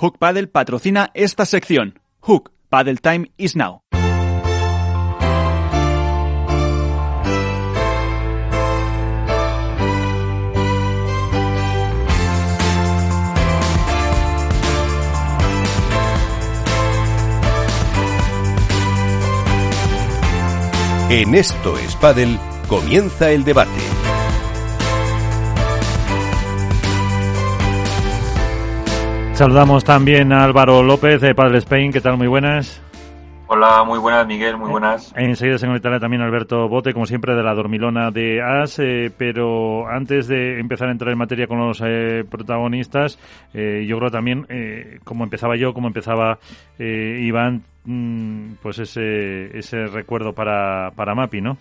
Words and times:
Hook 0.00 0.16
Paddle 0.16 0.46
patrocina 0.46 1.10
esta 1.12 1.44
sección. 1.44 2.00
Hook, 2.22 2.52
Paddle 2.70 2.96
Time 2.96 3.32
is 3.36 3.54
now. 3.54 3.82
En 21.10 21.34
Esto 21.34 21.76
es 21.76 21.94
Paddle 21.96 22.38
comienza 22.68 23.30
el 23.30 23.44
debate. 23.44 23.99
Saludamos 29.40 29.84
también 29.84 30.34
a 30.34 30.44
Álvaro 30.44 30.82
López 30.82 31.22
de 31.22 31.34
Padre 31.34 31.56
Spain. 31.60 31.92
¿Qué 31.92 32.02
tal? 32.02 32.18
Muy 32.18 32.26
buenas. 32.26 32.78
Hola, 33.46 33.82
muy 33.84 33.98
buenas, 33.98 34.26
Miguel, 34.26 34.58
muy 34.58 34.68
buenas. 34.68 35.14
Enseguida 35.16 35.56
se 35.56 35.66
conectará 35.66 35.98
también 35.98 36.20
Alberto 36.20 36.68
Bote, 36.68 36.92
como 36.92 37.06
siempre, 37.06 37.34
de 37.34 37.42
la 37.42 37.54
Dormilona 37.54 38.10
de 38.10 38.42
AS. 38.42 38.80
Eh, 38.80 39.10
pero 39.16 39.88
antes 39.88 40.28
de 40.28 40.60
empezar 40.60 40.88
a 40.88 40.92
entrar 40.92 41.10
en 41.10 41.16
materia 41.16 41.46
con 41.46 41.58
los 41.58 41.80
eh, 41.82 42.22
protagonistas, 42.30 43.18
eh, 43.54 43.86
yo 43.88 43.96
creo 43.96 44.10
también, 44.10 44.46
como 45.04 45.24
empezaba 45.24 45.56
yo, 45.56 45.72
como 45.72 45.86
empezaba 45.86 46.38
Iván, 46.78 47.62
mm, 47.86 48.56
pues 48.60 48.78
ese, 48.80 49.56
ese 49.56 49.86
recuerdo 49.86 50.34
para, 50.34 50.90
para 50.94 51.14
Mapi, 51.14 51.40
¿no? 51.40 51.56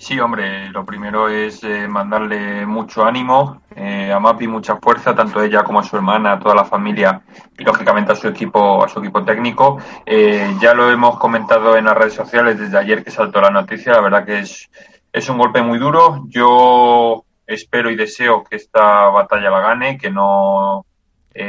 Sí, 0.00 0.18
hombre, 0.18 0.70
lo 0.70 0.84
primero 0.84 1.28
es 1.28 1.62
eh, 1.62 1.86
mandarle 1.86 2.64
mucho 2.64 3.04
ánimo 3.04 3.60
eh, 3.76 4.10
a 4.10 4.18
Mapi, 4.18 4.48
mucha 4.48 4.76
fuerza, 4.76 5.14
tanto 5.14 5.42
ella 5.42 5.62
como 5.62 5.78
a 5.78 5.82
su 5.82 5.94
hermana, 5.94 6.32
a 6.32 6.38
toda 6.38 6.54
la 6.54 6.64
familia 6.64 7.20
y 7.58 7.62
lógicamente 7.64 8.12
a 8.12 8.14
su 8.14 8.26
equipo, 8.28 8.82
a 8.82 8.88
su 8.88 9.00
equipo 9.00 9.22
técnico. 9.24 9.78
Eh, 10.06 10.56
ya 10.58 10.72
lo 10.72 10.90
hemos 10.90 11.18
comentado 11.18 11.76
en 11.76 11.84
las 11.84 11.96
redes 11.98 12.14
sociales 12.14 12.58
desde 12.58 12.78
ayer 12.78 13.04
que 13.04 13.10
saltó 13.10 13.42
la 13.42 13.50
noticia. 13.50 13.92
La 13.92 14.00
verdad 14.00 14.24
que 14.24 14.38
es, 14.38 14.70
es 15.12 15.28
un 15.28 15.36
golpe 15.36 15.60
muy 15.60 15.78
duro. 15.78 16.24
Yo 16.28 17.24
espero 17.46 17.90
y 17.90 17.94
deseo 17.96 18.42
que 18.42 18.56
esta 18.56 19.08
batalla 19.08 19.50
la 19.50 19.60
gane, 19.60 19.98
que 19.98 20.10
no 20.10 20.86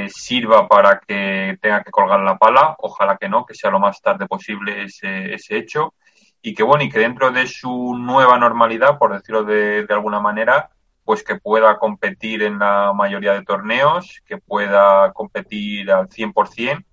sirva 0.09 0.67
para 0.67 0.99
que 0.99 1.57
tenga 1.61 1.83
que 1.83 1.91
colgar 1.91 2.19
la 2.19 2.37
pala. 2.37 2.75
Ojalá 2.79 3.17
que 3.17 3.29
no, 3.29 3.45
que 3.45 3.53
sea 3.53 3.71
lo 3.71 3.79
más 3.79 4.01
tarde 4.01 4.27
posible 4.27 4.83
ese, 4.83 5.33
ese 5.33 5.57
hecho 5.57 5.93
y 6.41 6.53
que 6.55 6.63
bueno, 6.63 6.83
y 6.83 6.89
que 6.89 6.99
dentro 6.99 7.31
de 7.31 7.47
su 7.47 7.95
nueva 7.95 8.37
normalidad, 8.37 8.97
por 8.97 9.13
decirlo 9.13 9.43
de, 9.43 9.85
alguna 9.89 10.19
manera, 10.19 10.69
pues 11.03 11.23
que 11.23 11.35
pueda 11.35 11.77
competir 11.77 12.43
en 12.43 12.59
la 12.59 12.93
mayoría 12.93 13.33
de 13.33 13.43
torneos, 13.43 14.21
que 14.25 14.37
pueda 14.37 15.11
competir 15.13 15.91
al 15.91 16.07
100% 16.07 16.83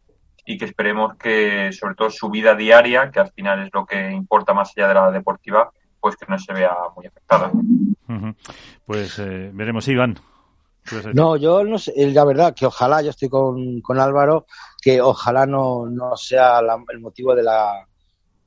y 0.45 0.59
que 0.59 0.65
esperemos 0.65 1.17
que 1.17 1.73
sobre 1.73 1.95
todo 1.95 2.11
su 2.11 2.29
vida 2.31 2.55
diaria, 2.55 3.11
que 3.11 3.21
al 3.21 3.31
final 3.33 3.65
es 3.67 3.71
lo 3.73 3.87
que 3.87 4.11
importa 4.11 4.55
más 4.55 4.73
allá 4.77 4.89
de 4.89 4.95
la 4.95 5.11
deportiva, 5.11 5.71
pues 6.01 6.17
que 6.17 6.27
no 6.29 6.39
se 6.39 6.53
vea 6.53 6.75
muy 6.97 7.07
afectada. 7.07 7.51
Pues 8.87 9.19
eh, 9.19 9.51
veremos, 9.53 9.89
Iván. 9.89 10.19
No, 11.13 11.37
yo 11.37 11.65
no 11.65 11.79
sé, 11.79 11.93
la 12.13 12.25
verdad 12.25 12.55
que 12.55 12.65
ojalá, 12.65 13.03
yo 13.03 13.11
estoy 13.11 13.29
con, 13.29 13.83
con 13.83 13.99
Álvaro, 13.99 14.47
que 14.81 15.03
ojalá 15.03 15.45
no, 15.45 15.87
no 15.87 16.17
sea 16.17 16.61
el 16.61 17.01
motivo 17.01 17.35
de 17.35 17.43
la, 17.43 17.87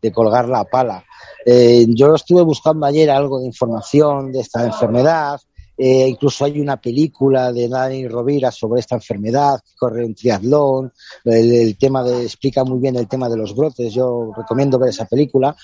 de 0.02 0.11
colgar 0.11 0.47
la 0.49 0.63
pala. 0.63 1.03
Eh, 1.45 1.85
yo 1.89 2.16
estuve 2.16 2.41
buscando 2.41 2.85
ayer 2.85 3.09
algo 3.09 3.39
de 3.39 3.45
información 3.45 4.31
de 4.31 4.41
esta 4.41 4.66
enfermedad. 4.66 5.39
Eh, 5.77 6.07
incluso 6.07 6.45
hay 6.45 6.59
una 6.59 6.80
película 6.80 7.52
de 7.52 7.67
Dani 7.67 8.07
Rovira 8.07 8.52
sobre 8.52 8.81
esta 8.81 8.95
enfermedad, 8.95 9.59
que 9.61 9.75
corre 9.75 10.05
un 10.05 10.13
triatlón, 10.13 10.91
el, 11.25 11.75
tema 11.77 12.03
de, 12.03 12.23
explica 12.23 12.63
muy 12.63 12.79
bien 12.79 12.95
el 12.97 13.07
tema 13.07 13.27
de 13.29 13.38
los 13.38 13.55
brotes, 13.55 13.91
yo 13.91 14.31
recomiendo 14.35 14.77
ver 14.77 14.89
esa 14.89 15.05
película. 15.05 15.55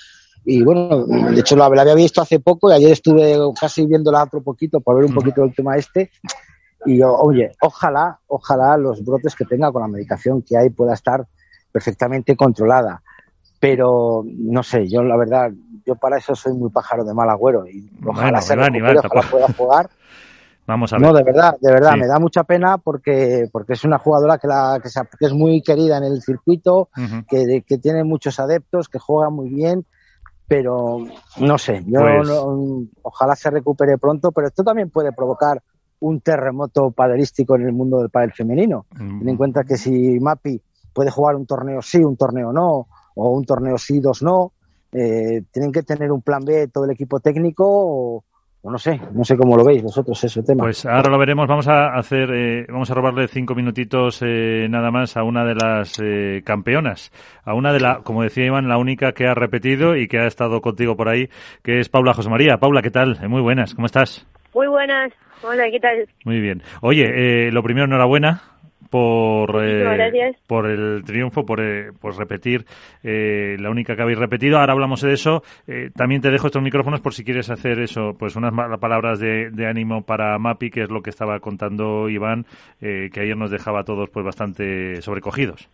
Y 0.44 0.62
bueno, 0.62 1.04
de 1.04 1.38
hecho 1.38 1.56
la, 1.56 1.66
había 1.66 1.94
visto 1.94 2.20
hace 2.20 2.40
poco 2.40 2.70
y 2.70 2.74
ayer 2.74 2.92
estuve 2.92 3.36
casi 3.60 3.86
viéndola 3.86 4.24
otro 4.24 4.42
poquito 4.42 4.80
para 4.80 4.98
ver 4.98 5.04
un 5.06 5.14
poquito 5.14 5.44
el 5.44 5.54
tema 5.54 5.76
este. 5.76 6.10
Y 6.86 6.98
yo, 6.98 7.14
oye, 7.14 7.52
ojalá, 7.60 8.18
ojalá 8.26 8.76
los 8.76 9.04
brotes 9.04 9.36
que 9.36 9.44
tenga 9.44 9.70
con 9.70 9.82
la 9.82 9.88
medicación 9.88 10.42
que 10.42 10.56
hay 10.56 10.70
pueda 10.70 10.94
estar 10.94 11.26
perfectamente 11.70 12.34
controlada 12.34 13.02
pero 13.60 14.24
no 14.24 14.62
sé, 14.62 14.88
yo 14.88 15.02
la 15.02 15.16
verdad, 15.16 15.50
yo 15.84 15.96
para 15.96 16.18
eso 16.18 16.34
soy 16.34 16.54
muy 16.54 16.70
pájaro 16.70 17.04
de 17.04 17.14
mal 17.14 17.28
agüero 17.28 17.66
y 17.66 17.90
ojalá 18.06 18.40
se 18.40 18.56
pueda 19.30 19.48
jugar. 19.56 19.90
Vamos 20.66 20.92
a 20.92 20.98
ver. 20.98 21.06
No, 21.06 21.14
de 21.14 21.22
verdad, 21.22 21.56
de 21.62 21.72
verdad, 21.72 21.96
me 21.96 22.06
da 22.06 22.18
mucha 22.18 22.44
pena 22.44 22.76
porque, 22.76 23.48
porque 23.50 23.72
es 23.72 23.84
una 23.84 23.96
jugadora 23.98 24.36
que, 24.36 24.46
la, 24.46 24.78
que, 24.82 24.88
es 25.24 25.32
muy 25.32 25.62
querida 25.62 25.96
en 25.96 26.04
el 26.04 26.20
circuito, 26.20 26.90
que, 27.26 27.64
que, 27.66 27.78
tiene 27.78 28.04
muchos 28.04 28.38
adeptos, 28.38 28.90
que 28.90 28.98
juega 28.98 29.30
muy 29.30 29.48
bien, 29.48 29.86
pero 30.46 30.98
no 31.38 31.56
sé, 31.56 31.82
yo 31.86 32.00
pues 32.00 32.28
ojalá 33.00 33.34
se 33.34 33.50
recupere 33.50 33.96
pronto, 33.96 34.30
pero 34.30 34.48
esto 34.48 34.62
también 34.62 34.90
puede 34.90 35.10
provocar 35.12 35.62
un 36.00 36.20
terremoto 36.20 36.90
paderístico 36.90 37.56
en 37.56 37.62
el 37.62 37.72
mundo 37.72 38.00
del 38.00 38.10
pádel 38.10 38.32
femenino. 38.32 38.84
Ten 38.94 39.26
en 39.26 39.36
cuenta 39.38 39.64
que 39.64 39.78
si 39.78 40.20
Mapi 40.20 40.60
puede 40.92 41.10
jugar 41.10 41.36
un 41.36 41.46
torneo 41.46 41.80
sí, 41.80 41.98
un 41.98 42.16
torneo 42.16 42.52
no, 42.52 42.88
o 43.18 43.30
un 43.30 43.44
torneo 43.44 43.76
sí, 43.78 44.00
dos 44.00 44.22
no. 44.22 44.52
Eh, 44.92 45.42
tienen 45.52 45.72
que 45.72 45.82
tener 45.82 46.10
un 46.12 46.22
plan 46.22 46.44
B 46.44 46.68
todo 46.68 46.84
el 46.84 46.92
equipo 46.92 47.20
técnico 47.20 47.64
o, 47.66 48.24
no 48.70 48.78
sé, 48.78 49.00
no 49.12 49.24
sé 49.24 49.36
cómo 49.36 49.56
lo 49.56 49.64
veis 49.64 49.82
vosotros 49.82 50.22
ese 50.22 50.42
tema. 50.42 50.62
Pues 50.62 50.86
ahora 50.86 51.10
lo 51.10 51.18
veremos. 51.18 51.48
Vamos 51.48 51.66
a 51.68 51.94
hacer, 51.94 52.30
eh, 52.32 52.66
vamos 52.68 52.90
a 52.90 52.94
robarle 52.94 53.26
cinco 53.26 53.54
minutitos 53.54 54.22
eh, 54.22 54.68
nada 54.70 54.90
más 54.90 55.16
a 55.16 55.24
una 55.24 55.44
de 55.44 55.54
las 55.54 56.00
campeonas, 56.44 57.10
a 57.44 57.54
una 57.54 57.72
de 57.72 57.80
la, 57.80 58.02
como 58.02 58.22
decía 58.22 58.46
Iván, 58.46 58.68
la 58.68 58.78
única 58.78 59.12
que 59.12 59.26
ha 59.26 59.34
repetido 59.34 59.96
y 59.96 60.06
que 60.06 60.18
ha 60.18 60.26
estado 60.26 60.60
contigo 60.60 60.96
por 60.96 61.08
ahí, 61.08 61.28
que 61.62 61.80
es 61.80 61.88
Paula 61.88 62.14
José 62.14 62.30
María. 62.30 62.58
Paula, 62.58 62.82
¿qué 62.82 62.90
tal? 62.90 63.18
Muy 63.28 63.42
buenas, 63.42 63.74
¿cómo 63.74 63.86
estás? 63.86 64.26
Muy 64.54 64.68
buenas. 64.68 65.12
Hola, 65.42 65.64
¿qué 65.70 65.78
tal? 65.78 66.08
Muy 66.24 66.40
bien. 66.40 66.62
Oye, 66.82 67.50
lo 67.52 67.62
primero, 67.62 67.86
enhorabuena 67.86 68.42
por, 68.90 69.62
eh, 69.62 70.34
por 70.46 70.66
el 70.66 71.02
triunfo, 71.04 71.44
por, 71.44 71.60
eh, 71.60 71.92
por 72.00 72.16
repetir 72.16 72.64
eh, 73.02 73.56
la 73.58 73.70
única 73.70 73.94
que 73.94 74.02
habéis 74.02 74.18
repetido. 74.18 74.58
Ahora 74.58 74.72
hablamos 74.72 75.02
de 75.02 75.12
eso. 75.12 75.42
también 75.94 76.20
te 76.20 76.30
dejo 76.30 76.46
estos 76.46 76.62
micrófonos 76.62 77.00
por 77.00 77.14
si 77.14 77.24
quieres 77.24 77.50
hacer 77.50 77.80
eso, 77.80 78.14
pues 78.18 78.36
unas 78.36 78.52
palabras 78.80 79.20
de, 79.20 79.50
de 79.50 79.66
ánimo 79.66 80.02
para 80.02 80.38
Mapi, 80.38 80.70
que 80.70 80.82
es 80.82 80.90
lo 80.90 81.02
que 81.02 81.10
estaba 81.10 81.38
contando 81.40 82.08
Iván, 82.08 82.46
que 82.80 83.20
ayer 83.20 83.36
nos 83.36 83.50
dejaba 83.50 83.80
a 83.80 83.84
todos 83.84 84.08
pues 84.10 84.24
bastante 84.24 85.00
sobrecogidos. 85.02 85.68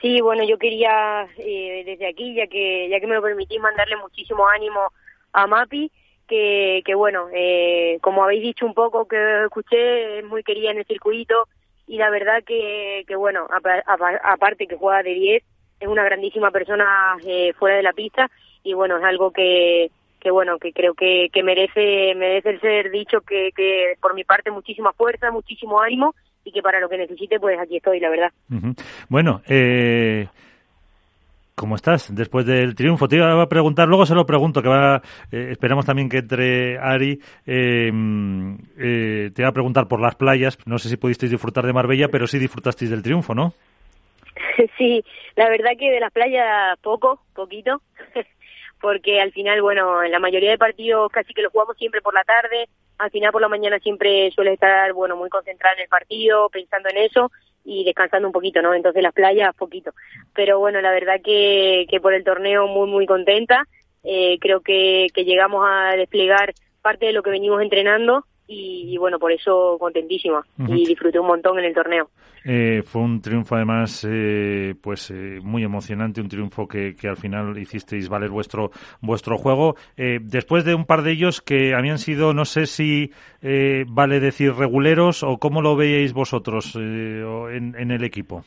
Sí, 0.00 0.20
bueno, 0.20 0.44
yo 0.44 0.58
quería 0.58 1.26
desde 1.36 2.08
aquí, 2.08 2.34
ya 2.34 2.46
que 2.46 2.88
ya 2.90 3.00
que 3.00 3.06
me 3.06 3.14
lo 3.14 3.22
permitís, 3.22 3.58
mandarle 3.60 3.96
muchísimo 3.96 4.46
ánimo 4.48 4.80
a 5.32 5.46
Mapi. 5.46 5.90
Que, 6.28 6.82
que 6.84 6.94
bueno, 6.96 7.28
como 8.00 8.24
habéis 8.24 8.42
dicho 8.42 8.66
un 8.66 8.74
poco 8.74 9.06
que 9.06 9.44
escuché, 9.44 10.18
es 10.18 10.24
muy 10.24 10.42
querida 10.42 10.72
en 10.72 10.78
el 10.78 10.84
circuito, 10.84 11.46
y 11.86 11.98
la 11.98 12.10
verdad 12.10 12.42
que, 12.44 13.04
que 13.06 13.16
bueno, 13.16 13.46
aparte 14.24 14.66
que 14.66 14.76
juega 14.76 15.02
de 15.02 15.14
10, 15.14 15.44
es 15.80 15.88
una 15.88 16.04
grandísima 16.04 16.50
persona 16.50 17.16
eh, 17.24 17.52
fuera 17.58 17.76
de 17.76 17.82
la 17.82 17.92
pista 17.92 18.30
y 18.62 18.74
bueno, 18.74 18.98
es 18.98 19.04
algo 19.04 19.30
que, 19.30 19.90
que 20.20 20.30
bueno, 20.30 20.58
que 20.58 20.72
creo 20.72 20.94
que, 20.94 21.28
que 21.32 21.42
merece, 21.42 22.14
merece 22.16 22.58
ser 22.58 22.90
dicho 22.90 23.20
que, 23.20 23.50
que 23.54 23.94
por 24.00 24.14
mi 24.14 24.24
parte 24.24 24.50
muchísima 24.50 24.92
fuerza, 24.92 25.30
muchísimo 25.30 25.80
ánimo 25.80 26.14
y 26.44 26.52
que 26.52 26.62
para 26.62 26.80
lo 26.80 26.88
que 26.88 26.98
necesite 26.98 27.38
pues 27.38 27.58
aquí 27.58 27.76
estoy, 27.76 28.00
la 28.00 28.10
verdad. 28.10 28.32
Bueno, 29.08 29.42
eh, 29.48 30.26
¿Cómo 31.58 31.74
estás 31.74 32.14
después 32.14 32.44
del 32.44 32.74
triunfo? 32.74 33.08
Te 33.08 33.16
iba 33.16 33.42
a 33.42 33.48
preguntar, 33.48 33.88
luego 33.88 34.04
se 34.04 34.14
lo 34.14 34.26
pregunto, 34.26 34.60
que 34.60 34.68
va, 34.68 35.00
eh, 35.32 35.52
esperamos 35.52 35.86
también 35.86 36.10
que 36.10 36.18
entre 36.18 36.76
Ari. 36.76 37.18
Em, 37.46 38.58
eh, 38.76 39.30
te 39.34 39.40
iba 39.40 39.48
a 39.48 39.54
preguntar 39.54 39.88
por 39.88 39.98
las 39.98 40.16
playas. 40.16 40.58
No 40.66 40.76
sé 40.76 40.90
si 40.90 40.98
pudisteis 40.98 41.32
disfrutar 41.32 41.64
de 41.64 41.72
Marbella, 41.72 42.08
pero 42.08 42.26
sí 42.26 42.38
disfrutasteis 42.38 42.90
del 42.90 43.02
triunfo, 43.02 43.34
¿no? 43.34 43.54
Sí, 44.76 45.02
la 45.34 45.48
verdad 45.48 45.70
que 45.78 45.90
de 45.90 46.00
las 46.00 46.12
playas 46.12 46.78
poco, 46.82 47.22
poquito, 47.34 47.80
porque 48.82 49.22
al 49.22 49.32
final, 49.32 49.62
bueno, 49.62 50.02
en 50.02 50.12
la 50.12 50.18
mayoría 50.18 50.50
de 50.50 50.58
partidos 50.58 51.10
casi 51.10 51.32
que 51.32 51.40
lo 51.40 51.48
jugamos 51.48 51.78
siempre 51.78 52.02
por 52.02 52.12
la 52.12 52.24
tarde, 52.24 52.68
al 52.98 53.10
final 53.10 53.32
por 53.32 53.40
la 53.40 53.48
mañana 53.48 53.78
siempre 53.78 54.30
suele 54.32 54.52
estar, 54.52 54.92
bueno, 54.92 55.16
muy 55.16 55.30
concentrada 55.30 55.76
en 55.76 55.84
el 55.84 55.88
partido, 55.88 56.50
pensando 56.50 56.90
en 56.90 56.98
eso, 56.98 57.30
y 57.66 57.84
descansando 57.84 58.28
un 58.28 58.32
poquito, 58.32 58.62
¿no? 58.62 58.72
Entonces 58.72 59.02
las 59.02 59.12
playas, 59.12 59.54
poquito. 59.56 59.92
Pero 60.34 60.58
bueno, 60.60 60.80
la 60.80 60.92
verdad 60.92 61.20
que, 61.22 61.86
que 61.90 62.00
por 62.00 62.14
el 62.14 62.24
torneo 62.24 62.68
muy, 62.68 62.88
muy 62.88 63.06
contenta. 63.06 63.64
Eh, 64.04 64.38
creo 64.40 64.60
que, 64.60 65.08
que 65.12 65.24
llegamos 65.24 65.66
a 65.68 65.96
desplegar 65.96 66.54
parte 66.80 67.06
de 67.06 67.12
lo 67.12 67.24
que 67.24 67.30
venimos 67.30 67.60
entrenando 67.60 68.24
y, 68.48 68.96
bueno, 68.98 69.18
por 69.18 69.32
eso 69.32 69.76
contentísima 69.78 70.44
y 70.68 70.86
disfruté 70.86 71.18
un 71.18 71.26
montón 71.26 71.58
en 71.58 71.64
el 71.64 71.74
torneo. 71.74 72.10
Eh, 72.44 72.82
fue 72.84 73.02
un 73.02 73.20
triunfo 73.20 73.56
además 73.56 74.06
eh, 74.08 74.74
pues 74.80 75.10
eh, 75.10 75.40
muy 75.42 75.64
emocionante, 75.64 76.20
un 76.20 76.28
triunfo 76.28 76.68
que, 76.68 76.94
que, 76.94 77.08
al 77.08 77.16
final 77.16 77.58
hicisteis 77.58 78.08
valer 78.08 78.30
vuestro 78.30 78.70
vuestro 79.00 79.36
juego. 79.36 79.74
después 79.96 80.64
de 80.64 80.74
un 80.76 80.84
par 80.84 81.02
de 81.02 81.10
ellos 81.10 81.42
que 81.42 81.74
habían 81.74 81.98
sido, 81.98 82.34
no 82.34 82.44
sé 82.44 82.66
si 82.66 83.10
vale 83.88 84.20
decir 84.20 84.54
reguleros 84.54 85.24
o 85.24 85.38
cómo 85.38 85.60
lo 85.60 85.74
veíais 85.74 86.12
vosotros 86.12 86.76
en, 86.76 87.74
en, 87.76 87.90
el 87.90 88.04
equipo. 88.04 88.44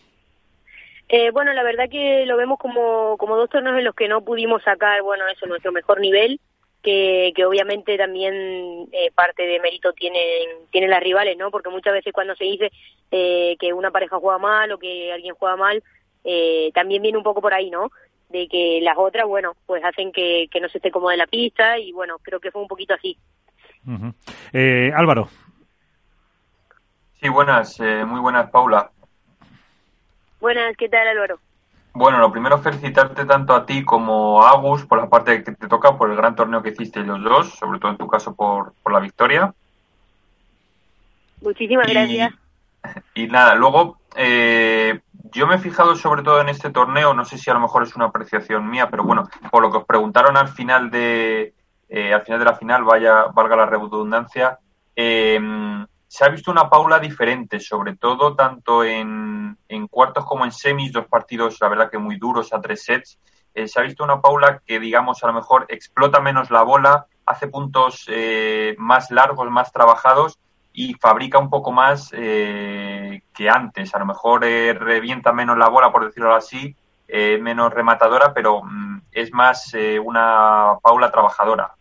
bueno, 1.34 1.52
la 1.52 1.64
verdad 1.64 1.90
que 1.90 2.26
lo 2.26 2.38
vemos 2.38 2.58
como, 2.58 3.18
como 3.18 3.36
dos 3.36 3.50
torneos 3.50 3.78
en 3.78 3.84
los 3.84 3.96
que 3.96 4.08
no 4.08 4.22
pudimos 4.22 4.64
sacar, 4.64 5.02
bueno, 5.02 5.26
eso, 5.28 5.46
nuestro 5.46 5.74
mejor 5.74 6.00
nivel 6.00 6.40
que, 6.82 7.34
que 7.36 7.46
obviamente 7.46 7.98
también 7.98 8.88
eh, 8.92 9.12
parte 9.14 9.44
de 9.44 9.60
mérito 9.60 9.94
tienen, 9.94 10.50
tienen 10.72 10.90
las 10.90 11.04
rivales, 11.04 11.38
¿no? 11.38 11.52
Porque 11.52 11.70
muchas 11.70 11.94
veces 11.94 12.14
cuando 12.14 12.36
se 12.36 12.46
dice 12.46 12.72
eh, 13.12 13.58
que 13.60 13.74
una 13.74 13.92
pareja 13.92 14.18
juega 14.20 14.38
mal 14.38 14.72
o 14.72 14.78
que 14.78 15.12
alguien 15.12 15.36
juega 15.36 15.56
mal, 15.56 15.84
eh, 16.24 16.72
también 16.74 17.02
viene 17.02 17.18
un 17.18 17.24
poco 17.24 17.42
por 17.42 17.54
ahí, 17.54 17.70
¿no? 17.70 17.92
De 18.30 18.48
que 18.48 18.80
las 18.82 18.98
otras, 18.98 19.26
bueno, 19.26 19.56
pues 19.66 19.84
hacen 19.84 20.12
que, 20.12 20.48
que 20.52 20.60
no 20.60 20.70
se 20.70 20.78
esté 20.78 20.92
cómoda 20.92 21.14
en 21.14 21.20
la 21.20 21.28
pista 21.28 21.78
y 21.78 21.92
bueno, 21.92 22.18
creo 22.22 22.40
que 22.40 22.52
fue 22.52 22.62
un 22.62 22.68
poquito 22.68 22.94
así. 22.94 23.18
Álvaro. 24.96 25.30
Sí, 27.20 27.28
buenas, 27.28 27.80
muy 27.80 28.20
buenas, 28.20 28.50
Paula. 28.52 28.92
Buenas, 30.40 30.78
¿qué 30.78 30.88
tal, 30.88 31.08
Álvaro? 31.08 31.40
Bueno, 31.94 32.20
lo 32.20 32.32
primero 32.32 32.60
felicitarte 32.60 33.26
tanto 33.26 33.54
a 33.54 33.66
ti 33.66 33.84
como 33.84 34.44
a 34.44 34.52
Agus 34.52 34.86
por 34.86 35.00
la 35.00 35.10
parte 35.10 35.44
que 35.44 35.52
te 35.52 35.68
toca, 35.68 35.98
por 35.98 36.10
el 36.10 36.16
gran 36.16 36.36
torneo 36.36 36.62
que 36.62 36.70
hiciste 36.70 37.02
los 37.02 37.22
dos, 37.24 37.56
sobre 37.56 37.80
todo 37.80 37.92
en 37.92 37.98
tu 37.98 38.08
caso 38.08 38.36
por, 38.36 38.74
por 38.84 38.94
la 38.94 39.00
victoria. 39.00 39.54
Muchísimas 41.42 41.88
gracias. 41.88 42.34
Y 43.14 43.28
nada, 43.28 43.56
luego 43.56 43.98
eh, 44.16 45.02
yo 45.34 45.48
me 45.48 45.56
he 45.56 45.60
fijado 45.60 45.98
sobre 45.98 46.24
todo 46.24 46.40
en 46.40 46.48
este 46.48 46.70
torneo, 46.70 47.14
no 47.14 47.26
sé 47.26 47.38
si 47.38 47.50
a 47.50 47.54
lo 47.54 47.60
mejor 47.60 47.84
es 47.84 47.94
una 47.94 48.06
apreciación 48.06 48.70
mía, 48.70 48.90
pero 48.90 49.04
bueno, 49.04 49.28
por 49.52 49.62
lo 49.62 49.70
que 49.70 49.80
os 49.80 49.86
preguntaron 49.86 50.38
al 50.38 50.48
final 50.48 50.90
de 50.90 51.54
eh, 51.90 52.14
al 52.14 52.22
final 52.22 52.40
de 52.40 52.46
la 52.46 52.56
final, 52.56 52.86
vaya 52.86 53.26
valga 53.34 53.58
la 53.58 53.66
redundancia, 53.66 54.60
eh, 54.96 55.40
se 56.10 56.26
ha 56.26 56.30
visto 56.30 56.50
una 56.50 56.72
Paula 56.72 56.98
diferente, 56.98 57.60
sobre 57.60 57.96
todo 57.96 58.36
tanto 58.36 58.84
en, 58.84 59.56
cuartos 59.92 60.26
como 60.26 60.44
en 60.44 60.52
semis, 60.52 60.92
dos 60.92 61.06
partidos, 61.06 61.58
la 61.62 61.70
verdad 61.70 61.92
que 61.92 62.00
muy 62.00 62.18
duros 62.18 62.52
a 62.52 62.60
tres 62.60 62.84
sets. 62.84 63.20
Eh, 63.54 63.68
se 63.68 63.80
ha 63.80 63.84
visto 63.84 64.04
una 64.04 64.20
Paula 64.20 64.60
que, 64.66 64.80
digamos, 64.80 65.24
a 65.24 65.28
lo 65.28 65.34
mejor 65.34 65.68
explota 65.70 66.20
menos 66.20 66.50
la 66.50 66.64
bola, 66.64 67.06
hace 67.28 67.48
puntos 67.48 68.06
eh, 68.08 68.76
más 68.80 69.12
largos, 69.12 69.52
más 69.52 69.72
trabajados 69.72 70.40
y 70.74 70.96
fabrica 70.96 71.38
un 71.38 71.52
poco 71.52 71.72
más 71.72 72.10
eh, 72.14 73.22
que 73.32 73.48
antes. 73.48 73.94
A 73.94 74.00
lo 74.00 74.08
mejor 74.08 74.42
revienta 74.42 75.32
menos 75.32 75.60
la 75.60 75.70
bola, 75.70 75.92
por 75.92 76.06
decirlo 76.06 76.34
así, 76.34 76.76
menos 77.08 77.72
rematadora, 77.72 78.34
pero 78.34 78.64
mm, 78.64 79.02
es 79.12 79.32
más 79.32 79.74
una 80.04 80.74
Paula 80.82 81.12
trabajadora. 81.12 81.76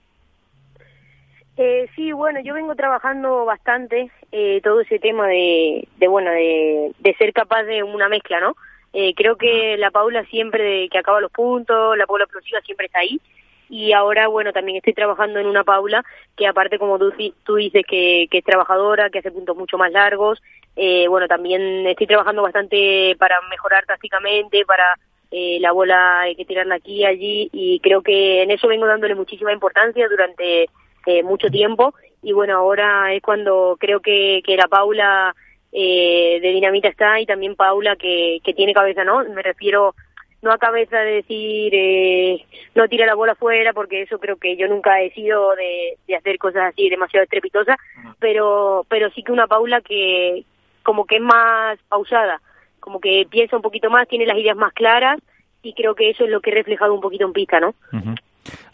Eh, 1.61 1.89
sí, 1.97 2.13
bueno, 2.13 2.39
yo 2.39 2.55
vengo 2.55 2.77
trabajando 2.77 3.45
bastante 3.45 4.13
eh, 4.31 4.61
todo 4.63 4.81
ese 4.81 5.01
tema 5.01 5.27
de, 5.27 5.89
de 5.97 6.07
bueno, 6.07 6.31
de, 6.31 6.93
de, 7.01 7.15
ser 7.15 7.33
capaz 7.33 7.65
de 7.65 7.83
una 7.83 8.09
mezcla, 8.09 8.39
¿no? 8.39 8.55
Eh, 8.93 9.13
creo 9.17 9.35
que 9.35 9.77
la 9.77 9.91
Paula 9.91 10.25
siempre 10.27 10.89
que 10.89 10.99
acaba 10.99 11.21
los 11.21 11.33
puntos, 11.33 11.99
la 11.99 12.07
Paula 12.07 12.25
explosiva 12.25 12.61
siempre 12.61 12.87
está 12.87 13.01
ahí. 13.01 13.21
Y 13.69 13.93
ahora, 13.93 14.29
bueno, 14.29 14.53
también 14.53 14.77
estoy 14.77 14.93
trabajando 14.95 15.41
en 15.41 15.47
una 15.49 15.65
Paula 15.65 16.05
que 16.37 16.47
aparte, 16.47 16.79
como 16.79 16.97
tú, 16.97 17.13
tú 17.43 17.57
dices, 17.57 17.83
que, 17.89 18.29
que 18.31 18.39
es 18.39 18.45
trabajadora, 18.45 19.11
que 19.11 19.19
hace 19.19 19.33
puntos 19.33 19.57
mucho 19.57 19.77
más 19.79 19.91
largos. 19.91 20.41
Eh, 20.77 21.09
bueno, 21.09 21.27
también 21.27 21.89
estoy 21.89 22.07
trabajando 22.07 22.43
bastante 22.43 23.17
para 23.19 23.41
mejorar 23.51 23.85
tácticamente, 23.85 24.65
para 24.65 24.95
eh, 25.33 25.59
la 25.61 25.73
bola 25.73 26.21
hay 26.21 26.37
que 26.37 26.45
tirarla 26.45 26.77
aquí 26.77 27.01
y 27.01 27.05
allí. 27.05 27.51
Y 27.53 27.81
creo 27.81 28.01
que 28.03 28.43
en 28.45 28.53
eso 28.53 28.69
vengo 28.69 28.87
dándole 28.87 29.17
muchísima 29.17 29.53
importancia 29.53 30.09
durante 30.09 30.69
eh, 31.07 31.23
mucho 31.23 31.49
tiempo. 31.49 31.95
Y 32.23 32.33
bueno, 32.33 32.57
ahora 32.57 33.13
es 33.15 33.23
cuando 33.23 33.77
creo 33.79 34.01
que, 34.01 34.43
que 34.45 34.57
la 34.57 34.69
Paula 34.69 35.35
eh, 35.73 36.39
de 36.41 36.49
Dinamita 36.49 36.89
está 36.89 37.21
y 37.21 37.27
también 37.27 37.57
Paula 37.57 37.97
que, 37.97 38.41
que 38.43 38.55
tiene 38.55 38.75
cabeza, 38.75 39.05
¿no? 39.05 39.25
Me 39.25 39.43
refiero 39.43 39.95
no 40.41 40.53
a 40.53 40.59
cabeza 40.59 40.99
de 40.99 41.15
decir 41.15 41.73
eh, 41.75 42.47
no 42.75 42.89
tira 42.89 43.07
la 43.07 43.15
bola 43.15 43.33
afuera 43.33 43.73
porque 43.73 44.03
eso 44.03 44.19
creo 44.19 44.37
que 44.37 44.57
yo 44.57 44.69
nunca 44.69 45.03
he 45.03 45.11
sido 45.13 45.55
de, 45.57 45.99
de 46.07 46.17
hacer 46.17 46.39
cosas 46.39 46.73
así 46.73 46.89
demasiado 46.89 47.25
estrepitosas 47.25 47.77
pero 48.21 48.87
pero 48.89 49.11
sí 49.11 49.23
que 49.23 49.33
una 49.33 49.49
Paula 49.49 49.81
que 49.81 50.45
como 50.85 51.07
que 51.07 51.17
es 51.17 51.23
más 51.23 51.79
pausada 51.89 52.41
como 52.79 53.01
que 53.01 53.27
piensa 53.29 53.57
un 53.57 53.63
poquito 53.63 53.91
más 53.91 54.07
tiene 54.07 54.27
las 54.27 54.39
ideas 54.39 54.57
más 54.57 54.73
claras 54.75 55.19
y 55.63 55.75
creo 55.75 55.97
que 55.97 56.11
eso 56.11 56.25
es 56.25 56.31
lo 56.31 56.41
que 56.41 56.51
he 56.51 56.55
reflejado 56.55 56.95
un 56.95 57.01
poquito 57.01 57.27
en 57.27 57.33
pista 57.33 57.59
no 57.59 57.75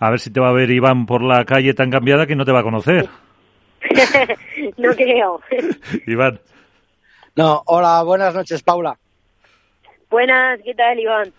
a 0.04 0.10
ver 0.10 0.20
si 0.20 0.30
te 0.30 0.38
va 0.38 0.50
a 0.50 0.52
ver 0.52 0.70
Iván 0.70 1.06
por 1.06 1.22
la 1.22 1.46
calle 1.46 1.72
tan 1.72 1.90
cambiada 1.90 2.26
que 2.26 2.36
no 2.36 2.44
te 2.44 2.52
va 2.52 2.60
a 2.60 2.62
conocer. 2.62 3.08
no 4.76 4.94
creo. 4.94 5.40
Iván. 6.06 6.40
No, 7.34 7.62
hola, 7.64 8.02
buenas 8.02 8.34
noches, 8.34 8.62
Paula. 8.62 8.98
Buenas, 10.10 10.60
¿qué 10.62 10.74
tal, 10.74 11.00
Iván? 11.00 11.32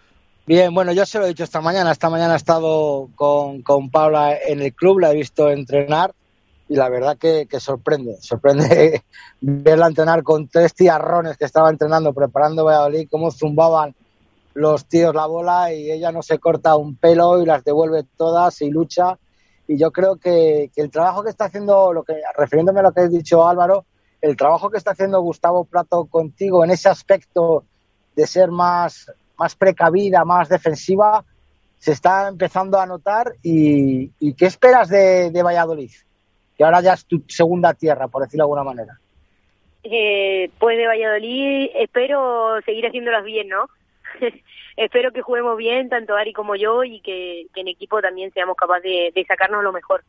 Bien, 0.48 0.74
bueno, 0.74 0.94
yo 0.94 1.06
se 1.06 1.20
lo 1.20 1.26
he 1.26 1.28
dicho 1.28 1.44
esta 1.44 1.62
mañana. 1.62 1.92
Esta 1.92 2.10
mañana 2.10 2.34
he 2.34 2.38
estado 2.38 3.10
con, 3.14 3.62
con 3.62 3.92
Paula 3.92 4.36
en 4.36 4.64
el 4.64 4.74
club, 4.74 4.98
la 4.98 5.12
he 5.12 5.16
visto 5.16 5.52
entrenar 5.52 6.16
y 6.68 6.76
la 6.76 6.90
verdad 6.90 7.20
que, 7.20 7.46
que 7.48 7.60
sorprende. 7.60 8.18
Sorprende 8.20 9.04
verla 9.42 9.86
entrenar 9.86 10.24
con 10.24 10.48
tres 10.48 10.74
tiarrones 10.74 11.38
que 11.38 11.46
estaba 11.46 11.70
entrenando, 11.70 12.14
preparando 12.14 12.66
Valladolid, 12.66 13.10
cómo 13.12 13.30
zumbaban 13.30 13.94
los 14.56 14.88
tíos 14.88 15.14
la 15.14 15.28
bola 15.28 15.74
y 15.74 15.92
ella 15.92 16.12
no 16.12 16.24
se 16.24 16.40
corta 16.40 16.78
un 16.78 16.96
pelo 16.96 17.42
y 17.42 17.46
las 17.46 17.64
devuelve 17.64 18.04
todas 18.18 18.62
y 18.62 18.72
lucha. 18.72 19.20
Y 19.68 19.78
yo 19.78 19.92
creo 19.92 20.16
que, 20.16 20.72
el 20.76 20.90
trabajo 20.90 21.24
que 21.24 21.30
está 21.30 21.46
haciendo, 21.46 21.92
lo 21.92 22.04
que, 22.04 22.22
refiriéndome 22.38 22.80
a 22.80 22.84
lo 22.84 22.94
que 22.94 23.02
ha 23.02 23.08
dicho 23.08 23.46
Álvaro, 23.46 23.86
el 24.22 24.38
trabajo 24.38 24.70
que 24.70 24.78
está 24.78 24.92
haciendo 24.92 25.22
Gustavo 25.22 25.66
Plato 25.66 26.06
contigo 26.06 26.64
en 26.64 26.72
ese 26.72 26.88
aspecto 26.88 27.66
de 28.16 28.26
ser 28.26 28.50
más, 28.50 29.12
más 29.38 29.56
precavida, 29.56 30.24
más 30.24 30.48
defensiva, 30.48 31.26
se 31.78 31.92
está 31.92 32.30
empezando 32.30 32.80
a 32.80 32.86
notar. 32.86 33.34
¿Y, 33.44 34.34
qué 34.36 34.46
esperas 34.46 34.88
de, 34.88 35.44
Valladolid? 35.44 35.92
Que 36.58 36.64
ahora 36.64 36.80
ya 36.80 36.94
es 36.94 37.06
tu 37.06 37.24
segunda 37.28 37.74
tierra, 37.74 38.08
por 38.08 38.24
decirlo 38.24 38.44
de 38.44 38.46
alguna 38.46 38.64
manera. 38.64 39.00
Eh, 39.84 40.50
pues 40.60 40.78
de 40.78 40.88
Valladolid 40.88 41.72
espero 41.76 42.62
seguir 42.66 42.88
haciéndolas 42.88 43.26
bien, 43.26 43.50
¿no? 43.50 43.68
espero 44.78 45.12
que 45.12 45.22
juguemos 45.22 45.58
bien, 45.58 45.90
tanto 45.90 46.16
Ari 46.16 46.34
como 46.34 46.56
yo, 46.56 46.84
y 46.84 47.02
que, 47.02 47.48
en 47.56 47.68
equipo 47.68 48.02
también 48.02 48.32
seamos 48.32 48.56
capaces 48.56 49.14
de, 49.14 49.26
sacarnos 49.28 49.64
lo 49.64 49.72
mejor. 49.72 50.04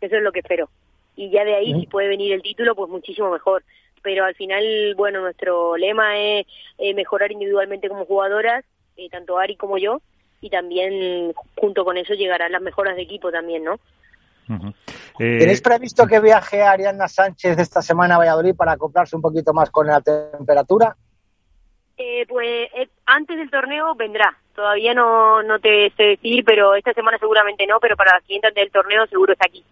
Eso 0.00 0.16
es 0.16 0.22
lo 0.22 0.32
que 0.32 0.40
espero. 0.40 0.68
Y 1.16 1.30
ya 1.30 1.44
de 1.44 1.54
ahí, 1.54 1.74
si 1.78 1.86
puede 1.86 2.08
venir 2.08 2.32
el 2.32 2.42
título, 2.42 2.74
pues 2.74 2.90
muchísimo 2.90 3.30
mejor. 3.30 3.62
Pero 4.02 4.24
al 4.24 4.34
final, 4.34 4.94
bueno, 4.96 5.20
nuestro 5.20 5.76
lema 5.76 6.18
es 6.18 6.46
mejorar 6.94 7.30
individualmente 7.30 7.88
como 7.88 8.04
jugadoras, 8.04 8.64
eh, 8.96 9.08
tanto 9.10 9.38
Ari 9.38 9.56
como 9.56 9.78
yo, 9.78 10.00
y 10.40 10.50
también 10.50 11.32
junto 11.56 11.84
con 11.84 11.96
eso 11.96 12.14
llegarán 12.14 12.52
las 12.52 12.62
mejoras 12.62 12.96
de 12.96 13.02
equipo 13.02 13.30
también, 13.30 13.64
¿no? 13.64 13.78
Eh, 15.18 15.38
¿Tenéis 15.38 15.60
previsto 15.60 16.06
que 16.06 16.20
viaje 16.20 16.62
Ariana 16.62 17.08
Sánchez 17.08 17.58
esta 17.58 17.80
semana 17.80 18.16
a 18.16 18.18
Valladolid 18.18 18.54
para 18.54 18.72
acoplarse 18.72 19.16
un 19.16 19.22
poquito 19.22 19.54
más 19.54 19.70
con 19.70 19.86
la 19.86 20.00
temperatura? 20.00 20.96
Eh, 22.04 22.26
pues 22.28 22.68
eh, 22.74 22.88
antes 23.06 23.36
del 23.36 23.48
torneo 23.48 23.94
vendrá. 23.94 24.36
Todavía 24.56 24.92
no, 24.92 25.42
no 25.44 25.60
te 25.60 25.90
sé 25.96 26.02
decir, 26.02 26.44
pero 26.44 26.74
esta 26.74 26.92
semana 26.92 27.16
seguramente 27.18 27.64
no, 27.66 27.78
pero 27.78 27.96
para 27.96 28.14
la 28.14 28.20
siguiente 28.22 28.48
antes 28.48 28.64
del 28.64 28.72
torneo 28.72 29.06
seguro 29.06 29.32
está 29.32 29.46
aquí. 29.46 29.64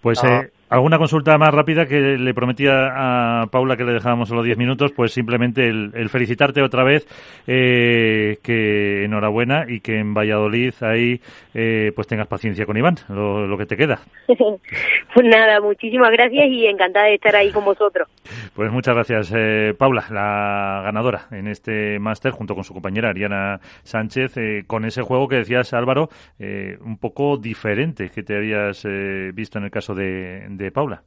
Pues 0.00 0.22
ah. 0.22 0.42
eh, 0.42 0.50
alguna 0.68 0.98
consulta 0.98 1.38
más 1.38 1.54
rápida 1.54 1.86
que 1.86 2.18
le 2.18 2.34
prometía 2.34 2.90
a 2.94 3.46
Paula 3.46 3.76
que 3.76 3.84
le 3.84 3.92
dejábamos 3.92 4.28
solo 4.28 4.42
10 4.42 4.58
minutos, 4.58 4.92
pues 4.92 5.12
simplemente 5.12 5.68
el, 5.68 6.08
felicitarte 6.08 6.62
otra 6.62 6.84
vez, 6.84 7.06
eh, 7.46 8.38
que 8.42 9.04
enhorabuena 9.04 9.64
y 9.68 9.80
que 9.80 9.98
en 9.98 10.14
Valladolid 10.14 10.74
ahí 10.80 11.20
eh, 11.54 11.92
pues 11.94 12.06
tengas 12.06 12.26
paciencia 12.26 12.66
con 12.66 12.76
Iván, 12.76 12.96
lo, 13.08 13.56
que 13.56 13.66
te 13.66 13.76
queda. 13.76 14.00
pues 14.26 15.26
nada, 15.26 15.60
muchísimas 15.60 16.10
gracias 16.10 16.46
y 16.48 16.66
encantada 16.66 17.06
de 17.06 17.14
estar 17.14 17.34
ahí 17.36 17.52
con 17.52 17.64
vosotros. 17.64 18.08
Pues 18.54 18.70
muchas 18.72 18.94
gracias, 18.94 19.32
eh, 19.36 19.74
Paula, 19.78 20.04
la 20.10 20.82
ganadora 20.84 21.26
en 21.30 21.46
este 21.46 21.98
máster 21.98 22.32
junto 22.32 22.54
con 22.54 22.64
su 22.64 22.72
compañera 22.72 23.10
Ariana 23.10 23.60
Sánchez, 23.82 24.34
con 24.66 24.84
ese 24.84 25.02
juego 25.02 25.28
que 25.28 25.36
decías 25.36 25.72
Álvaro, 25.72 26.08
un 26.38 26.98
poco 26.98 27.36
diferente 27.36 28.10
que 28.10 28.22
te 28.22 28.36
habías 28.36 28.86
visto 29.32 29.58
en 29.58 29.64
el 29.64 29.70
caso 29.70 29.94
de 29.94 30.44
de 30.56 30.70
Paula. 30.70 31.02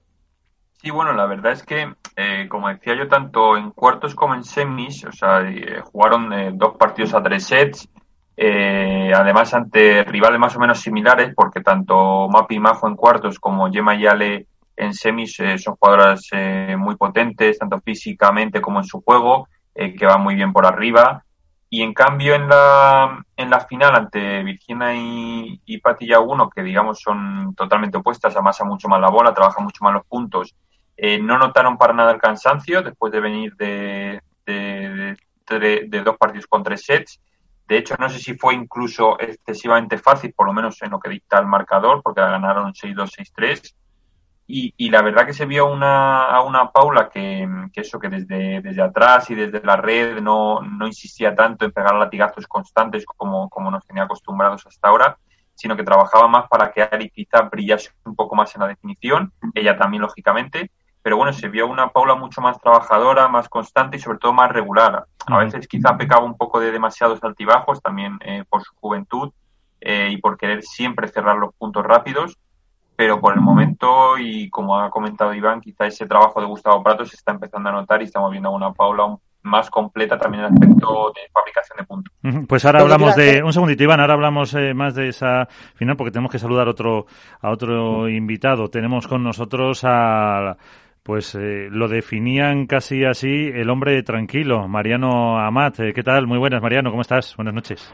Sí, 0.82 0.92
bueno, 0.92 1.12
la 1.12 1.26
verdad 1.26 1.52
es 1.52 1.64
que, 1.64 1.94
eh, 2.16 2.48
como 2.48 2.70
decía 2.70 2.96
yo, 2.96 3.10
tanto 3.10 3.58
en 3.58 3.72
cuartos 3.72 4.16
como 4.16 4.34
en 4.34 4.46
semis, 4.46 5.04
o 5.04 5.12
sea, 5.12 5.42
eh, 5.42 5.82
jugaron 5.82 6.32
eh, 6.32 6.52
dos 6.54 6.78
partidos 6.78 7.14
a 7.14 7.22
tres 7.22 7.46
sets, 7.46 7.90
además 8.38 9.54
ante 9.54 10.06
rivales 10.06 10.40
más 10.40 10.56
o 10.56 10.60
menos 10.60 10.80
similares, 10.80 11.34
porque 11.36 11.60
tanto 11.60 12.30
Mapi 12.30 12.58
Majo 12.60 12.88
en 12.88 12.96
cuartos 12.96 13.38
como 13.38 13.70
Gemma 13.70 14.00
Yale 14.00 14.48
en 14.78 14.94
semis 14.94 15.36
son 15.58 15.76
jugadoras 15.76 16.30
muy 16.78 16.96
potentes, 16.96 17.60
tanto 17.60 17.82
físicamente 17.82 18.62
como 18.62 18.80
en 18.80 18.86
su 18.86 19.02
juego, 19.02 19.50
que 19.76 20.06
van 20.06 20.24
muy 20.24 20.36
bien 20.36 20.54
por 20.54 20.66
arriba. 20.66 21.26
Y 21.70 21.84
en 21.84 21.94
cambio 21.94 22.34
en 22.34 22.50
la, 22.50 23.24
en 23.38 23.50
la 23.50 23.60
final 23.62 23.96
ante 23.96 24.44
Virginia 24.44 24.94
y, 24.96 25.78
Patti 25.78 26.08
Yaguno, 26.08 26.50
que 26.50 26.64
digamos 26.64 27.00
son 27.00 27.54
totalmente 27.56 27.98
opuestas, 27.98 28.36
amasa 28.36 28.66
mucho 28.66 28.88
más 28.88 29.00
la 29.00 29.10
bola, 29.10 29.34
trabaja 29.34 29.62
mucho 29.62 29.84
más 29.84 29.94
los 29.94 30.06
puntos, 30.06 30.56
eh, 30.98 31.20
no 31.20 31.38
notaron 31.38 31.78
para 31.78 31.94
nada 31.94 32.12
el 32.12 32.20
cansancio 32.20 32.82
después 32.82 33.14
de 33.14 33.20
venir 33.20 33.56
de, 33.56 34.22
de, 34.46 35.16
de, 35.48 36.02
dos 36.04 36.18
partidos 36.18 36.48
con 36.48 36.64
tres 36.64 36.84
sets. 36.84 37.22
De 37.68 37.78
hecho, 37.78 37.96
no 38.00 38.10
sé 38.10 38.20
si 38.20 38.34
fue 38.36 38.56
incluso 38.56 39.20
excesivamente 39.20 39.98
fácil, 39.98 40.34
por 40.34 40.48
lo 40.48 40.54
menos 40.54 40.82
en 40.82 40.90
lo 40.90 41.00
que 41.00 41.10
dicta 41.10 41.40
el 41.40 41.46
marcador, 41.46 42.02
porque 42.04 42.22
la 42.22 42.32
ganaron 42.32 42.74
6-2, 42.74 43.32
6-3. 43.36 43.76
Y, 44.52 44.90
la 44.90 45.04
verdad 45.04 45.28
que 45.28 45.34
se 45.34 45.46
vio 45.46 45.72
una, 45.72 46.24
a 46.24 46.42
una 46.42 46.72
Paula 46.72 47.08
que, 47.08 47.48
eso, 47.76 48.00
que 48.00 48.10
desde, 48.10 48.62
desde 48.62 48.82
atrás 48.82 49.30
y 49.30 49.36
desde 49.36 49.62
la 49.62 49.76
red 49.76 50.22
no, 50.22 50.62
no 50.62 50.88
insistía 50.88 51.36
tanto 51.36 51.66
en 51.66 51.72
pegar 51.72 51.94
latigazos 51.94 52.48
constantes 52.48 53.06
como, 53.06 53.48
como 53.48 53.70
nos 53.70 53.86
tenía 53.86 54.04
acostumbrados 54.06 54.66
hasta 54.66 54.88
ahora, 54.88 55.20
sino 55.54 55.78
que 55.78 55.84
trabajaba 55.84 56.28
más 56.28 56.48
para 56.50 56.72
que 56.72 56.82
Ari 56.82 57.12
quizá 57.12 57.44
brillase 57.44 57.92
un 58.06 58.16
poco 58.16 58.36
más 58.36 58.56
en 58.56 58.62
la 58.62 58.68
definición, 58.70 59.32
ella 59.54 59.78
también 59.78 60.02
lógicamente, 60.02 60.72
pero 61.04 61.16
bueno, 61.16 61.32
se 61.32 61.48
vio 61.48 61.68
una 61.68 61.90
Paula 61.90 62.16
mucho 62.16 62.42
más 62.42 62.60
trabajadora, 62.60 63.28
más 63.28 63.50
constante 63.50 63.98
y 63.98 64.00
sobre 64.00 64.18
todo 64.18 64.34
más 64.34 64.52
regular. 64.52 65.06
A 65.28 65.38
veces 65.38 65.68
quizá 65.68 65.96
pecaba 65.96 66.26
un 66.26 66.36
poco 66.36 66.60
de 66.60 66.72
demasiados 66.72 67.24
altibajos, 67.24 67.84
también 67.84 68.18
eh, 68.22 68.44
por 68.50 68.64
su 68.64 68.74
juventud 68.74 69.32
eh, 69.80 70.10
y 70.10 70.18
por 70.18 70.38
querer 70.40 70.64
siempre 70.64 71.08
cerrar 71.08 71.38
los 71.38 71.54
puntos 71.54 71.86
rápidos, 71.86 72.36
pero 73.00 73.22
por 73.22 73.34
el 73.34 73.40
momento, 73.40 74.18
y 74.18 74.50
como 74.50 74.78
ha 74.78 74.90
comentado 74.90 75.34
Iván, 75.34 75.62
quizá 75.62 75.86
ese 75.86 76.06
trabajo 76.06 76.42
de 76.42 76.48
Gustavo 76.48 76.84
Prato 76.84 77.06
se 77.06 77.16
está 77.16 77.32
empezando 77.32 77.70
a 77.70 77.72
notar 77.72 78.02
y 78.02 78.04
estamos 78.04 78.30
viendo 78.30 78.50
a 78.50 78.52
una 78.52 78.74
Paula 78.74 79.16
más 79.42 79.70
completa 79.70 80.18
también 80.18 80.44
en 80.44 80.48
el 80.50 80.54
aspecto 80.54 81.14
de 81.16 81.22
fabricación 81.32 81.78
de 81.78 81.86
puntos. 81.86 82.14
Pues 82.50 82.66
ahora 82.66 82.82
hablamos 82.82 83.16
de 83.16 83.42
un 83.42 83.54
segundito 83.54 83.86
Iván, 83.86 84.02
ahora 84.02 84.16
hablamos 84.16 84.54
eh, 84.54 84.74
más 84.74 84.96
de 84.96 85.08
esa 85.08 85.48
final 85.76 85.96
porque 85.96 86.12
tenemos 86.12 86.30
que 86.30 86.40
saludar 86.40 86.68
otro 86.68 87.06
a 87.40 87.52
otro 87.52 88.10
invitado. 88.10 88.68
Tenemos 88.68 89.08
con 89.08 89.24
nosotros 89.24 89.86
a 89.86 90.58
pues 91.02 91.36
eh, 91.36 91.70
lo 91.72 91.88
definían 91.88 92.68
casi 92.68 93.06
así 93.06 93.50
el 93.54 93.70
hombre 93.70 94.04
tranquilo, 94.04 94.68
Mariano 94.68 95.40
Amat. 95.40 95.80
Eh, 95.80 95.94
¿Qué 95.94 96.04
tal? 96.04 96.28
Muy 96.28 96.38
buenas, 96.38 96.62
Mariano, 96.62 96.90
¿cómo 96.90 97.04
estás? 97.04 97.34
Buenas 97.38 97.54
noches. 97.54 97.94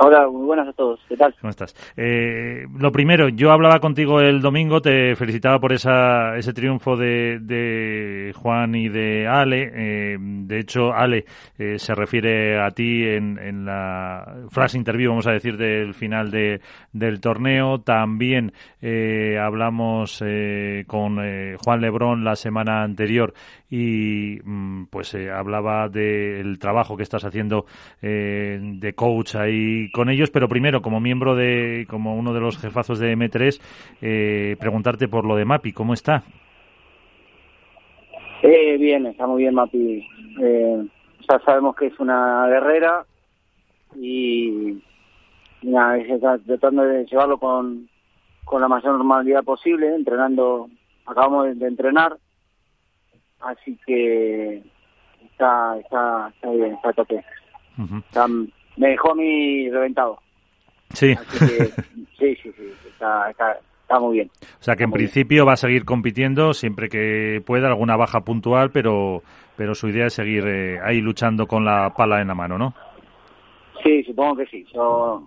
Hola, 0.00 0.28
muy 0.28 0.46
buenas 0.46 0.68
a 0.68 0.72
todos. 0.72 1.00
¿Qué 1.08 1.16
tal? 1.16 1.34
¿Cómo 1.40 1.50
estás? 1.50 1.74
Eh, 1.96 2.66
lo 2.78 2.92
primero, 2.92 3.28
yo 3.30 3.50
hablaba 3.50 3.80
contigo 3.80 4.20
el 4.20 4.40
domingo, 4.40 4.80
te 4.80 5.16
felicitaba 5.16 5.58
por 5.58 5.72
esa, 5.72 6.36
ese 6.36 6.52
triunfo 6.52 6.96
de, 6.96 7.40
de 7.40 8.32
Juan 8.36 8.76
y 8.76 8.88
de 8.88 9.26
Ale. 9.26 9.72
Eh, 9.74 10.16
de 10.20 10.60
hecho, 10.60 10.92
Ale 10.92 11.24
eh, 11.58 11.80
se 11.80 11.96
refiere 11.96 12.60
a 12.60 12.70
ti 12.70 13.02
en, 13.02 13.40
en, 13.40 13.64
la 13.64 14.44
flash 14.50 14.76
interview, 14.76 15.10
vamos 15.10 15.26
a 15.26 15.32
decir, 15.32 15.56
del 15.56 15.94
final 15.94 16.30
de, 16.30 16.60
del 16.92 17.20
torneo. 17.20 17.80
También 17.80 18.52
hablamos 19.40 20.22
con 20.86 21.16
Juan 21.56 21.80
Lebrón 21.80 22.22
la 22.22 22.36
semana 22.36 22.84
anterior 22.84 23.34
y 23.70 24.38
mm, 24.44 24.86
pues 24.90 25.14
hablaba 25.14 25.88
del 25.88 26.58
trabajo 26.58 26.96
que 26.96 27.02
estás 27.02 27.24
haciendo 27.24 27.66
de 28.00 28.92
coach 28.94 29.36
ahí 29.36 29.90
con 29.92 30.08
ellos, 30.08 30.30
pero 30.30 30.48
primero, 30.48 30.82
como 30.82 31.00
miembro 31.00 31.34
de, 31.34 31.86
como 31.88 32.16
uno 32.16 32.32
de 32.32 32.40
los 32.40 32.58
jefazos 32.58 32.98
de 32.98 33.16
M3, 33.16 33.60
eh, 34.00 34.56
preguntarte 34.58 35.08
por 35.08 35.24
lo 35.24 35.36
de 35.36 35.44
Mapi, 35.44 35.72
¿cómo 35.72 35.94
está? 35.94 36.22
Eh, 38.42 38.76
bien, 38.78 39.06
está 39.06 39.26
muy 39.26 39.42
bien 39.42 39.54
Mapi. 39.54 40.06
Eh, 40.40 40.86
ya 41.28 41.38
sabemos 41.40 41.76
que 41.76 41.86
es 41.86 41.98
una 41.98 42.46
guerrera 42.46 43.04
y 43.96 44.80
nada, 45.62 45.98
está 45.98 46.38
tratando 46.38 46.84
de 46.84 47.04
llevarlo 47.06 47.38
con, 47.38 47.88
con 48.44 48.60
la 48.60 48.68
mayor 48.68 48.96
normalidad 48.96 49.42
posible, 49.44 49.94
entrenando, 49.94 50.68
acabamos 51.06 51.58
de, 51.58 51.66
entrenar, 51.66 52.16
así 53.40 53.78
que 53.86 54.62
está, 55.32 55.78
está, 55.78 56.32
está 56.34 56.50
bien, 56.50 56.74
está 56.74 56.92
tope 56.92 57.24
me 58.76 58.88
dejó 58.88 59.12
a 59.12 59.14
mí 59.14 59.70
reventado. 59.70 60.18
Sí. 60.94 61.14
sí, 62.18 62.36
sí, 62.36 62.36
sí, 62.42 62.72
está, 62.88 63.30
está, 63.30 63.58
está, 63.82 64.00
muy 64.00 64.14
bien. 64.14 64.30
O 64.40 64.62
sea 64.62 64.74
que 64.74 64.84
en 64.84 64.90
principio 64.90 65.44
va 65.44 65.52
a 65.52 65.56
seguir 65.56 65.84
compitiendo 65.84 66.54
siempre 66.54 66.88
que 66.88 67.42
pueda, 67.44 67.68
alguna 67.68 67.96
baja 67.96 68.22
puntual, 68.22 68.70
pero, 68.70 69.22
pero 69.56 69.74
su 69.74 69.88
idea 69.88 70.06
es 70.06 70.14
seguir 70.14 70.46
eh, 70.46 70.80
ahí 70.82 71.00
luchando 71.00 71.46
con 71.46 71.64
la 71.64 71.92
pala 71.94 72.20
en 72.20 72.28
la 72.28 72.34
mano, 72.34 72.56
¿no? 72.56 72.74
Sí, 73.82 74.02
supongo 74.04 74.36
que 74.36 74.46
sí. 74.46 74.66
Yo, 74.72 75.22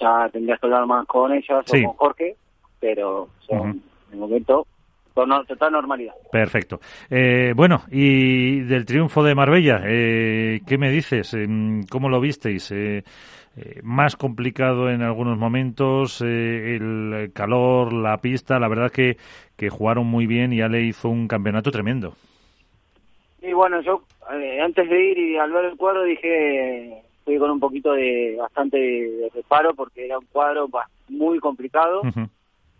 ya 0.00 0.28
tendría 0.30 0.56
que 0.56 0.66
hablar 0.66 0.86
más 0.86 1.06
con 1.06 1.32
ella 1.32 1.58
o 1.58 1.64
con 1.64 1.84
Jorge, 1.96 2.36
pero 2.80 3.28
en 3.48 3.82
el 4.12 4.18
momento 4.18 4.66
total 5.14 5.72
normalidad. 5.72 6.14
Perfecto. 6.30 6.80
Eh, 7.10 7.52
bueno, 7.54 7.82
y 7.90 8.60
del 8.60 8.84
triunfo 8.84 9.22
de 9.22 9.34
Marbella, 9.34 9.82
eh, 9.84 10.60
¿qué 10.66 10.78
me 10.78 10.90
dices? 10.90 11.34
Em, 11.34 11.84
¿Cómo 11.84 12.08
lo 12.08 12.20
visteis? 12.20 12.70
Eh, 12.72 13.02
más 13.82 14.16
complicado 14.16 14.90
en 14.90 15.02
algunos 15.02 15.36
momentos, 15.36 16.20
el 16.22 17.30
calor, 17.34 17.92
la 17.92 18.16
pista, 18.18 18.58
la 18.58 18.68
verdad 18.68 18.90
que, 18.90 19.16
que 19.56 19.68
jugaron 19.68 20.06
muy 20.06 20.26
bien 20.26 20.52
y 20.52 20.60
Ale 20.62 20.82
hizo 20.82 21.08
un 21.08 21.28
campeonato 21.28 21.70
tremendo. 21.70 22.14
Y 23.42 23.52
bueno, 23.52 23.80
yo 23.80 24.04
antes 24.62 24.88
de 24.88 25.10
ir 25.10 25.18
y 25.18 25.36
al 25.36 25.52
ver 25.52 25.64
el 25.64 25.76
cuadro 25.76 26.04
dije, 26.04 27.02
fui 27.24 27.38
con 27.38 27.50
un 27.50 27.60
poquito 27.60 27.92
de 27.92 28.36
bastante 28.38 28.78
de 28.78 29.30
reparo 29.34 29.74
porque 29.74 30.06
era 30.06 30.18
un 30.18 30.26
cuadro 30.26 30.68
muy 31.08 31.38
complicado 31.38 32.02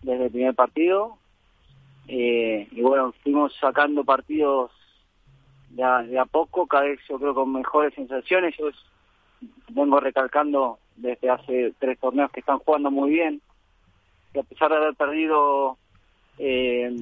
desde 0.02 0.24
el 0.24 0.30
primer 0.30 0.54
partido 0.54 1.18
eh, 2.08 2.66
y 2.70 2.80
bueno, 2.82 3.12
fuimos 3.22 3.54
sacando 3.60 4.04
partidos 4.04 4.70
de 5.70 6.18
a, 6.18 6.24
poco, 6.24 6.66
cada 6.66 6.84
vez 6.84 7.00
yo 7.08 7.18
creo 7.18 7.34
con 7.34 7.52
mejores 7.52 7.94
sensaciones. 7.94 8.56
Yo 8.58 8.70
vengo 9.68 10.00
recalcando 10.00 10.78
desde 10.96 11.30
hace 11.30 11.72
tres 11.78 11.98
torneos 11.98 12.30
que 12.32 12.40
están 12.40 12.58
jugando 12.58 12.90
muy 12.90 13.10
bien. 13.10 13.40
Y 14.34 14.38
a 14.38 14.42
pesar 14.42 14.70
de 14.70 14.76
haber 14.76 14.94
perdido, 14.94 15.78
eh, 16.38 16.92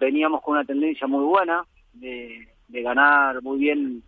veníamos 0.00 0.42
con 0.42 0.56
una 0.56 0.64
tendencia 0.64 1.06
muy 1.06 1.24
buena 1.24 1.64
de, 1.92 2.48
ganar 2.68 3.42
muy 3.42 3.58
bien, 3.58 4.02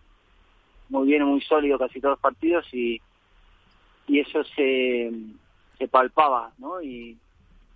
muy 0.88 1.08
bien, 1.08 1.24
muy 1.24 1.40
sólido 1.40 1.78
casi 1.78 2.00
todos 2.00 2.12
los 2.12 2.20
partidos 2.20 2.66
y, 2.72 3.00
y 4.06 4.20
eso 4.20 4.44
se, 4.44 5.10
se 5.76 5.88
palpaba, 5.88 6.52
¿no? 6.58 6.80
Y 6.80 7.16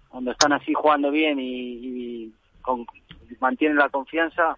cuando 0.09 0.31
están 0.31 0.53
así 0.53 0.73
jugando 0.73 1.11
bien 1.11 1.39
y 1.41 2.33
con, 2.65 2.87
mantienen 3.41 3.77
la 3.77 3.89
confianza, 3.91 4.57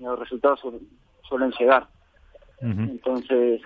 los 0.00 0.18
resultados 0.18 0.60
suelen 1.28 1.52
llegar. 1.58 1.86
Entonces, 2.60 3.60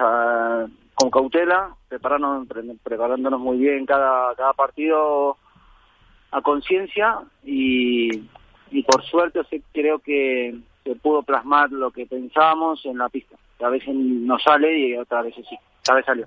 con 0.94 1.10
cautela, 1.10 1.74
preparándonos, 1.88 2.46
preparándonos 2.82 3.40
muy 3.40 3.58
bien 3.58 3.86
cada, 3.86 4.34
cada 4.34 4.52
partido 4.52 5.36
a 6.30 6.40
conciencia 6.42 7.20
y, 7.44 8.10
y 8.70 8.82
por 8.82 9.02
suerte 9.04 9.40
creo 9.72 9.98
que 9.98 10.54
se 10.84 10.94
pudo 10.96 11.22
plasmar 11.22 11.70
lo 11.70 11.90
que 11.90 12.06
pensábamos 12.06 12.84
en 12.84 12.98
la 12.98 13.08
pista. 13.08 13.36
A 13.62 13.68
veces 13.68 13.94
no 13.94 14.38
sale 14.38 14.78
y 14.78 14.96
otra 14.96 15.22
veces 15.22 15.46
sí. 15.48 15.56
Esta 15.78 15.94
vez 15.94 16.04
salió. 16.04 16.26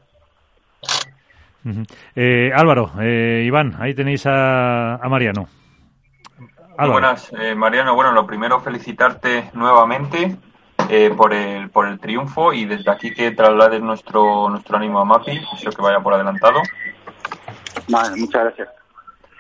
Eh, 2.15 2.51
Álvaro, 2.55 2.91
eh, 3.01 3.43
Iván, 3.45 3.75
ahí 3.79 3.93
tenéis 3.93 4.25
a 4.27 4.99
Mariano 5.09 5.47
buenas, 6.77 7.31
eh, 7.39 7.55
Mariano. 7.55 7.95
Bueno, 7.95 8.11
lo 8.11 8.25
primero 8.27 8.59
felicitarte 8.59 9.51
nuevamente 9.53 10.37
eh, 10.89 11.13
por 11.15 11.33
el 11.33 11.69
por 11.69 11.87
el 11.87 11.99
triunfo 11.99 12.53
y 12.53 12.65
desde 12.65 12.91
aquí 12.91 13.13
que 13.13 13.31
traslades 13.31 13.81
nuestro 13.81 14.49
nuestro 14.49 14.77
ánimo 14.77 14.99
a 14.99 15.05
Mapi, 15.05 15.41
eso 15.53 15.69
que 15.71 15.81
vaya 15.81 15.99
por 15.99 16.13
adelantado. 16.13 16.61
Vale, 17.87 18.15
muchas 18.17 18.43
gracias. 18.43 18.69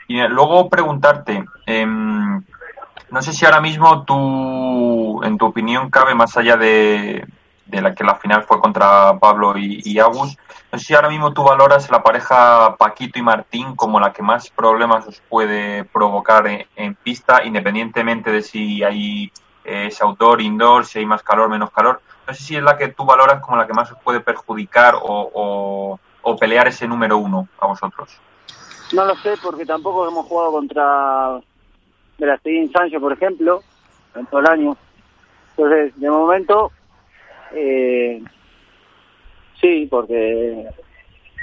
Y 0.07 0.19
eh, 0.19 0.29
luego 0.29 0.69
preguntarte, 0.69 1.43
em, 1.65 2.41
no 3.11 3.21
sé 3.21 3.33
si 3.33 3.45
ahora 3.45 3.61
mismo 3.61 4.03
tú, 4.03 5.23
en 5.23 5.37
tu 5.37 5.47
opinión, 5.47 5.89
cabe 5.89 6.15
más 6.15 6.37
allá 6.37 6.57
de, 6.57 7.25
de 7.65 7.81
la 7.81 7.95
que 7.95 8.03
la 8.03 8.15
final 8.15 8.43
fue 8.43 8.59
contra 8.59 9.17
Pablo 9.19 9.57
y, 9.57 9.81
y, 9.83 9.99
Agus. 9.99 10.37
No 10.71 10.79
sé 10.79 10.85
si 10.85 10.93
ahora 10.93 11.09
mismo 11.09 11.33
tú 11.33 11.43
valoras 11.43 11.89
la 11.89 12.03
pareja 12.03 12.75
Paquito 12.77 13.17
y 13.19 13.23
Martín 13.23 13.75
como 13.75 13.99
la 13.99 14.13
que 14.13 14.21
más 14.21 14.49
problemas 14.49 15.07
os 15.07 15.19
puede 15.29 15.83
provocar 15.85 16.47
en, 16.47 16.95
pista, 16.95 17.43
independientemente 17.43 18.31
de 18.31 18.41
si 18.41 18.83
hay 18.83 19.31
eh, 19.63 19.87
ese 19.87 20.03
outdoor, 20.03 20.41
indoor, 20.41 20.85
si 20.85 20.99
hay 20.99 21.05
más 21.05 21.23
calor, 21.23 21.49
menos 21.49 21.71
calor. 21.71 22.01
No 22.27 22.33
sé 22.33 22.43
si 22.43 22.55
es 22.55 22.63
la 22.63 22.77
que 22.77 22.89
tú 22.89 23.05
valoras 23.05 23.41
como 23.41 23.57
la 23.57 23.67
que 23.67 23.73
más 23.73 23.91
os 23.91 23.99
puede 23.99 24.19
perjudicar 24.19 24.95
o, 25.01 25.99
o, 26.23 26.35
pelear 26.37 26.67
ese 26.67 26.87
número 26.87 27.17
uno 27.17 27.47
a 27.59 27.67
vosotros. 27.67 28.19
No 28.93 29.05
lo 29.05 29.15
sé 29.17 29.35
porque 29.41 29.65
tampoco 29.65 30.07
hemos 30.07 30.25
jugado 30.25 30.51
contra 30.51 31.39
Steam 32.39 32.71
Sancho, 32.71 32.99
por 32.99 33.13
ejemplo, 33.13 33.61
en 34.15 34.25
todo 34.25 34.39
el 34.41 34.47
año. 34.47 34.77
Entonces, 35.51 35.99
de 35.99 36.09
momento, 36.09 36.71
eh, 37.53 38.23
sí, 39.61 39.87
porque 39.89 40.67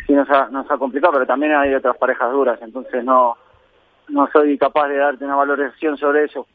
sí 0.06 0.12
nos 0.12 0.28
ha, 0.30 0.48
nos 0.48 0.70
ha 0.70 0.78
complicado, 0.78 1.14
pero 1.14 1.26
también 1.26 1.54
hay 1.54 1.74
otras 1.74 1.96
parejas 1.96 2.32
duras, 2.32 2.58
entonces 2.62 3.04
no, 3.04 3.36
no 4.08 4.28
soy 4.32 4.58
capaz 4.58 4.88
de 4.88 4.96
darte 4.96 5.24
una 5.24 5.36
valoración 5.36 5.96
sobre 5.96 6.24
eso. 6.24 6.46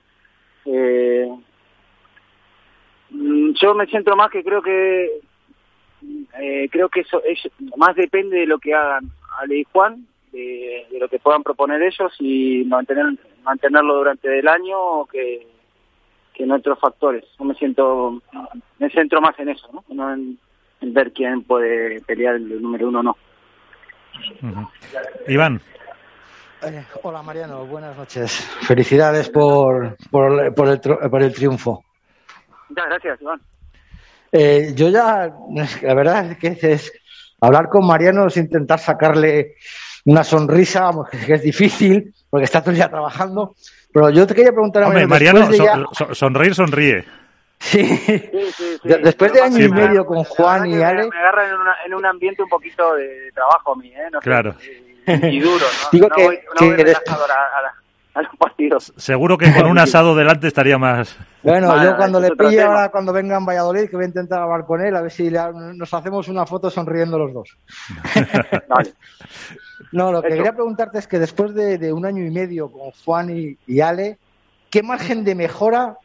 Eh, 0.65 1.29
mm, 3.09 3.51
yo 3.53 3.73
me 3.73 3.87
centro 3.87 4.15
más 4.15 4.29
que 4.29 4.43
creo 4.43 4.61
que 4.61 5.21
eh, 6.39 6.69
creo 6.71 6.89
que 6.89 7.01
eso, 7.01 7.21
es 7.23 7.49
más 7.75 7.95
depende 7.95 8.37
de 8.37 8.45
lo 8.45 8.59
que 8.59 8.73
hagan 8.73 9.09
Ale 9.39 9.59
y 9.59 9.63
Juan, 9.71 10.05
de, 10.31 10.85
lo 10.99 11.07
que 11.07 11.19
puedan 11.19 11.43
proponer 11.43 11.81
ellos 11.81 12.13
y 12.19 12.63
mantener 12.65 13.05
mantenerlo 13.43 13.95
durante 13.95 14.39
el 14.39 14.47
año 14.47 15.05
que, 15.05 15.47
que 16.37 16.43
en 16.43 16.51
otros 16.51 16.79
factores. 16.79 17.25
Yo 17.39 17.45
me 17.45 17.55
siento, 17.55 18.21
me 18.77 18.89
centro 18.91 19.19
más 19.19 19.37
en 19.39 19.49
eso, 19.49 19.67
¿no? 19.89 20.13
en, 20.13 20.37
ver 20.81 21.11
quién 21.11 21.41
puede 21.43 22.01
pelear 22.01 22.35
el 22.35 22.61
número 22.61 22.87
uno 22.87 22.99
o 22.99 23.03
no. 23.03 23.17
Iván. 25.27 25.59
Eh, 26.63 26.83
hola 27.03 27.21
Mariano, 27.23 27.65
buenas 27.65 27.97
noches. 27.97 28.31
Felicidades 28.61 29.29
por, 29.29 29.97
por, 30.11 30.53
por, 30.53 30.69
el, 30.69 30.79
por 30.79 31.23
el 31.23 31.33
triunfo. 31.33 31.83
Muchas 32.69 32.85
gracias, 32.85 33.21
Iván. 33.21 33.41
Eh, 34.31 34.73
yo 34.75 34.89
ya, 34.89 35.33
la 35.81 35.93
verdad 35.95 36.31
es 36.31 36.37
que 36.37 36.71
es, 36.71 36.93
hablar 37.41 37.69
con 37.69 37.85
Mariano 37.85 38.27
es 38.27 38.37
intentar 38.37 38.79
sacarle 38.79 39.55
una 40.05 40.23
sonrisa, 40.23 40.91
que 41.25 41.33
es 41.33 41.41
difícil, 41.41 42.13
porque 42.29 42.45
está 42.45 42.61
todo 42.61 42.71
el 42.71 42.77
día 42.77 42.89
trabajando. 42.89 43.55
Pero 43.97 44.11
yo 44.11 44.27
te 44.27 44.35
quería 44.35 44.51
preguntar 44.51 44.83
a 44.83 45.07
Mariano. 45.07 45.49
sonreír, 46.11 46.53
sonríe. 46.53 47.03
Sí. 47.57 47.81
Después 48.83 49.33
de 49.33 49.41
año 49.41 49.65
y 49.65 49.69
medio 49.69 50.05
con 50.05 50.23
Juan 50.23 50.69
y 50.69 50.75
Ale. 50.83 51.09
Me 51.09 51.17
agarra 51.17 51.45
en, 51.83 51.95
un 51.95 52.05
ambiente 52.05 52.43
un 52.43 52.49
poquito 52.49 52.93
de, 52.93 53.31
trabajo 53.33 53.73
a 53.73 53.75
mí, 53.75 53.87
¿eh? 53.87 54.09
claro. 54.21 54.53
y, 55.07 55.39
duro, 55.39 55.65
¿no? 55.65 55.89
Digo 55.91 56.09
que, 56.09 56.23
voy, 56.23 56.37
a, 58.13 58.21
los 58.21 58.35
partidos. 58.37 58.93
Seguro 58.97 59.35
que 59.35 59.51
con 59.51 59.65
un 59.65 59.79
asado 59.79 60.15
delante 60.15 60.45
estaría 60.45 60.77
más. 60.77 61.17
Bueno, 61.41 61.83
yo 61.83 61.97
cuando 61.97 62.19
le 62.19 62.29
pille 62.35 62.61
ahora, 62.61 62.89
cuando 62.89 63.11
venga 63.11 63.35
en 63.35 63.45
Valladolid, 63.47 63.89
que 63.89 63.95
voy 63.95 64.05
a 64.05 64.09
intentar 64.09 64.43
hablar 64.43 64.65
con 64.67 64.79
él, 64.85 64.95
a 64.95 65.01
ver 65.01 65.11
si 65.11 65.31
nos 65.31 65.91
hacemos 65.91 66.27
una 66.27 66.45
foto 66.45 66.69
sonriendo 66.69 67.17
los 67.17 67.33
dos. 67.33 67.57
vale. 68.69 68.93
No, 69.91 70.11
lo 70.11 70.21
que 70.21 70.29
quería 70.29 70.53
preguntarte 70.53 70.99
es 70.99 71.07
que 71.07 71.19
después 71.19 71.53
de, 71.53 71.93
un 71.93 72.05
año 72.05 72.25
y 72.25 72.31
medio 72.31 72.71
con 72.71 72.91
Juan 72.91 73.57
y, 73.65 73.81
Ale, 73.81 74.17
¿qué 74.69 74.83
margen 74.83 75.23
de 75.23 75.35
mejora 75.35 75.97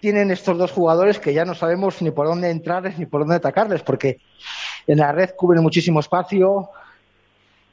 tienen 0.00 0.30
estos 0.30 0.58
dos 0.58 0.72
jugadores 0.72 1.18
que 1.18 1.32
ya 1.32 1.44
no 1.44 1.54
sabemos 1.54 2.02
ni 2.02 2.10
por 2.10 2.26
dónde 2.26 2.50
entrarles 2.50 2.98
ni 2.98 3.06
por 3.06 3.22
dónde 3.22 3.36
atacarles? 3.36 3.82
Porque 3.82 4.18
en 4.86 4.98
la 4.98 5.12
red 5.12 5.30
cubren 5.36 5.62
muchísimo 5.62 6.00
espacio, 6.00 6.68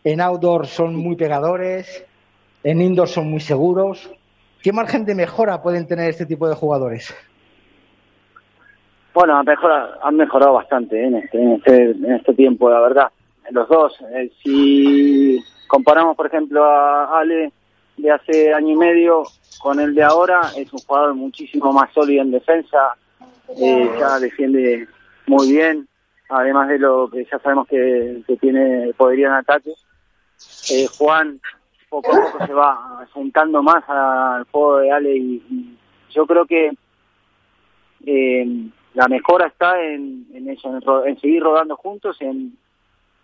en 0.03 0.21
outdoor 0.21 0.67
son 0.67 0.95
muy 0.95 1.15
pegadores, 1.15 2.05
en 2.63 2.81
indoor 2.81 3.07
son 3.07 3.29
muy 3.29 3.41
seguros. 3.41 4.09
¿Qué 4.63 4.71
margen 4.71 5.05
de 5.05 5.15
mejora 5.15 5.61
pueden 5.61 5.87
tener 5.87 6.09
este 6.09 6.25
tipo 6.25 6.47
de 6.47 6.55
jugadores? 6.55 7.13
Bueno, 9.13 9.37
han 9.37 9.45
mejorado, 9.45 10.05
han 10.05 10.15
mejorado 10.15 10.53
bastante 10.53 11.03
¿eh? 11.03 11.07
en, 11.07 11.15
este, 11.15 11.41
en, 11.41 11.51
este, 11.53 11.91
en 11.91 12.11
este 12.13 12.33
tiempo, 12.33 12.69
la 12.69 12.79
verdad 12.79 13.11
los 13.51 13.67
dos. 13.67 13.93
Eh, 14.13 14.31
si 14.43 15.43
comparamos, 15.67 16.15
por 16.15 16.27
ejemplo, 16.27 16.63
a 16.63 17.19
Ale 17.19 17.51
de 17.97 18.11
hace 18.11 18.53
año 18.53 18.73
y 18.73 18.77
medio 18.77 19.23
con 19.61 19.79
el 19.79 19.93
de 19.93 20.03
ahora, 20.03 20.41
es 20.55 20.71
un 20.73 20.79
jugador 20.79 21.13
muchísimo 21.13 21.71
más 21.71 21.91
sólido 21.93 22.23
en 22.23 22.31
defensa, 22.31 22.95
eh, 23.57 23.89
ya 23.99 24.19
defiende 24.19 24.87
muy 25.27 25.51
bien, 25.51 25.87
además 26.29 26.69
de 26.69 26.79
lo 26.79 27.09
que 27.09 27.25
ya 27.25 27.37
sabemos 27.39 27.67
que, 27.67 28.23
tiene 28.39 28.93
podería 28.97 29.27
en 29.27 29.33
ataque. 29.33 29.71
Eh, 30.71 30.87
Juan 30.97 31.39
poco 31.89 32.11
a 32.11 32.31
poco 32.31 32.45
se 32.45 32.53
va 32.53 33.05
sentando 33.13 33.61
más 33.61 33.83
al 33.87 34.45
juego 34.45 34.77
de 34.77 34.91
Ale 34.91 35.15
y, 35.15 35.77
yo 36.09 36.25
creo 36.25 36.45
que 36.45 36.71
la 38.93 39.07
mejora 39.07 39.47
está 39.47 39.81
en, 39.81 40.27
en 40.33 40.49
eso, 40.49 41.05
en, 41.05 41.19
seguir 41.19 41.43
rodando 41.43 41.75
juntos, 41.77 42.17
en, 42.19 42.57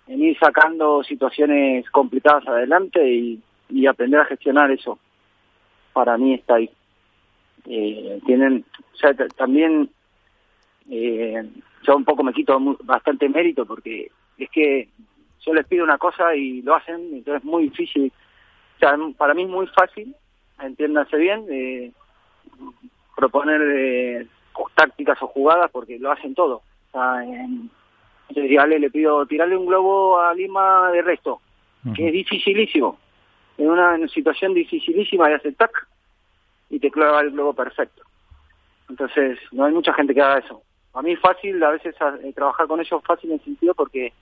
en 0.08 0.24
ir 0.24 0.38
sacando 0.40 1.04
situaciones 1.04 1.90
complicadas 1.92 2.48
adelante 2.48 3.10
y, 3.10 3.42
aprender 3.88 4.22
a 4.22 4.26
gestionar 4.26 4.72
eso. 4.72 4.98
Para 5.92 6.18
mí 6.18 6.34
está 6.34 6.56
ahí. 6.56 6.70
Eh, 7.66 8.22
tienen, 8.26 8.64
o 8.94 8.98
sea, 8.98 9.14
también 9.36 9.90
eh, 10.90 11.44
yo 11.84 11.98
un 11.98 12.06
poco 12.06 12.24
me 12.24 12.34
quito 12.34 12.58
bastante 12.84 13.28
mérito 13.28 13.66
porque 13.66 14.10
es 14.38 14.50
que 14.50 14.88
yo 15.46 15.54
les 15.54 15.68
pido 15.68 15.84
una 15.84 15.98
cosa 15.98 16.36
y 16.36 16.62
lo 16.62 16.76
hacen, 16.76 16.96
entonces 17.14 17.42
es 17.42 17.44
muy 17.44 17.64
difícil. 17.64 18.12
O 18.76 18.80
sea, 18.80 18.98
para 19.18 19.34
mí 19.34 19.44
es 19.44 19.50
muy 19.50 19.68
fácil, 19.68 20.16
entiéndase 20.62 21.18
bien, 21.18 21.46
eh, 21.50 21.92
proponer 23.16 23.62
eh, 23.62 24.28
tácticas 24.76 25.22
o 25.22 25.28
jugadas 25.28 25.72
porque 25.72 26.00
lo 26.00 26.12
hacen 26.12 26.36
todo. 26.36 26.58
O 26.58 26.92
sea, 26.92 27.24
en, 27.24 27.70
entonces 28.30 28.80
le 28.80 28.90
pido 28.90 29.26
tirarle 29.26 29.56
un 29.56 29.66
globo 29.66 30.20
a 30.20 30.34
Lima 30.34 30.92
de 30.92 31.02
resto, 31.02 31.42
que 31.96 32.08
es 32.08 32.14
dificilísimo. 32.14 32.98
En 33.58 33.70
una, 33.70 34.08
situación 34.08 34.54
dificilísima 34.54 35.30
de 35.30 35.36
hacer 35.36 35.56
tac 35.56 35.88
y 36.70 36.80
te 36.80 36.92
clava 36.92 37.22
el 37.22 37.32
globo 37.32 37.54
perfecto. 37.54 38.04
Entonces, 38.90 39.40
no 39.52 39.66
hay 39.66 39.74
mucha 39.74 39.94
gente 39.94 40.14
que 40.14 40.22
haga 40.22 40.40
eso. 40.40 40.62
A 40.94 41.02
mí 41.02 41.14
es 41.14 41.20
fácil, 41.20 41.62
a 41.64 41.72
veces 41.72 41.96
eh, 42.24 42.34
trabajar 42.34 42.68
con 42.68 42.80
ellos 42.80 43.02
fácil 43.06 43.32
en 43.32 43.44
sentido 43.44 43.74
porque 43.74 44.14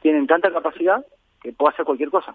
tienen 0.00 0.26
tanta 0.26 0.52
capacidad 0.52 1.04
que 1.40 1.52
puedo 1.52 1.70
hacer 1.70 1.84
cualquier 1.84 2.10
cosa. 2.10 2.34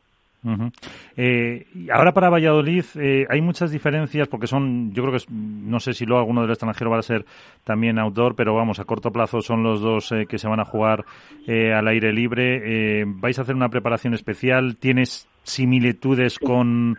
Eh, 1.16 1.66
ahora 1.92 2.14
para 2.14 2.30
Valladolid 2.30 2.86
eh, 2.96 3.26
hay 3.30 3.42
muchas 3.42 3.72
diferencias 3.72 4.28
porque 4.28 4.48
son, 4.48 4.94
yo 4.94 5.04
creo 5.04 5.18
que 5.18 5.26
no 5.30 5.80
sé 5.80 5.94
si 5.94 6.06
luego 6.06 6.22
alguno 6.22 6.42
del 6.42 6.52
extranjero 6.52 6.92
va 6.92 7.00
a 7.00 7.02
ser 7.02 7.26
también 7.64 8.00
outdoor, 8.00 8.36
pero 8.36 8.56
vamos, 8.56 8.80
a 8.80 8.86
corto 8.86 9.12
plazo 9.12 9.42
son 9.42 9.64
los 9.64 9.82
dos 9.82 10.12
eh, 10.12 10.26
que 10.28 10.38
se 10.38 10.48
van 10.48 10.60
a 10.60 10.66
jugar 10.66 11.06
al 11.48 11.88
aire 11.88 12.12
libre. 12.12 13.06
¿Vais 13.06 13.40
a 13.40 13.42
hacer 13.42 13.56
una 13.56 13.70
preparación 13.70 14.14
especial? 14.14 14.78
¿Tienes 14.78 15.28
similitudes 15.44 16.40
con 16.40 16.98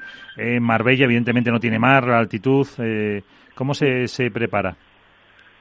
Marbella? 0.60 1.04
Evidentemente 1.04 1.50
no 1.50 1.60
tiene 1.60 1.78
mar, 1.78 2.06
la 2.06 2.18
altitud. 2.18 2.66
¿Cómo 3.54 3.74
se, 3.74 4.08
se 4.08 4.30
prepara? 4.30 4.74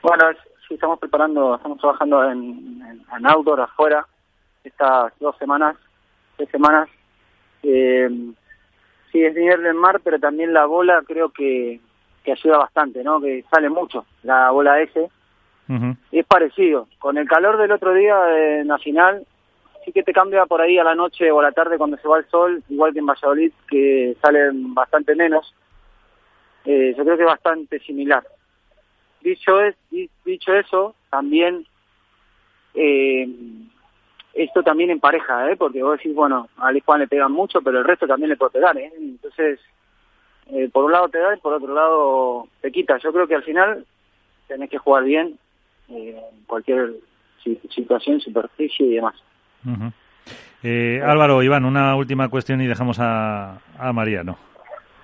Bueno, 0.01 0.23
sí, 0.67 0.75
estamos 0.75 0.99
preparando, 0.99 1.55
estamos 1.55 1.79
trabajando 1.79 2.23
en, 2.31 2.81
en 2.81 3.27
outdoor 3.27 3.61
afuera 3.61 4.05
estas 4.63 5.11
dos 5.19 5.37
semanas, 5.37 5.75
tres 6.37 6.49
semanas 6.49 6.87
eh, 7.63 8.09
sí, 9.11 9.23
es 9.23 9.35
nivel 9.35 9.63
del 9.63 9.73
mar, 9.73 10.01
pero 10.03 10.19
también 10.19 10.53
la 10.53 10.65
bola 10.65 11.03
creo 11.05 11.29
que, 11.29 11.79
que 12.23 12.31
ayuda 12.31 12.57
bastante, 12.57 13.03
¿no? 13.03 13.21
Que 13.21 13.43
sale 13.49 13.69
mucho 13.69 14.05
la 14.23 14.51
bola 14.51 14.81
S. 14.81 15.09
Es 16.11 16.25
parecido. 16.25 16.87
Con 16.99 17.17
el 17.17 17.27
calor 17.27 17.57
del 17.57 17.73
otro 17.73 17.93
día 17.93 18.17
de 18.17 18.63
Nacional, 18.63 19.25
sí 19.83 19.91
que 19.91 20.03
te 20.03 20.13
cambia 20.13 20.45
por 20.45 20.61
ahí 20.61 20.77
a 20.77 20.83
la 20.83 20.95
noche 20.95 21.29
o 21.31 21.39
a 21.39 21.43
la 21.43 21.51
tarde 21.51 21.77
cuando 21.77 21.97
se 21.97 22.07
va 22.07 22.19
el 22.19 22.29
sol, 22.29 22.63
igual 22.69 22.93
que 22.93 22.99
en 22.99 23.05
Valladolid, 23.05 23.51
que 23.69 24.15
salen 24.21 24.73
bastante 24.73 25.15
menos. 25.15 25.53
Eh, 26.65 26.93
yo 26.97 27.03
creo 27.03 27.17
que 27.17 27.23
es 27.23 27.29
bastante 27.29 27.79
similar. 27.79 28.23
Dicho, 29.21 29.61
es, 29.61 29.75
dicho 30.25 30.53
eso, 30.53 30.95
también 31.09 31.65
eh, 32.73 33.27
esto 34.37 34.63
también 34.63 34.89
en 34.91 34.99
pareja, 34.99 35.51
¿eh? 35.51 35.55
porque 35.55 35.81
vos 35.83 35.97
decís, 35.97 36.13
bueno, 36.15 36.47
a 36.57 36.71
Juan 36.85 36.99
le 36.99 37.07
pegan 37.07 37.31
mucho, 37.31 37.61
pero 37.61 37.79
el 37.79 37.85
resto 37.85 38.07
también 38.07 38.29
le 38.29 38.37
puede 38.37 38.51
pegar, 38.51 38.77
¿eh? 38.77 38.91
Entonces, 38.97 39.59
eh, 40.51 40.69
por 40.71 40.85
un 40.85 40.91
lado 40.91 41.09
te 41.09 41.17
da 41.17 41.35
y 41.35 41.39
por 41.39 41.53
otro 41.53 41.73
lado 41.73 42.47
te 42.61 42.71
quita. 42.71 42.97
Yo 42.97 43.11
creo 43.11 43.27
que 43.27 43.35
al 43.35 43.43
final 43.43 43.85
tenés 44.47 44.69
que 44.69 44.77
jugar 44.77 45.03
bien 45.03 45.37
eh, 45.89 46.21
en 46.31 46.43
cualquier 46.45 46.93
situación, 47.69 48.19
superficie 48.19 48.85
y 48.85 48.95
demás. 48.95 49.15
eh, 50.63 51.01
Álvaro, 51.03 51.41
Iván, 51.41 51.65
una 51.65 51.95
última 51.95 52.29
cuestión 52.29 52.61
y 52.61 52.67
dejamos 52.67 52.99
a, 52.99 53.59
a 53.77 53.93
Mariano. 53.93 54.37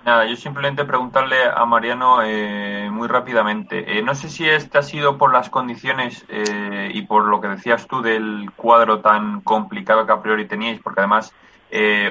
Nada, 0.04 0.26
yo 0.26 0.36
simplemente 0.36 0.84
preguntarle 0.84 1.38
a 1.46 1.64
Mariano 1.64 2.22
eh, 2.22 2.90
muy 2.90 3.08
rápidamente. 3.08 3.98
Eh, 3.98 4.02
no 4.02 4.14
sé 4.14 4.28
si 4.28 4.46
este 4.46 4.76
ha 4.76 4.82
sido 4.82 5.16
por 5.16 5.32
las 5.32 5.48
condiciones 5.48 6.26
eh, 6.28 6.90
y 6.92 7.02
por 7.02 7.24
lo 7.24 7.40
que 7.40 7.48
decías 7.48 7.86
tú 7.86 8.02
del 8.02 8.50
cuadro 8.54 9.00
tan 9.00 9.40
complicado 9.40 10.04
que 10.04 10.12
a 10.12 10.20
priori 10.20 10.46
teníais, 10.46 10.78
porque 10.80 11.00
además 11.00 11.32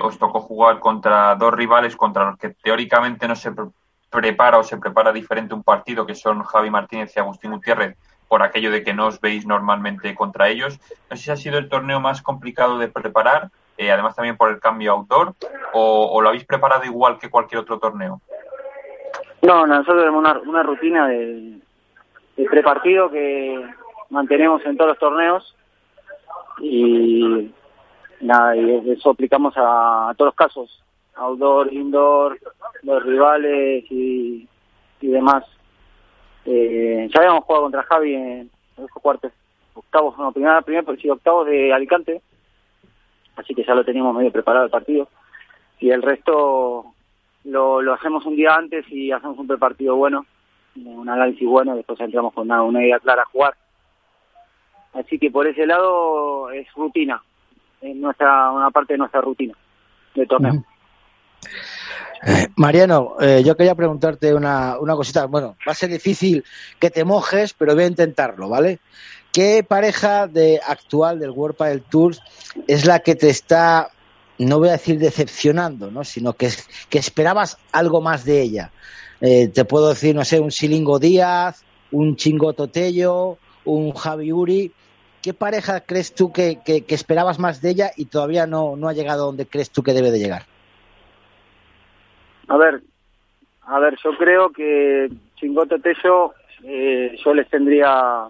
os 0.01 0.19
tocó 0.19 0.41
jugar 0.41 0.79
contra 0.79 1.35
dos 1.35 1.53
rivales 1.53 1.95
contra 1.95 2.25
los 2.25 2.37
que 2.37 2.49
teóricamente 2.49 3.29
no 3.29 3.35
se 3.35 3.53
prepara 4.09 4.57
o 4.57 4.63
se 4.63 4.75
prepara 4.75 5.13
diferente 5.13 5.53
un 5.53 5.63
partido, 5.63 6.05
que 6.05 6.15
son 6.15 6.43
Javi 6.43 6.69
Martínez 6.69 7.13
y 7.15 7.19
Agustín 7.19 7.51
Gutiérrez, 7.51 7.95
por 8.27 8.43
aquello 8.43 8.71
de 8.71 8.83
que 8.83 8.93
no 8.93 9.05
os 9.05 9.21
veis 9.21 9.45
normalmente 9.45 10.15
contra 10.15 10.49
ellos. 10.49 10.81
No 11.09 11.15
sé 11.15 11.23
si 11.23 11.31
ha 11.31 11.37
sido 11.37 11.59
el 11.59 11.69
torneo 11.69 12.01
más 12.01 12.21
complicado 12.21 12.77
de 12.77 12.89
preparar 12.89 13.51
eh, 13.77 13.91
además 13.91 14.15
también 14.15 14.37
por 14.37 14.49
el 14.49 14.59
cambio 14.59 14.91
autor, 14.91 15.33
o, 15.73 16.21
lo 16.21 16.29
habéis 16.29 16.45
preparado 16.45 16.85
igual 16.85 17.17
que 17.17 17.29
cualquier 17.29 17.61
otro 17.61 17.79
torneo? 17.79 18.21
No, 19.41 19.67
nosotros 19.67 20.03
tenemos 20.03 20.23
una, 20.45 20.63
rutina 20.63 21.07
de, 21.07 21.59
de 22.37 22.45
prepartido 22.45 23.09
que 23.09 23.65
mantenemos 24.09 24.63
en 24.65 24.77
todos 24.77 24.91
los 24.91 24.99
torneos 24.99 25.55
y 26.59 27.51
nada, 28.21 28.55
y 28.55 28.91
eso 28.91 29.11
aplicamos 29.11 29.53
a, 29.57 30.13
todos 30.17 30.29
los 30.29 30.35
casos, 30.35 30.83
outdoor, 31.15 31.71
indoor, 31.71 32.39
los 32.83 33.03
rivales 33.03 33.85
y, 33.89 34.47
demás. 35.01 35.43
Eh, 36.45 37.09
ya 37.13 37.19
habíamos 37.19 37.43
jugado 37.43 37.63
contra 37.63 37.83
Javi 37.83 38.15
en 38.15 38.49
los 38.77 38.89
cuartos, 38.91 39.31
octavos, 39.73 40.17
no, 40.17 40.31
primera, 40.31 40.61
primera, 40.61 40.95
sí, 41.01 41.09
octavos 41.09 41.45
de 41.47 41.73
Alicante, 41.73 42.21
así 43.35 43.53
que 43.53 43.63
ya 43.63 43.73
lo 43.73 43.83
teníamos 43.83 44.15
medio 44.15 44.31
preparado 44.31 44.65
el 44.65 44.71
partido. 44.71 45.09
Y 45.79 45.89
el 45.91 46.01
resto 46.01 46.93
lo, 47.45 47.81
lo 47.81 47.93
hacemos 47.93 48.25
un 48.25 48.35
día 48.35 48.55
antes 48.55 48.85
y 48.89 49.11
hacemos 49.11 49.37
un 49.37 49.47
prepartido 49.47 49.95
bueno, 49.95 50.25
un 50.75 51.09
análisis 51.09 51.47
bueno, 51.47 51.75
después 51.75 51.99
entramos 51.99 52.33
con 52.33 52.49
una, 52.49 52.83
idea 52.83 52.99
clara 52.99 53.23
a 53.23 53.31
jugar. 53.31 53.55
Así 54.93 55.17
que 55.17 55.31
por 55.31 55.47
ese 55.47 55.65
lado 55.65 56.51
es 56.51 56.67
rutina, 56.75 57.21
es 57.81 57.95
nuestra, 57.95 58.51
una 58.51 58.69
parte 58.71 58.93
de 58.93 58.99
nuestra 58.99 59.21
rutina 59.21 59.55
de 60.15 60.25
torneo. 60.25 60.63
Eh, 62.25 62.47
Mariano, 62.55 63.15
eh, 63.19 63.43
yo 63.43 63.57
quería 63.57 63.75
preguntarte 63.75 64.33
una, 64.33 64.77
una 64.79 64.95
cosita. 64.95 65.25
Bueno, 65.25 65.57
va 65.67 65.71
a 65.71 65.75
ser 65.75 65.89
difícil 65.89 66.43
que 66.79 66.89
te 66.89 67.03
mojes, 67.03 67.53
pero 67.53 67.73
voy 67.73 67.83
a 67.83 67.87
intentarlo, 67.87 68.47
¿vale? 68.47 68.79
¿Qué 69.33 69.65
pareja 69.67 70.27
de 70.27 70.61
actual 70.65 71.19
del 71.19 71.31
World 71.31 71.57
del 71.57 71.81
Tour 71.81 72.13
es 72.67 72.85
la 72.85 72.99
que 72.99 73.15
te 73.15 73.29
está, 73.29 73.89
no 74.37 74.59
voy 74.59 74.69
a 74.69 74.73
decir 74.73 74.99
decepcionando, 74.99 75.89
¿no? 75.89 76.03
sino 76.03 76.33
que, 76.33 76.49
que 76.89 76.99
esperabas 76.99 77.57
algo 77.71 77.99
más 77.99 78.23
de 78.25 78.41
ella? 78.41 78.71
Eh, 79.21 79.47
te 79.47 79.65
puedo 79.65 79.89
decir, 79.89 80.13
no 80.13 80.23
sé, 80.23 80.39
un 80.39 80.51
Silingo 80.51 80.99
Díaz, 80.99 81.65
un 81.91 82.15
Chingoto 82.15 82.67
Tello, 82.67 83.37
un 83.65 83.93
Javi 83.93 84.31
Uri. 84.31 84.71
¿Qué 85.21 85.33
pareja 85.33 85.79
crees 85.79 86.13
tú 86.13 86.33
que, 86.33 86.59
que, 86.63 86.83
esperabas 86.89 87.39
más 87.39 87.61
de 87.61 87.69
ella 87.69 87.91
y 87.95 88.05
todavía 88.05 88.45
no, 88.45 88.75
no 88.75 88.89
ha 88.89 88.93
llegado 88.93 89.25
donde 89.25 89.45
crees 89.45 89.71
tú 89.71 89.81
que 89.81 89.93
debe 89.93 90.11
de 90.11 90.19
llegar? 90.19 90.43
A 92.49 92.57
ver, 92.57 92.81
a 93.61 93.79
ver, 93.79 93.95
yo 94.03 94.11
creo 94.17 94.51
que 94.51 95.09
Chingoto 95.37 95.79
Tello, 95.79 96.33
eh, 96.65 97.15
yo 97.23 97.33
les 97.33 97.49
tendría, 97.49 98.27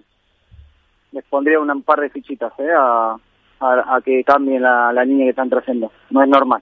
les 1.13 1.23
pondría 1.25 1.59
un 1.59 1.83
par 1.83 1.99
de 2.01 2.09
fichitas, 2.09 2.51
¿eh? 2.59 2.71
A, 2.75 3.15
a, 3.59 4.01
que 4.03 4.23
cambien 4.23 4.61
la, 4.61 4.91
la 4.91 5.05
línea 5.05 5.27
que 5.27 5.29
están 5.29 5.49
trayendo. 5.49 5.91
No 6.09 6.21
es 6.21 6.27
normal. 6.27 6.61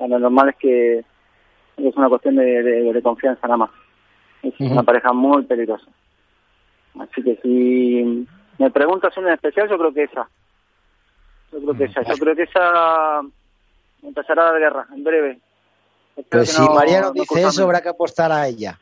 lo 0.00 0.18
normal 0.18 0.48
es 0.48 0.56
que 0.56 0.98
es 1.76 1.96
una 1.96 2.08
cuestión 2.08 2.36
de, 2.36 2.62
de, 2.62 3.02
confianza 3.02 3.46
nada 3.46 3.58
más. 3.58 3.70
Es 4.42 4.58
una 4.58 4.82
pareja 4.82 5.12
muy 5.12 5.44
peligrosa. 5.44 5.86
Así 6.98 7.22
que 7.22 7.36
si 7.42 8.26
me 8.58 8.70
preguntas 8.70 9.16
una 9.16 9.28
en 9.28 9.34
especial, 9.34 9.68
yo 9.68 9.78
creo 9.78 9.92
que 9.92 10.04
esa. 10.04 10.28
Yo 11.52 11.60
creo 11.60 11.74
que 11.74 11.84
esa. 11.84 12.02
Yo 12.02 12.14
creo 12.16 12.34
que 12.34 12.42
esa 12.42 13.20
empezará 14.02 14.48
a 14.48 14.52
dar 14.52 14.60
guerra 14.60 14.86
en 14.94 15.04
breve. 15.04 15.40
pues 16.30 16.50
si 16.50 16.68
Mariano 16.68 17.12
dice 17.12 17.42
eso, 17.42 17.64
habrá 17.64 17.82
que 17.82 17.90
apostar 17.90 18.32
a 18.32 18.48
ella. 18.48 18.78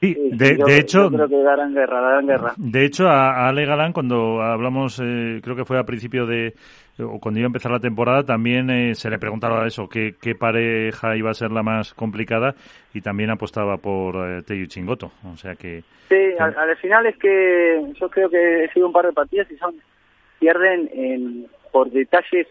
Sí, 0.00 0.14
de, 0.32 0.78
hecho, 0.78 1.08
creo 1.08 1.28
que 1.28 1.42
darán 1.42 1.74
guerra, 1.74 2.00
darán 2.00 2.26
guerra. 2.26 2.54
De 2.58 2.84
hecho, 2.84 3.08
a, 3.08 3.48
Ale 3.48 3.64
Galán, 3.64 3.92
cuando 3.92 4.42
hablamos, 4.42 5.00
eh, 5.00 5.40
creo 5.42 5.56
que 5.56 5.64
fue 5.64 5.78
a 5.78 5.84
principio 5.84 6.26
de, 6.26 6.54
o 6.98 7.18
cuando 7.18 7.40
iba 7.40 7.46
a 7.46 7.48
empezar 7.48 7.72
la 7.72 7.80
temporada, 7.80 8.22
también 8.22 8.68
eh, 8.68 8.94
se 8.94 9.08
le 9.08 9.18
preguntaba 9.18 9.66
eso, 9.66 9.88
qué, 9.88 10.14
qué 10.20 10.34
pareja 10.34 11.16
iba 11.16 11.30
a 11.30 11.34
ser 11.34 11.50
la 11.52 11.62
más 11.62 11.94
complicada, 11.94 12.54
y 12.92 13.00
también 13.00 13.30
apostaba 13.30 13.78
por 13.78 14.16
eh, 14.16 14.42
Teyu 14.42 14.66
Chingoto. 14.66 15.10
O 15.24 15.36
sea 15.36 15.54
que. 15.54 15.82
Sí, 16.08 16.34
Al, 16.38 16.76
final 16.76 17.06
es 17.06 17.16
que 17.16 17.92
yo 17.98 18.10
creo 18.10 18.28
que 18.28 18.64
he 18.64 18.72
sido 18.72 18.86
un 18.86 18.92
par 18.92 19.06
de 19.06 19.12
partidas 19.12 19.50
y 19.50 19.56
son 19.56 19.74
pierden 20.38 20.90
en, 20.92 21.46
por 21.72 21.90
detalles 21.90 22.46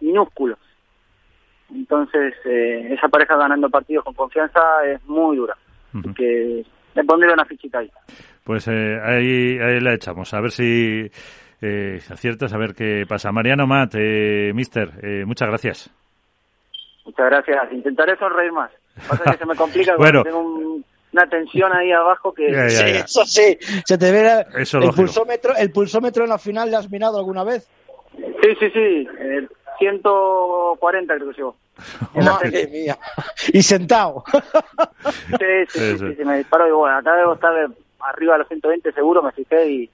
minúsculos. 0.00 0.58
Entonces, 1.74 2.34
esa 2.44 3.08
pareja 3.08 3.36
ganando 3.36 3.68
partidos 3.68 4.04
con 4.04 4.14
confianza 4.14 4.60
es 4.86 5.04
muy 5.06 5.36
dura 5.36 5.56
que 6.16 6.64
le 6.94 7.04
pondré 7.04 7.32
una 7.32 7.44
fichita 7.44 7.78
ahí. 7.78 7.90
Pues 8.44 8.68
eh, 8.68 8.98
ahí, 9.02 9.58
ahí 9.58 9.80
la 9.80 9.94
echamos, 9.94 10.32
a 10.34 10.40
ver 10.40 10.50
si 10.50 11.10
eh, 11.60 11.98
aciertas, 12.08 12.52
a 12.52 12.58
ver 12.58 12.74
qué 12.74 13.04
pasa. 13.08 13.32
Mariano 13.32 13.66
Matt, 13.66 13.94
eh, 13.96 14.52
mister, 14.54 14.90
eh, 15.02 15.24
muchas 15.24 15.48
gracias. 15.48 15.90
Muchas 17.04 17.26
gracias. 17.26 17.72
Intentaré 17.72 18.16
sonreír 18.16 18.52
más. 18.52 18.70
Pasa 19.08 19.32
que 19.32 19.38
se 19.38 19.46
me 19.46 19.56
complica 19.56 19.94
bueno. 19.98 20.22
tengo 20.22 20.80
una 21.12 21.26
tensión 21.26 21.72
ahí 21.74 21.90
abajo 21.90 22.32
que... 22.32 22.46
eso 22.46 23.24
sí, 23.24 23.56
se 23.84 23.96
te 23.98 24.12
ve 24.12 24.44
el, 24.54 24.90
pulsómetro, 24.94 25.56
el 25.56 25.72
pulsómetro 25.72 26.24
en 26.24 26.30
la 26.30 26.38
final, 26.38 26.70
¿le 26.70 26.76
has 26.76 26.90
mirado 26.90 27.18
alguna 27.18 27.44
vez? 27.44 27.66
Sí, 28.14 28.54
sí, 28.60 28.70
sí. 28.70 29.08
140 29.78 31.14
creo 31.14 31.30
que 31.30 31.36
llegó. 31.36 31.56
Madre 32.14 32.66
mía. 32.72 32.98
Y 33.52 33.62
sentado. 33.62 34.24
Sí, 35.38 35.46
sí, 35.68 35.98
sí, 35.98 36.14
sí, 36.16 36.24
me 36.24 36.38
disparo 36.38 36.68
y 36.68 36.72
bueno, 36.72 36.96
acá 36.96 37.14
debo 37.16 37.34
estar 37.34 37.52
arriba 38.00 38.34
de 38.34 38.38
los 38.38 38.48
120 38.48 38.92
seguro, 38.92 39.22
me 39.22 39.32
fijé 39.32 39.70
y... 39.70 39.90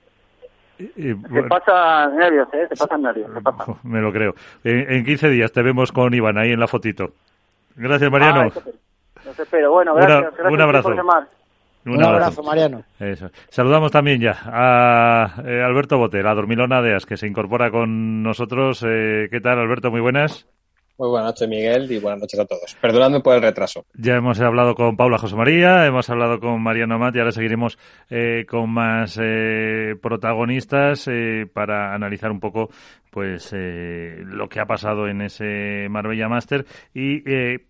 se 0.76 1.42
pasa 1.48 2.08
nervios, 2.08 2.48
¿eh? 2.52 2.66
Se 2.68 2.76
pasan 2.76 3.02
nervios. 3.02 3.30
Se 3.32 3.40
pasa. 3.40 3.64
Me 3.84 4.00
lo 4.00 4.12
creo. 4.12 4.34
En, 4.64 5.04
15 5.04 5.28
días 5.30 5.52
te 5.52 5.62
vemos 5.62 5.92
con 5.92 6.12
Iván 6.14 6.38
ahí 6.38 6.52
en 6.52 6.60
la 6.60 6.66
fotito. 6.66 7.12
Gracias, 7.76 8.10
Mariano. 8.10 8.50
los 9.24 9.38
espero. 9.38 9.72
Bueno, 9.72 9.94
gracias. 9.94 10.34
gracias 10.36 10.52
un 10.52 10.60
abrazo. 10.60 10.88
Un, 11.86 12.02
abrazo, 12.02 12.42
Mariano. 12.42 12.82
Saludamos 13.50 13.92
también 13.92 14.20
ya 14.20 14.38
a 14.46 15.42
eh, 15.44 15.62
Alberto 15.62 15.98
Bote, 15.98 16.22
la 16.22 16.34
dormilona 16.34 16.80
de 16.80 16.94
As, 16.94 17.04
que 17.04 17.18
se 17.18 17.26
incorpora 17.26 17.70
con 17.70 18.22
nosotros. 18.22 18.82
Eh, 18.88 19.28
¿Qué 19.30 19.40
tal, 19.40 19.58
Alberto? 19.58 19.90
Muy 19.90 20.00
buenas. 20.00 20.48
Muy 20.96 21.08
buenas 21.08 21.30
noches, 21.30 21.48
Miguel, 21.48 21.90
y 21.90 21.98
buenas 21.98 22.20
noches 22.20 22.38
a 22.38 22.44
todos. 22.44 22.76
Perdonadme 22.80 23.20
por 23.20 23.34
el 23.34 23.42
retraso. 23.42 23.84
Ya 23.94 24.14
hemos 24.14 24.40
hablado 24.40 24.74
con 24.74 24.96
Paula 24.96 25.18
José 25.18 25.34
María, 25.34 25.86
hemos 25.86 26.08
hablado 26.08 26.38
con 26.38 26.62
Mariano 26.62 26.98
Mat 26.98 27.16
y 27.16 27.18
ahora 27.18 27.32
seguiremos 27.32 27.78
eh, 28.10 28.46
con 28.48 28.70
más 28.70 29.18
protagonistas 30.00 31.08
para 31.52 31.94
analizar 31.94 32.30
un 32.30 32.40
poco 32.40 32.68
pues 33.10 33.52
lo 33.52 34.48
que 34.48 34.60
ha 34.60 34.66
pasado 34.66 35.06
en 35.08 35.22
ese 35.22 35.86
Marbella 35.88 36.28
Master 36.28 36.66
y 36.92 37.20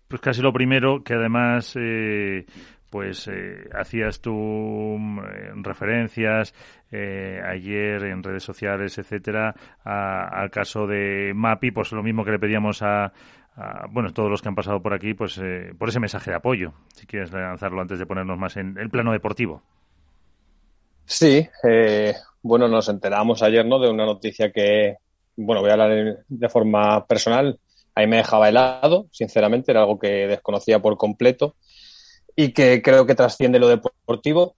pues 0.07 0.21
casi 0.21 0.41
lo 0.41 0.51
primero 0.51 1.03
que 1.03 1.13
además 1.13 1.75
pues 2.89 3.27
eh, 3.27 3.69
hacías 3.73 4.21
tú 4.21 4.31
mm, 4.31 5.19
eh, 5.19 5.51
referencias 5.55 6.53
eh, 6.91 7.41
ayer 7.45 8.03
en 8.03 8.23
redes 8.23 8.43
sociales, 8.43 8.97
etcétera, 8.97 9.55
al 9.83 10.49
caso 10.51 10.87
de 10.87 11.33
Mapi, 11.35 11.71
pues 11.71 11.91
lo 11.91 12.03
mismo 12.03 12.23
que 12.23 12.31
le 12.31 12.39
pedíamos 12.39 12.81
a, 12.81 13.11
bueno, 13.89 14.13
todos 14.13 14.29
los 14.29 14.41
que 14.41 14.49
han 14.49 14.55
pasado 14.55 14.81
por 14.81 14.93
aquí, 14.93 15.13
pues 15.13 15.41
por 15.77 15.89
ese 15.89 15.99
mensaje 15.99 16.31
de 16.31 16.37
apoyo, 16.37 16.73
si 16.93 17.05
quieres 17.05 17.31
lanzarlo 17.31 17.81
antes 17.81 17.99
de 17.99 18.05
ponernos 18.05 18.37
más 18.37 18.55
en 18.57 18.77
el 18.77 18.89
plano 18.89 19.11
deportivo. 19.11 19.61
Sí, 21.05 21.47
bueno, 22.41 22.67
nos 22.67 22.87
enteramos 22.89 23.43
ayer, 23.43 23.65
¿no? 23.65 23.79
De 23.79 23.89
una 23.89 24.05
noticia 24.05 24.51
que, 24.51 24.97
bueno, 25.35 25.61
voy 25.61 25.69
a 25.69 25.73
hablar 25.73 26.23
de 26.27 26.49
forma 26.49 27.05
personal. 27.07 27.59
Ahí 27.93 28.07
me 28.07 28.17
dejaba 28.17 28.49
helado, 28.49 29.07
sinceramente, 29.11 29.71
era 29.71 29.81
algo 29.81 29.99
que 29.99 30.27
desconocía 30.27 30.79
por 30.79 30.97
completo 30.97 31.55
y 32.35 32.51
que 32.51 32.81
creo 32.81 33.05
que 33.05 33.15
trasciende 33.15 33.59
lo 33.59 33.67
deportivo. 33.67 34.55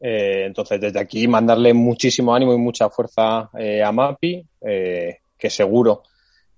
Eh, 0.00 0.44
entonces, 0.46 0.80
desde 0.80 1.00
aquí, 1.00 1.26
mandarle 1.28 1.74
muchísimo 1.74 2.34
ánimo 2.34 2.54
y 2.54 2.58
mucha 2.58 2.88
fuerza 2.88 3.50
eh, 3.58 3.82
a 3.82 3.92
Mapi, 3.92 4.42
eh, 4.62 5.18
que 5.36 5.50
seguro 5.50 6.02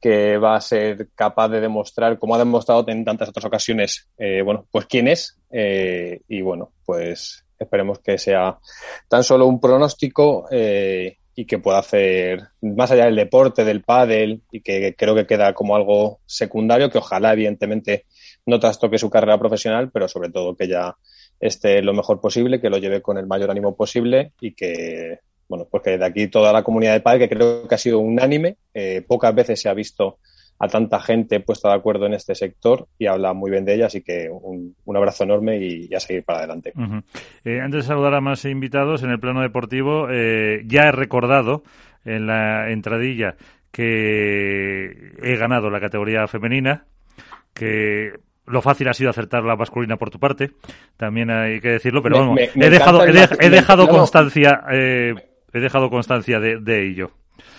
que 0.00 0.36
va 0.36 0.56
a 0.56 0.60
ser 0.60 1.08
capaz 1.14 1.48
de 1.48 1.60
demostrar, 1.60 2.18
como 2.18 2.34
ha 2.34 2.38
demostrado 2.38 2.84
en 2.88 3.04
tantas 3.04 3.28
otras 3.28 3.44
ocasiones, 3.44 4.08
bueno, 4.44 4.66
pues 4.68 4.86
quién 4.86 5.06
es. 5.06 5.38
y 5.48 6.42
bueno, 6.42 6.72
pues 6.84 7.44
esperemos 7.56 8.00
que 8.00 8.18
sea 8.18 8.58
tan 9.06 9.22
solo 9.22 9.46
un 9.46 9.60
pronóstico 9.60 10.48
y 10.50 11.44
que 11.44 11.58
pueda 11.60 11.78
hacer 11.78 12.48
más 12.60 12.90
allá 12.90 13.04
del 13.04 13.14
deporte, 13.14 13.64
del 13.64 13.84
pádel, 13.84 14.42
y 14.50 14.60
que 14.60 14.96
creo 14.96 15.14
que 15.14 15.24
queda 15.24 15.54
como 15.54 15.76
algo 15.76 16.18
secundario, 16.26 16.90
que 16.90 16.98
ojalá, 16.98 17.32
evidentemente, 17.32 18.06
no 18.46 18.58
trastoque 18.58 18.98
su 18.98 19.10
carrera 19.10 19.38
profesional, 19.38 19.90
pero 19.92 20.08
sobre 20.08 20.30
todo 20.30 20.56
que 20.56 20.68
ya 20.68 20.96
esté 21.40 21.82
lo 21.82 21.92
mejor 21.92 22.20
posible, 22.20 22.60
que 22.60 22.70
lo 22.70 22.78
lleve 22.78 23.02
con 23.02 23.18
el 23.18 23.26
mayor 23.26 23.50
ánimo 23.50 23.74
posible 23.76 24.32
y 24.40 24.54
que, 24.54 25.18
bueno, 25.48 25.66
pues 25.70 25.82
que 25.82 25.98
de 25.98 26.04
aquí 26.04 26.28
toda 26.28 26.52
la 26.52 26.62
comunidad 26.62 26.94
de 26.94 27.00
padre, 27.00 27.28
que 27.28 27.34
creo 27.34 27.68
que 27.68 27.74
ha 27.74 27.78
sido 27.78 27.98
unánime, 27.98 28.56
eh, 28.74 29.04
pocas 29.06 29.34
veces 29.34 29.60
se 29.60 29.68
ha 29.68 29.74
visto 29.74 30.18
a 30.58 30.68
tanta 30.68 31.00
gente 31.00 31.40
puesta 31.40 31.70
de 31.70 31.74
acuerdo 31.74 32.06
en 32.06 32.14
este 32.14 32.36
sector 32.36 32.86
y 32.96 33.06
habla 33.06 33.32
muy 33.32 33.50
bien 33.50 33.64
de 33.64 33.74
ella, 33.74 33.86
así 33.86 34.02
que 34.02 34.28
un, 34.30 34.76
abrazo 34.94 35.24
enorme 35.24 35.58
y, 35.58 35.92
a 35.92 35.98
seguir 35.98 36.22
para 36.22 36.38
adelante. 36.38 36.72
Eh, 37.44 37.60
antes 37.60 37.82
de 37.82 37.88
saludar 37.88 38.14
a 38.14 38.20
más 38.20 38.44
invitados 38.44 39.02
en 39.02 39.10
el 39.10 39.18
plano 39.18 39.40
deportivo, 39.40 40.06
eh, 40.08 40.62
ya 40.66 40.84
he 40.84 40.92
recordado 40.92 41.64
en 42.04 42.28
la 42.28 42.70
entradilla 42.70 43.34
que 43.72 45.14
he 45.20 45.36
ganado 45.36 45.68
la 45.68 45.80
categoría 45.80 46.28
femenina, 46.28 46.84
que 47.54 48.12
lo 48.46 48.62
fácil 48.62 48.88
ha 48.88 48.94
sido 48.94 49.10
acertar 49.10 49.42
la 49.44 49.56
masculina 49.56 49.96
por 49.96 50.10
tu 50.10 50.18
parte, 50.18 50.50
también 50.96 51.30
hay 51.30 51.60
que 51.60 51.70
decirlo, 51.70 52.02
pero 52.02 52.18
vamos, 52.18 52.38
he, 52.40 52.70
dejado, 52.70 53.04
he, 53.04 53.50
dejado 53.50 53.88
constancia, 53.88 54.62
eh, 54.72 55.14
he 55.52 55.60
dejado 55.60 55.90
constancia 55.90 56.40
de, 56.40 56.58
de 56.60 56.88
ello. 56.88 57.12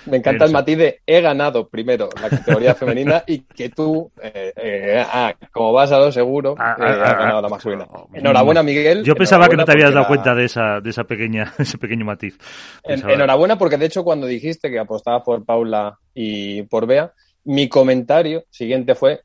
Me 0.06 0.18
encanta 0.18 0.46
el 0.46 0.52
matiz 0.52 0.78
de 0.78 1.00
he 1.06 1.22
ganado 1.22 1.68
primero 1.70 2.10
la 2.22 2.30
categoría 2.30 2.76
femenina 2.76 3.24
y 3.26 3.40
que 3.40 3.70
tú, 3.70 4.12
eh, 4.22 4.54
eh, 4.56 5.06
ah, 5.06 5.34
como 5.52 5.74
vas 5.74 5.92
a 5.92 6.00
lo 6.00 6.12
seguro, 6.12 6.56
ah, 6.58 6.76
eh, 6.78 6.84
ah, 6.84 7.04
has 7.04 7.18
ganado 7.18 7.42
la 7.42 7.50
masculina. 7.50 7.88
Enhorabuena, 8.14 8.64
Miguel. 8.64 9.04
Yo 9.04 9.16
pensaba 9.16 9.48
que 9.48 9.56
no 9.56 9.66
te 9.66 9.72
habías 9.72 9.94
dado 9.94 10.08
cuenta 10.08 10.36
de 10.36 10.46
esa, 10.46 10.82
de 10.82 10.90
esa 10.90 11.06
pequeña, 11.06 11.54
ese 11.58 11.78
pequeño 11.78 12.06
matiz. 12.06 12.38
enhorabuena 12.84 13.58
porque 13.58 13.78
de 13.78 13.86
hecho 13.86 14.04
cuando 14.04 14.28
dijiste 14.28 14.70
que 14.70 14.80
apostabas 14.80 15.24
por 15.24 15.46
Paula 15.46 15.98
y 16.14 16.64
por 16.64 16.86
Bea, 16.86 17.14
mi 17.46 17.70
comentario 17.70 18.44
siguiente 18.50 18.96
fue 18.96 19.22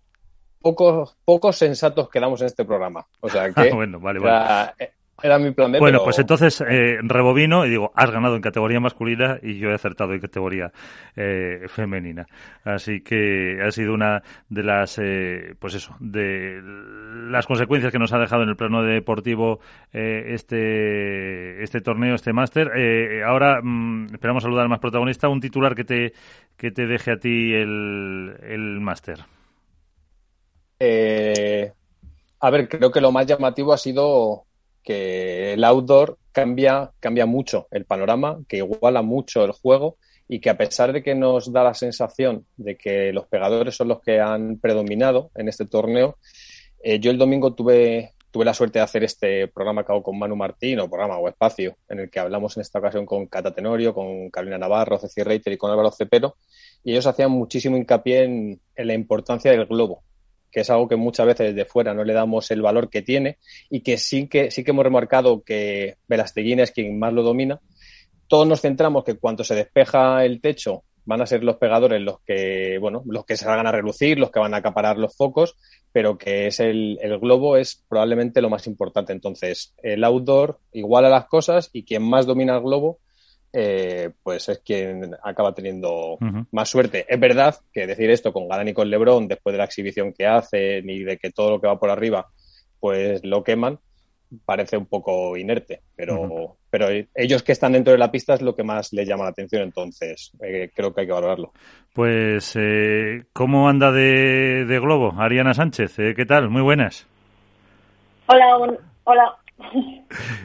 pocos, 0.60 1.16
pocos 1.24 1.56
sensatos 1.56 2.08
quedamos 2.08 2.40
en 2.40 2.46
este 2.46 2.64
programa. 2.64 3.06
O 3.20 3.28
sea 3.28 3.52
que 3.52 3.72
bueno, 3.72 4.00
vale, 4.00 4.20
vale. 4.20 4.92
Era 5.20 5.38
mi 5.38 5.50
plan 5.50 5.72
Bueno, 5.72 6.00
pues 6.04 6.18
entonces 6.20 6.60
eh, 6.60 6.98
rebobino 7.02 7.66
y 7.66 7.70
digo, 7.70 7.90
has 7.96 8.10
ganado 8.10 8.36
en 8.36 8.40
categoría 8.40 8.78
masculina 8.78 9.38
y 9.42 9.58
yo 9.58 9.70
he 9.70 9.74
acertado 9.74 10.12
en 10.14 10.20
categoría 10.20 10.70
eh, 11.16 11.64
femenina. 11.66 12.26
Así 12.62 13.00
que 13.00 13.58
ha 13.60 13.70
sido 13.72 13.94
una 13.94 14.22
de 14.48 14.62
las, 14.62 14.96
eh, 15.02 15.56
pues 15.58 15.74
eso, 15.74 15.96
de 15.98 16.60
las 16.62 17.46
consecuencias 17.46 17.90
que 17.90 17.98
nos 17.98 18.12
ha 18.12 18.18
dejado 18.18 18.44
en 18.44 18.50
el 18.50 18.56
plano 18.56 18.84
deportivo 18.84 19.58
eh, 19.92 20.34
este, 20.34 21.64
este 21.64 21.80
torneo, 21.80 22.14
este 22.14 22.32
máster. 22.32 22.70
Eh, 22.76 23.24
ahora 23.24 23.60
mm, 23.60 24.14
esperamos 24.14 24.44
saludar 24.44 24.62
al 24.62 24.68
más 24.68 24.78
protagonista, 24.78 25.28
un 25.28 25.40
titular 25.40 25.74
que 25.74 25.84
te, 25.84 26.12
que 26.56 26.70
te 26.70 26.86
deje 26.86 27.10
a 27.10 27.18
ti 27.18 27.54
el, 27.54 28.36
el 28.40 28.78
máster. 28.80 29.24
A 30.80 32.50
ver, 32.50 32.68
creo 32.68 32.90
que 32.90 33.00
lo 33.00 33.12
más 33.12 33.26
llamativo 33.26 33.72
ha 33.72 33.78
sido 33.78 34.44
que 34.82 35.52
el 35.52 35.64
outdoor 35.64 36.18
cambia, 36.32 36.92
cambia 37.00 37.26
mucho 37.26 37.66
el 37.70 37.84
panorama, 37.84 38.38
que 38.48 38.58
iguala 38.58 39.02
mucho 39.02 39.44
el 39.44 39.52
juego 39.52 39.96
y 40.28 40.40
que 40.40 40.50
a 40.50 40.56
pesar 40.56 40.92
de 40.92 41.02
que 41.02 41.14
nos 41.14 41.52
da 41.52 41.64
la 41.64 41.74
sensación 41.74 42.46
de 42.56 42.76
que 42.76 43.12
los 43.12 43.26
pegadores 43.26 43.76
son 43.76 43.88
los 43.88 44.00
que 44.00 44.20
han 44.20 44.58
predominado 44.58 45.30
en 45.34 45.48
este 45.48 45.66
torneo, 45.66 46.16
eh, 46.82 47.00
yo 47.00 47.10
el 47.10 47.18
domingo 47.18 47.54
tuve, 47.54 48.14
tuve 48.30 48.44
la 48.44 48.54
suerte 48.54 48.78
de 48.78 48.84
hacer 48.84 49.04
este 49.04 49.48
programa 49.48 49.84
que 49.84 49.92
hago 49.92 50.02
con 50.02 50.18
Manu 50.18 50.36
Martín, 50.36 50.78
o 50.80 50.88
programa 50.88 51.18
o 51.18 51.28
espacio, 51.28 51.76
en 51.88 52.00
el 52.00 52.10
que 52.10 52.20
hablamos 52.20 52.56
en 52.56 52.60
esta 52.60 52.78
ocasión 52.78 53.04
con 53.04 53.26
Cata 53.26 53.54
Tenorio, 53.54 53.92
con 53.92 54.30
Carolina 54.30 54.58
Navarro, 54.58 54.98
Ceci 54.98 55.22
Reiter 55.22 55.52
y 55.52 55.56
con 55.56 55.70
Álvaro 55.70 55.90
Cepero, 55.90 56.36
y 56.84 56.92
ellos 56.92 57.06
hacían 57.06 57.30
muchísimo 57.30 57.76
hincapié 57.76 58.24
en 58.24 58.60
la 58.76 58.94
importancia 58.94 59.50
del 59.50 59.66
globo, 59.66 60.02
que 60.50 60.60
es 60.60 60.70
algo 60.70 60.88
que 60.88 60.96
muchas 60.96 61.26
veces 61.26 61.54
desde 61.54 61.68
fuera 61.68 61.94
no 61.94 62.04
le 62.04 62.12
damos 62.12 62.50
el 62.50 62.62
valor 62.62 62.88
que 62.88 63.02
tiene 63.02 63.38
y 63.70 63.80
que 63.80 63.98
sí 63.98 64.28
que, 64.28 64.50
sí 64.50 64.64
que 64.64 64.70
hemos 64.70 64.84
remarcado 64.84 65.42
que 65.42 65.96
Velasteguín 66.08 66.60
es 66.60 66.70
quien 66.70 66.98
más 66.98 67.12
lo 67.12 67.22
domina. 67.22 67.60
Todos 68.26 68.46
nos 68.46 68.60
centramos 68.60 69.04
que 69.04 69.16
cuando 69.16 69.44
se 69.44 69.54
despeja 69.54 70.24
el 70.24 70.40
techo 70.40 70.84
van 71.04 71.22
a 71.22 71.26
ser 71.26 71.42
los 71.42 71.56
pegadores 71.56 72.02
los 72.02 72.20
que, 72.20 72.76
bueno, 72.78 73.02
los 73.06 73.24
que 73.24 73.38
se 73.38 73.46
van 73.46 73.66
a 73.66 73.72
relucir, 73.72 74.18
los 74.18 74.30
que 74.30 74.40
van 74.40 74.52
a 74.52 74.58
acaparar 74.58 74.98
los 74.98 75.16
focos, 75.16 75.56
pero 75.90 76.18
que 76.18 76.48
es 76.48 76.60
el, 76.60 76.98
el 77.00 77.18
globo 77.18 77.56
es 77.56 77.82
probablemente 77.88 78.42
lo 78.42 78.50
más 78.50 78.66
importante. 78.66 79.14
Entonces, 79.14 79.74
el 79.82 80.04
outdoor 80.04 80.58
iguala 80.72 81.08
las 81.08 81.26
cosas 81.26 81.70
y 81.72 81.84
quien 81.84 82.02
más 82.02 82.26
domina 82.26 82.56
el 82.56 82.62
globo 82.62 82.98
eh, 83.52 84.10
pues 84.22 84.48
es 84.48 84.58
quien 84.60 85.16
acaba 85.22 85.54
teniendo 85.54 86.18
más 86.52 86.68
suerte. 86.68 87.06
Es 87.08 87.18
verdad 87.18 87.56
que 87.72 87.86
decir 87.86 88.10
esto 88.10 88.32
con 88.32 88.48
Galán 88.48 88.68
y 88.68 88.74
con 88.74 88.90
Lebron, 88.90 89.28
después 89.28 89.52
de 89.52 89.58
la 89.58 89.64
exhibición 89.64 90.12
que 90.12 90.26
hacen 90.26 90.88
y 90.88 91.00
de 91.00 91.16
que 91.16 91.30
todo 91.30 91.50
lo 91.50 91.60
que 91.60 91.66
va 91.66 91.78
por 91.78 91.90
arriba, 91.90 92.26
pues 92.80 93.24
lo 93.24 93.42
queman, 93.42 93.78
parece 94.44 94.76
un 94.76 94.86
poco 94.86 95.36
inerte, 95.36 95.80
pero, 95.96 96.56
pero 96.68 96.88
ellos 97.14 97.42
que 97.42 97.52
están 97.52 97.72
dentro 97.72 97.92
de 97.92 97.98
la 97.98 98.10
pista 98.10 98.34
es 98.34 98.42
lo 98.42 98.54
que 98.54 98.62
más 98.62 98.92
les 98.92 99.08
llama 99.08 99.24
la 99.24 99.30
atención, 99.30 99.62
entonces 99.62 100.32
eh, 100.42 100.70
creo 100.74 100.94
que 100.94 101.00
hay 101.00 101.06
que 101.06 101.12
valorarlo. 101.14 101.52
Pues, 101.94 102.54
eh, 102.56 103.24
¿cómo 103.32 103.68
anda 103.68 103.90
de, 103.90 104.66
de 104.66 104.78
Globo? 104.78 105.14
Ariana 105.18 105.54
Sánchez, 105.54 105.96
¿qué 105.96 106.26
tal? 106.26 106.50
Muy 106.50 106.62
buenas. 106.62 107.06
Hola, 108.26 108.78
hola. 109.04 109.38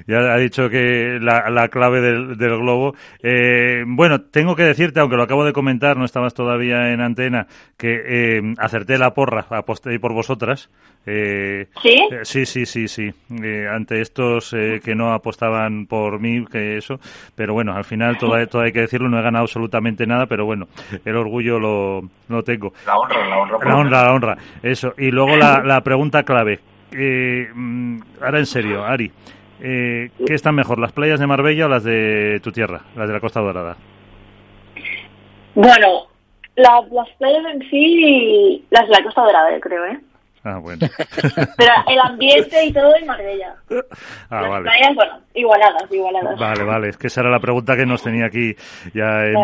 Ya 0.08 0.18
ha 0.18 0.38
dicho 0.38 0.70
que 0.70 1.20
la, 1.22 1.68
clave 1.70 2.02
del, 2.02 2.36
globo. 2.36 2.94
Eh, 3.22 3.84
bueno, 3.86 4.22
tengo 4.22 4.56
que 4.56 4.64
decirte, 4.64 5.00
aunque 5.00 5.16
lo 5.16 5.24
acabo 5.24 5.46
de 5.46 5.54
comentar, 5.54 5.98
no 5.98 6.06
estabas 6.06 6.34
todavía 6.34 6.92
en 6.92 7.02
antena, 7.02 7.48
que 7.78 8.02
eh, 8.06 8.42
acerté 8.58 8.98
la 8.98 9.14
porra, 9.14 9.46
aposté 9.50 10.00
por 10.00 10.14
vosotras. 10.14 10.70
Eh, 11.06 11.68
¿Sí? 11.82 11.98
sí, 12.24 12.46
sí, 12.46 12.66
sí, 12.66 12.88
sí. 12.88 13.14
ante 13.70 14.02
estos 14.02 14.52
que 14.52 14.96
no 14.96 15.14
apostaban 15.14 15.86
por 15.86 16.20
mí, 16.20 16.46
que 16.46 16.78
eso. 16.78 17.00
Pero 17.36 17.54
bueno, 17.54 17.74
al 17.74 17.84
final 17.84 18.18
todo, 18.18 18.36
todo, 18.48 18.64
hay 18.64 18.72
que 18.72 18.82
decirlo, 18.82 19.10
no 19.10 19.20
he 19.20 19.24
ganado 19.24 19.44
absolutamente 19.44 20.06
nada, 20.06 20.26
pero 20.26 20.46
bueno, 20.46 20.68
el 21.06 21.16
orgullo 21.16 21.60
lo, 21.60 22.02
lo 22.30 22.44
tengo. 22.44 22.74
La 22.86 22.98
honra, 22.98 23.28
la 23.28 23.38
honra. 23.38 23.58
La 23.64 23.76
honra, 23.76 24.04
la 24.04 24.14
honra. 24.14 24.38
Eso. 24.62 24.94
Y 24.98 25.12
luego 25.12 25.36
la, 25.36 25.62
la 25.64 25.82
pregunta 25.82 26.24
clave 26.24 26.60
eh, 26.96 27.50
mm, 27.54 28.00
ahora 28.22 28.40
en 28.40 28.46
serio, 28.46 28.84
Ari, 28.84 29.12
eh, 29.62 30.10
¿qué 30.26 30.34
están 30.34 30.56
mejor, 30.56 30.80
las 30.80 30.92
playas 30.92 31.20
de 31.20 31.28
Marbella 31.28 31.66
o 31.66 31.70
las 31.70 31.84
de 31.84 32.40
tu 32.44 32.52
tierra, 32.52 32.82
las 32.96 33.08
de 33.08 33.14
la 33.14 33.20
Costa 33.20 33.42
Dorada? 33.42 33.78
Bueno, 35.56 36.08
las 36.56 37.10
playas 37.18 37.46
en 37.54 37.70
sí, 37.70 38.66
las 38.70 38.88
de 38.88 38.96
la 38.96 39.04
Costa 39.04 39.22
Dorada, 39.22 39.60
creo, 39.60 39.86
¿eh? 39.86 40.00
Ah, 40.44 40.58
bueno. 40.58 40.80
Pero 41.58 41.74
el 41.88 42.00
ambiente 42.00 42.66
y 42.66 42.74
todo 42.74 42.94
en 42.98 43.06
Marbella. 43.06 43.56
Ah, 44.30 44.42
Las 44.42 44.50
vale. 44.50 44.64
playas, 44.64 44.96
bueno, 44.96 45.20
igualadas, 45.34 45.92
igualadas. 45.92 46.38
Vale, 46.38 46.64
vale, 46.66 46.90
es 46.90 46.98
que 46.98 47.08
esa 47.08 47.22
era 47.22 47.30
la 47.30 47.40
pregunta 47.40 47.78
que 47.78 47.86
nos 47.86 48.04
tenía 48.04 48.26
aquí 48.26 48.54
ya 48.94 49.26
en 49.26 49.36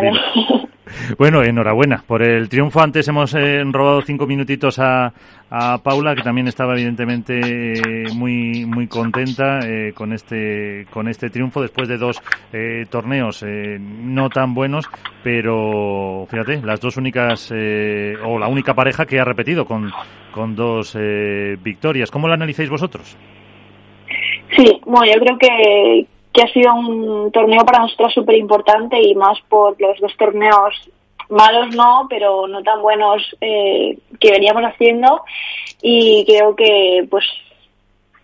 Bueno, 1.17 1.41
enhorabuena 1.41 2.03
por 2.05 2.21
el 2.21 2.49
triunfo. 2.49 2.81
Antes 2.81 3.07
hemos 3.07 3.33
eh, 3.35 3.63
robado 3.71 4.01
cinco 4.01 4.27
minutitos 4.27 4.79
a, 4.79 5.13
a, 5.49 5.77
Paula, 5.79 6.15
que 6.15 6.21
también 6.21 6.47
estaba 6.47 6.73
evidentemente 6.73 7.81
muy 8.15 8.65
muy 8.65 8.87
contenta 8.87 9.59
eh, 9.59 9.93
con 9.93 10.13
este 10.13 10.85
con 10.91 11.07
este 11.07 11.29
triunfo 11.29 11.61
después 11.61 11.87
de 11.87 11.97
dos 11.97 12.21
eh, 12.53 12.85
torneos 12.89 13.43
no 13.79 14.29
tan 14.29 14.53
buenos, 14.53 14.89
pero 15.23 16.25
fíjate, 16.29 16.61
las 16.61 16.79
dos 16.79 16.97
únicas 16.97 17.51
o 17.51 18.39
la 18.39 18.47
única 18.47 18.73
pareja 18.73 19.05
que 19.05 19.19
ha 19.19 19.25
repetido 19.25 19.65
con 19.65 19.91
con 20.31 20.55
dos 20.55 20.97
victorias. 21.63 22.11
¿Cómo 22.11 22.27
lo 22.27 22.33
analizáis 22.33 22.69
vosotros? 22.69 23.17
Sí, 24.55 24.81
bueno, 24.85 25.11
yo 25.13 25.19
creo 25.19 25.37
que 25.37 26.07
que 26.33 26.43
ha 26.43 26.53
sido 26.53 26.73
un 26.73 27.31
torneo 27.31 27.65
para 27.65 27.83
nosotros 27.83 28.13
súper 28.13 28.35
importante 28.35 29.01
y 29.01 29.15
más 29.15 29.39
por 29.49 29.79
los 29.81 29.99
dos 29.99 30.15
torneos 30.17 30.89
malos 31.29 31.75
no, 31.75 32.07
pero 32.09 32.47
no 32.47 32.61
tan 32.63 32.81
buenos 32.81 33.35
eh, 33.41 33.97
que 34.19 34.31
veníamos 34.31 34.63
haciendo. 34.63 35.23
Y 35.81 36.25
creo 36.25 36.55
que 36.55 37.07
pues 37.09 37.25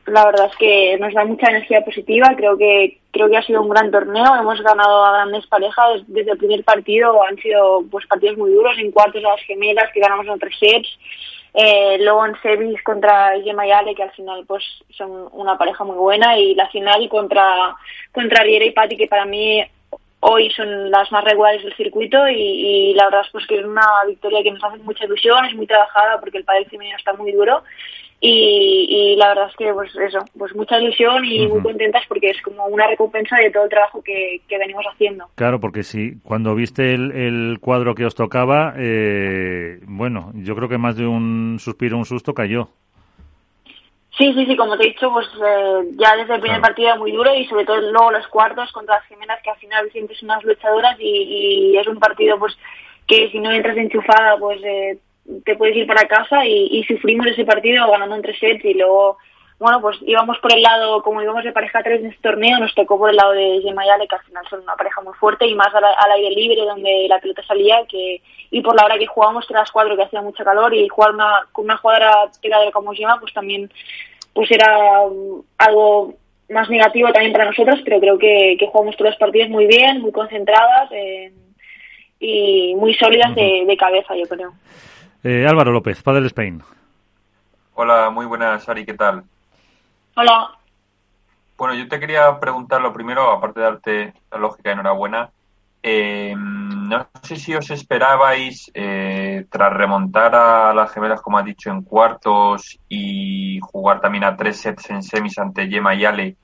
la 0.08 0.26
verdad 0.26 0.48
es 0.52 0.58
que 0.58 0.98
nos 1.00 1.14
da 1.14 1.26
mucha 1.26 1.50
energía 1.50 1.84
positiva, 1.84 2.34
creo 2.36 2.58
que 2.58 3.00
creo 3.12 3.30
que 3.30 3.38
ha 3.38 3.44
sido 3.44 3.62
un 3.62 3.70
gran 3.70 3.90
torneo, 3.92 4.36
hemos 4.36 4.62
ganado 4.62 5.04
a 5.04 5.14
grandes 5.14 5.48
parejas 5.48 6.02
desde 6.08 6.32
el 6.32 6.38
primer 6.38 6.64
partido, 6.64 7.24
han 7.24 7.38
sido 7.38 7.84
pues 7.90 8.06
partidos 8.08 8.38
muy 8.38 8.52
duros, 8.52 8.78
en 8.78 8.92
cuartos 8.92 9.24
a 9.24 9.30
las 9.30 9.42
gemelas 9.42 9.90
que 9.94 10.02
ganamos 10.02 10.28
en 10.28 10.38
tres 10.38 10.56
sets, 10.60 11.00
eh, 11.54 11.98
luego 12.02 12.26
en 12.26 12.40
semis 12.42 12.84
contra 12.84 13.40
Gemma 13.42 13.66
y 13.66 13.72
Ale, 13.72 13.96
que 13.96 14.04
al 14.04 14.12
final 14.12 14.44
pues 14.46 14.64
son 14.90 15.30
una 15.32 15.58
pareja 15.58 15.84
muy 15.86 15.96
buena, 15.96 16.38
y 16.38 16.54
la 16.56 16.68
final 16.70 17.08
contra, 17.08 17.76
contra 18.12 18.44
Riera 18.44 18.66
y 18.66 18.72
Patti, 18.72 18.98
que 18.98 19.08
para 19.08 19.26
mí 19.26 19.64
hoy 20.28 20.50
son 20.52 20.90
las 20.90 21.12
más 21.12 21.24
regulares 21.24 21.64
del 21.64 21.76
circuito 21.76 22.18
y, 22.28 22.94
la 22.96 23.06
verdad 23.06 23.22
es 23.26 23.32
pues 23.32 23.46
que 23.48 23.60
es 23.60 23.66
una 23.66 23.86
victoria 24.08 24.42
que 24.44 24.52
nos 24.52 24.64
hace 24.64 24.78
mucha 24.80 25.06
ilusión, 25.06 25.46
es 25.46 25.56
muy 25.56 25.68
trabajada 25.68 26.20
porque 26.20 26.40
el 26.40 26.44
padre 26.44 26.66
femenino 26.66 26.98
está 26.98 27.14
muy 27.14 27.32
duro 27.32 27.64
y, 28.20 29.16
la 29.18 29.30
verdad 29.30 29.50
es 29.50 29.56
que 29.56 29.72
pues 29.72 29.96
eso, 29.96 30.20
pues 30.38 30.56
mucha 30.56 30.80
ilusión 30.80 31.24
y 31.26 31.48
muy 31.48 31.62
contentas 31.62 32.04
porque 32.08 32.32
es 32.32 32.42
como 32.42 32.66
una 32.66 32.88
recompensa 32.88 33.38
de 33.38 33.52
todo 33.52 33.66
el 33.66 33.70
trabajo 33.70 34.02
que, 34.02 34.42
venimos 34.50 34.86
haciendo. 34.92 35.26
Claro, 35.36 35.60
porque 35.60 35.84
si 35.84 36.20
cuando 36.24 36.56
viste 36.56 36.94
el, 36.94 37.60
cuadro 37.62 37.94
que 37.94 38.06
os 38.06 38.16
tocaba, 38.16 38.74
eh, 38.78 39.80
bueno, 39.86 40.32
yo 40.34 40.56
creo 40.56 40.70
que 40.70 40.78
más 40.78 40.96
de 40.96 41.06
un 41.06 41.58
suspiro, 41.60 41.98
un 41.98 42.06
susto 42.06 42.34
cayó. 42.34 42.70
Sí, 44.18 44.34
sí, 44.34 44.46
sí, 44.46 44.56
como 44.56 44.78
te 44.78 44.86
he 44.86 44.92
dicho, 44.92 45.12
pues 45.12 45.28
eh, 45.46 45.90
ya 45.98 46.16
desde 46.16 46.36
el 46.36 46.42
primer 46.42 46.62
partido 46.62 46.88
era 46.88 46.98
muy 46.98 47.12
duro 47.12 47.36
y 47.36 47.46
sobre 47.48 47.66
todo 47.66 47.82
luego 47.82 48.12
los 48.12 48.26
cuartos 48.28 48.72
contra 48.72 48.96
las 48.96 49.06
Jimenas 49.08 49.42
que 49.44 49.50
al 49.50 49.58
final 49.58 49.92
sientes 49.92 50.24
unas 50.24 50.42
luchadoras 50.44 50.96
y, 51.00 51.76
es 51.78 51.86
un 51.88 52.00
partido 52.00 52.40
pues 52.40 52.58
que 53.08 53.30
si 53.30 53.40
no 53.40 53.52
entras 53.52 53.76
enchufada 53.76 54.38
pues 54.38 54.62
eh, 54.64 55.00
te 55.44 55.58
puedes 55.58 55.76
ir 55.76 55.86
para 55.86 56.08
casa 56.08 56.46
y, 56.46 56.82
sufrimos 56.88 57.28
ese 57.28 57.44
partido 57.44 57.92
ganando 57.92 58.16
en 58.16 58.22
tres 58.22 58.40
sets 58.40 58.64
y 58.64 58.74
luego 58.76 59.18
bueno, 59.58 59.82
pues 59.82 59.98
íbamos 60.06 60.38
por 60.40 60.54
el 60.54 60.62
lado, 60.62 61.02
como 61.02 61.22
íbamos 61.22 61.44
de 61.44 61.54
pareja 61.54 61.82
3 61.82 62.02
en 62.02 62.08
este 62.08 62.22
torneo, 62.22 62.60
nos 62.60 62.76
tocó 62.76 62.98
por 62.98 63.10
el 63.10 63.16
lado 63.16 63.32
de 63.32 63.62
Gemayale, 63.64 64.06
que 64.06 64.16
al 64.16 64.24
final 64.24 64.46
son 64.50 64.62
una 64.62 64.76
pareja 64.76 65.02
muy 65.02 65.14
fuerte 65.14 65.48
y 65.48 65.56
más 65.56 65.74
al, 65.74 66.12
aire 66.12 66.30
libre 66.36 66.66
donde 66.66 67.08
la 67.08 67.20
pelota 67.20 67.42
salía 67.44 67.78
que 67.88 68.22
y 68.56 68.62
por 68.62 68.74
la 68.74 68.86
hora 68.86 68.98
que 68.98 69.06
jugábamos, 69.06 69.46
que 69.46 69.52
era 69.52 69.64
las 69.64 69.72
cuatro, 69.72 69.98
que 69.98 70.04
hacía 70.04 70.22
mucha 70.22 70.46
calor 70.46 70.74
y 70.74 70.88
jugar 70.88 71.12
una, 71.14 71.46
con 71.52 71.66
una 71.66 71.76
jugadora 71.76 72.32
tirada 72.42 72.72
como 72.72 72.94
Gema, 72.94 73.20
pues 73.20 73.34
también 73.34 73.70
pues 74.32 74.50
era 74.50 75.02
um, 75.02 75.44
algo 75.58 76.14
más 76.50 76.70
negativo 76.70 77.12
también 77.12 77.34
para 77.34 77.48
nosotros, 77.48 77.82
pero 77.84 78.00
creo 78.00 78.18
que, 78.18 78.56
que 78.58 78.68
jugamos 78.68 78.96
todas 78.96 79.12
las 79.12 79.20
partidas 79.20 79.50
muy 79.50 79.68
bien, 79.68 80.00
muy 80.02 80.14
concentradas 80.14 80.90
eh, 80.94 81.34
y 82.18 82.74
muy 82.76 82.94
sólidas 82.94 83.36
de, 83.36 83.76
cabeza, 83.78 84.16
yo 84.16 84.26
creo. 84.26 84.54
Eh, 85.22 85.46
Álvaro 85.46 85.74
López, 85.74 86.02
Padre 86.02 86.26
Spain. 86.28 86.64
Hola, 87.74 88.10
muy 88.10 88.26
buenas, 88.26 88.70
Ari, 88.70 88.86
¿qué 88.86 88.94
tal? 88.94 89.26
Hola. 90.16 90.52
Bueno, 91.58 91.74
yo 91.74 91.90
te 91.90 92.00
quería 92.00 92.40
preguntar 92.40 92.80
lo 92.80 92.94
primero, 92.94 93.32
aparte 93.32 93.60
de 93.60 93.66
darte 93.66 94.14
la 94.32 94.38
lógica 94.38 94.72
enhorabuena, 94.72 95.30
eh, 95.88 96.34
no 96.36 97.08
sé 97.22 97.36
si 97.36 97.54
os 97.54 97.70
esperabais, 97.70 98.72
eh, 98.74 99.46
tras 99.52 99.72
remontar 99.72 100.34
a 100.34 100.74
las 100.74 100.92
gemelas, 100.92 101.22
como 101.22 101.38
ha 101.38 101.44
dicho, 101.44 101.70
en 101.70 101.84
cuartos 101.84 102.80
y 102.90 103.60
jugar 103.62 104.02
también 104.02 104.24
a 104.24 104.36
tres 104.36 104.58
sets 104.62 104.90
en 104.90 105.04
semis 105.04 105.38
ante 105.38 105.70
Yema 105.70 105.94
y 105.94 106.04
Ale, 106.04 106.38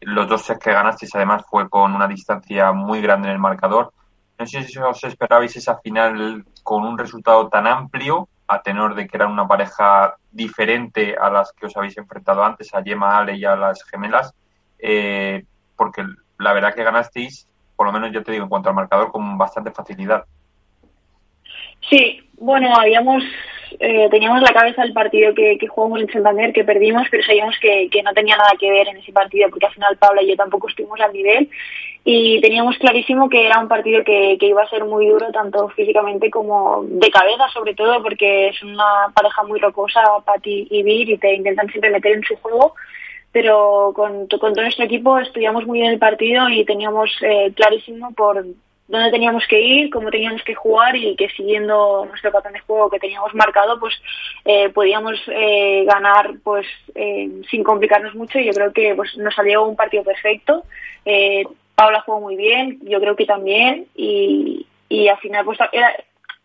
los 0.00 0.28
dos 0.28 0.42
sets 0.42 0.58
que 0.58 0.72
ganasteis 0.72 1.14
además 1.14 1.44
fue 1.48 1.70
con 1.70 1.94
una 1.94 2.08
distancia 2.08 2.72
muy 2.72 3.00
grande 3.00 3.28
en 3.28 3.34
el 3.34 3.40
marcador. 3.40 3.92
No 4.36 4.46
sé 4.48 4.64
si 4.64 4.80
os 4.80 5.04
esperabais 5.04 5.54
esa 5.54 5.78
final 5.78 6.44
con 6.64 6.84
un 6.84 6.98
resultado 6.98 7.48
tan 7.48 7.68
amplio, 7.68 8.28
a 8.48 8.62
tenor 8.62 8.96
de 8.96 9.06
que 9.06 9.16
eran 9.16 9.30
una 9.30 9.46
pareja 9.46 10.16
diferente 10.32 11.16
a 11.16 11.30
las 11.30 11.52
que 11.52 11.66
os 11.66 11.76
habéis 11.76 11.96
enfrentado 11.98 12.42
antes, 12.42 12.74
a 12.74 12.82
Yema, 12.82 13.16
Ale 13.16 13.36
y 13.36 13.44
a 13.44 13.54
las 13.54 13.84
gemelas, 13.84 14.34
eh, 14.80 15.44
porque 15.76 16.04
la 16.38 16.52
verdad 16.52 16.74
que 16.74 16.82
ganasteis, 16.82 17.47
por 17.78 17.86
lo 17.86 17.92
menos 17.92 18.10
yo 18.12 18.24
te 18.24 18.32
digo, 18.32 18.42
en 18.42 18.50
cuanto 18.50 18.68
al 18.68 18.74
marcador, 18.74 19.12
con 19.12 19.38
bastante 19.38 19.70
facilidad. 19.70 20.24
Sí, 21.88 22.20
bueno, 22.36 22.74
habíamos 22.76 23.22
eh, 23.78 24.08
teníamos 24.10 24.40
la 24.40 24.52
cabeza 24.52 24.82
el 24.82 24.92
partido 24.92 25.34
que, 25.34 25.58
jugamos 25.68 26.00
en 26.00 26.10
Santander, 26.10 26.52
que 26.52 26.64
perdimos, 26.64 27.06
pero 27.10 27.22
sabíamos 27.22 27.56
que, 27.60 27.88
no 28.02 28.12
tenía 28.12 28.36
nada 28.36 28.50
que 28.58 28.70
ver 28.70 28.88
en 28.88 28.96
ese 28.96 29.12
partido, 29.12 29.48
porque 29.50 29.66
al 29.66 29.74
final 29.74 29.96
Paula 29.96 30.22
y 30.22 30.28
yo 30.28 30.36
tampoco 30.36 30.68
estuvimos 30.68 31.00
al 31.00 31.12
nivel. 31.12 31.48
Y 32.04 32.40
teníamos 32.40 32.78
clarísimo 32.78 33.28
que 33.28 33.46
era 33.46 33.60
un 33.60 33.68
partido 33.68 34.02
que, 34.02 34.38
iba 34.40 34.62
a 34.62 34.70
ser 34.70 34.84
muy 34.84 35.06
duro, 35.06 35.30
tanto 35.30 35.68
físicamente 35.70 36.30
como 36.30 36.84
de 36.84 37.10
cabeza, 37.10 37.48
sobre 37.52 37.74
todo, 37.74 38.02
porque 38.02 38.48
es 38.48 38.62
una 38.62 39.12
pareja 39.14 39.42
muy 39.44 39.60
rocosa, 39.60 40.00
Patti 40.24 40.68
y 40.70 40.82
Vir, 40.82 41.10
y 41.10 41.18
te 41.18 41.34
intentan 41.34 41.68
siempre 41.68 41.90
meter 41.90 42.12
en 42.12 42.24
su 42.24 42.36
juego 42.36 42.74
pero 43.32 43.92
con, 43.94 44.28
todo 44.28 44.50
nuestro 44.50 44.84
equipo 44.84 45.18
estudiamos 45.18 45.66
muy 45.66 45.80
bien 45.80 45.92
el 45.92 45.98
partido 45.98 46.48
y 46.48 46.64
teníamos 46.64 47.10
eh, 47.22 47.52
clarísimo 47.54 48.12
por 48.14 48.44
dónde 48.88 49.10
teníamos 49.10 49.46
que 49.46 49.60
ir, 49.60 49.90
cómo 49.90 50.10
teníamos 50.10 50.42
que 50.42 50.54
jugar 50.54 50.96
y 50.96 51.14
que 51.14 51.28
siguiendo 51.30 52.06
nuestro 52.06 52.32
patrón 52.32 52.54
de 52.54 52.60
juego 52.60 52.88
que 52.88 52.98
teníamos 52.98 53.34
marcado, 53.34 53.78
pues 53.78 53.94
eh, 54.46 54.70
podíamos 54.70 55.20
eh, 55.26 55.84
ganar 55.84 56.36
pues 56.42 56.66
sin 57.50 57.62
complicarnos 57.62 58.14
mucho 58.14 58.38
y 58.38 58.46
yo 58.46 58.52
creo 58.52 58.72
que 58.72 58.94
pues 58.94 59.16
nos 59.18 59.34
salió 59.34 59.64
un 59.64 59.76
partido 59.76 60.04
perfecto. 60.04 60.64
Paula 61.74 62.00
jugó 62.00 62.20
muy 62.20 62.34
bien, 62.34 62.80
yo 62.82 62.98
creo 62.98 63.14
que 63.14 63.26
también 63.26 63.86
y, 63.94 64.66
y 64.88 65.08
al 65.08 65.18
final 65.18 65.44
pues 65.44 65.58
era, 65.70 65.94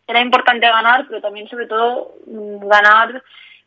era 0.08 0.22
importante 0.22 0.68
ganar, 0.68 1.06
pero 1.08 1.22
también 1.22 1.48
sobre 1.48 1.68
todo 1.68 2.12
mm, 2.28 2.68
ganar 2.68 3.24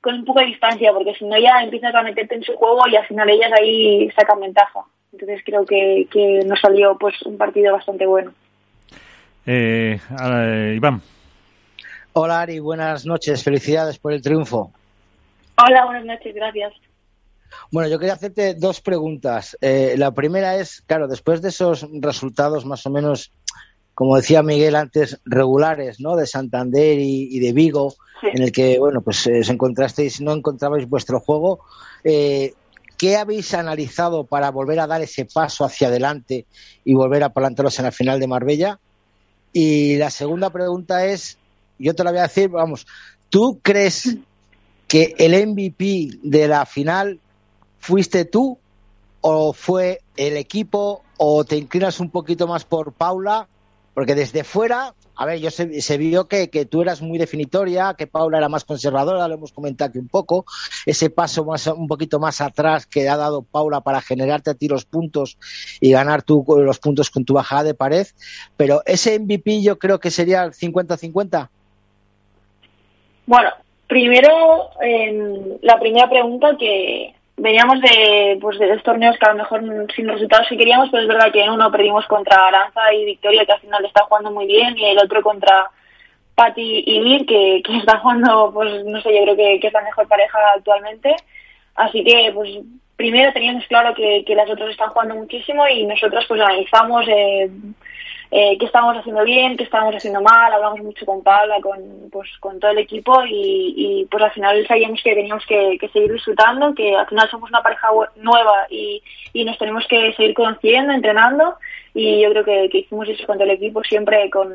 con 0.06 0.14
un 0.14 0.24
poco 0.24 0.38
de 0.38 0.46
distancia, 0.46 0.92
porque 0.92 1.14
si 1.14 1.24
no 1.24 1.36
ya 1.36 1.64
empiezas 1.64 1.92
a 1.92 2.00
meterte 2.00 2.36
en 2.36 2.44
su 2.44 2.52
juego 2.52 2.82
y 2.86 2.94
al 2.94 3.04
final 3.08 3.28
ellas 3.28 3.50
ahí 3.58 4.08
sacan 4.12 4.38
ventaja. 4.38 4.84
Entonces 5.10 5.40
creo 5.44 5.66
que, 5.66 6.06
que 6.12 6.44
nos 6.46 6.60
salió 6.60 6.96
pues 6.96 7.20
un 7.22 7.36
partido 7.36 7.72
bastante 7.72 8.06
bueno. 8.06 8.32
Eh, 9.44 9.98
Iván. 10.76 11.02
Hola 12.12 12.42
Ari, 12.42 12.60
buenas 12.60 13.04
noches, 13.04 13.42
felicidades 13.42 13.98
por 13.98 14.12
el 14.12 14.22
triunfo. 14.22 14.70
Hola, 15.56 15.86
buenas 15.86 16.04
noches, 16.04 16.32
gracias. 16.32 16.72
Bueno, 17.72 17.88
yo 17.88 17.98
quería 17.98 18.14
hacerte 18.14 18.54
dos 18.54 18.80
preguntas. 18.80 19.58
Eh, 19.60 19.96
la 19.98 20.12
primera 20.12 20.54
es, 20.54 20.82
claro, 20.82 21.08
después 21.08 21.42
de 21.42 21.48
esos 21.48 21.84
resultados 22.00 22.64
más 22.64 22.86
o 22.86 22.90
menos, 22.90 23.32
como 23.96 24.16
decía 24.16 24.42
Miguel 24.42 24.76
antes, 24.76 25.18
regulares, 25.24 26.00
¿no? 26.00 26.16
De 26.16 26.26
Santander 26.26 26.98
y, 27.00 27.38
de 27.38 27.54
Vigo, 27.54 27.94
en 28.22 28.42
el 28.42 28.52
que, 28.52 28.78
bueno, 28.78 29.00
pues 29.00 29.26
eh, 29.26 29.40
os 29.40 29.48
encontrasteis, 29.48 30.20
no 30.20 30.34
encontrabais 30.34 30.86
vuestro 30.86 31.18
juego. 31.18 31.60
Eh, 32.04 32.52
¿Qué 32.98 33.16
habéis 33.16 33.54
analizado 33.54 34.24
para 34.24 34.50
volver 34.50 34.80
a 34.80 34.86
dar 34.86 35.00
ese 35.00 35.24
paso 35.24 35.64
hacia 35.64 35.88
adelante 35.88 36.44
y 36.84 36.92
volver 36.92 37.24
a 37.24 37.32
plantaros 37.32 37.78
en 37.78 37.86
la 37.86 37.90
final 37.90 38.20
de 38.20 38.26
Marbella? 38.26 38.78
Y 39.54 39.96
la 39.96 40.10
segunda 40.10 40.50
pregunta 40.50 41.06
es, 41.06 41.38
yo 41.78 41.94
te 41.94 42.04
la 42.04 42.10
voy 42.10 42.20
a 42.20 42.24
decir, 42.24 42.50
vamos, 42.50 42.86
¿tú 43.30 43.60
crees 43.62 44.14
que 44.88 45.14
el 45.16 45.32
MVP 45.48 46.18
de 46.22 46.48
la 46.48 46.66
final 46.66 47.18
fuiste 47.78 48.26
tú 48.26 48.58
o 49.22 49.54
fue 49.54 50.00
el 50.18 50.36
equipo 50.36 51.02
o 51.16 51.46
te 51.46 51.56
inclinas 51.56 51.98
un 51.98 52.10
poquito 52.10 52.46
más 52.46 52.66
por 52.66 52.92
Paula? 52.92 53.48
Porque 53.96 54.14
desde 54.14 54.44
fuera 54.44 54.92
a 55.18 55.24
ver, 55.24 55.40
yo 55.40 55.50
se, 55.50 55.96
vio 55.96 56.28
que, 56.28 56.46
tú 56.70 56.82
eras 56.82 57.00
muy 57.00 57.16
definitoria, 57.16 57.94
que 57.96 58.06
Paula 58.06 58.36
era 58.36 58.50
más 58.50 58.64
conservadora, 58.64 59.26
lo 59.28 59.34
hemos 59.34 59.50
comentado 59.50 59.88
aquí 59.88 59.98
un 59.98 60.08
poco, 60.08 60.44
ese 60.84 61.08
paso 61.08 61.44
más, 61.46 61.66
un 61.68 61.88
poquito 61.88 62.20
más 62.20 62.42
atrás 62.42 62.86
que 62.86 63.08
ha 63.08 63.16
dado 63.16 63.42
Paula 63.42 63.80
para 63.80 64.02
generarte 64.02 64.50
a 64.50 64.54
ti 64.54 64.68
los 64.68 64.84
puntos 64.84 65.38
y 65.80 65.92
ganar 65.92 66.22
tú 66.22 66.44
los 66.58 66.78
puntos 66.78 67.08
con 67.08 67.24
tu 67.24 67.32
bajada 67.32 67.64
de 67.64 67.74
pared, 67.74 68.06
pero 68.58 68.82
ese 68.84 69.18
MVP 69.18 69.62
yo 69.62 69.78
creo 69.78 69.98
que 69.98 70.10
sería 70.10 70.44
el 70.44 70.52
50-50. 70.52 71.48
Bueno, 73.24 73.48
primero, 73.86 74.68
la 75.62 75.80
primera 75.80 76.10
pregunta 76.10 76.58
que, 76.58 77.14
veníamos 77.36 77.80
de, 77.80 78.38
pues, 78.40 78.58
de 78.58 78.68
dos 78.68 78.82
torneos 78.82 79.16
que 79.18 79.26
a 79.26 79.32
lo 79.32 79.38
mejor 79.38 79.62
sin 79.94 80.08
resultados 80.08 80.48
que 80.48 80.56
queríamos, 80.56 80.88
pero 80.90 81.02
es 81.02 81.08
verdad 81.08 81.32
que 81.32 81.42
en 81.42 81.50
uno 81.50 81.70
perdimos 81.70 82.06
contra 82.06 82.46
Aranza 82.46 82.92
y 82.94 83.04
Victoria, 83.04 83.44
que 83.44 83.52
al 83.52 83.60
final 83.60 83.84
está 83.84 84.04
jugando 84.04 84.30
muy 84.30 84.46
bien, 84.46 84.76
y 84.76 84.86
el 84.86 84.98
otro 84.98 85.22
contra 85.22 85.70
Patti 86.34 86.84
y 86.86 87.00
Mir, 87.00 87.26
que, 87.26 87.62
que 87.64 87.76
está 87.78 87.98
jugando, 87.98 88.50
pues 88.52 88.84
no 88.84 89.00
sé, 89.00 89.14
yo 89.14 89.22
creo 89.22 89.36
que, 89.36 89.60
que 89.60 89.66
es 89.66 89.72
la 89.72 89.82
mejor 89.82 90.08
pareja 90.08 90.38
actualmente. 90.54 91.14
Así 91.74 92.02
que, 92.04 92.30
pues 92.34 92.50
primero 92.96 93.32
teníamos 93.32 93.66
claro 93.66 93.94
que, 93.94 94.24
que 94.26 94.34
las 94.34 94.48
otras 94.48 94.70
están 94.70 94.90
jugando 94.90 95.16
muchísimo 95.16 95.66
y 95.68 95.84
nosotros 95.86 96.24
pues 96.26 96.40
analizamos 96.40 97.06
eh, 97.08 97.50
eh, 98.30 98.56
qué 98.58 98.66
estábamos 98.66 98.98
haciendo 98.98 99.22
bien, 99.24 99.56
qué 99.56 99.64
estábamos 99.64 99.94
haciendo 99.94 100.20
mal, 100.20 100.52
hablamos 100.52 100.80
mucho 100.80 101.06
con 101.06 101.22
Paula, 101.22 101.60
con, 101.60 102.10
pues, 102.10 102.28
con 102.40 102.58
todo 102.58 102.72
el 102.72 102.78
equipo 102.78 103.24
y, 103.24 103.74
y 103.76 104.04
pues 104.06 104.22
al 104.22 104.32
final 104.32 104.66
sabíamos 104.66 105.00
que 105.02 105.14
teníamos 105.14 105.46
que, 105.46 105.78
seguir 105.92 106.12
disfrutando, 106.12 106.74
que 106.74 106.96
al 106.96 107.06
final 107.06 107.30
somos 107.30 107.50
una 107.50 107.62
pareja 107.62 107.88
nueva 108.16 108.66
y, 108.68 109.02
y 109.32 109.44
nos 109.44 109.56
tenemos 109.58 109.86
que 109.88 110.12
seguir 110.14 110.34
conociendo, 110.34 110.92
entrenando 110.92 111.56
y 111.94 112.22
yo 112.22 112.30
creo 112.30 112.44
que, 112.44 112.78
hicimos 112.78 113.08
eso 113.08 113.26
con 113.26 113.36
todo 113.36 113.44
el 113.44 113.54
equipo 113.54 113.82
siempre 113.84 114.28
con... 114.30 114.52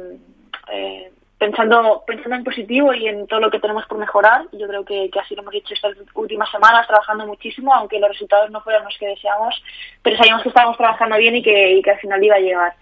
Eh, 0.71 1.11
pensando 1.39 2.03
pensando 2.05 2.35
en 2.35 2.43
positivo 2.43 2.93
y 2.93 3.07
en 3.07 3.25
todo 3.25 3.39
lo 3.39 3.49
que 3.49 3.59
tenemos 3.59 3.83
por 3.87 3.97
mejorar. 3.97 4.45
Yo 4.51 4.67
creo 4.67 4.85
que, 4.85 5.09
así 5.19 5.33
lo 5.33 5.41
hemos 5.41 5.55
hecho 5.55 5.73
estas 5.73 5.97
últimas 6.13 6.51
semanas, 6.51 6.85
trabajando 6.85 7.25
muchísimo, 7.25 7.73
aunque 7.73 7.99
los 7.99 8.11
resultados 8.11 8.51
no 8.51 8.61
fueran 8.61 8.83
los 8.83 8.95
que 8.99 9.07
deseamos, 9.07 9.63
pero 10.03 10.17
sabíamos 10.17 10.43
que 10.43 10.49
estábamos 10.49 10.77
trabajando 10.77 11.17
bien 11.17 11.35
y 11.35 11.41
que 11.41 11.81
al 11.89 11.99
final 11.99 12.23
iba 12.23 12.35
a 12.35 12.39
llegar. 12.39 12.73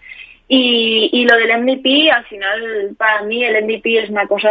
Y, 0.52 1.10
y 1.12 1.24
lo 1.26 1.36
del 1.36 1.62
MVP, 1.62 2.10
al 2.10 2.24
final, 2.24 2.96
para 2.98 3.22
mí 3.22 3.44
el 3.44 3.64
MVP 3.64 3.98
es 3.98 4.10
una 4.10 4.26
cosa 4.26 4.50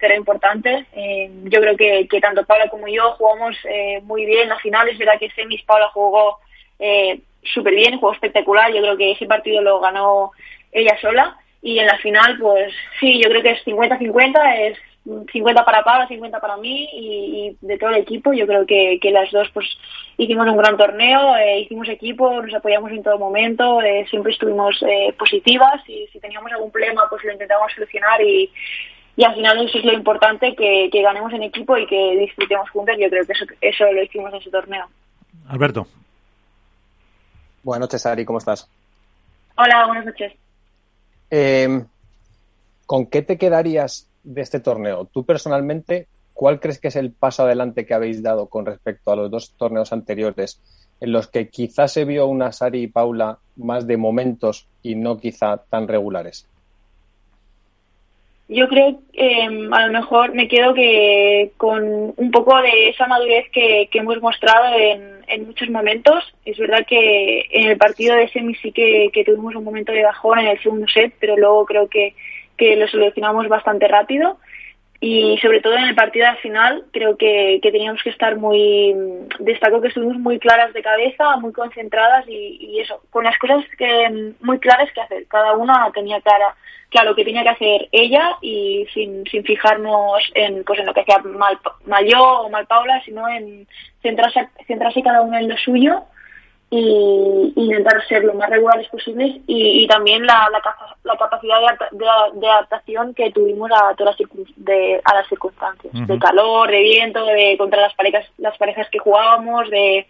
cero 0.00 0.14
importante. 0.16 0.86
Eh, 0.94 1.30
yo 1.42 1.60
creo 1.60 1.76
que, 1.76 2.08
que, 2.08 2.18
tanto 2.18 2.46
Paula 2.46 2.70
como 2.70 2.88
yo 2.88 3.12
jugamos 3.18 3.54
eh, 3.68 4.00
muy 4.04 4.24
bien 4.24 4.48
la 4.48 4.56
final. 4.56 4.88
Es 4.88 4.96
verdad 4.96 5.18
que 5.20 5.28
semis 5.32 5.62
Paula 5.64 5.90
jugó 5.90 6.38
eh, 6.78 7.20
súper 7.42 7.74
bien, 7.74 7.98
jugó 7.98 8.14
espectacular. 8.14 8.72
Yo 8.72 8.80
creo 8.80 8.96
que 8.96 9.12
ese 9.12 9.26
partido 9.26 9.60
lo 9.60 9.80
ganó 9.80 10.30
ella 10.72 10.96
sola. 10.98 11.36
Y 11.60 11.78
en 11.78 11.88
la 11.88 11.98
final, 11.98 12.38
pues 12.40 12.72
sí, 12.98 13.20
yo 13.22 13.28
creo 13.28 13.42
que 13.42 13.50
es 13.50 13.66
50-50, 13.66 14.60
es 14.60 14.78
50 15.04 15.64
para 15.64 15.84
Pablo, 15.84 16.08
50 16.08 16.40
para 16.40 16.56
mí 16.56 16.88
y, 16.92 17.56
de 17.60 17.78
todo 17.78 17.90
el 17.90 17.96
equipo. 17.96 18.32
Yo 18.32 18.46
creo 18.46 18.66
que, 18.66 18.98
que 19.00 19.10
las 19.10 19.30
dos 19.30 19.48
pues 19.52 19.66
hicimos 20.16 20.46
un 20.48 20.56
gran 20.56 20.76
torneo, 20.76 21.36
eh, 21.36 21.60
hicimos 21.60 21.88
equipo, 21.88 22.42
nos 22.42 22.54
apoyamos 22.54 22.90
en 22.90 23.02
todo 23.02 23.18
momento, 23.18 23.82
eh, 23.82 24.06
siempre 24.08 24.32
estuvimos 24.32 24.82
eh, 24.82 25.14
positivas 25.18 25.82
y 25.88 26.06
si 26.10 26.20
teníamos 26.20 26.50
algún 26.52 26.70
problema 26.70 27.02
pues 27.10 27.22
lo 27.24 27.32
intentamos 27.32 27.70
solucionar 27.74 28.20
y, 28.22 28.50
y 29.16 29.24
al 29.24 29.34
final 29.34 29.66
eso 29.66 29.78
es 29.78 29.84
lo 29.84 29.92
importante, 29.92 30.54
que, 30.56 30.88
que 30.90 31.02
ganemos 31.02 31.32
en 31.34 31.42
equipo 31.42 31.76
y 31.76 31.86
que 31.86 32.16
disfrutemos 32.16 32.70
juntos. 32.70 32.96
Yo 32.98 33.10
creo 33.10 33.26
que 33.26 33.32
eso, 33.32 33.44
eso 33.60 33.92
lo 33.92 34.02
hicimos 34.02 34.32
en 34.32 34.40
ese 34.40 34.50
torneo. 34.50 34.86
Alberto. 35.48 35.86
Buenas 37.62 37.88
noches, 37.88 38.06
Ari, 38.06 38.24
¿cómo 38.24 38.38
estás? 38.38 38.70
Hola, 39.56 39.86
buenas 39.86 40.06
noches. 40.06 40.32
¿Con 42.86 43.06
qué 43.06 43.22
te 43.22 43.38
quedarías 43.38 44.08
de 44.24 44.42
este 44.42 44.60
torneo? 44.60 45.06
Tú 45.12 45.24
personalmente, 45.24 46.08
¿cuál 46.32 46.58
crees 46.58 46.80
que 46.80 46.88
es 46.88 46.96
el 46.96 47.12
paso 47.12 47.44
adelante 47.44 47.86
que 47.86 47.94
habéis 47.94 48.22
dado 48.22 48.48
con 48.48 48.66
respecto 48.66 49.12
a 49.12 49.16
los 49.16 49.30
dos 49.30 49.54
torneos 49.56 49.92
anteriores, 49.92 50.60
en 51.00 51.12
los 51.12 51.28
que 51.28 51.48
quizás 51.48 51.92
se 51.92 52.04
vio 52.04 52.26
una 52.26 52.52
Sari 52.52 52.82
y 52.82 52.86
Paula 52.88 53.38
más 53.56 53.86
de 53.86 53.96
momentos 53.96 54.66
y 54.82 54.94
no 54.94 55.18
quizá 55.18 55.58
tan 55.68 55.86
regulares? 55.86 56.48
Yo 58.48 58.68
creo 58.68 59.00
que 59.12 59.40
em, 59.40 59.72
a 59.72 59.86
lo 59.86 59.92
mejor 59.92 60.34
me 60.34 60.48
quedo 60.48 60.74
que 60.74 61.52
con 61.56 62.12
un 62.14 62.30
poco 62.30 62.60
de 62.60 62.90
esa 62.90 63.06
madurez 63.06 63.48
que, 63.50 63.88
hemos 63.94 64.20
mostrado 64.20 64.76
en, 64.78 65.14
muchos 65.46 65.70
momentos. 65.70 66.34
Es 66.44 66.58
verdad 66.58 66.84
que 66.86 67.46
en 67.50 67.70
el 67.70 67.78
partido 67.78 68.14
de 68.14 68.28
semi 68.28 68.54
sí 68.56 68.70
que, 68.70 69.10
tuvimos 69.24 69.54
un 69.54 69.64
momento 69.64 69.92
de 69.92 70.04
bajón 70.04 70.38
en 70.40 70.48
el 70.48 70.62
segundo 70.62 70.86
set, 70.88 71.14
pero 71.18 71.36
luego 71.36 71.64
creo 71.64 71.88
que, 71.88 72.14
que 72.56 72.76
lo 72.76 72.86
solucionamos 72.88 73.48
bastante 73.48 73.88
rápido 73.88 74.38
y 75.00 75.36
sobre 75.38 75.60
todo 75.60 75.76
en 75.76 75.84
el 75.84 75.94
partido 75.94 76.26
de 76.26 76.36
final 76.36 76.84
creo 76.90 77.18
que, 77.18 77.58
teníamos 77.62 78.02
que 78.02 78.08
estar 78.08 78.36
muy 78.36 78.94
destaco 79.38 79.82
que 79.82 79.88
estuvimos 79.88 80.16
muy 80.18 80.38
claras 80.38 80.72
de 80.72 80.82
cabeza 80.82 81.36
muy 81.36 81.52
concentradas 81.52 82.24
y, 82.26 82.80
eso 82.80 83.02
con 83.10 83.24
las 83.24 83.38
cosas 83.38 83.64
que 83.76 84.32
muy 84.40 84.58
claras 84.58 84.90
que 84.92 85.00
hacer. 85.02 85.26
Cada 85.26 85.52
una 85.52 85.90
tenía 85.92 86.20
clara 86.22 86.54
claro 86.88 87.14
que 87.14 87.24
tenía 87.24 87.42
que 87.42 87.50
hacer 87.50 87.88
ella 87.92 88.36
y 88.40 88.86
sin, 88.94 89.26
sin 89.26 89.44
fijarnos 89.44 90.22
en 90.34 90.64
pues 90.64 90.78
en 90.78 90.86
lo 90.86 90.94
que 90.94 91.00
hacía 91.00 91.18
mal, 91.18 91.58
mal 91.84 92.06
yo 92.06 92.22
o 92.22 92.48
mal 92.48 92.66
Paula 92.66 93.02
sino 93.04 93.28
en 93.28 93.66
centrarse 94.00 94.48
centrarse 94.66 95.02
cada 95.02 95.20
una 95.20 95.40
en 95.40 95.48
lo 95.48 95.56
suyo 95.58 96.04
y 96.70 97.52
intentar 97.54 98.04
ser 98.08 98.24
lo 98.24 98.34
más 98.34 98.50
regulares 98.50 98.88
posibles 98.88 99.36
y, 99.46 99.86
también 99.86 100.26
la, 100.26 100.48
la, 100.50 101.16
capacidad 101.16 101.58
de, 101.92 102.48
adaptación 102.48 103.14
que 103.14 103.30
tuvimos 103.30 103.70
a 103.70 103.94
todas 103.94 104.16
las, 104.18 104.30
de, 104.56 105.00
a 105.04 105.14
las 105.14 105.28
circunstancias 105.28 105.92
de 105.92 106.18
calor 106.18 106.70
de 106.70 106.80
viento 106.82 107.24
de 107.26 107.56
contra 107.58 107.82
las 107.82 107.94
parejas 107.94 108.26
las 108.38 108.56
parejas 108.58 108.88
que 108.90 108.98
jugábamos 108.98 109.70
de 109.70 110.06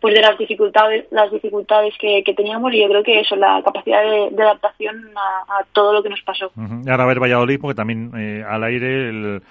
pues 0.00 0.14
de 0.14 0.22
las 0.22 0.36
dificultades 0.38 1.06
las 1.10 1.30
dificultades 1.30 1.94
que, 1.98 2.24
teníamos 2.36 2.72
y 2.72 2.80
yo 2.80 2.88
creo 2.88 3.02
que 3.02 3.20
eso 3.20 3.36
la 3.36 3.62
capacidad 3.62 4.02
de, 4.02 4.42
adaptación 4.42 5.10
a, 5.14 5.64
todo 5.72 5.92
lo 5.92 6.02
que 6.02 6.08
nos 6.08 6.22
pasó. 6.22 6.50
Ahora 6.88 7.04
a 7.04 7.06
ver 7.06 7.20
Valladolid 7.20 7.60
porque 7.60 7.76
también 7.76 8.10
eh, 8.16 8.44
al 8.48 8.64
aire 8.64 9.10
el 9.10 9.42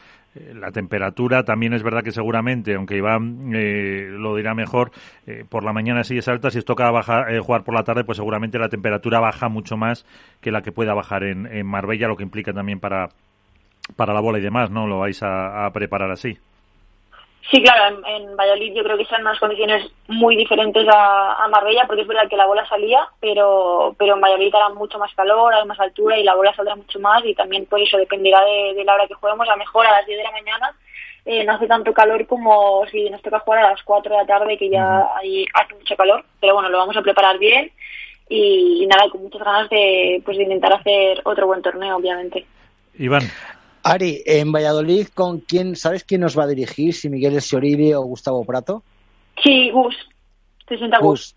la 0.54 0.72
temperatura 0.72 1.44
también 1.44 1.74
es 1.74 1.84
verdad 1.84 2.04
que 2.04 2.12
seguramente, 2.12 2.76
aunque 2.76 2.98
Iván 2.98 3.52
eh, 3.54 4.08
lo 4.10 4.36
dirá 4.36 4.54
mejor, 4.54 4.92
eh, 5.26 5.46
por 5.48 5.64
la 5.64 5.74
mañana 5.74 6.04
sí 6.04 6.18
es 6.18 6.28
alta, 6.28 6.52
si 6.52 6.60
os 6.60 6.66
toca 6.66 6.90
bajar, 6.92 7.38
jugar 7.40 7.64
por 7.64 7.76
la 7.76 7.84
tarde, 7.84 8.04
pues 8.04 8.18
seguramente 8.18 8.60
la 8.60 8.70
temperatura 8.70 9.20
baja 9.20 9.50
mucho 9.50 9.78
más 9.78 10.06
que 10.42 10.52
la 10.52 10.62
que 10.62 10.72
pueda 10.72 10.94
bajar 10.94 11.24
en, 11.24 11.46
en 11.48 11.66
Marbella, 11.66 12.08
lo 12.08 12.16
que 12.16 12.24
implica 12.24 12.54
también 12.54 12.80
para, 12.80 13.10
para 13.96 14.14
la 14.14 14.22
bola 14.22 14.40
y 14.40 14.42
demás, 14.42 14.72
¿no? 14.72 14.88
Lo 14.88 15.00
vais 15.00 15.22
a 15.22 15.70
preparar 15.74 16.12
así. 16.12 16.38
Sí, 17.50 17.62
claro, 17.62 18.04
en, 18.06 18.36
Valladolid 18.36 18.74
yo 18.74 18.84
creo 18.84 18.98
que 18.98 19.04
están 19.04 19.22
unas 19.22 19.40
condiciones 19.40 19.90
muy 20.08 20.36
diferentes 20.36 20.86
a, 20.92 21.48
Marbella, 21.50 21.86
porque 21.88 22.02
es 22.02 22.08
verdad 22.08 22.28
que 22.30 22.36
la 22.36 22.46
bola 22.46 22.68
salía, 22.68 23.08
pero, 23.22 23.96
pero 23.98 24.16
en 24.16 24.22
Valladolid 24.22 24.54
hará 24.54 24.70
mucho 24.70 25.00
más 25.00 25.14
calor, 25.16 25.54
hay 25.54 25.66
más 25.66 25.80
altura 25.80 26.18
y 26.18 26.24
la 26.24 26.36
bola 26.36 26.54
saldrá 26.54 26.76
mucho 26.76 27.00
más 27.00 27.24
y 27.24 27.34
también 27.34 27.66
por 27.66 27.80
eso 27.80 27.98
dependerá 27.98 28.44
de, 28.44 28.84
la 28.84 28.96
hora 28.96 29.08
que 29.08 29.14
juguemos. 29.14 29.48
A 29.48 29.52
lo 29.52 29.58
mejor 29.58 29.88
a 29.88 29.92
las 29.92 30.06
10 30.06 30.18
de 30.18 30.24
la 30.26 30.32
mañana 30.32 30.76
eh, 31.26 31.46
no 31.46 31.54
hace 31.54 31.68
tanto 31.68 31.94
calor 31.94 32.28
como 32.28 32.86
si 32.92 33.10
nos 33.10 33.22
toca 33.22 33.40
jugar 33.40 33.64
a 33.64 33.72
las 33.72 33.84
4 33.84 34.12
de 34.12 34.22
la 34.22 34.28
tarde, 34.28 34.58
que 34.58 34.70
ya 34.70 35.08
hay, 35.16 35.46
hace 35.54 35.74
mucho 35.74 35.96
calor, 35.96 36.26
pero 36.42 36.54
bueno, 36.54 36.68
lo 36.68 36.80
vamos 36.80 36.98
a 36.98 37.02
preparar 37.02 37.40
bien 37.40 37.72
y, 38.28 38.86
nada, 38.88 39.10
con 39.10 39.24
muchas 39.24 39.42
ganas 39.42 39.70
de, 39.70 40.22
pues, 40.26 40.38
de 40.38 40.44
intentar 40.44 40.74
hacer 40.74 41.22
otro 41.24 41.48
buen 41.48 41.62
torneo, 41.62 41.96
obviamente. 41.96 42.46
Iván. 42.96 43.24
Ari, 43.84 44.24
en 44.26 44.52
Valladolid, 44.52 45.08
¿con 45.14 45.40
quién, 45.40 45.76
sabes 45.76 46.04
quién 46.04 46.22
nos 46.22 46.38
va 46.38 46.44
a 46.44 46.48
dirigir? 46.48 46.94
Si 46.94 47.10
Miguel 47.10 47.36
Esioriri 47.38 47.94
o 47.94 48.02
Gustavo 48.02 48.44
Prato. 48.44 48.84
Sí, 49.44 49.70
Gus. 49.72 49.96
Sienta 50.68 51.00
Gus. 51.00 51.36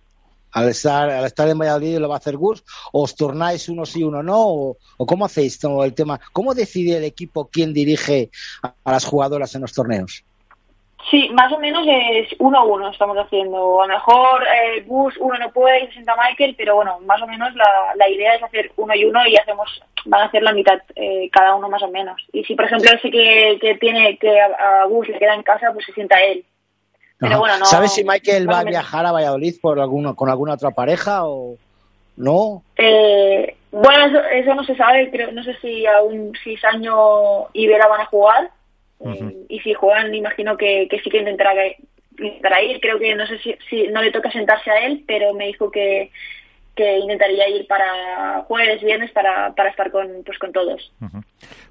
Al 0.53 0.69
estar, 0.69 1.09
al 1.09 1.25
estar 1.27 1.49
en 1.49 1.59
Valladolid 1.59 1.99
lo 1.99 2.09
va 2.09 2.17
a 2.17 2.19
hacer 2.19 2.37
Gus. 2.37 2.65
¿Os 2.93 3.15
turnáis 3.15 3.69
uno 3.69 3.87
sí, 3.87 4.03
uno 4.03 4.23
no? 4.23 4.41
¿O, 4.41 5.07
cómo 5.07 5.25
hacéis 5.25 5.59
todo 5.59 5.85
el 5.85 5.95
tema? 5.95 6.21
¿Cómo 6.33 6.55
decide 6.55 6.97
el 6.97 7.05
equipo 7.05 7.49
quién 7.53 7.73
dirige 7.73 8.31
a, 8.63 8.75
las 8.85 9.05
jugadoras 9.05 9.55
en 9.55 9.61
los 9.61 9.73
torneos? 9.73 10.25
Sí, 11.11 11.29
más 11.31 11.53
o 11.53 11.59
menos 11.59 11.85
es 11.89 12.29
uno 12.39 12.59
a 12.59 12.65
uno 12.65 12.91
estamos 12.91 13.17
haciendo. 13.17 13.83
A 13.83 13.87
lo 13.87 13.95
mejor 13.95 14.43
eh, 14.43 14.83
Gus 14.87 15.17
uno 15.19 15.39
no 15.39 15.51
puede 15.51 15.85
y 15.85 15.87
se 15.87 15.93
sienta 15.95 16.17
Michael, 16.17 16.55
pero 16.57 16.77
bueno, 16.77 16.99
más 17.07 17.23
o 17.23 17.27
menos 17.27 17.55
la, 17.55 17.95
la 17.97 18.09
idea 18.09 18.35
es 18.35 18.43
hacer 18.43 18.71
uno 18.77 18.95
y 18.95 19.05
uno 19.05 19.27
y 19.27 19.37
hacemos 19.37 19.83
van 20.05 20.23
a 20.23 20.25
hacer 20.27 20.43
la 20.43 20.53
mitad 20.53 20.81
eh, 20.97 21.29
cada 21.33 21.55
uno 21.55 21.69
más 21.69 21.83
o 21.83 21.89
menos. 21.89 22.21
Y 22.33 22.45
si, 22.45 22.55
por 22.55 22.67
ejemplo, 22.67 22.91
ese 22.93 23.11
que, 23.11 23.59
que 23.61 23.77
tiene 23.77 24.19
que 24.19 24.41
a, 24.41 24.85
Gus 24.87 25.09
le 25.09 25.19
queda 25.19 25.35
en 25.35 25.43
casa, 25.43 25.73
pues 25.73 25.87
se 25.87 25.93
sienta 25.93 26.21
él. 26.21 26.45
Pero 27.19 27.39
bueno, 27.39 27.59
no, 27.59 27.67
¿Sabes 27.67 27.93
si 27.93 28.03
Michael 28.03 28.49
va 28.49 28.61
a 28.61 28.65
viajar 28.65 29.05
a 29.05 29.13
Valladolid 29.13 29.55
por 29.61 29.79
alguno, 29.79 30.17
con 30.17 30.31
alguna 30.31 30.55
otra 30.55 30.71
pareja 30.71 31.27
o 31.27 31.57
no? 32.17 32.63
Eh, 32.79 33.57
bueno, 33.71 34.21
eso, 34.33 34.55
no 34.55 34.65
se 34.65 34.75
sabe. 34.75 35.11
Creo, 35.11 35.31
no 35.31 35.45
sé 35.45 35.55
si 35.61 35.85
aún 35.85 36.33
si 36.43 36.57
Saño 36.57 37.49
y 37.53 37.67
Vera 37.67 37.89
van 37.89 38.01
a 38.01 38.07
jugar. 38.07 38.51
Eh, 39.05 39.47
y 39.49 39.61
si 39.61 39.75
juegan, 39.75 40.15
imagino 40.15 40.57
que, 40.57 40.87
que 40.91 41.01
sí 41.01 41.11
que 41.11 41.19
intentará, 41.19 41.53
intentará 42.19 42.63
ir. 42.63 42.81
Creo 42.81 42.99
que 42.99 43.15
no 43.15 43.27
sé 43.27 43.39
si, 43.39 43.55
si 43.69 43.89
no 43.89 44.03
le 44.03 44.13
toca 44.13 44.31
sentarse 44.31 44.71
a 44.71 44.87
él, 44.87 45.05
pero 45.07 45.35
me 45.35 45.47
dijo 45.47 45.71
que 45.71 46.11
que 46.81 46.99
intentaría 46.99 47.49
ir 47.49 47.67
para 47.67 48.43
jueves, 48.47 48.83
viernes 48.83 49.11
para, 49.11 49.53
para 49.55 49.71
estar 49.71 49.91
con, 49.91 50.23
pues, 50.25 50.39
con 50.39 50.53
todos. 50.53 50.93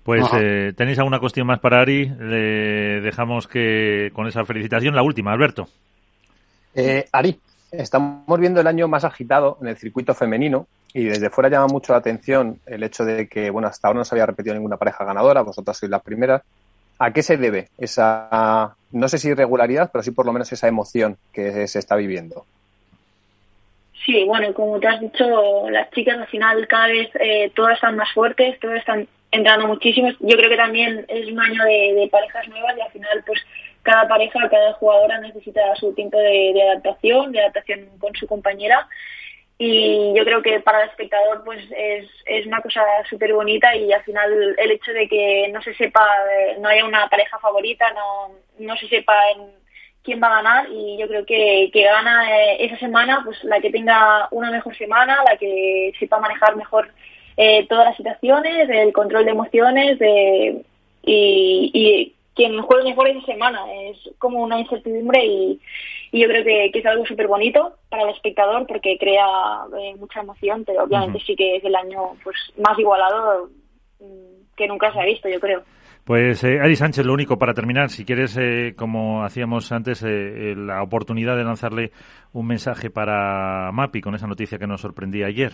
Pues 0.04 0.24
eh, 0.34 0.74
tenéis 0.76 1.00
alguna 1.00 1.20
cuestión 1.20 1.48
más 1.48 1.60
para 1.60 1.82
Ari, 1.82 2.06
le 2.20 3.02
dejamos 3.02 3.48
que 3.48 4.12
con 4.14 4.28
esa 4.28 4.46
felicitación 4.46 4.96
la 4.96 5.02
última, 5.02 5.32
Alberto. 5.32 5.68
Eh, 6.76 7.06
Ari, 7.12 7.40
estamos 7.72 8.40
viendo 8.40 8.62
el 8.62 8.68
año 8.68 8.88
más 8.88 9.04
agitado 9.04 9.58
en 9.62 9.70
el 9.70 9.78
circuito 9.78 10.14
femenino 10.14 10.68
y 10.94 11.06
desde 11.06 11.30
fuera 11.30 11.50
llama 11.50 11.68
mucho 11.68 11.94
la 11.94 12.00
atención 12.00 12.60
el 12.66 12.84
hecho 12.84 13.04
de 13.04 13.28
que, 13.28 13.50
bueno, 13.50 13.68
hasta 13.68 13.88
ahora 13.88 14.00
no 14.00 14.06
se 14.06 14.16
había 14.16 14.26
repetido 14.26 14.54
ninguna 14.54 14.78
pareja 14.78 15.06
ganadora, 15.06 15.42
vosotras 15.42 15.78
sois 15.78 15.90
las 15.90 16.04
primeras. 16.04 16.44
¿A 17.00 17.14
qué 17.14 17.24
se 17.24 17.38
debe 17.38 17.70
esa, 17.78 18.76
no 18.92 19.08
sé 19.08 19.18
si 19.18 19.30
irregularidad, 19.30 19.90
pero 19.92 20.04
sí 20.04 20.12
por 20.12 20.26
lo 20.26 20.34
menos 20.34 20.52
esa 20.52 20.68
emoción 20.68 21.18
que 21.32 21.68
se 21.68 21.80
está 21.80 21.96
viviendo? 21.96 22.46
Sí, 24.06 24.26
bueno, 24.26 24.54
como 24.54 24.80
te 24.80 24.88
has 24.88 25.00
dicho, 25.00 25.70
las 25.70 25.90
chicas 25.92 26.18
al 26.18 26.28
final 26.28 26.68
cada 26.68 26.88
vez 26.88 27.10
eh, 27.20 27.52
todas 27.56 27.76
están 27.76 27.96
más 27.96 28.12
fuertes, 28.14 28.60
todas 28.60 28.80
están 28.80 29.08
entrando 29.32 29.68
muchísimo. 29.68 30.10
Yo 30.20 30.38
creo 30.38 30.50
que 30.50 30.58
también 30.58 31.06
es 31.08 31.32
un 31.32 31.40
año 31.40 31.64
de, 31.64 32.10
parejas 32.12 32.48
nuevas 32.48 32.76
y 32.78 32.82
al 32.82 32.92
final 32.92 33.24
pues 33.26 33.40
cada 33.84 34.08
pareja, 34.08 34.50
cada 34.50 34.74
jugadora 34.74 35.20
necesita 35.20 35.62
su 35.76 35.94
tiempo 35.94 36.18
de, 36.18 36.62
adaptación, 36.70 37.32
de 37.32 37.40
adaptación 37.40 37.88
con 38.00 38.14
su 38.16 38.28
compañera 38.28 38.88
y 39.62 40.14
yo 40.16 40.24
creo 40.24 40.42
que 40.42 40.62
para 40.62 40.84
el 40.84 40.90
espectador 40.90 41.44
pues 41.44 41.62
es, 41.76 42.08
es 42.26 42.48
una 42.48 42.62
cosa 42.62 42.82
súper 43.10 43.34
bonita 43.34 43.76
y 43.76 43.92
al 43.92 44.02
final 44.04 44.56
el 44.58 44.72
hecho 44.72 44.94
de 44.94 45.06
que 45.10 45.50
no 45.52 45.62
se 45.62 45.74
sepa, 45.76 46.08
no 46.60 46.70
haya 46.70 46.86
una 46.86 47.10
pareja 47.10 47.38
favorita, 47.40 47.86
no, 47.92 48.36
no 48.58 48.78
se 48.78 48.88
sepa 48.88 49.14
en 49.36 49.52
quién 50.02 50.24
va 50.24 50.28
a 50.28 50.42
ganar 50.42 50.68
y 50.72 50.98
yo 50.98 51.10
creo 51.10 51.26
que, 51.26 51.70
que 51.74 51.84
gana 51.84 52.40
eh, 52.40 52.66
esa 52.66 52.78
semana 52.78 53.22
pues 53.26 53.44
la 53.44 53.60
que 53.60 53.70
tenga 53.70 54.30
una 54.32 54.50
mejor 54.50 54.78
semana, 54.78 55.26
la 55.30 55.36
que 55.36 55.92
sepa 56.00 56.20
manejar 56.20 56.56
mejor 56.56 56.90
eh, 57.36 57.68
todas 57.68 57.84
las 57.84 57.98
situaciones, 57.98 58.70
el 58.70 58.94
control 58.94 59.26
de 59.26 59.32
emociones 59.32 60.00
de, 60.00 60.64
y 61.04 62.16
quien 62.40 62.62
juegue 62.62 62.90
mejor 62.90 63.10
esa 63.10 63.26
semana. 63.26 63.66
Es 63.74 63.98
como 64.18 64.42
una 64.42 64.60
incertidumbre 64.60 65.26
y, 65.26 65.60
y 66.14 66.22
yo 66.22 66.28
creo 66.30 66.46
que, 66.46 66.70
que 66.72 66.80
es 66.80 66.86
algo 66.86 67.06
súper 67.06 67.28
bonito 67.28 67.74
para 67.90 68.04
el 68.04 68.10
espectador 68.12 68.66
porque 68.66 68.98
crea 68.98 69.26
eh, 69.78 69.96
mucha 70.00 70.22
emoción, 70.22 70.64
pero 70.66 70.86
obviamente 70.86 71.20
sí 71.26 71.36
que 71.36 71.58
es 71.58 71.64
el 71.66 71.76
año 71.76 72.16
pues 72.24 72.38
más 72.58 72.80
igualado 72.80 73.50
mm, 74.00 74.56
que 74.56 74.68
nunca 74.68 74.94
se 74.94 75.02
ha 75.02 75.06
visto, 75.06 75.28
yo 75.28 75.40
creo. 75.42 75.64
Pues 76.06 76.44
eh, 76.46 76.60
Ari 76.62 76.78
Sánchez, 76.78 77.06
lo 77.06 77.14
único 77.14 77.38
para 77.38 77.54
terminar, 77.54 77.90
si 77.90 78.06
quieres, 78.06 78.38
eh, 78.38 78.74
como 78.76 79.24
hacíamos 79.24 79.70
antes, 79.74 80.02
eh, 80.04 80.56
la 80.56 80.82
oportunidad 80.82 81.36
de 81.36 81.44
lanzarle 81.44 81.92
un 82.32 82.48
mensaje 82.48 82.90
para 82.90 83.72
Mapi 83.74 84.00
con 84.00 84.16
esa 84.16 84.28
noticia 84.28 84.58
que 84.58 84.66
nos 84.66 84.82
sorprendía 84.82 85.28
ayer. 85.28 85.52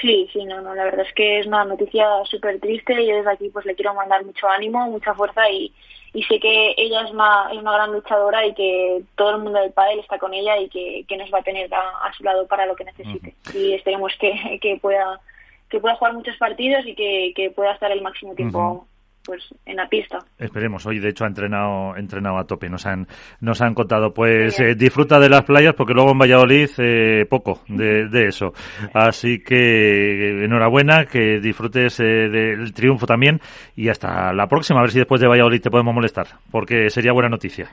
Sí, 0.00 0.28
sí, 0.32 0.44
no, 0.44 0.60
no, 0.60 0.74
la 0.74 0.84
verdad 0.84 1.06
es 1.06 1.12
que 1.14 1.40
es 1.40 1.46
una 1.46 1.64
noticia 1.64 2.06
súper 2.24 2.60
triste 2.60 3.00
y 3.02 3.10
desde 3.10 3.30
aquí 3.30 3.48
pues 3.48 3.66
le 3.66 3.74
quiero 3.74 3.94
mandar 3.94 4.24
mucho 4.24 4.48
ánimo, 4.48 4.88
mucha 4.88 5.12
fuerza 5.14 5.50
y, 5.50 5.72
y 6.12 6.22
sé 6.22 6.38
que 6.38 6.74
ella 6.76 7.02
es 7.02 7.10
una, 7.10 7.48
es 7.50 7.58
una 7.58 7.72
gran 7.72 7.92
luchadora 7.92 8.46
y 8.46 8.54
que 8.54 9.02
todo 9.16 9.36
el 9.36 9.42
mundo 9.42 9.58
del 9.60 9.72
pádel 9.72 9.98
está 9.98 10.18
con 10.18 10.34
ella 10.34 10.56
y 10.58 10.68
que, 10.68 11.04
que 11.08 11.16
nos 11.16 11.32
va 11.32 11.38
a 11.38 11.42
tener 11.42 11.72
a, 11.74 12.12
su 12.16 12.22
lado 12.22 12.46
para 12.46 12.66
lo 12.66 12.76
que 12.76 12.84
necesite. 12.84 13.34
Y 13.54 13.74
esperemos 13.74 14.12
que, 14.20 14.58
que 14.62 14.78
pueda 14.80 15.20
que 15.68 15.80
pueda 15.80 15.96
jugar 15.96 16.14
muchos 16.14 16.36
partidos 16.38 16.86
y 16.86 16.94
que, 16.94 17.32
que 17.36 17.50
pueda 17.50 17.72
estar 17.72 17.92
el 17.92 18.00
máximo 18.00 18.34
tiempo 18.34 18.86
pues 19.28 19.54
en 19.66 19.76
la 19.76 19.86
pista. 19.86 20.20
Esperemos. 20.38 20.86
Hoy, 20.86 21.00
de 21.00 21.10
hecho, 21.10 21.24
ha 21.24 21.26
entrenado, 21.26 21.94
entrenado 21.96 22.38
a 22.38 22.44
tope. 22.44 22.70
Nos 22.70 22.86
han, 22.86 23.06
nos 23.40 23.60
han 23.60 23.74
contado. 23.74 24.14
Pues 24.14 24.58
eh, 24.58 24.74
disfruta 24.74 25.20
de 25.20 25.28
las 25.28 25.42
playas 25.42 25.74
porque 25.74 25.92
luego 25.92 26.12
en 26.12 26.18
Valladolid 26.18 26.70
eh, 26.78 27.26
poco 27.28 27.60
de, 27.68 28.08
de, 28.08 28.28
eso. 28.28 28.54
Así 28.94 29.42
que 29.44 30.44
enhorabuena, 30.44 31.04
que 31.04 31.40
disfrutes 31.40 31.98
del 31.98 32.72
triunfo 32.72 33.04
también 33.04 33.38
y 33.76 33.90
hasta 33.90 34.32
la 34.32 34.46
próxima. 34.46 34.78
A 34.78 34.84
ver 34.84 34.92
si 34.92 34.98
después 34.98 35.20
de 35.20 35.28
Valladolid 35.28 35.60
te 35.60 35.70
podemos 35.70 35.94
molestar 35.94 36.28
porque 36.50 36.88
sería 36.88 37.12
buena 37.12 37.28
noticia. 37.28 37.68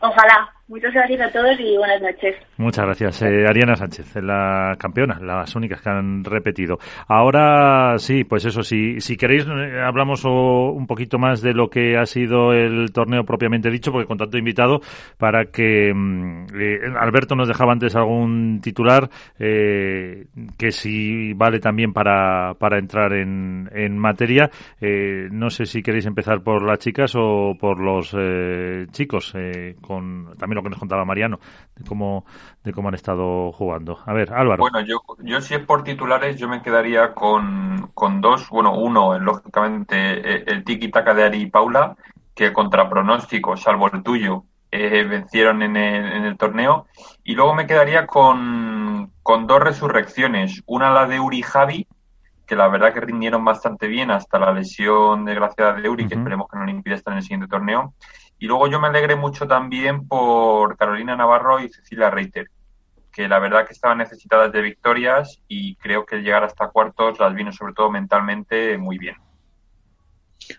Ojalá. 0.00 0.52
Muchas 0.66 0.94
gracias 0.94 1.20
a 1.20 1.30
todos 1.30 1.60
y 1.60 1.76
buenas 1.76 2.00
noches. 2.00 2.36
Muchas 2.56 2.86
gracias. 2.86 3.20
Eh, 3.20 3.44
Ariana 3.46 3.76
Sánchez, 3.76 4.16
la 4.16 4.74
campeona, 4.78 5.20
las 5.20 5.54
únicas 5.54 5.82
que 5.82 5.90
han 5.90 6.24
repetido. 6.24 6.78
Ahora 7.06 7.98
sí, 7.98 8.24
pues 8.24 8.46
eso, 8.46 8.62
si, 8.62 8.98
si 8.98 9.18
queréis, 9.18 9.44
eh, 9.46 9.80
hablamos 9.84 10.24
un 10.24 10.86
poquito 10.86 11.18
más 11.18 11.42
de 11.42 11.52
lo 11.52 11.68
que 11.68 11.98
ha 11.98 12.06
sido 12.06 12.54
el 12.54 12.92
torneo 12.92 13.24
propiamente 13.24 13.70
dicho, 13.70 13.92
porque 13.92 14.06
con 14.06 14.16
tanto 14.16 14.38
invitado, 14.38 14.80
para 15.18 15.44
que 15.46 15.92
mm, 15.94 16.46
eh, 16.58 16.78
Alberto 16.98 17.34
nos 17.36 17.46
dejaba 17.46 17.72
antes 17.72 17.94
algún 17.94 18.60
titular 18.62 19.10
que 19.36 20.70
si 20.70 21.34
vale 21.34 21.58
también 21.60 21.92
para, 21.92 22.54
para 22.54 22.78
entrar 22.78 23.12
en, 23.12 23.68
en 23.74 23.98
materia. 23.98 24.50
no 24.80 25.50
sé 25.50 25.66
si 25.66 25.82
queréis 25.82 26.06
empezar 26.06 26.42
por 26.42 26.64
las 26.64 26.78
chicas 26.78 27.14
o 27.16 27.54
por 27.58 27.80
los 27.80 28.16
chicos, 28.92 29.34
con 29.82 30.34
también 30.38 30.53
lo 30.54 30.62
que 30.62 30.70
nos 30.70 30.78
contaba 30.78 31.04
Mariano, 31.04 31.38
de 31.74 31.84
cómo, 31.84 32.24
de 32.62 32.72
cómo 32.72 32.88
han 32.88 32.94
estado 32.94 33.52
jugando. 33.52 33.98
A 34.06 34.12
ver, 34.12 34.32
Álvaro. 34.32 34.60
Bueno, 34.60 34.80
yo, 34.80 35.02
yo 35.22 35.40
si 35.40 35.54
es 35.54 35.60
por 35.60 35.84
titulares, 35.84 36.38
yo 36.38 36.48
me 36.48 36.62
quedaría 36.62 37.14
con, 37.14 37.90
con 37.94 38.20
dos. 38.20 38.48
Bueno, 38.48 38.76
uno, 38.76 39.18
lógicamente, 39.18 39.96
eh, 39.96 40.44
el 40.46 40.64
tiki-taka 40.64 41.14
de 41.14 41.24
Ari 41.24 41.42
y 41.42 41.50
Paula, 41.50 41.96
que 42.34 42.52
contra 42.52 42.88
pronóstico, 42.88 43.56
salvo 43.56 43.90
el 43.92 44.02
tuyo, 44.02 44.44
eh, 44.70 45.04
vencieron 45.04 45.62
en 45.62 45.76
el, 45.76 46.12
en 46.12 46.24
el, 46.24 46.36
torneo. 46.36 46.86
Y 47.22 47.34
luego 47.34 47.54
me 47.54 47.66
quedaría 47.66 48.06
con, 48.06 49.12
con 49.22 49.46
dos 49.46 49.60
resurrecciones. 49.60 50.62
Una 50.66 50.90
la 50.90 51.06
de 51.06 51.20
Uri 51.20 51.42
Javi, 51.42 51.86
que 52.46 52.56
la 52.56 52.68
verdad 52.68 52.92
que 52.92 53.00
rindieron 53.00 53.44
bastante 53.44 53.86
bien 53.86 54.10
hasta 54.10 54.38
la 54.38 54.52
lesión 54.52 55.24
desgraciada 55.24 55.74
de 55.74 55.88
Uri, 55.88 56.08
que 56.08 56.14
esperemos 56.14 56.48
que 56.50 56.58
no 56.58 56.64
le 56.64 56.72
impida 56.72 56.96
estar 56.96 57.12
en 57.12 57.18
el 57.18 57.22
siguiente 57.22 57.46
torneo. 57.46 57.94
Y 58.44 58.46
luego 58.46 58.68
yo 58.68 58.78
me 58.78 58.88
alegré 58.88 59.16
mucho 59.16 59.48
también 59.48 60.06
por 60.06 60.76
Carolina 60.76 61.16
Navarro 61.16 61.60
y 61.60 61.70
Cecilia 61.70 62.10
Reiter, 62.10 62.50
que 63.10 63.26
la 63.26 63.38
verdad 63.38 63.66
que 63.66 63.72
estaban 63.72 63.96
necesitadas 63.96 64.52
de 64.52 64.60
victorias 64.60 65.40
y 65.48 65.76
creo 65.76 66.04
que 66.04 66.18
llegar 66.18 66.44
hasta 66.44 66.68
cuartos 66.68 67.18
las 67.18 67.34
vino 67.34 67.52
sobre 67.54 67.72
todo 67.72 67.90
mentalmente 67.90 68.76
muy 68.76 68.98
bien. 68.98 69.16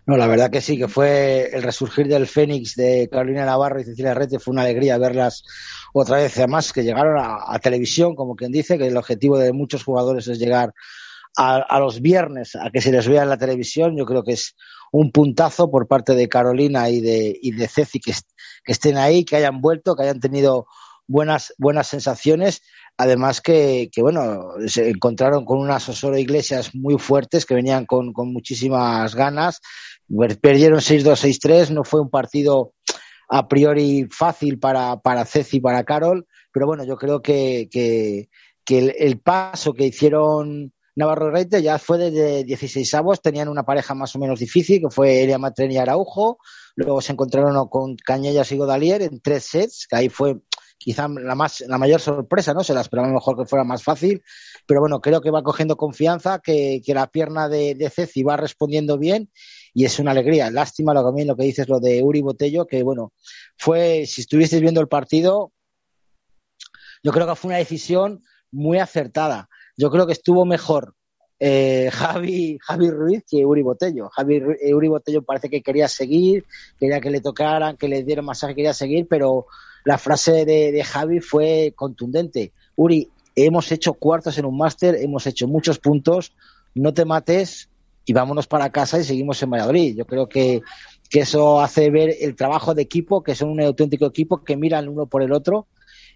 No, 0.08 0.18
la 0.18 0.26
verdad 0.26 0.50
que 0.50 0.62
sí, 0.62 0.80
que 0.80 0.88
fue 0.88 1.52
el 1.54 1.62
resurgir 1.62 2.08
del 2.08 2.26
Fénix 2.26 2.76
de 2.76 3.08
Carolina 3.08 3.46
Navarro 3.46 3.80
y 3.80 3.84
Cecilia 3.84 4.16
Reiter, 4.16 4.40
fue 4.40 4.54
una 4.54 4.64
alegría 4.64 4.98
verlas 4.98 5.44
otra 5.94 6.18
vez, 6.18 6.36
además 6.40 6.74
que 6.74 6.82
llegaron 6.82 7.18
a, 7.20 7.60
televisión, 7.60 8.16
como 8.16 8.36
quien 8.36 8.52
dice, 8.52 8.80
que 8.80 8.88
el 8.88 8.98
objetivo 8.98 9.38
de 9.38 9.54
muchos 9.54 9.84
jugadores 9.84 10.28
es 10.28 10.40
llegar 10.40 10.74
a, 11.38 11.58
a, 11.58 11.80
los 11.80 12.02
viernes 12.02 12.56
a 12.56 12.70
que 12.70 12.82
se 12.82 12.92
les 12.92 13.08
vea 13.08 13.24
en 13.24 13.30
la 13.30 13.38
televisión. 13.38 13.98
Yo 13.98 14.06
creo 14.06 14.24
que 14.24 14.34
es 14.34 14.56
un 14.92 15.12
puntazo 15.12 15.70
por 15.70 15.88
parte 15.88 16.16
de 16.16 16.30
Carolina 16.30 16.90
y 16.90 17.02
de, 17.02 17.38
y 17.42 17.52
de 17.52 17.68
Ceci 17.68 18.00
que, 18.00 18.14
estén 18.66 18.98
ahí, 18.98 19.26
que 19.26 19.36
hayan 19.36 19.62
vuelto, 19.62 19.96
que 19.96 20.04
hayan 20.04 20.20
tenido 20.20 20.68
buenas, 21.08 21.54
buenas 21.58 21.88
sensaciones. 21.88 22.62
Además 22.98 23.42
que, 23.42 23.90
que, 23.92 24.02
bueno, 24.02 24.54
se 24.68 24.90
encontraron 24.90 25.44
con 25.44 25.60
unas 25.60 25.90
Osoro 25.90 26.18
Iglesias 26.18 26.74
muy 26.74 26.98
fuertes 26.98 27.46
que 27.46 27.56
venían 27.56 27.86
con, 27.86 28.14
con 28.14 28.32
muchísimas 28.32 29.16
ganas. 29.16 29.60
Perdieron 30.42 30.80
6-2, 30.80 31.40
6-3. 31.42 31.70
No 31.72 31.84
fue 31.84 32.00
un 32.00 32.10
partido 32.10 32.74
a 33.28 33.48
priori 33.48 34.08
fácil 34.10 34.60
para, 34.60 34.98
para 34.98 35.26
Ceci 35.26 35.60
para 35.60 35.84
Carol. 35.84 36.26
Pero 36.54 36.68
bueno, 36.68 36.86
yo 36.86 36.96
creo 36.96 37.22
que, 37.22 37.68
que, 37.70 38.30
que 38.64 38.96
el, 38.98 39.20
paso 39.20 39.74
que 39.74 39.88
hicieron 39.88 40.72
Navarro 40.96 41.30
Reite 41.30 41.62
ya 41.62 41.78
fue 41.78 41.98
desde 41.98 42.43
16 42.46 42.93
avos, 42.93 43.22
tenían 43.22 43.50
una 43.50 43.64
pareja 43.64 43.93
más 43.93 44.16
o 44.16 44.20
menos 44.20 44.39
difícil, 44.39 44.80
que 44.82 44.89
fue 44.89 45.24
Elia 45.24 45.38
Matren 45.38 45.72
y 45.72 45.78
Araujo, 45.78 46.39
luego 46.76 47.02
se 47.02 47.12
encontraron 47.12 47.68
con 47.68 47.96
Cañellas 47.98 48.52
y 48.52 48.58
Godalier 48.58 49.02
en 49.02 49.20
tres 49.20 49.43
sets, 49.43 49.88
que 49.89 49.98
ahí 49.98 50.10
fue 50.10 50.38
quizá 50.78 51.08
la 51.08 51.36
más 51.36 51.62
la 51.68 51.78
mayor 51.78 52.00
sorpresa, 52.00 52.54
¿no? 52.54 52.64
Se 52.64 52.74
la 52.74 52.82
esperaba 52.82 53.10
mejor 53.10 53.38
que 53.38 53.46
fuera 53.46 53.66
más 53.66 53.84
fácil, 53.84 54.24
pero 54.66 54.80
bueno, 54.80 55.02
creo 55.02 55.20
que 55.20 55.32
va 55.32 55.43
cogiendo 55.43 55.76
confianza, 55.76 56.39
que, 56.39 56.82
que 56.86 56.93
la 56.93 57.08
pierna 57.08 57.50
de, 57.50 57.76
de 57.76 57.89
Ceci 57.89 58.24
va 58.24 58.38
respondiendo 58.38 58.98
bien 58.98 59.30
y 59.74 59.84
es 59.84 60.00
una 60.00 60.12
alegría. 60.12 60.50
Lástima 60.50 60.93
lo 60.93 61.14
que, 61.14 61.26
lo 61.26 61.36
que 61.36 61.43
dices, 61.43 61.68
lo 61.68 61.80
de 61.82 62.04
Uri 62.04 62.22
Botello, 62.22 62.66
que 62.66 62.84
bueno, 62.84 63.12
fue, 63.58 64.06
si 64.06 64.22
estuvieseis 64.22 64.62
viendo 64.62 64.80
el 64.80 64.88
partido, 64.88 65.52
yo 67.04 67.12
creo 67.12 67.28
que 67.28 67.36
fue 67.36 67.50
una 67.50 67.58
decisión 67.58 68.22
muy 68.52 68.80
acertada 68.80 69.50
yo 69.78 69.91
creo 69.91 70.05
que 70.05 70.13
estuvo 70.13 70.45
mejor 70.45 70.93
eh, 71.39 71.89
Javi, 71.91 72.57
Javi 72.61 72.89
Ruiz 72.89 73.23
que 73.30 73.45
Uri 73.45 73.61
Botello. 73.61 74.09
Javi 74.09 74.41
eh, 74.61 74.73
Uri 74.73 74.88
Botello 74.88 75.21
parece 75.21 75.49
que 75.49 75.61
quería 75.61 75.88
seguir, 75.88 76.45
quería 76.80 77.01
que 77.01 77.09
le 77.09 77.21
tocaran, 77.21 77.78
que 77.78 77.88
le 77.88 78.03
dieran 78.03 78.26
masaje, 78.26 78.55
quería 78.55 78.73
seguir, 78.73 79.07
pero 79.09 79.47
la 79.84 79.97
frase 79.97 80.45
de, 80.45 80.71
de 80.71 80.84
Javi 80.84 81.19
fue 81.19 81.73
contundente. 81.76 82.53
Uri, 82.76 83.09
hemos 83.36 83.71
hecho 83.71 83.93
cuartos 83.93 84.38
en 84.38 84.45
un 84.45 84.57
máster, 84.57 84.95
hemos 84.95 85.28
hecho 85.28 85.47
muchos 85.47 85.80
puntos, 85.80 86.34
no 86.73 86.93
te 86.93 87.05
mates 87.05 87.69
y 88.05 88.13
vámonos 88.13 88.47
para 88.47 88.71
casa 88.71 88.99
y 88.99 89.03
seguimos 89.03 89.41
en 89.43 89.49
Valladolid. 89.49 89.97
Yo 89.97 90.05
creo 90.05 90.28
que, 90.30 90.61
que 91.09 91.19
eso 91.21 91.59
hace 91.59 91.89
ver 91.89 92.15
el 92.21 92.36
trabajo 92.36 92.73
de 92.73 92.82
equipo, 92.82 93.23
que 93.23 93.36
son 93.36 93.49
un 93.49 93.61
auténtico 93.61 94.05
equipo 94.05 94.43
que 94.43 94.55
miran 94.55 94.88
uno 94.88 95.05
por 95.05 95.21
el 95.21 95.34
otro 95.34 95.67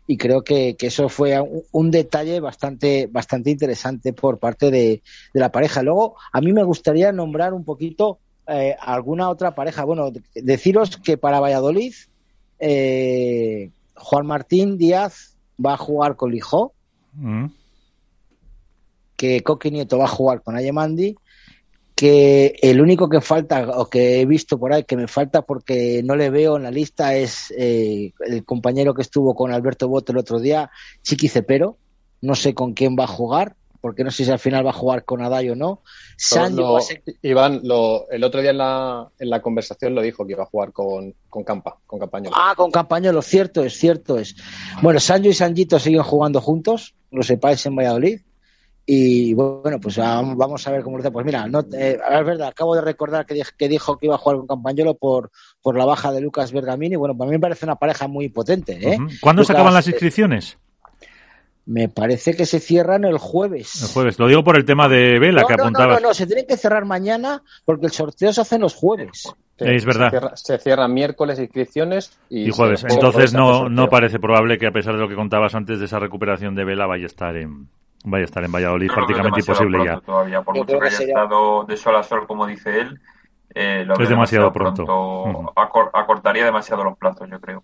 y 0.10 0.18
creo 0.18 0.44
que, 0.44 0.76
que 0.76 0.88
eso 0.88 1.08
fue 1.08 1.40
un, 1.40 1.62
un, 1.72 1.92
detalle 1.92 2.40
bastante, 2.40 3.06
bastante 3.06 3.52
interesante 3.52 4.12
por 4.12 4.40
parte 4.40 4.72
de, 4.72 5.04
de, 5.36 5.40
la 5.40 5.52
pareja. 5.52 5.84
Luego, 5.84 6.16
a 6.34 6.42
mí 6.42 6.52
me 6.52 6.64
gustaría 6.64 7.12
nombrar 7.12 7.54
un 7.54 7.64
poquito 7.64 8.18
eh, 8.48 8.76
alguna 8.82 9.30
otra 9.30 9.54
pareja. 9.54 9.84
Bueno, 9.84 10.12
deciros 10.34 10.98
que 10.98 11.20
para 11.20 11.40
Valladolid, 11.40 11.94
eh, 12.58 13.70
Juan 13.94 14.26
Martín 14.26 14.80
Díaz 14.80 15.36
va 15.64 15.74
a 15.74 15.78
jugar 15.78 16.16
con 16.16 16.32
Lijó, 16.32 16.74
mm. 17.14 17.46
que 19.16 19.44
Coqui 19.44 19.70
Nieto 19.70 20.00
va 20.00 20.06
a 20.06 20.08
jugar 20.08 20.42
con 20.42 20.56
Ayemandi 20.56 21.18
que 22.00 22.56
el 22.62 22.80
único 22.80 23.10
que 23.10 23.20
falta 23.20 23.72
o 23.78 23.90
que 23.90 24.22
he 24.22 24.26
visto 24.26 24.58
por 24.58 24.72
ahí 24.72 24.86
que 24.86 24.96
me 24.96 25.10
falta 25.10 25.42
porque 25.42 26.02
no 26.02 26.16
le 26.16 26.30
veo 26.30 26.56
en 26.56 26.64
la 26.64 26.72
lista 26.72 27.14
es 27.14 27.54
eh, 27.58 28.14
el 28.26 28.46
compañero 28.46 28.94
que 28.94 29.02
estuvo 29.02 29.36
con 29.36 29.52
Alberto 29.52 29.90
Boto 29.90 30.14
el 30.14 30.18
otro 30.18 30.40
día, 30.40 30.72
Chiqui 31.04 31.28
Cepero. 31.28 31.76
No 32.22 32.36
sé 32.36 32.54
con 32.54 32.74
quién 32.74 32.96
va 32.98 33.04
a 33.04 33.08
jugar, 33.08 33.58
porque 33.82 34.06
no 34.06 34.12
sé 34.12 34.24
si 34.24 34.32
al 34.32 34.40
final 34.40 34.66
va 34.66 34.70
a 34.70 34.82
jugar 34.82 35.04
con 35.04 35.22
Adai 35.22 35.50
o 35.50 35.58
no. 35.58 35.82
Sancho 36.16 36.80
ser... 36.80 37.04
Iván, 37.22 37.60
lo, 37.64 38.10
el 38.10 38.24
otro 38.24 38.40
día 38.40 38.52
en 38.52 38.60
la, 38.60 39.10
en 39.20 39.30
la 39.30 39.42
conversación 39.42 39.94
lo 39.94 40.02
dijo 40.02 40.26
que 40.26 40.32
iba 40.32 40.44
a 40.44 40.46
jugar 40.46 40.72
con, 40.72 41.14
con 41.28 41.44
Campa, 41.44 41.80
con 41.86 42.00
Campañolo. 42.00 42.34
Ah, 42.34 42.54
con 42.56 42.72
Campañolo, 42.72 43.22
cierto 43.22 43.62
es, 43.66 43.78
cierto 43.78 44.18
es. 44.18 44.38
Bueno, 44.82 45.02
Sancho 45.02 45.28
y 45.28 45.34
Sanjito 45.34 45.78
siguen 45.80 46.04
jugando 46.04 46.40
juntos, 46.40 46.96
lo 47.12 47.24
sepáis 47.24 47.66
en 47.66 47.76
Valladolid. 47.76 48.22
Y 48.86 49.36
bueno, 49.36 49.80
pues 49.80 49.98
vamos 49.98 50.68
a 50.68 50.72
ver 50.72 50.82
cómo 50.82 50.98
lo 50.98 51.02
hace. 51.02 51.12
Pues 51.12 51.26
mira, 51.26 51.48
no, 51.48 51.60
eh, 51.74 52.00
es 52.12 52.26
verdad, 52.26 52.48
acabo 52.48 52.74
de 52.76 52.82
recordar 52.82 53.26
que, 53.26 53.40
que, 53.56 53.70
dijo 53.70 53.98
que 53.98 54.08
iba 54.08 54.16
a 54.16 54.18
jugar 54.18 54.38
con 54.40 54.48
Campañolo 54.48 54.96
por, 54.96 55.30
por 55.62 55.78
la 55.78 55.86
baja 55.86 56.12
de 56.12 56.22
Lucas 56.22 56.52
Bergamini. 56.52 56.96
Bueno, 56.96 57.16
para 57.16 57.30
mí 57.30 57.38
me 57.38 57.40
parece 57.40 57.66
una 57.66 57.76
pareja 57.76 58.08
muy 58.08 58.30
potente. 58.30 58.74
¿eh? 58.74 58.98
Uh 59.00 59.04
-huh. 59.04 59.20
¿Cuándo 59.20 59.42
Lucas, 59.42 59.48
se 59.48 59.54
acaban 59.54 59.74
las 59.76 59.88
inscripciones? 59.88 60.58
Me 61.68 61.88
parece 61.88 62.36
que 62.36 62.48
se 62.48 62.60
cierran 62.60 63.06
el 63.06 63.20
jueves. 63.20 63.84
El 63.84 63.90
jueves. 63.90 64.18
Lo 64.18 64.28
digo 64.28 64.44
por 64.44 64.58
el 64.58 64.66
tema 64.66 64.90
de 64.90 65.20
Vela 65.20 65.42
no, 65.42 65.48
que 65.48 65.56
no, 65.56 65.64
apuntaba. 65.66 65.94
No, 65.94 66.00
no, 66.00 66.08
no, 66.08 66.14
se 66.16 66.26
tienen 66.26 66.48
que 66.48 66.58
cerrar 66.58 66.86
mañana 66.86 67.44
porque 67.66 67.86
el 67.86 67.92
sorteo 67.92 68.34
se 68.34 68.42
hace 68.42 68.58
los 68.58 68.74
jueves. 68.74 69.32
Sí, 69.60 69.66
es 69.68 69.86
verdad. 69.86 70.08
Se, 70.08 70.10
cierra, 70.10 70.36
se 70.36 70.58
cierran 70.58 70.94
miércoles 70.96 71.38
inscripciones 71.38 72.18
y, 72.28 72.48
y 72.48 72.50
jueves. 72.50 72.84
Entonces 72.90 73.34
no, 73.34 73.70
no 73.70 73.88
parece 73.88 74.18
probable 74.18 74.58
que 74.58 74.66
a 74.66 74.72
pesar 74.72 74.96
de 74.96 75.00
lo 75.00 75.08
que 75.08 75.14
contabas 75.14 75.54
antes 75.54 75.78
de 75.78 75.86
esa 75.86 76.00
recuperación 76.00 76.56
de 76.56 76.66
Vela 76.66 76.88
vaya 76.88 77.04
a 77.04 77.06
estar 77.06 77.36
en, 77.38 77.68
vaya 78.04 78.24
a 78.24 78.26
estar 78.26 78.44
en 78.44 78.52
Valladolid 78.52 78.88
Yo 78.88 78.96
prácticamente 78.96 79.40
imposible 79.40 79.86
ya. 79.86 80.00
Todavía, 80.00 80.42
por 80.42 80.56
mucho 80.56 80.80
que 80.80 80.88
haya 80.88 80.98
sería... 80.98 81.14
estado 81.14 81.64
de 81.66 81.78
sol 81.78 81.96
a 81.96 82.04
sol, 82.04 82.28
como 82.28 82.46
dice 82.46 82.80
él, 82.80 83.00
eh, 83.56 83.84
lo 83.86 83.94
es 83.94 84.10
demasiado, 84.10 84.52
demasiado 84.52 84.54
pronto. 84.54 84.86
pronto. 84.86 85.24
Uh 85.24 85.46
-huh. 85.46 85.54
Acor 85.56 85.90
acortaría 85.94 86.46
demasiado 86.46 86.84
los 86.84 86.98
plazos, 86.98 87.28
yo 87.30 87.40
creo. 87.40 87.64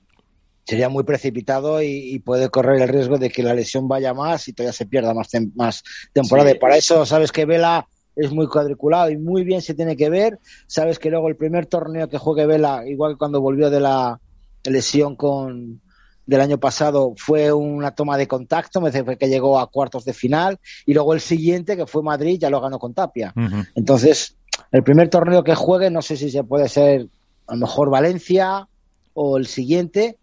Sería 0.65 0.89
muy 0.89 1.03
precipitado 1.03 1.81
y, 1.81 2.15
y, 2.15 2.19
puede 2.19 2.49
correr 2.49 2.81
el 2.81 2.89
riesgo 2.89 3.19
de 3.19 3.29
que 3.29 3.43
la 3.43 3.53
lesión 3.53 3.88
vaya 3.88 4.15
más 4.15 4.47
y 4.47 4.53
todavía 4.53 4.73
se 4.73 4.88
pierda 4.88 5.13
más, 5.13 5.29
tem 5.29 5.51
más 5.55 5.83
temporada. 6.11 6.49
Sí. 6.49 6.55
Y 6.55 6.59
para 6.59 6.75
eso, 6.75 7.05
sabes 7.05 7.31
que 7.31 7.45
Vela 7.45 7.88
es 8.15 8.31
muy 8.31 8.47
cuadriculado 8.47 9.11
y 9.11 9.17
muy 9.17 9.43
bien 9.43 9.61
se 9.61 9.75
tiene 9.75 9.95
que 9.95 10.09
ver. 10.09 10.39
Sabes 10.65 10.97
que 10.97 11.11
luego 11.11 11.27
el 11.27 11.36
primer 11.36 11.67
torneo 11.67 12.09
que 12.09 12.17
juegue 12.17 12.47
Vela, 12.47 12.83
igual 12.88 13.13
que 13.13 13.19
cuando 13.19 13.41
volvió 13.41 13.69
de 13.69 13.79
la 13.79 14.19
lesión 14.63 15.15
con, 15.15 15.81
del 16.26 16.41
año 16.41 16.59
pasado 16.59 17.13
fue 17.17 17.51
una 17.51 17.91
toma 17.91 18.17
de 18.17 18.28
contacto, 18.28 18.82
me 18.82 18.91
parece 18.91 19.17
que 19.17 19.28
llegó 19.28 19.59
a 19.59 19.69
cuartos 19.69 20.05
de 20.05 20.13
final, 20.13 20.59
y 20.86 20.93
luego 20.93 21.13
el 21.13 21.21
siguiente, 21.21 21.78
que 21.78 21.86
fue 21.86 22.03
Madrid, 22.03 22.39
ya 22.39 22.49
lo 22.49 22.61
ganó 22.61 22.80
con 22.80 22.93
Tapia. 22.93 23.34
Uh 23.36 23.41
-huh. 23.41 23.67
Entonces, 23.76 24.36
el 24.71 24.84
primer 24.84 25.09
torneo 25.09 25.43
que 25.43 25.55
juegue, 25.55 25.89
no 25.89 26.01
sé 26.01 26.17
si 26.17 26.30
se 26.30 26.43
puede 26.43 26.67
ser 26.67 27.07
a 27.47 27.53
lo 27.53 27.61
mejor 27.61 27.89
Valencia 27.89 28.67
o 29.13 29.38
el 29.38 29.47
siguiente, 29.47 30.17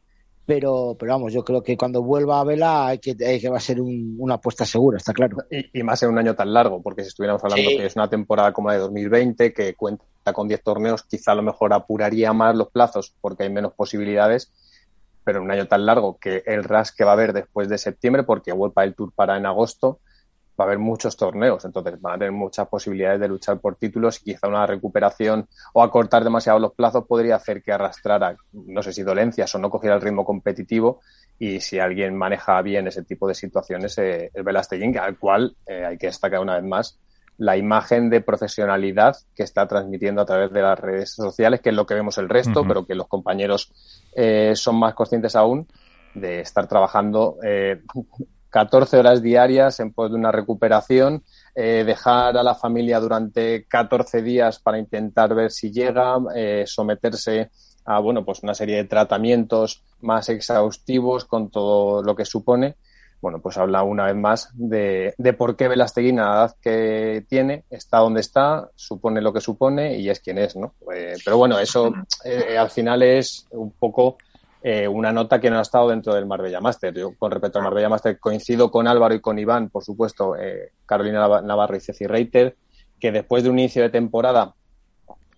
pero, 0.45 0.97
pero 0.99 1.13
vamos, 1.13 1.33
yo 1.33 1.45
creo 1.45 1.63
que 1.63 1.77
cuando 1.77 2.03
vuelva 2.03 2.41
a 2.41 2.45
Vela 2.45 2.89
hay 2.89 2.99
que, 2.99 3.17
hay 3.25 3.41
que 3.41 3.49
va 3.49 3.59
a 3.59 3.61
ser 3.61 3.81
una 3.81 4.35
apuesta 4.35 4.65
segura, 4.67 4.99
está 4.99 5.13
claro. 5.13 5.37
Y, 5.51 5.83
más 5.83 6.03
en 6.03 6.11
un 6.11 6.19
año 6.19 6.35
tan 6.35 6.53
largo, 6.53 6.83
porque 6.83 7.03
si 7.03 7.09
estuviéramos 7.09 7.43
hablando 7.45 7.71
que 7.71 7.87
es 7.87 7.97
una 7.97 8.09
temporada 8.09 8.53
como 8.53 8.69
la 8.69 8.75
de 8.75 8.81
2020, 8.81 9.53
que 9.53 9.75
cuenta 9.75 10.05
con 10.35 10.49
10 10.49 10.63
torneos, 10.63 11.05
quizá 11.05 11.33
a 11.33 11.37
lo 11.37 11.43
mejor 11.43 11.73
apuraría 11.73 12.33
más 12.33 12.57
los 12.57 12.71
plazos 12.71 13.15
porque 13.21 13.45
hay 13.45 13.51
menos 13.51 13.73
posibilidades, 13.75 14.53
pero 15.25 15.39
en 15.39 15.45
un 15.45 15.51
año 15.51 15.67
tan 15.67 15.87
largo 15.87 16.19
que 16.19 16.43
el 16.47 16.65
RAS 16.65 16.93
que 16.93 17.05
va 17.05 17.11
a 17.11 17.15
haber 17.15 17.33
después 17.33 17.69
de 17.69 17.79
septiembre, 17.79 18.23
porque 18.23 18.53
vuelva 18.53 18.85
el 18.85 18.95
Tour 18.95 19.13
para 19.13 19.37
en 19.37 19.47
agosto, 19.47 20.01
va 20.59 20.65
a 20.65 20.69
haber 20.69 20.79
muchos 20.79 21.17
torneos, 21.17 21.65
entonces 21.65 22.01
van 22.01 22.15
a 22.15 22.19
tener 22.19 22.33
muchas 22.33 22.69
posibilidades 22.69 23.21
de 23.21 23.29
luchar 23.29 23.59
por 23.59 23.77
títulos. 23.77 24.21
Y 24.21 24.33
quizá 24.33 24.49
una 24.49 24.67
recuperación 24.67 25.49
o 25.73 25.83
acortar 25.83 26.25
demasiado 26.25 26.59
los 26.59 26.73
plazos 26.73 27.07
podría 27.07 27.37
hacer 27.37 27.63
que 27.63 27.73
arrastrara, 27.73 28.37
no 28.53 28.83
sé 28.83 28.93
si 28.93 29.03
dolencias 29.03 29.55
o 29.55 29.59
no 29.59 29.71
cogiera 29.71 29.97
el 29.97 30.03
ritmo 30.03 30.25
competitivo. 30.25 31.01
Y 31.39 31.61
si 31.61 31.79
alguien 31.79 32.17
maneja 32.17 32.61
bien 32.63 32.87
ese 32.87 33.03
tipo 33.03 33.27
de 33.27 33.35
situaciones 33.35 33.97
eh, 33.99 34.31
el 34.35 34.43
Velasteguín, 34.43 34.97
al 34.99 35.19
cual 35.19 35.57
eh, 35.67 35.85
hay 35.85 35.99
que 35.99 36.07
destacar 36.07 36.41
una 36.41 36.57
vez 36.57 36.65
más 36.65 36.99
la 37.39 37.57
imagen 37.57 38.11
de 38.11 38.21
profesionalidad 38.21 39.17
que 39.35 39.43
está 39.43 39.67
transmitiendo 39.67 40.23
a 40.23 40.27
través 40.27 40.53
de 40.53 40.63
las 40.63 40.79
redes 40.79 41.13
sociales, 41.13 41.61
que 41.61 41.71
es 41.71 41.75
lo 41.75 41.87
que 41.87 41.95
vemos 41.95 42.19
el 42.19 42.29
resto, 42.29 42.65
pero 42.67 42.87
que 42.87 42.95
los 42.95 43.09
compañeros 43.09 43.73
eh, 44.15 44.53
son 44.55 44.77
más 44.79 44.95
conscientes 44.95 45.35
aún 45.35 45.67
de 46.15 46.41
estar 46.41 46.69
trabajando 46.69 47.39
eh, 47.43 47.81
14 48.53 48.99
horas 48.99 49.23
diarias 49.23 49.81
en 49.81 49.93
pos 49.93 50.11
de 50.11 50.19
una 50.19 50.31
recuperación, 50.31 51.25
eh, 51.55 51.85
dejar 51.87 52.37
a 52.37 52.43
la 52.43 52.55
familia 52.55 53.01
durante 53.01 53.65
14 53.65 54.21
días 54.21 54.59
para 54.59 54.79
intentar 54.79 55.35
ver 55.35 55.51
si 55.51 55.73
llega, 55.73 56.19
eh, 56.37 56.65
someterse 56.67 57.51
a 57.87 57.99
bueno, 57.99 58.25
pues 58.25 58.43
una 58.43 58.55
serie 58.55 58.77
de 58.77 58.85
tratamientos 58.85 59.83
más 60.03 60.29
exhaustivos 60.29 61.25
con 61.25 61.51
todo 61.51 62.03
lo 62.03 62.15
que 62.15 62.27
supone. 62.27 62.77
Bueno, 63.23 63.41
pues 63.41 63.57
habla 63.57 63.83
una 63.85 64.07
vez 64.07 64.17
más 64.17 64.51
de, 64.53 65.15
de 65.17 65.33
por 65.33 65.57
qué 65.57 65.69
Velastegui, 65.69 66.13
la 66.13 66.23
edad 66.23 66.57
que 66.61 67.25
tiene, 67.29 67.65
está 67.71 67.99
donde 67.99 68.21
está, 68.21 68.69
supone 68.75 69.23
lo 69.23 69.33
que 69.33 69.41
supone 69.41 69.97
y 69.97 70.11
es 70.11 70.21
quien 70.21 70.37
es, 70.37 70.57
¿no? 70.57 70.75
Eh, 70.95 71.15
pero 71.25 71.39
bueno, 71.39 71.59
eso 71.59 71.91
al 72.59 72.71
final 72.71 73.03
es 73.03 73.47
un 73.53 73.71
poco 73.71 74.19
eh, 74.65 74.87
una 74.87 75.13
nota 75.13 75.41
que 75.41 75.51
no 75.51 75.59
ha 75.59 75.63
estado 75.63 75.89
dentro 75.89 76.15
del 76.15 76.27
Marbella 76.27 76.61
Master. 76.61 76.95
Yo, 76.95 77.17
con 77.17 77.33
respecto 77.33 77.59
al 77.59 77.65
Marbella 77.65 77.89
Master, 77.89 78.19
coincido 78.21 78.71
con 78.71 78.87
Álvaro 78.87 79.15
y 79.15 79.21
con 79.21 79.39
Iván, 79.39 79.71
por 79.71 79.83
supuesto, 79.83 80.37
eh, 80.37 80.71
Carolina 80.87 81.43
Navarro 81.43 81.77
y 81.77 81.81
Ceci 81.81 82.07
Reiter, 82.07 82.57
que 83.01 83.11
después 83.11 83.43
de 83.43 83.51
un 83.51 83.59
inicio 83.59 83.83
de 83.83 83.91
temporada 83.91 84.55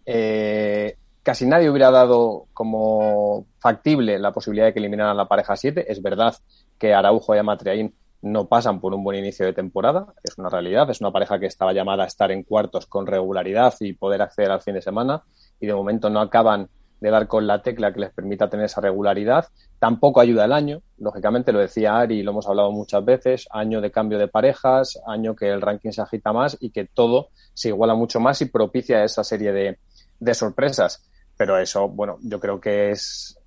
eh, 0.04 0.96
casi 1.24 1.46
nadie 1.46 1.68
hubiera 1.68 1.90
dado 1.90 2.46
como 2.52 3.46
factible 3.58 4.20
la 4.20 4.32
posibilidad 4.32 4.66
de 4.66 4.72
que 4.72 4.78
eliminaran 4.78 5.16
la 5.16 5.26
pareja 5.26 5.56
7. 5.56 5.90
Es 5.90 6.00
verdad 6.00 6.36
que 6.78 6.94
Araujo 6.94 7.34
y 7.34 7.38
Amatriaín 7.38 7.94
no 8.22 8.46
pasan 8.46 8.80
por 8.80 8.94
un 8.94 9.02
buen 9.02 9.18
inicio 9.18 9.44
de 9.44 9.52
temporada, 9.52 10.14
es 10.22 10.38
una 10.38 10.48
realidad, 10.48 10.88
es 10.88 11.00
una 11.00 11.10
pareja 11.10 11.38
que 11.38 11.46
estaba 11.46 11.72
llamada 11.72 12.04
a 12.04 12.06
estar 12.06 12.30
en 12.30 12.42
cuartos 12.42 12.86
con 12.86 13.06
regularidad 13.06 13.74
y 13.80 13.92
poder 13.94 14.22
acceder 14.22 14.50
al 14.50 14.62
fin 14.62 14.74
de 14.74 14.82
semana 14.82 15.22
y 15.60 15.66
de 15.66 15.74
momento 15.74 16.08
no 16.08 16.20
acaban 16.20 16.68
de 17.00 17.10
dar 17.10 17.26
con 17.26 17.46
la 17.46 17.60
tecla 17.60 17.92
que 17.92 18.00
les 18.00 18.14
permita 18.14 18.48
tener 18.48 18.64
esa 18.64 18.80
regularidad. 18.80 19.46
Tampoco 19.78 20.22
ayuda 20.22 20.46
el 20.46 20.52
año, 20.52 20.80
lógicamente, 20.96 21.52
lo 21.52 21.58
decía 21.58 21.98
Ari, 21.98 22.22
lo 22.22 22.30
hemos 22.30 22.48
hablado 22.48 22.72
muchas 22.72 23.04
veces, 23.04 23.46
año 23.50 23.82
de 23.82 23.90
cambio 23.90 24.18
de 24.18 24.28
parejas, 24.28 24.98
año 25.06 25.36
que 25.36 25.50
el 25.50 25.60
ranking 25.60 25.90
se 25.90 26.00
agita 26.00 26.32
más 26.32 26.56
y 26.60 26.70
que 26.70 26.86
todo 26.86 27.28
se 27.52 27.68
iguala 27.68 27.94
mucho 27.94 28.20
más 28.20 28.40
y 28.40 28.46
propicia 28.46 29.04
esa 29.04 29.22
serie 29.22 29.52
de, 29.52 30.34
sorpresas. 30.34 31.06
Pero 31.36 31.58
eso, 31.58 31.88
bueno, 31.88 32.18
yo 32.22 32.38
creo 32.38 32.60
que 32.60 32.90
es, 32.90 33.38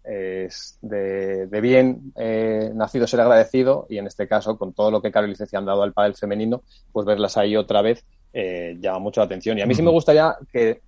de, 0.82 1.48
bien 1.62 2.14
eh, 2.16 2.72
nacido 2.74 3.08
ser 3.08 3.22
agradecido 3.22 3.86
y 3.90 3.98
en 3.98 4.08
este 4.08 4.28
caso, 4.28 4.58
con 4.58 4.74
todo 4.74 4.92
lo 4.92 5.02
que 5.02 5.12
Carol 5.12 5.32
y 5.32 5.36
Ceci 5.36 5.56
han 5.56 5.66
dado 5.66 5.84
al 5.84 5.94
pádel 5.94 6.16
femenino, 6.16 6.64
pues 6.92 7.06
verlas 7.06 7.38
ahí 7.38 7.56
otra 7.56 7.82
vez 7.82 8.06
eh, 8.34 8.78
llama 8.80 9.00
mucho 9.00 9.22
la 9.22 9.26
atención. 9.26 9.58
Y 9.58 9.62
a 9.62 9.66
mí 9.66 9.74
sí 9.74 9.82
me 9.82 9.92
gustaría 9.92 10.36
que 10.52 10.82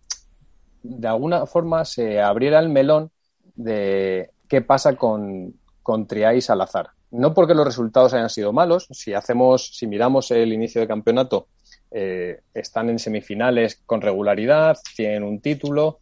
de 0.83 1.07
alguna 1.07 1.45
forma 1.45 1.85
se 1.85 2.21
abriera 2.21 2.59
el 2.59 2.69
melón 2.69 3.11
de 3.55 4.31
qué 4.47 4.61
pasa 4.61 4.95
con, 4.95 5.53
con 5.83 6.07
Triay 6.07 6.37
y 6.37 6.41
Salazar. 6.41 6.91
No 7.11 7.33
porque 7.33 7.55
los 7.55 7.65
resultados 7.65 8.13
hayan 8.13 8.29
sido 8.29 8.53
malos, 8.53 8.87
si 8.91 9.13
hacemos, 9.13 9.75
si 9.75 9.87
miramos 9.87 10.29
el 10.31 10.53
inicio 10.53 10.79
de 10.79 10.87
campeonato, 10.87 11.47
eh, 11.91 12.41
están 12.53 12.89
en 12.89 12.99
semifinales 12.99 13.81
con 13.85 14.01
regularidad, 14.01 14.77
tienen 14.95 15.23
un 15.23 15.41
título, 15.41 15.99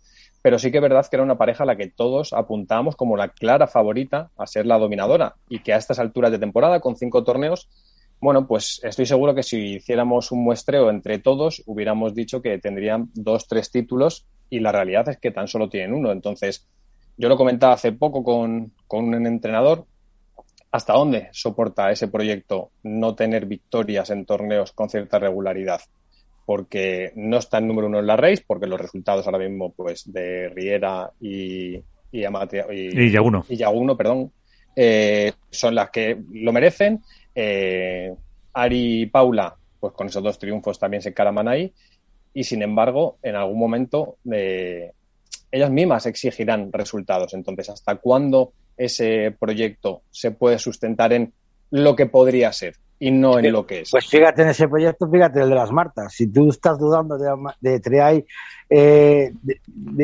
pero 0.47 0.59
sí 0.59 0.71
que 0.71 0.77
es 0.77 0.81
verdad 0.81 1.05
que 1.05 1.17
era 1.17 1.23
una 1.23 1.37
pareja 1.37 1.63
a 1.63 1.65
la 1.65 1.75
que 1.75 1.89
todos 1.89 2.31
apuntamos 2.31 2.95
como 2.95 3.17
la 3.17 3.27
clara 3.27 3.67
favorita 3.67 4.31
a 4.37 4.47
ser 4.47 4.65
la 4.65 4.77
dominadora 4.77 5.35
y 5.49 5.59
que 5.59 5.73
a 5.73 5.75
estas 5.75 5.99
alturas 5.99 6.31
de 6.31 6.39
temporada, 6.39 6.79
con 6.79 6.95
cinco 6.95 7.25
torneos, 7.25 7.67
bueno, 8.21 8.47
pues 8.47 8.79
estoy 8.81 9.05
seguro 9.05 9.35
que 9.35 9.43
si 9.43 9.75
hiciéramos 9.75 10.31
un 10.31 10.45
muestreo 10.45 10.89
entre 10.89 11.19
todos, 11.19 11.63
hubiéramos 11.65 12.15
dicho 12.15 12.41
que 12.41 12.59
tendrían 12.59 13.09
dos, 13.13 13.45
tres 13.45 13.69
títulos 13.71 14.25
y 14.49 14.61
la 14.61 14.71
realidad 14.71 15.09
es 15.09 15.17
que 15.17 15.31
tan 15.31 15.49
solo 15.49 15.67
tienen 15.67 15.93
uno. 15.93 16.13
Entonces, 16.13 16.65
yo 17.17 17.27
lo 17.27 17.35
comentaba 17.35 17.73
hace 17.73 17.91
poco 17.91 18.23
con, 18.23 18.71
un 18.89 19.27
entrenador, 19.27 19.83
¿hasta 20.71 20.93
dónde 20.93 21.27
soporta 21.33 21.91
ese 21.91 22.07
proyecto 22.07 22.71
no 22.83 23.15
tener 23.15 23.47
victorias 23.47 24.11
en 24.11 24.25
torneos 24.25 24.71
con 24.71 24.87
cierta 24.87 25.19
regularidad? 25.19 25.81
Porque 26.47 27.11
no 27.15 27.37
está 27.37 27.59
en 27.59 27.67
número 27.67 27.87
uno 27.87 27.99
en 27.99 28.07
la 28.07 28.15
race, 28.15 28.43
porque 28.47 28.65
los 28.65 28.81
resultados 28.81 29.27
ahora 29.27 29.37
mismo 29.37 29.73
pues 29.73 30.11
de 30.11 30.49
Riera 30.49 31.11
y, 31.19 31.75
y, 31.75 32.23
y, 32.23 33.03
y 33.03 33.11
Yaguno. 33.11 33.45
Y 33.49 33.57
Yaguno, 33.57 33.95
perdón, 33.95 34.31
eh, 34.79 35.33
son 35.49 35.75
las 35.75 35.89
que 35.89 36.17
lo 36.31 36.53
merecen 36.53 37.01
eh, 37.35 38.13
Ari 38.53 39.01
y 39.01 39.05
Paula, 39.07 39.55
pues 39.79 39.91
con 39.93 40.07
esos 40.07 40.23
dos 40.23 40.39
triunfos 40.39 40.79
también 40.79 41.01
se 41.01 41.09
encaraman 41.09 41.47
ahí. 41.47 41.73
Y 42.33 42.43
sin 42.43 42.61
embargo, 42.61 43.17
en 43.21 43.35
algún 43.35 43.59
momento 43.59 44.17
eh, 44.31 44.91
ellas 45.51 45.69
mismas 45.69 46.05
exigirán 46.05 46.71
resultados. 46.71 47.33
Entonces, 47.33 47.69
¿hasta 47.69 47.95
cuándo 47.95 48.53
ese 48.77 49.35
proyecto 49.37 50.03
se 50.11 50.31
puede 50.31 50.59
sustentar 50.59 51.11
en 51.11 51.33
lo 51.71 51.95
que 51.95 52.05
podría 52.05 52.53
ser 52.53 52.75
y 52.99 53.11
no 53.11 53.39
en 53.39 53.51
lo 53.51 53.65
que 53.65 53.81
es? 53.81 53.91
Pues 53.91 54.07
fíjate 54.07 54.41
en 54.41 54.49
ese 54.49 54.67
proyecto, 54.67 55.09
fíjate 55.09 55.41
el 55.41 55.49
de 55.49 55.55
las 55.55 55.71
Martas. 55.71 56.13
Si 56.13 56.27
tú 56.27 56.49
estás 56.49 56.79
dudando 56.79 57.17
de, 57.17 57.31
de 57.61 57.79
Triay 57.79 58.25
eh, 58.69 59.33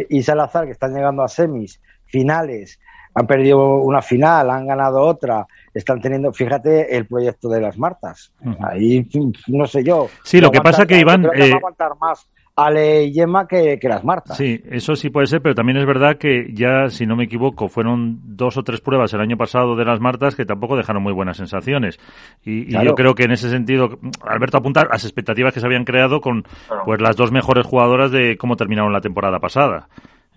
y 0.09 0.23
Salazar, 0.23 0.65
que 0.65 0.71
están 0.71 0.93
llegando 0.93 1.23
a 1.23 1.27
semis, 1.27 1.81
finales, 2.05 2.79
han 3.15 3.27
perdido 3.27 3.77
una 3.77 4.01
final, 4.01 4.49
han 4.49 4.67
ganado 4.67 5.01
otra, 5.01 5.45
están 5.73 6.01
teniendo, 6.01 6.33
fíjate, 6.33 6.95
el 6.95 7.05
proyecto 7.05 7.49
de 7.49 7.61
las 7.61 7.77
Martas. 7.77 8.33
Ahí, 8.59 9.07
no 9.47 9.67
sé 9.67 9.83
yo. 9.83 10.07
Sí, 10.23 10.41
lo 10.41 10.51
que 10.51 10.61
pasa 10.61 10.85
que 10.85 10.99
Iván... 10.99 11.21
Creo 11.21 11.31
que 11.31 11.49
va 11.49 11.55
a 11.55 11.57
aguantar 11.57 11.91
más 11.99 12.27
Ale 12.55 13.05
y 13.05 13.13
Gemma 13.13 13.47
que, 13.47 13.79
las 13.81 14.03
Martas. 14.03 14.37
Sí, 14.37 14.61
eso 14.69 14.95
sí 14.95 15.09
puede 15.09 15.27
ser, 15.27 15.41
pero 15.41 15.55
también 15.55 15.77
es 15.77 15.85
verdad 15.85 16.17
que 16.17 16.51
ya, 16.53 16.89
si 16.89 17.05
no 17.05 17.15
me 17.15 17.23
equivoco, 17.23 17.67
fueron 17.67 18.19
dos 18.23 18.57
o 18.57 18.63
tres 18.63 18.79
pruebas 18.79 19.13
el 19.13 19.21
año 19.21 19.37
pasado 19.37 19.75
de 19.75 19.85
las 19.85 19.99
Martas 19.99 20.35
que 20.35 20.45
tampoco 20.45 20.77
dejaron 20.77 21.01
muy 21.01 21.13
buenas 21.13 21.37
sensaciones. 21.37 21.99
Y, 22.45 22.71
yo 22.71 22.93
creo 22.95 23.15
que 23.15 23.23
en 23.23 23.31
ese 23.31 23.49
sentido, 23.49 23.97
Alberto 24.21 24.57
apuntar 24.57 24.87
las 24.91 25.03
expectativas 25.03 25.53
que 25.53 25.59
se 25.59 25.65
habían 25.65 25.85
creado 25.85 26.21
con 26.21 26.43
pues 26.85 27.01
las 27.01 27.15
dos 27.15 27.31
mejores 27.31 27.65
jugadoras 27.65 28.11
de 28.11 28.37
cómo 28.37 28.55
terminaron 28.55 28.93
la 28.93 29.01
temporada 29.01 29.39
pasada. 29.39 29.87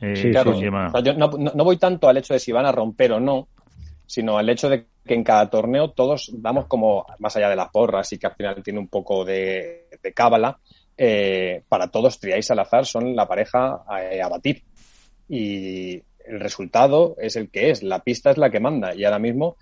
Eh, 0.00 0.32
yo 0.32 1.14
no, 1.14 1.64
voy 1.64 1.78
tanto 1.78 2.08
al 2.08 2.16
hecho 2.18 2.34
de 2.34 2.40
si 2.40 2.52
van 2.52 2.66
a 2.66 2.72
romper 2.72 3.12
o 3.12 3.20
no, 3.20 3.48
sino 4.06 4.38
al 4.38 4.48
hecho 4.48 4.68
de 4.68 4.86
que 5.06 5.14
en 5.14 5.24
cada 5.24 5.48
torneo 5.48 5.90
todos 5.90 6.30
damos 6.34 6.66
como, 6.66 7.06
más 7.18 7.36
allá 7.36 7.48
de 7.48 7.56
las 7.56 7.70
porras 7.70 8.12
y 8.12 8.18
que 8.18 8.26
al 8.26 8.34
final 8.34 8.62
tiene 8.62 8.78
un 8.78 8.88
poco 8.88 9.24
de, 9.24 9.88
cábala, 10.14 10.58
eh, 10.96 11.62
para 11.68 11.88
todos 11.88 12.18
Triay 12.18 12.40
y 12.40 12.42
Salazar 12.42 12.86
son 12.86 13.14
la 13.14 13.26
pareja 13.28 13.84
a, 13.86 14.28
batir. 14.28 14.62
Y 15.28 16.02
el 16.26 16.40
resultado 16.40 17.16
es 17.18 17.36
el 17.36 17.50
que 17.50 17.70
es, 17.70 17.82
la 17.82 18.02
pista 18.02 18.30
es 18.30 18.38
la 18.38 18.50
que 18.50 18.60
manda. 18.60 18.94
Y 18.94 19.04
ahora 19.04 19.18
mismo 19.18 19.56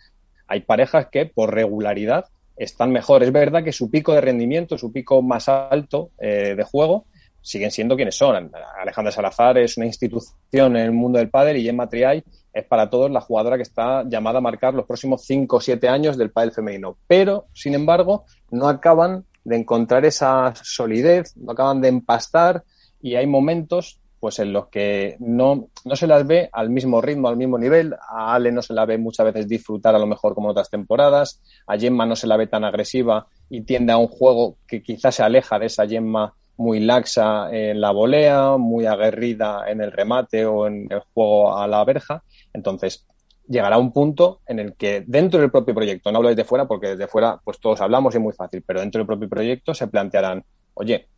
hay 0.47 0.61
parejas 0.61 1.09
que 1.11 1.27
por 1.27 1.55
regularidad 1.55 2.27
están 2.57 2.93
mejor. 2.93 3.23
Es 3.23 3.33
verdad 3.33 3.65
que 3.65 3.73
su 3.73 3.91
pico 3.91 4.15
de 4.15 4.21
rendimiento, 4.21 4.79
su 4.79 4.93
pico 4.93 5.23
más 5.23 5.49
alto 5.49 6.11
eh, 6.19 6.55
de 6.55 6.63
juego, 6.63 7.07
siguen 7.41 7.71
siendo 7.71 7.95
quienes 7.97 8.17
son. 8.17 8.51
Alejandra 8.81 9.13
Salazar 9.13 9.59
es 9.59 9.77
una 9.77 9.87
institución 9.87 10.77
en 10.77 10.85
el 10.85 10.93
mundo 10.93 11.19
del 11.19 11.29
pádel 11.29 11.59
y 11.59 11.69
Emma 11.69 11.89
Triay 11.89 12.25
es 12.53 12.65
para 12.65 12.89
todos 12.89 13.11
la 13.11 13.21
jugadora 13.21 13.57
que 13.57 13.63
está 13.63 14.03
llamada 14.09 14.39
a 14.39 14.41
marcar 14.41 14.73
los 14.73 14.87
próximos 14.87 15.25
5 15.27 15.57
o 15.57 15.61
7 15.61 15.89
años 15.89 16.17
del 16.17 16.31
pádel 16.31 16.53
femenino. 16.53 16.97
Pero, 17.07 17.47
sin 17.53 17.75
embargo, 17.75 18.25
no 18.51 18.69
acaban 18.69 19.27
de 19.45 19.57
encontrar 19.57 20.05
esa 20.05 20.55
solidez, 20.63 21.37
no 21.37 21.53
acaban 21.53 21.81
de 21.81 21.89
empastar 21.89 22.65
y 23.01 23.15
hay 23.17 23.27
momentos 23.27 24.01
pues 24.25 24.39
en 24.39 24.55
los 24.55 24.69
que 24.69 25.17
no, 25.19 25.69
no 25.85 25.97
se 25.97 26.07
las 26.07 26.27
ve 26.27 26.49
al 26.51 26.71
mismo 26.71 27.03
ritmo, 27.03 27.29
al 27.29 27.37
mismo 27.37 27.59
nivel. 27.59 27.93
A 27.93 28.35
Ale 28.35 28.53
no 28.53 28.63
se 28.63 28.73
la 28.73 28.87
ve 28.87 28.97
muchas 28.97 29.27
veces 29.27 29.47
disfrutar 29.47 29.95
a 29.95 29.99
lo 29.99 30.07
mejor 30.07 30.35
como 30.35 30.49
otras 30.49 30.71
temporadas. 30.71 31.43
A 31.67 31.77
Gemma 31.77 32.07
no 32.07 32.17
se 32.17 32.27
la 32.27 32.39
ve 32.39 32.47
tan 32.47 32.65
agresiva 32.65 33.27
y 33.51 33.61
tiende 33.67 33.93
a 33.93 33.99
un 33.99 34.07
juego 34.07 34.57
que 34.67 34.83
quizás 34.83 35.17
se 35.17 35.23
aleja 35.23 35.59
de 35.59 35.67
esa 35.67 35.87
Gemma 35.87 36.33
muy 36.57 36.81
laxa 36.81 37.51
en 37.53 37.83
la 37.83 37.91
volea, 37.91 38.57
muy 38.57 38.87
aguerrida 38.87 39.65
en 39.69 39.83
el 39.83 39.93
remate 39.93 40.47
o 40.47 40.67
en 40.69 40.91
el 40.91 41.01
juego 41.13 41.55
a 41.59 41.67
la 41.67 41.85
verja. 41.85 42.23
Entonces, 42.55 43.07
llegará 43.49 43.79
un 43.79 43.93
punto 43.93 44.41
en 44.47 44.59
el 44.59 44.75
que 44.75 45.05
dentro 45.07 45.41
del 45.41 45.51
propio 45.51 45.75
proyecto, 45.75 46.11
no 46.11 46.19
hablo 46.19 46.31
desde 46.31 46.45
fuera 46.45 46.67
porque 46.67 46.89
desde 46.89 47.07
fuera 47.07 47.41
pues 47.45 47.59
todos 47.59 47.81
hablamos 47.81 48.15
y 48.15 48.19
es 48.19 48.23
muy 48.23 48.33
fácil, 48.33 48.63
pero 48.67 48.81
dentro 48.81 48.99
del 48.99 49.07
propio 49.07 49.29
proyecto 49.29 49.75
se 49.75 49.87
plantearán, 49.89 50.45
oye, 50.75 51.09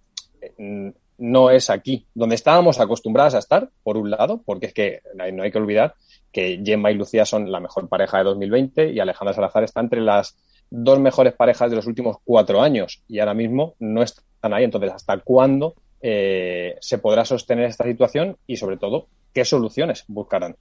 mm, 0.59 0.89
no 1.19 1.51
es 1.51 1.71
aquí 1.71 2.07
donde 2.15 2.35
estábamos 2.35 2.79
acostumbradas 2.81 3.35
a 3.35 3.39
estar, 3.39 3.71
por 3.83 3.97
un 3.97 4.11
lado, 4.11 4.43
porque 4.45 4.67
es 4.67 4.75
que 4.75 5.01
no 5.33 5.43
hay 5.43 5.51
que 5.51 5.59
olvidar 5.59 5.95
que 6.33 6.61
Gemma 6.63 6.91
y 6.91 6.95
Lucía 6.95 7.25
son 7.25 7.51
la 7.51 7.61
mejor 7.61 7.89
pareja 7.89 8.19
de 8.19 8.25
2020 8.25 8.93
y 8.93 9.01
Alejandra 9.01 9.35
Salazar 9.35 9.65
está 9.65 9.81
entre 9.81 10.03
las 10.03 10.37
dos 10.71 10.99
mejores 11.01 11.33
parejas 11.33 11.71
de 11.71 11.77
los 11.77 11.87
últimos 11.87 12.19
cuatro 12.25 12.61
años 12.61 13.03
y 13.09 13.21
ahora 13.21 13.33
mismo 13.35 13.75
no 13.79 14.03
están 14.03 14.53
ahí. 14.53 14.65
Entonces, 14.65 14.93
¿hasta 14.93 15.19
cuándo 15.21 15.75
eh, 16.03 16.77
se 16.81 16.99
podrá 16.99 17.25
sostener 17.25 17.65
esta 17.65 17.85
situación 17.85 18.37
y, 18.47 18.57
sobre 18.57 18.77
todo, 18.77 19.07
qué 19.33 19.45
soluciones 19.45 20.05
buscarán? 20.09 20.57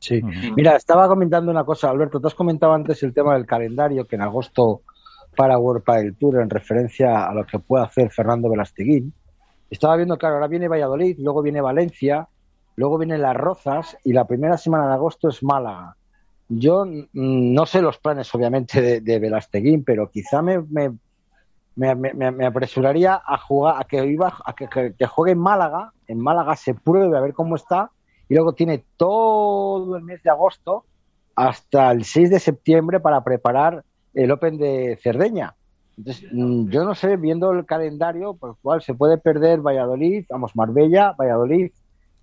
Sí. 0.00 0.20
Mira, 0.56 0.76
estaba 0.76 1.06
comentando 1.06 1.52
una 1.52 1.64
cosa, 1.64 1.90
Alberto. 1.90 2.20
Tú 2.20 2.26
has 2.26 2.34
comentado 2.34 2.72
antes 2.72 3.02
el 3.02 3.14
tema 3.14 3.34
del 3.34 3.46
calendario, 3.46 4.06
que 4.06 4.16
en 4.16 4.22
agosto 4.22 4.82
para 5.36 5.58
World 5.58 5.84
el 5.98 6.16
Tour, 6.16 6.40
en 6.40 6.50
referencia 6.50 7.26
a 7.26 7.34
lo 7.34 7.46
que 7.46 7.58
puede 7.58 7.84
hacer 7.84 8.10
Fernando 8.10 8.50
Velasteguín. 8.50 9.12
Estaba 9.70 9.96
viendo, 9.96 10.18
claro, 10.18 10.36
ahora 10.36 10.48
viene 10.48 10.68
Valladolid, 10.68 11.16
luego 11.20 11.42
viene 11.42 11.60
Valencia, 11.60 12.28
luego 12.76 12.98
vienen 12.98 13.22
Las 13.22 13.36
Rozas 13.36 13.96
y 14.02 14.12
la 14.12 14.26
primera 14.26 14.56
semana 14.56 14.88
de 14.88 14.94
agosto 14.94 15.28
es 15.28 15.42
Málaga. 15.42 15.96
Yo 16.48 16.84
mm, 16.84 17.04
no 17.12 17.66
sé 17.66 17.80
los 17.80 17.98
planes, 17.98 18.34
obviamente, 18.34 18.80
de, 18.80 19.00
de 19.00 19.18
Velasteguín, 19.20 19.84
pero 19.84 20.10
quizá 20.10 20.42
me, 20.42 20.60
me, 20.62 20.92
me, 21.76 22.46
apresuraría 22.46 23.22
a 23.24 23.38
jugar, 23.38 23.76
a 23.78 23.84
que 23.84 24.04
iba, 24.04 24.34
a 24.44 24.52
que, 24.54 24.94
que, 24.98 25.06
juegue 25.06 25.32
en 25.32 25.38
Málaga, 25.38 25.92
en 26.08 26.18
Málaga 26.18 26.56
se 26.56 26.74
pruebe 26.74 27.16
a 27.16 27.20
ver 27.20 27.32
cómo 27.32 27.56
está, 27.56 27.90
y 28.30 28.34
luego 28.34 28.54
tiene 28.54 28.84
todo 28.96 29.96
el 29.96 30.04
mes 30.04 30.22
de 30.22 30.30
agosto 30.30 30.84
hasta 31.34 31.90
el 31.90 32.04
6 32.04 32.30
de 32.30 32.38
septiembre 32.38 33.00
para 33.00 33.22
preparar 33.22 33.84
el 34.14 34.30
Open 34.30 34.56
de 34.56 34.98
Cerdeña. 35.02 35.54
Entonces, 35.98 36.28
mm, 36.32 36.70
yo 36.70 36.84
no 36.84 36.94
sé, 36.94 37.16
viendo 37.16 37.50
el 37.50 37.66
calendario, 37.66 38.34
por 38.34 38.50
el 38.50 38.56
cual 38.62 38.82
se 38.82 38.94
puede 38.94 39.18
perder 39.18 39.60
Valladolid, 39.60 40.24
vamos, 40.30 40.54
Marbella, 40.54 41.12
Valladolid, 41.18 41.72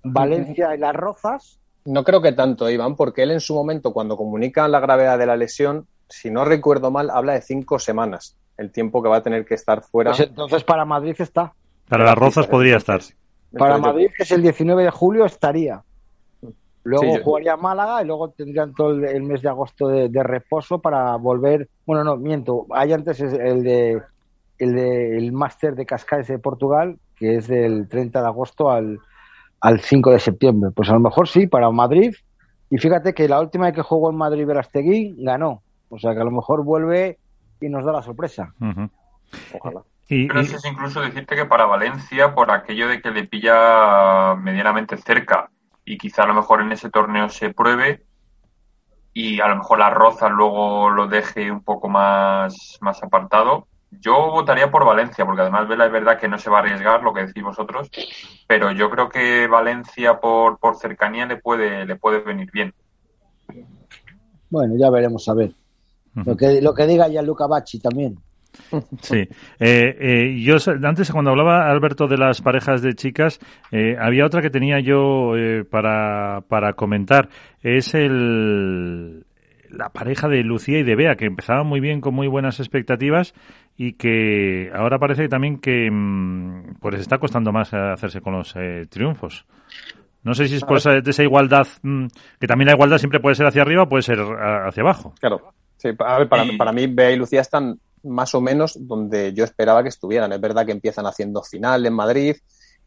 Valencia 0.01 0.74
y 0.74 0.80
Las 0.80 0.95
Rozas, 0.95 1.60
no 1.84 2.03
creo 2.03 2.22
que 2.22 2.34
tanto, 2.34 2.70
Iván, 2.70 2.95
porque 2.95 3.24
él 3.24 3.32
en 3.32 3.39
su 3.39 3.53
momento, 3.53 3.93
cuando 3.93 4.18
comunica 4.18 4.68
la 4.68 4.80
gravedad 4.80 5.18
de 5.18 5.26
la 5.26 5.38
lesión, 5.38 5.88
si 6.10 6.30
no 6.30 6.43
recuerdo 6.43 6.89
mal, 6.89 7.10
habla 7.10 7.34
de 7.34 7.41
cinco 7.41 7.80
semanas, 7.80 8.38
el 8.58 8.72
tiempo 8.72 9.03
que 9.03 9.10
va 9.10 9.18
a 9.18 9.24
tener 9.24 9.45
que 9.45 9.55
estar 9.55 9.82
fuera. 9.84 10.12
Pues 10.12 10.28
entonces 10.28 10.64
para 10.64 10.84
Madrid 10.84 11.16
está. 11.18 11.53
Para 11.88 12.03
las 12.03 12.18
Rozas 12.18 12.47
podría 12.47 12.78
estar. 12.78 13.01
Para 13.58 13.78
Madrid, 13.78 14.10
que 14.16 14.24
es 14.24 14.32
el 14.32 14.41
19 14.41 14.84
de 14.84 14.91
julio, 14.91 15.26
estaría. 15.26 15.82
Luego 16.88 17.22
jugaría 17.22 17.58
Málaga 17.58 18.02
y 18.02 18.06
luego 18.06 18.30
tendrían 18.30 18.74
todo 18.74 18.92
el, 18.92 19.24
mes 19.24 19.42
de 19.42 19.50
agosto 19.50 19.88
de, 19.88 20.24
reposo 20.24 20.80
para 20.80 21.18
volver. 21.18 21.68
Bueno, 21.86 22.04
no, 22.04 22.16
miento. 22.16 22.66
Hay 22.74 22.94
antes 22.94 23.20
el 23.22 23.64
de 23.64 24.02
el 24.58 24.74
de 24.74 25.18
el 25.18 25.34
máster 25.34 25.76
de 25.76 25.86
Cascais 25.86 26.28
de 26.28 26.40
Portugal, 26.40 26.98
que 27.18 27.36
es 27.36 27.48
del 27.48 27.90
30 27.90 28.22
de 28.22 28.28
agosto 28.28 28.70
al, 28.70 29.00
al 29.60 29.80
5 29.82 30.12
de 30.12 30.20
septiembre. 30.20 30.72
Pues 30.74 30.90
a 30.90 30.94
lo 30.94 31.02
mejor 31.02 31.28
sí, 31.28 31.46
para 31.48 31.70
Madrid. 31.72 32.16
Y 32.70 32.78
fíjate 32.78 33.14
que 33.14 33.28
la 33.28 33.42
última 33.42 33.66
vez 33.66 33.76
que 33.76 33.82
jugó 33.82 34.10
en 34.10 34.18
Madrid 34.18 34.46
Verastegui 34.46 35.16
ganó. 35.20 35.62
O 35.90 36.00
sea 36.00 36.14
que 36.14 36.22
a 36.22 36.26
lo 36.26 36.32
mejor 36.32 36.64
vuelve 36.64 37.18
y 37.60 37.68
nos 37.68 37.86
da 37.86 37.92
la 37.92 38.02
sorpresa. 38.02 38.54
Ojalá. 39.60 39.82
Y, 40.10 40.28
Pero 40.28 40.40
es 40.40 40.66
incluso 40.66 41.02
decirte 41.02 41.36
que 41.36 41.46
para 41.46 41.66
Valencia, 41.66 42.34
por 42.34 42.50
aquello 42.50 42.88
de 42.88 43.02
que 43.02 43.12
le 43.12 43.26
pilla 43.26 44.36
medianamente 44.36 44.96
cerca 44.96 45.50
y 45.88 45.98
quizá 45.98 46.24
a 46.24 46.28
lo 46.28 46.34
mejor 46.34 46.62
en 46.62 46.74
ese 46.74 46.90
torneo 46.90 47.30
se 47.30 47.54
pruebe 47.54 48.04
y 49.14 49.40
a 49.40 49.48
lo 49.48 49.56
mejor 49.56 49.80
la 49.80 49.90
Roza 49.90 50.28
luego 50.28 50.90
lo 50.90 51.08
deje 51.08 51.50
un 51.50 51.64
poco 51.64 51.88
más, 51.88 52.78
más 52.82 53.02
apartado, 53.02 53.68
yo 53.90 54.32
votaría 54.32 54.70
por 54.70 54.86
Valencia, 54.86 55.26
porque 55.26 55.42
además 55.42 55.68
Vela 55.70 55.86
es 55.86 55.92
verdad 55.92 56.20
que 56.20 56.28
no 56.28 56.38
se 56.38 56.50
va 56.50 56.58
a 56.58 56.60
arriesgar, 56.60 57.02
lo 57.02 57.14
que 57.14 57.26
decís 57.26 57.42
vosotros, 57.42 57.90
pero 58.48 58.72
yo 58.74 58.90
creo 58.90 59.08
que 59.08 59.48
Valencia 59.48 60.20
por, 60.20 60.60
por 60.60 60.76
cercanía 60.76 61.26
le 61.26 61.38
puede, 61.38 61.86
le 61.86 61.96
puede 61.96 62.20
venir 62.20 62.52
bien. 62.52 62.74
Bueno, 64.50 64.76
ya 64.78 64.90
veremos 64.90 65.28
a 65.30 65.34
ver. 65.34 65.52
Lo 66.14 66.36
que, 66.36 66.62
lo 66.62 66.74
que 66.74 66.86
diga 66.86 67.08
ya 67.08 67.22
Luca 67.22 67.48
Bacci 67.48 67.80
también. 67.80 68.20
Sí. 69.02 69.18
Eh, 69.60 69.98
eh, 70.00 70.41
yo 70.41 70.58
antes 70.84 71.12
cuando 71.12 71.32
hablaba 71.32 71.70
Alberto 71.70 72.08
de 72.08 72.18
las 72.18 72.41
parejas 72.41 72.82
de 72.82 72.93
chicas, 72.95 73.39
eh, 73.72 73.95
había 74.00 74.26
otra 74.26 74.41
que 74.41 74.50
tenía 74.50 74.80
yo 74.80 75.34
para, 75.70 76.41
para 76.48 76.74
comentar. 76.74 77.30
Es 77.62 77.93
el, 77.93 79.26
la 79.70 79.89
pareja 79.89 80.28
de 80.28 80.43
Lucía 80.43 80.80
y 80.80 80.84
de 80.84 80.95
Bea, 80.95 81.16
que 81.16 81.26
empezaba 81.26 81.64
muy 81.64 81.80
bien 81.80 82.02
con 82.02 82.14
muy 82.14 82.28
buenas 82.28 82.60
expectativas 82.60 83.34
y 83.76 83.93
que 83.93 84.72
ahora 84.74 85.00
parece 85.00 85.28
también 85.28 85.60
que 85.60 85.89
mm, 85.91 86.76
pues 86.80 87.00
está 87.00 87.18
costando 87.18 87.52
más 87.52 87.74
hacerse 87.74 88.22
con 88.22 88.34
los 88.34 88.56
eh, 88.56 88.86
triunfos. 88.89 89.45
No 90.24 90.34
sé 90.34 90.48
si 90.48 90.56
es 90.56 90.64
por 90.64 90.78
esa, 90.78 90.98
esa 90.98 91.24
igualdad, 91.24 91.68
mm, 91.84 92.08
que 92.39 92.48
también 92.48 92.68
la 92.68 92.74
igualdad 92.74 92.98
siempre 92.98 93.20
puede 93.20 93.36
ser 93.36 93.45
hacia 93.45 93.62
arriba 93.62 93.84
o 93.84 93.89
puede 93.89 94.04
ser 94.04 94.20
hacia 94.20 94.84
abajo. 94.84 95.14
Claro. 95.20 95.54
Sí, 95.78 95.89
a 96.00 96.18
ver, 96.18 96.28
para, 96.28 96.43
para 96.58 96.72
mí 96.72 96.88
Bea 96.88 97.12
y 97.12 97.18
Lucía 97.18 97.41
están 97.41 97.80
más 98.08 98.34
o 98.36 98.41
menos 98.41 98.78
donde 98.80 99.34
yo 99.34 99.43
esperaba 99.43 99.84
que 99.84 99.89
estuvieran. 99.89 100.32
Es 100.32 100.41
verdad 100.41 100.66
que 100.66 100.72
empiezan 100.72 101.05
haciendo 101.05 101.43
final 101.43 101.86
en 101.86 101.93
Madrid, 101.93 102.38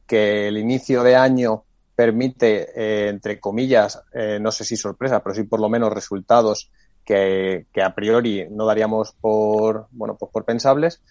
que 0.06 0.48
el 0.48 0.58
inicio 0.58 1.02
de 1.02 1.16
año 1.16 1.64
permite, 1.94 2.70
eh, 2.74 3.08
entre 3.08 3.38
comillas, 3.38 4.02
eh, 4.12 4.38
no 4.40 4.50
sé 4.50 4.64
si 4.64 4.76
sorpresa, 4.76 5.22
pero 5.22 5.34
sí 5.34 5.42
por 5.44 5.60
lo 5.60 5.68
menos 5.68 5.92
resultados 5.92 6.70
que, 7.04 7.66
a 7.82 7.94
priori 7.94 8.46
no 8.50 8.66
daríamos 8.66 9.12
por, 9.20 9.86
bueno, 9.90 10.16
pues 10.18 10.30
por 10.32 10.44
pensables, 10.44 11.02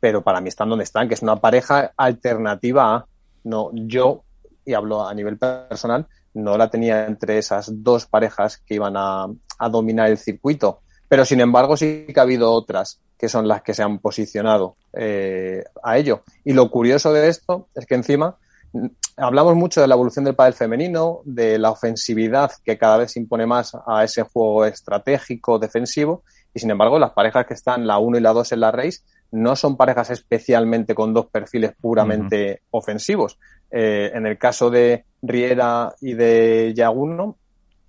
pero 0.00 0.22
para 0.22 0.40
mí 0.40 0.48
están 0.48 0.68
donde 0.68 0.84
están, 0.84 1.08
que 1.08 1.14
es 1.14 1.22
una 1.22 1.36
pareja 1.36 1.92
alternativa 1.96 2.94
a, 2.94 3.06
no, 3.44 3.70
yo, 3.72 4.24
y 4.64 4.74
hablo 4.74 5.06
a 5.06 5.14
nivel 5.14 5.38
personal, 5.38 6.06
no 6.34 6.56
la 6.56 6.70
tenía 6.70 7.06
entre 7.06 7.38
esas 7.38 7.82
dos 7.82 8.06
parejas 8.06 8.58
que 8.58 8.74
iban 8.74 8.94
a, 8.96 9.28
dominar 9.70 10.10
el 10.10 10.18
circuito, 10.18 10.81
pero 11.12 11.26
sin 11.26 11.42
embargo 11.42 11.76
sí 11.76 12.06
que 12.06 12.20
ha 12.20 12.22
habido 12.22 12.50
otras 12.50 12.98
que 13.18 13.28
son 13.28 13.46
las 13.46 13.60
que 13.60 13.74
se 13.74 13.82
han 13.82 13.98
posicionado 13.98 14.76
eh, 14.94 15.62
a 15.82 15.98
ello. 15.98 16.22
Y 16.42 16.54
lo 16.54 16.70
curioso 16.70 17.12
de 17.12 17.28
esto 17.28 17.68
es 17.74 17.84
que 17.84 17.96
encima 17.96 18.38
hablamos 19.18 19.54
mucho 19.54 19.82
de 19.82 19.88
la 19.88 19.94
evolución 19.94 20.24
del 20.24 20.34
pádel 20.34 20.54
femenino, 20.54 21.20
de 21.26 21.58
la 21.58 21.70
ofensividad 21.70 22.52
que 22.64 22.78
cada 22.78 22.96
vez 22.96 23.12
se 23.12 23.20
impone 23.20 23.44
más 23.44 23.76
a 23.86 24.02
ese 24.02 24.22
juego 24.22 24.64
estratégico 24.64 25.58
defensivo 25.58 26.22
y 26.54 26.60
sin 26.60 26.70
embargo 26.70 26.98
las 26.98 27.10
parejas 27.10 27.44
que 27.44 27.52
están 27.52 27.86
la 27.86 27.98
1 27.98 28.16
y 28.16 28.20
la 28.22 28.32
2 28.32 28.52
en 28.52 28.60
la 28.60 28.70
race 28.70 29.00
no 29.32 29.54
son 29.54 29.76
parejas 29.76 30.08
especialmente 30.08 30.94
con 30.94 31.12
dos 31.12 31.26
perfiles 31.26 31.74
puramente 31.78 32.62
ofensivos. 32.70 33.38
Eh, 33.70 34.12
en 34.14 34.24
el 34.24 34.38
caso 34.38 34.70
de 34.70 35.04
Riera 35.20 35.94
y 36.00 36.14
de 36.14 36.72
Yaguno 36.74 37.36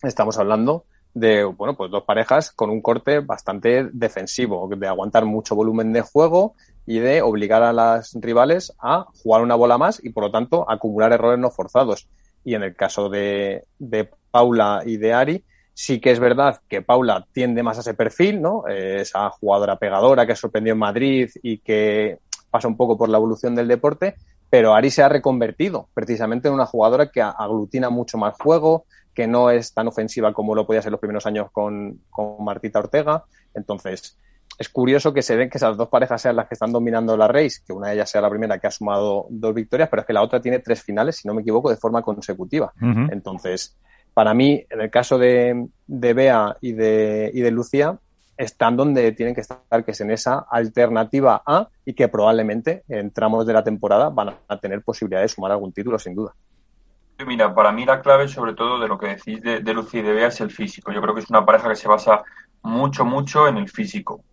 estamos 0.01 0.37
hablando 0.37 0.83
de 1.13 1.43
bueno 1.43 1.75
pues 1.75 1.91
dos 1.91 2.03
parejas 2.03 2.51
con 2.51 2.69
un 2.69 2.81
corte 2.81 3.19
bastante 3.19 3.89
defensivo, 3.91 4.69
de 4.75 4.87
aguantar 4.87 5.25
mucho 5.25 5.55
volumen 5.55 5.93
de 5.93 6.01
juego 6.01 6.55
y 6.85 6.99
de 6.99 7.21
obligar 7.21 7.63
a 7.63 7.73
las 7.73 8.13
rivales 8.19 8.73
a 8.79 9.05
jugar 9.21 9.41
una 9.41 9.55
bola 9.55 9.77
más 9.77 10.03
y 10.03 10.09
por 10.09 10.23
lo 10.23 10.31
tanto 10.31 10.69
acumular 10.69 11.13
errores 11.13 11.39
no 11.39 11.51
forzados. 11.51 12.07
Y 12.43 12.55
en 12.55 12.63
el 12.63 12.75
caso 12.75 13.09
de, 13.09 13.65
de 13.79 14.09
Paula 14.31 14.81
y 14.85 14.97
de 14.97 15.13
Ari, 15.13 15.43
sí 15.73 15.99
que 15.99 16.11
es 16.11 16.19
verdad 16.19 16.61
que 16.67 16.81
Paula 16.81 17.25
tiende 17.31 17.63
más 17.63 17.77
a 17.77 17.81
ese 17.81 17.93
perfil, 17.93 18.41
¿no? 18.41 18.67
esa 18.67 19.29
jugadora 19.29 19.77
pegadora 19.77 20.25
que 20.25 20.35
sorprendió 20.35 20.73
en 20.73 20.79
Madrid 20.79 21.29
y 21.41 21.59
que 21.59 22.19
pasa 22.51 22.67
un 22.67 22.77
poco 22.77 22.97
por 22.97 23.09
la 23.09 23.17
evolución 23.17 23.55
del 23.55 23.67
deporte, 23.67 24.15
pero 24.49 24.75
Ari 24.75 24.91
se 24.91 25.01
ha 25.01 25.09
reconvertido 25.09 25.87
precisamente 25.93 26.47
en 26.47 26.53
una 26.53 26.67
jugadora 26.67 27.09
que 27.09 27.21
aglutina 27.21 27.89
mucho 27.89 28.17
más 28.17 28.35
juego, 28.37 28.85
que 29.13 29.27
no 29.27 29.49
es 29.49 29.73
tan 29.73 29.87
ofensiva 29.87 30.33
como 30.33 30.55
lo 30.55 30.65
podía 30.65 30.81
ser 30.81 30.91
los 30.91 30.99
primeros 30.99 31.25
años 31.25 31.51
con, 31.51 32.01
con 32.09 32.43
Martita 32.43 32.79
Ortega. 32.79 33.23
Entonces, 33.53 34.17
es 34.57 34.69
curioso 34.69 35.13
que 35.13 35.21
se 35.21 35.35
den 35.35 35.49
que 35.49 35.57
esas 35.57 35.77
dos 35.77 35.89
parejas 35.89 36.21
sean 36.21 36.35
las 36.35 36.47
que 36.47 36.55
están 36.55 36.71
dominando 36.71 37.17
la 37.17 37.27
race, 37.27 37.61
que 37.65 37.73
una 37.73 37.89
de 37.89 37.95
ellas 37.95 38.09
sea 38.09 38.21
la 38.21 38.29
primera 38.29 38.59
que 38.59 38.67
ha 38.67 38.71
sumado 38.71 39.27
dos 39.29 39.53
victorias, 39.53 39.89
pero 39.89 40.01
es 40.01 40.05
que 40.05 40.13
la 40.13 40.21
otra 40.21 40.41
tiene 40.41 40.59
tres 40.59 40.83
finales, 40.83 41.17
si 41.17 41.27
no 41.27 41.33
me 41.33 41.41
equivoco, 41.41 41.69
de 41.69 41.77
forma 41.77 42.01
consecutiva. 42.01 42.71
Entonces, 43.11 43.75
para 44.13 44.33
mí, 44.33 44.63
en 44.69 44.81
el 44.81 44.91
caso 44.91 45.17
de, 45.17 45.67
de 45.87 46.13
Bea 46.13 46.57
y 46.61 46.73
de, 46.73 47.31
y 47.33 47.41
de 47.41 47.51
Lucía, 47.51 47.97
están 48.37 48.75
donde 48.75 49.11
tienen 49.11 49.35
que 49.35 49.41
estar, 49.41 49.83
que 49.83 49.91
es 49.91 50.01
en 50.01 50.11
esa 50.11 50.45
alternativa 50.49 51.41
A 51.45 51.67
y 51.85 51.93
que 51.93 52.07
probablemente 52.07 52.83
en 52.87 53.11
tramos 53.11 53.45
de 53.45 53.53
la 53.53 53.63
temporada 53.63 54.09
van 54.09 54.35
a 54.47 54.59
tener 54.59 54.81
posibilidad 54.81 55.21
de 55.21 55.27
sumar 55.27 55.51
algún 55.51 55.71
título, 55.71 55.97
sin 55.99 56.15
duda. 56.15 56.33
Mira, 57.25 57.53
para 57.53 57.71
mí 57.71 57.85
la 57.85 58.01
clave, 58.01 58.27
sobre 58.27 58.53
todo 58.53 58.79
de 58.79 58.87
lo 58.87 58.97
que 58.97 59.07
decís 59.07 59.41
de, 59.41 59.73
Lucía 59.73 60.01
y 60.01 60.03
de 60.03 60.13
Bea, 60.13 60.27
es 60.27 60.41
el 60.41 60.51
físico. 60.51 60.91
Yo 60.91 61.01
creo 61.01 61.13
que 61.13 61.21
es 61.21 61.29
una 61.29 61.45
pareja 61.45 61.69
que 61.69 61.75
se 61.75 61.87
basa 61.87 62.23
mucho, 62.63 63.05
mucho 63.05 63.47
en 63.47 63.57
el 63.57 63.69
físico. 63.69 64.23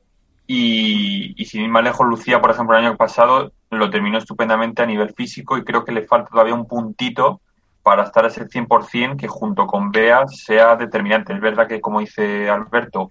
Y, 0.47 1.45
sin 1.45 1.63
ir 1.63 1.69
más 1.69 1.85
lejos, 1.85 2.07
Lucía, 2.07 2.41
por 2.41 2.51
ejemplo, 2.51 2.77
el 2.77 2.85
año 2.85 2.97
pasado 2.97 3.53
lo 3.71 3.91
terminó 3.91 4.19
estupendamente 4.19 4.83
a 4.83 4.87
nivel 4.87 5.15
físico 5.15 5.57
y 5.57 5.65
creo 5.65 5.85
que 5.85 5.93
le 5.93 6.07
falta 6.07 6.31
todavía 6.31 6.55
un 6.55 6.67
puntito 6.67 7.41
para 7.83 8.03
estar 8.03 8.25
a 8.25 8.29
ese 8.29 8.49
100% 8.49 9.17
que 9.17 9.29
junto 9.29 9.67
con 9.67 9.93
Bea 9.93 10.27
sea 10.27 10.75
determinante. 10.75 11.33
Es 11.33 11.41
verdad 11.41 11.69
que, 11.69 11.81
como 11.81 12.01
dice 12.01 12.51
Alberto, 12.51 13.11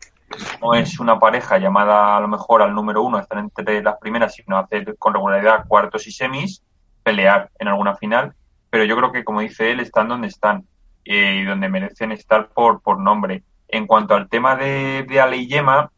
no 0.61 0.73
es 0.73 0.99
una 0.99 1.17
pareja 1.17 1.57
llamada 1.57 2.17
a 2.17 2.19
lo 2.19 2.27
mejor 2.27 2.61
al 2.61 2.73
número 2.73 3.01
uno, 3.03 3.19
estar 3.19 3.37
entre 3.37 3.81
las 3.81 3.97
primeras, 3.97 4.35
sino 4.35 4.57
hacer 4.57 4.97
con 4.97 5.13
regularidad 5.13 5.65
cuartos 5.67 6.05
y 6.07 6.11
semis, 6.11 6.61
pelear 7.03 7.49
en 7.57 7.69
alguna 7.69 7.95
final, 7.95 8.33
pero 8.69 8.83
yo 8.85 8.95
creo 8.97 9.11
que, 9.11 9.23
como 9.23 9.41
dice 9.41 9.71
él, 9.71 9.79
están 9.79 10.07
donde 10.07 10.27
están 10.27 10.65
eh, 11.05 11.41
y 11.41 11.45
donde 11.45 11.69
merecen 11.69 12.11
estar 12.11 12.49
por, 12.49 12.81
por 12.81 12.99
nombre. 12.99 13.43
En 13.67 13.87
cuanto 13.87 14.15
al 14.15 14.29
tema 14.29 14.55
de, 14.55 15.05
de 15.07 15.21
Ale 15.21 15.45
Yema, 15.47 15.91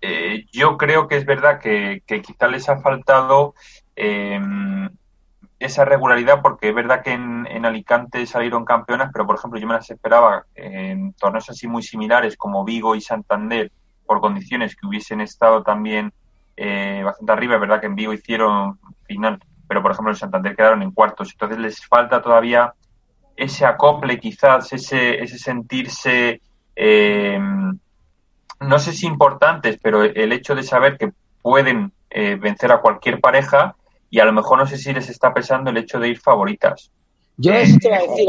eh, 0.00 0.46
yo 0.52 0.76
creo 0.76 1.08
que 1.08 1.16
es 1.16 1.26
verdad 1.26 1.60
que, 1.60 2.02
que 2.06 2.22
quizá 2.22 2.48
les 2.48 2.68
ha 2.68 2.80
faltado 2.80 3.54
eh, 3.96 4.40
esa 5.58 5.84
regularidad 5.84 6.40
porque 6.40 6.70
es 6.70 6.74
verdad 6.74 7.02
que 7.02 7.12
en, 7.12 7.46
en, 7.46 7.66
Alicante 7.66 8.24
salieron 8.24 8.64
campeonas, 8.64 9.10
pero 9.12 9.26
por 9.26 9.36
ejemplo 9.36 9.60
yo 9.60 9.66
me 9.66 9.74
las 9.74 9.90
esperaba 9.90 10.46
en 10.54 11.12
torneos 11.12 11.50
así 11.50 11.68
muy 11.68 11.82
similares 11.82 12.36
como 12.36 12.64
Vigo 12.64 12.94
y 12.94 13.02
Santander 13.02 13.70
por 14.06 14.20
condiciones 14.20 14.74
que 14.74 14.86
hubiesen 14.86 15.20
estado 15.20 15.62
también 15.62 16.12
eh, 16.56 17.02
bastante 17.04 17.32
arriba. 17.32 17.54
Es 17.54 17.60
verdad 17.60 17.80
que 17.80 17.86
en 17.86 17.94
Vigo 17.94 18.12
hicieron 18.12 18.78
final, 19.06 19.38
pero 19.70 19.82
por 19.82 19.92
ejemplo 19.92 20.10
en 20.10 20.16
Santander 20.16 20.56
quedaron 20.56 20.82
en 20.82 20.90
cuartos. 20.90 21.30
Entonces 21.30 21.56
les 21.60 21.86
falta 21.86 22.20
todavía 22.20 22.74
ese 23.36 23.64
acople, 23.64 24.18
quizás 24.18 24.72
ese, 24.72 25.22
ese 25.22 25.38
sentirse, 25.38 26.40
eh, 26.74 27.38
no 27.38 28.78
sé 28.80 28.92
si 28.92 29.06
importantes, 29.06 29.78
pero 29.80 30.02
el 30.02 30.32
hecho 30.32 30.56
de 30.56 30.64
saber 30.64 30.98
que 30.98 31.12
pueden 31.40 31.92
eh, 32.10 32.34
vencer 32.34 32.72
a 32.72 32.80
cualquier 32.80 33.20
pareja 33.20 33.76
y 34.10 34.18
a 34.18 34.24
lo 34.24 34.32
mejor 34.32 34.58
no 34.58 34.66
sé 34.66 34.76
si 34.76 34.92
les 34.92 35.08
está 35.08 35.32
pesando 35.32 35.70
el 35.70 35.76
hecho 35.76 36.00
de 36.00 36.08
ir 36.08 36.18
favoritas. 36.18 36.90
Yo 37.36 37.52
eso 37.52 37.76
te 37.80 37.90
voy 37.90 37.96
a 37.96 38.08
decir, 38.08 38.28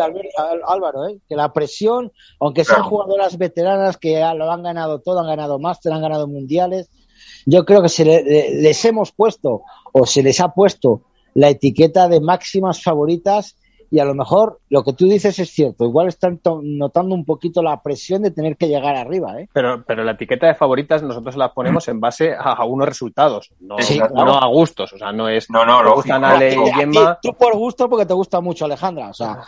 Álvaro, 0.67 1.07
¿eh? 1.07 1.17
que 1.27 1.35
la 1.35 1.51
presión, 1.51 2.11
aunque 2.39 2.63
sean 2.65 2.83
jugadoras 2.83 3.35
veteranas 3.39 3.97
que 3.97 4.19
lo 4.35 4.51
han 4.51 4.61
ganado 4.61 4.99
todo, 4.99 5.21
han 5.21 5.27
ganado 5.27 5.57
máster, 5.57 5.91
han 5.91 6.03
ganado 6.03 6.27
mundiales, 6.27 6.91
yo 7.47 7.65
creo 7.65 7.81
que 7.81 7.89
se 7.89 8.05
le, 8.05 8.61
les 8.61 8.85
hemos 8.85 9.11
puesto 9.11 9.63
o 9.91 10.05
se 10.05 10.21
les 10.21 10.39
ha 10.39 10.49
puesto 10.49 11.01
la 11.34 11.49
etiqueta 11.49 12.07
de 12.07 12.21
máximas 12.21 12.84
favoritas 12.84 13.55
y 13.91 13.99
a 13.99 14.05
lo 14.05 14.15
mejor 14.15 14.61
lo 14.69 14.84
que 14.84 14.93
tú 14.93 15.05
dices 15.05 15.38
es 15.38 15.51
cierto. 15.51 15.84
Igual 15.84 16.07
están 16.07 16.39
notando 16.63 17.13
un 17.13 17.25
poquito 17.25 17.61
la 17.61 17.82
presión 17.82 18.21
de 18.21 18.32
tener 18.32 18.55
que 18.55 18.69
llegar 18.69 18.95
arriba. 18.95 19.38
¿eh? 19.38 19.49
Pero, 19.51 19.84
pero 19.86 20.05
la 20.05 20.13
etiqueta 20.13 20.47
de 20.47 20.55
favoritas 20.55 21.03
nosotros 21.03 21.36
la 21.36 21.53
ponemos 21.53 21.89
en 21.89 21.99
base 21.99 22.34
a, 22.34 22.63
unos 22.63 22.88
resultados, 22.88 23.51
no, 23.59 23.75
no, 24.13 24.38
a 24.38 24.47
gustos. 24.47 24.93
O 24.93 24.97
sea, 24.97 25.11
no 25.11 25.27
es. 25.27 25.49
No, 25.49 25.65
no, 25.65 25.84
lo 25.84 25.95
gustan 25.95 26.23
Ale 26.23 26.55
y 26.55 26.71
Gemma. 26.71 27.19
Tú 27.21 27.34
por 27.34 27.53
gusto 27.57 27.89
porque 27.89 28.05
te 28.05 28.13
gusta 28.13 28.39
mucho 28.39 28.63
Alejandra. 28.63 29.09
O 29.09 29.13
sea, 29.13 29.39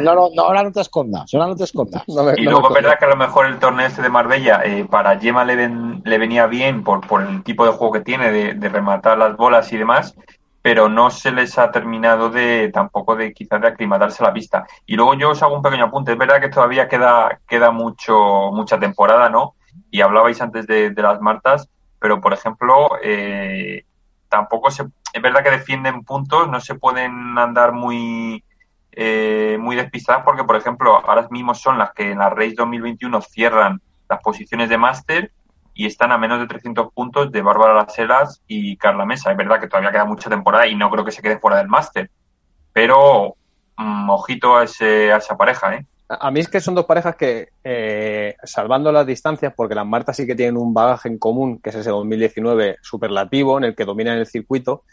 no, 0.00 0.30
no, 0.34 0.42
ahora 0.42 0.64
no 0.64 0.72
te 0.72 0.80
escondas. 0.80 1.32
Ahora 1.32 1.46
no 1.46 1.54
te 1.54 1.64
escondas. 1.64 2.02
y 2.36 2.42
luego 2.42 2.68
es 2.68 2.74
verdad 2.74 2.98
que 2.98 3.04
a 3.04 3.10
lo 3.10 3.16
mejor 3.16 3.46
el 3.46 3.60
torneo 3.60 3.86
este 3.86 4.02
de 4.02 4.08
Marbella 4.08 4.62
eh, 4.64 4.84
para 4.90 5.16
Gemma 5.20 5.44
le, 5.44 5.70
le 6.04 6.18
venía 6.18 6.46
bien 6.46 6.82
por, 6.82 7.06
por 7.06 7.22
el 7.22 7.44
tipo 7.44 7.64
de 7.64 7.70
juego 7.70 7.92
que 7.92 8.00
tiene, 8.00 8.32
de, 8.32 8.54
de 8.54 8.68
rematar 8.68 9.16
las 9.16 9.36
bolas 9.36 9.72
y 9.72 9.76
demás 9.76 10.16
pero 10.62 10.88
no 10.88 11.10
se 11.10 11.32
les 11.32 11.58
ha 11.58 11.72
terminado 11.72 12.30
de 12.30 12.70
tampoco 12.72 13.16
de 13.16 13.34
quizás 13.34 13.60
de 13.60 13.68
aclimatarse 13.68 14.22
la 14.22 14.32
pista. 14.32 14.64
Y 14.86 14.94
luego 14.94 15.14
yo 15.14 15.30
os 15.30 15.42
hago 15.42 15.56
un 15.56 15.62
pequeño 15.62 15.86
apunte. 15.86 16.12
Es 16.12 16.18
verdad 16.18 16.40
que 16.40 16.48
todavía 16.48 16.88
queda, 16.88 17.40
queda 17.48 17.72
mucho, 17.72 18.52
mucha 18.52 18.78
temporada, 18.78 19.28
¿no? 19.28 19.56
Y 19.90 20.00
hablabais 20.00 20.40
antes 20.40 20.66
de, 20.68 20.94
las 20.96 21.20
Martas, 21.20 21.68
pero 21.98 22.20
por 22.20 22.32
ejemplo, 22.32 22.90
eh, 23.02 23.84
tampoco 24.28 24.70
se, 24.70 24.84
es 25.12 25.22
verdad 25.22 25.42
que 25.42 25.50
defienden 25.50 26.04
puntos, 26.04 26.48
no 26.48 26.60
se 26.60 26.76
pueden 26.76 27.36
andar 27.36 27.72
muy, 27.72 28.44
eh, 28.92 29.56
muy 29.58 29.74
despistadas 29.74 30.22
porque, 30.24 30.44
por 30.44 30.56
ejemplo, 30.56 30.96
ahora 30.96 31.26
mismo 31.30 31.54
son 31.54 31.76
las 31.78 31.92
que 31.92 32.12
en 32.12 32.18
la 32.18 32.30
Race 32.30 32.54
2021 32.56 33.20
cierran 33.22 33.80
las 34.08 34.22
posiciones 34.22 34.68
de 34.68 34.78
máster 34.78 35.32
y 35.74 35.86
están 35.86 36.12
a 36.12 36.18
menos 36.18 36.38
de 36.38 36.46
300 36.46 36.92
puntos 36.92 37.32
de 37.32 37.42
Bárbara 37.42 37.74
Las 37.74 37.98
Heras 37.98 38.42
y 38.46 38.76
Carla 38.76 39.04
Mesa. 39.04 39.30
Es 39.30 39.36
verdad 39.36 39.60
que 39.60 39.68
todavía 39.68 39.90
queda 39.90 40.04
mucha 40.04 40.30
temporada 40.30 40.66
y 40.66 40.74
no 40.74 40.90
creo 40.90 41.04
que 41.04 41.12
se 41.12 41.22
quede 41.22 41.38
fuera 41.38 41.58
del 41.58 41.68
máster, 41.68 42.10
pero 42.72 43.36
mm, 43.76 44.10
ojito 44.10 44.56
a, 44.56 44.64
ese, 44.64 45.12
a 45.12 45.16
esa 45.16 45.36
pareja, 45.36 45.74
¿eh? 45.74 45.86
A 46.08 46.30
mí 46.30 46.40
es 46.40 46.48
que 46.48 46.60
son 46.60 46.74
dos 46.74 46.84
parejas 46.84 47.16
que, 47.16 47.48
eh, 47.64 48.36
salvando 48.42 48.92
las 48.92 49.06
distancias, 49.06 49.54
porque 49.56 49.74
las 49.74 49.86
Martas 49.86 50.16
sí 50.16 50.26
que 50.26 50.34
tienen 50.34 50.58
un 50.58 50.74
bagaje 50.74 51.08
en 51.08 51.18
común, 51.18 51.58
que 51.58 51.70
es 51.70 51.76
ese 51.76 51.88
2019 51.88 52.76
superlativo, 52.82 53.56
en 53.56 53.64
el 53.64 53.74
que 53.74 53.86
dominan 53.86 54.18
el 54.18 54.26
circuito, 54.26 54.84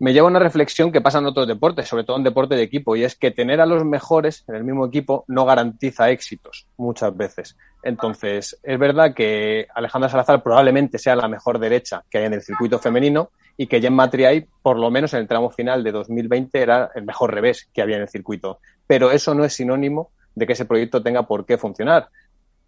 me 0.00 0.12
lleva 0.12 0.28
a 0.28 0.30
una 0.30 0.38
reflexión 0.38 0.92
que 0.92 1.00
pasa 1.00 1.18
en 1.18 1.26
otros 1.26 1.48
deportes, 1.48 1.88
sobre 1.88 2.04
todo 2.04 2.16
en 2.16 2.24
deporte 2.24 2.54
de 2.54 2.62
equipo, 2.62 2.94
y 2.94 3.04
es 3.04 3.16
que 3.16 3.30
tener 3.30 3.60
a 3.60 3.66
los 3.66 3.84
mejores 3.84 4.44
en 4.48 4.54
el 4.54 4.64
mismo 4.64 4.86
equipo 4.86 5.24
no 5.26 5.44
garantiza 5.44 6.10
éxitos 6.10 6.66
muchas 6.76 7.16
veces. 7.16 7.56
Entonces, 7.82 8.58
es 8.62 8.78
verdad 8.78 9.14
que 9.14 9.66
Alejandra 9.74 10.08
Salazar 10.08 10.42
probablemente 10.42 10.98
sea 10.98 11.16
la 11.16 11.28
mejor 11.28 11.58
derecha 11.58 12.04
que 12.10 12.18
hay 12.18 12.24
en 12.26 12.34
el 12.34 12.42
circuito 12.42 12.78
femenino 12.78 13.30
y 13.56 13.66
que 13.66 13.80
Jen 13.80 13.96
Triay, 14.10 14.46
por 14.62 14.78
lo 14.78 14.90
menos 14.90 15.14
en 15.14 15.20
el 15.20 15.28
tramo 15.28 15.50
final 15.50 15.82
de 15.82 15.90
2020, 15.90 16.60
era 16.60 16.90
el 16.94 17.04
mejor 17.04 17.34
revés 17.34 17.68
que 17.72 17.82
había 17.82 17.96
en 17.96 18.02
el 18.02 18.08
circuito. 18.08 18.60
Pero 18.86 19.10
eso 19.10 19.34
no 19.34 19.44
es 19.44 19.52
sinónimo 19.52 20.10
de 20.34 20.46
que 20.46 20.52
ese 20.52 20.64
proyecto 20.64 21.02
tenga 21.02 21.24
por 21.24 21.44
qué 21.44 21.58
funcionar. 21.58 22.08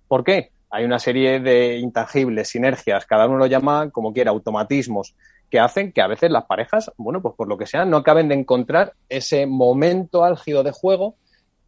¿Por 0.09 0.25
qué? 0.25 0.51
Hay 0.71 0.85
una 0.85 0.99
serie 0.99 1.39
de 1.39 1.79
intangibles, 1.79 2.49
sinergias, 2.49 3.07
cada 3.07 3.27
uno 3.27 3.39
lo 3.39 3.47
llama 3.47 3.91
como 3.91 4.13
quiera, 4.13 4.31
automatismos, 4.33 5.15
que 5.51 5.59
hacen 5.59 5.93
que 5.93 6.01
a 6.01 6.07
veces 6.07 6.31
las 6.31 6.45
parejas, 6.45 6.93
bueno, 6.97 7.21
pues 7.21 7.35
por 7.35 7.49
lo 7.49 7.59
que 7.59 7.67
sea, 7.67 7.85
no 7.85 7.99
acaben 7.99 8.29
de 8.29 8.37
encontrar 8.37 8.95
ese 9.09 9.47
momento 9.47 10.25
álgido 10.25 10.63
de 10.63 10.71
juego 10.71 11.17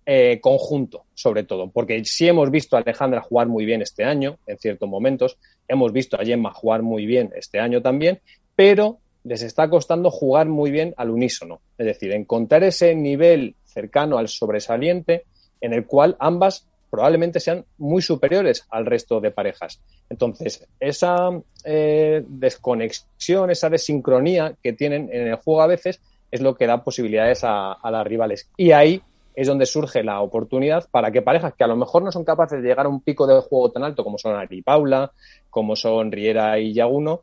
eh, 0.06 0.40
conjunto, 0.40 1.04
sobre 1.14 1.44
todo, 1.44 1.70
porque 1.70 2.04
sí 2.04 2.28
hemos 2.28 2.50
visto 2.50 2.76
a 2.76 2.80
Alejandra 2.80 3.20
jugar 3.20 3.48
muy 3.48 3.64
bien 3.64 3.82
este 3.82 4.04
año, 4.04 4.38
en 4.46 4.58
ciertos 4.58 4.88
momentos, 4.88 5.38
hemos 5.68 5.92
visto 5.92 6.16
a 6.16 6.24
Gemma 6.24 6.52
jugar 6.52 6.82
muy 6.82 7.06
bien 7.06 7.32
este 7.36 7.60
año 7.60 7.82
también, 7.82 8.20
pero 8.56 8.98
les 9.24 9.42
está 9.42 9.68
costando 9.70 10.10
jugar 10.10 10.48
muy 10.48 10.70
bien 10.70 10.94
al 10.96 11.10
unísono, 11.10 11.60
es 11.78 11.86
decir, 11.86 12.12
encontrar 12.12 12.64
ese 12.64 12.94
nivel 12.94 13.54
cercano 13.64 14.18
al 14.18 14.28
sobresaliente 14.28 15.24
en 15.60 15.72
el 15.72 15.86
cual 15.86 16.16
ambas 16.18 16.68
probablemente 16.92 17.40
sean 17.40 17.64
muy 17.78 18.02
superiores 18.02 18.66
al 18.68 18.84
resto 18.84 19.18
de 19.18 19.30
parejas. 19.30 19.80
Entonces, 20.10 20.68
esa 20.78 21.30
eh, 21.64 22.22
desconexión, 22.28 23.50
esa 23.50 23.70
desincronía 23.70 24.54
que 24.62 24.74
tienen 24.74 25.08
en 25.10 25.28
el 25.28 25.36
juego 25.36 25.62
a 25.62 25.66
veces 25.66 26.02
es 26.30 26.42
lo 26.42 26.54
que 26.54 26.66
da 26.66 26.84
posibilidades 26.84 27.44
a, 27.44 27.78
las 27.82 28.06
rivales. 28.06 28.50
Y 28.58 28.72
ahí 28.72 29.00
es 29.34 29.48
donde 29.48 29.64
surge 29.64 30.02
la 30.02 30.20
oportunidad 30.20 30.86
para 30.90 31.10
que 31.10 31.22
parejas 31.22 31.54
que 31.54 31.64
a 31.64 31.66
lo 31.66 31.76
mejor 31.76 32.02
no 32.02 32.12
son 32.12 32.26
capaces 32.26 32.60
de 32.60 32.68
llegar 32.68 32.84
a 32.84 32.90
un 32.90 33.00
pico 33.00 33.26
de 33.26 33.40
juego 33.40 33.70
tan 33.70 33.84
alto 33.84 34.04
como 34.04 34.18
son 34.18 34.36
Ari 34.36 34.58
y 34.58 34.62
Paula, 34.62 35.12
como 35.48 35.74
son 35.76 36.12
Riera 36.12 36.58
y 36.58 36.74
Yaguno, 36.74 37.22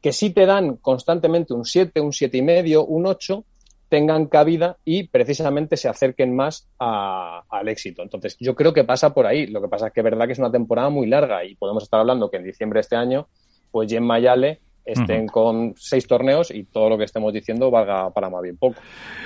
que 0.00 0.12
sí 0.12 0.30
te 0.30 0.46
dan 0.46 0.76
constantemente 0.76 1.52
un 1.52 1.64
7, 1.64 2.00
un 2.00 2.12
siete 2.12 2.38
y 2.38 2.42
medio, 2.42 2.86
un 2.86 3.06
8, 3.06 3.44
tengan 3.94 4.26
cabida 4.26 4.78
y 4.84 5.06
precisamente 5.06 5.76
se 5.76 5.88
acerquen 5.88 6.34
más 6.34 6.66
al 6.80 7.68
éxito. 7.68 8.02
Entonces, 8.02 8.36
yo 8.40 8.56
creo 8.56 8.72
que 8.72 8.82
pasa 8.82 9.14
por 9.14 9.24
ahí. 9.24 9.46
Lo 9.46 9.62
que 9.62 9.68
pasa 9.68 9.86
es 9.86 9.92
que 9.92 10.00
es 10.00 10.04
verdad 10.04 10.26
que 10.26 10.32
es 10.32 10.40
una 10.40 10.50
temporada 10.50 10.88
muy 10.90 11.06
larga 11.06 11.44
y 11.44 11.54
podemos 11.54 11.84
estar 11.84 12.00
hablando 12.00 12.28
que 12.28 12.38
en 12.38 12.42
diciembre 12.42 12.78
de 12.78 12.80
este 12.80 12.96
año, 12.96 13.28
pues 13.70 13.88
Jen 13.88 14.02
Mayale 14.02 14.58
estén 14.84 15.28
con 15.28 15.74
seis 15.76 16.08
torneos 16.08 16.50
y 16.50 16.64
todo 16.64 16.88
lo 16.88 16.98
que 16.98 17.04
estemos 17.04 17.32
diciendo 17.32 17.70
valga 17.70 18.10
para 18.10 18.28
más 18.28 18.42
bien 18.42 18.56
poco. 18.56 18.80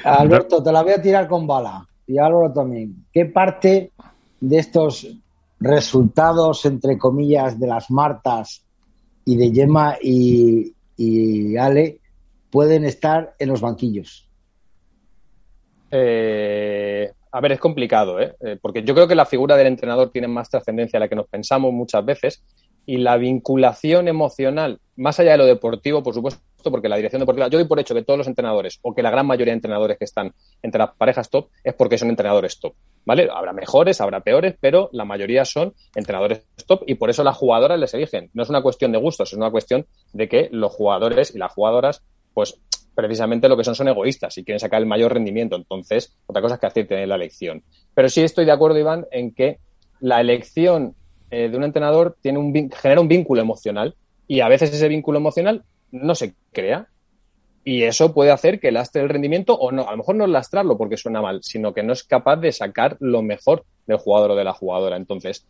Alberto, 0.05 0.63
te 0.63 0.71
la 0.71 0.83
voy 0.83 0.93
a 0.93 1.01
tirar 1.01 1.27
con 1.27 1.47
bala. 1.47 1.89
Y 2.07 2.19
Álvaro 2.19 2.53
también. 2.53 3.07
¿Qué 3.11 3.25
parte 3.25 3.93
de 4.39 4.59
estos 4.59 5.09
resultados, 5.61 6.67
entre 6.67 6.99
comillas, 6.99 7.59
de 7.59 7.69
las 7.69 7.91
Martas 7.91 8.67
y 9.25 9.35
de 9.35 9.51
Gemma 9.51 9.97
y, 10.03 10.75
y 10.95 11.57
Ale 11.57 12.01
pueden 12.51 12.85
estar 12.85 13.35
en 13.39 13.49
los 13.49 13.63
banquillos? 13.63 14.28
Eh, 15.91 17.11
a 17.31 17.41
ver, 17.41 17.53
es 17.53 17.61
complicado, 17.61 18.21
¿eh? 18.21 18.35
¿eh? 18.41 18.59
Porque 18.61 18.83
yo 18.83 18.95
creo 18.95 19.09
que 19.09 19.15
la 19.15 19.27
figura 19.27 19.57
del 19.57 19.67
entrenador 19.67 20.11
tiene 20.11 20.29
más 20.29 20.51
trascendencia 20.51 20.99
a 20.99 21.01
la 21.01 21.09
que 21.09 21.17
nos 21.17 21.29
pensamos 21.29 21.73
muchas 21.73 22.05
veces 22.05 22.43
y 22.89 22.97
la 22.97 23.19
vinculación 23.19 24.09
emocional, 24.09 24.81
más 24.97 25.21
allá 25.21 25.33
de 25.33 25.39
lo 25.39 25.45
deportivo, 25.45 26.03
por 26.03 26.15
supuesto, 26.15 26.41
porque 26.71 26.89
la 26.89 26.97
dirección 26.97 27.21
deportiva, 27.21 27.49
yo 27.49 27.59
doy 27.59 27.69
por 27.69 27.79
hecho 27.79 27.95
que 27.95 28.03
todos 28.03 28.17
los 28.17 28.27
entrenadores, 28.27 28.79
o 28.81 28.95
que 28.95 29.03
la 29.03 29.11
gran 29.11 29.27
mayoría 29.27 29.53
de 29.53 29.57
entrenadores 29.57 29.99
que 29.99 30.07
están 30.07 30.33
entre 30.63 30.79
las 30.79 30.95
parejas 30.97 31.29
top, 31.29 31.49
es 31.63 31.75
porque 31.75 31.99
son 31.99 32.09
entrenadores 32.09 32.59
top, 32.59 32.73
¿vale? 33.05 33.29
Habrá 33.31 33.53
mejores, 33.53 34.01
habrá 34.01 34.21
peores, 34.21 34.57
pero 34.59 34.89
la 34.93 35.05
mayoría 35.05 35.45
son 35.45 35.75
entrenadores 35.95 36.47
top 36.67 36.83
y 36.87 36.95
por 36.95 37.11
eso 37.11 37.23
las 37.23 37.37
jugadoras 37.37 37.79
les 37.79 37.93
eligen. 37.93 38.31
No 38.33 38.43
es 38.43 38.49
una 38.49 38.63
cuestión 38.63 38.91
de 38.91 38.99
gustos, 38.99 39.33
es 39.33 39.37
una 39.37 39.51
cuestión 39.51 39.87
de 40.15 40.27
que 40.27 40.49
los 40.51 40.73
jugadores 40.73 41.35
y 41.35 41.39
las 41.39 41.53
jugadoras, 41.53 42.03
pues 42.33 42.59
precisamente 42.99 43.49
lo 43.49 43.57
que 43.57 43.63
son 43.63 43.77
son 43.77 43.87
egoístas 43.87 44.37
y 44.39 44.45
quieren 44.45 44.59
sacar 44.59 44.81
el 44.81 44.87
mayor 44.87 45.15
rendimiento. 45.15 45.55
Entonces, 45.55 46.17
otra 46.27 46.43
cosa 46.43 46.57
es 46.57 46.61
que 46.61 46.67
acierten 46.67 46.99
en 46.99 47.09
la 47.09 47.15
elección. 47.15 47.63
Pero 47.95 48.09
sí 48.09 48.23
estoy 48.23 48.45
de 48.45 48.51
acuerdo, 48.51 48.77
Iván, 48.77 49.07
en 49.13 49.33
que 49.33 49.61
la 50.01 50.21
elección 50.21 50.97
eh, 51.31 51.49
de 51.49 51.57
un 51.57 51.63
entrenador 51.63 52.17
genera 52.25 53.01
un 53.01 53.07
vínculo 53.07 53.41
emocional 53.41 53.95
y 54.27 54.41
a 54.41 54.49
veces 54.49 54.75
ese 54.75 54.89
vínculo 54.89 55.21
emocional 55.21 55.63
no 55.93 56.17
se 56.17 56.35
crea. 56.51 56.89
Y 57.63 57.85
eso 57.85 58.13
puede 58.13 58.33
hacer 58.33 58.59
que 58.59 58.73
lastre 58.73 59.01
el 59.01 59.09
rendimiento, 59.09 59.55
o 59.55 59.71
no, 59.71 59.87
a 59.87 59.93
lo 59.93 59.99
mejor 59.99 60.17
no 60.17 60.27
lastrarlo 60.27 60.77
porque 60.77 60.97
suena 60.97 61.23
mal, 61.23 61.39
sino 61.45 61.73
que 61.73 61.85
no 61.85 61.93
es 61.93 62.03
capaz 62.03 62.39
de 62.39 62.51
sacar 62.51 62.97
lo 62.99 63.23
mejor 63.23 63.65
del 63.87 63.99
jugador 63.99 64.33
o 64.33 64.35
de 64.35 64.43
la 64.43 64.55
jugadora. 64.55 64.97
Entonces, 64.97 65.47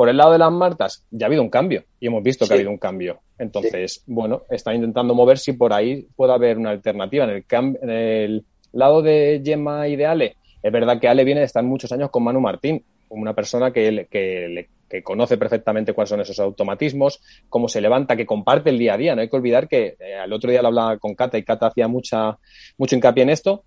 por 0.00 0.08
el 0.08 0.16
lado 0.16 0.32
de 0.32 0.38
las 0.38 0.50
Martas, 0.50 1.04
ya 1.10 1.26
ha 1.26 1.28
habido 1.28 1.42
un 1.42 1.50
cambio 1.50 1.84
y 2.00 2.06
hemos 2.06 2.22
visto 2.22 2.46
que 2.46 2.54
ha 2.54 2.56
habido 2.56 2.70
un 2.70 2.78
cambio. 2.78 3.20
Entonces, 3.36 4.02
bueno, 4.06 4.44
están 4.48 4.76
intentando 4.76 5.14
mover 5.14 5.36
si 5.36 5.52
por 5.52 5.74
ahí 5.74 6.06
puede 6.16 6.32
haber 6.32 6.56
una 6.56 6.70
alternativa. 6.70 7.24
En 7.24 7.30
el, 7.32 7.44
en 7.82 7.90
el 7.90 8.44
lado 8.72 9.02
de 9.02 9.42
Gemma 9.44 9.88
y 9.88 9.96
de 9.96 10.06
Ale, 10.06 10.36
es 10.62 10.72
verdad 10.72 10.98
que 10.98 11.06
Ale 11.06 11.22
viene 11.22 11.40
de 11.40 11.44
estar 11.44 11.62
muchos 11.64 11.92
años 11.92 12.08
con 12.08 12.24
Manu 12.24 12.40
Martín, 12.40 12.82
una 13.10 13.34
persona 13.34 13.72
que, 13.74 14.06
que, 14.10 14.68
que, 14.88 15.02
conoce 15.02 15.36
perfectamente 15.36 15.92
cuáles 15.92 16.08
son 16.08 16.22
esos 16.22 16.40
automatismos, 16.40 17.20
cómo 17.50 17.68
se 17.68 17.82
levanta, 17.82 18.16
que 18.16 18.24
comparte 18.24 18.70
el 18.70 18.78
día 18.78 18.94
a 18.94 18.96
día. 18.96 19.14
No 19.14 19.20
hay 19.20 19.28
que 19.28 19.36
olvidar 19.36 19.68
que 19.68 19.96
eh, 20.00 20.14
al 20.14 20.32
otro 20.32 20.50
día 20.50 20.62
lo 20.62 20.68
hablaba 20.68 20.96
con 20.96 21.14
Cata 21.14 21.36
y 21.36 21.44
Cata 21.44 21.66
hacía 21.66 21.88
mucha, 21.88 22.38
mucho 22.78 22.96
hincapié 22.96 23.24
en 23.24 23.28
esto. 23.28 23.64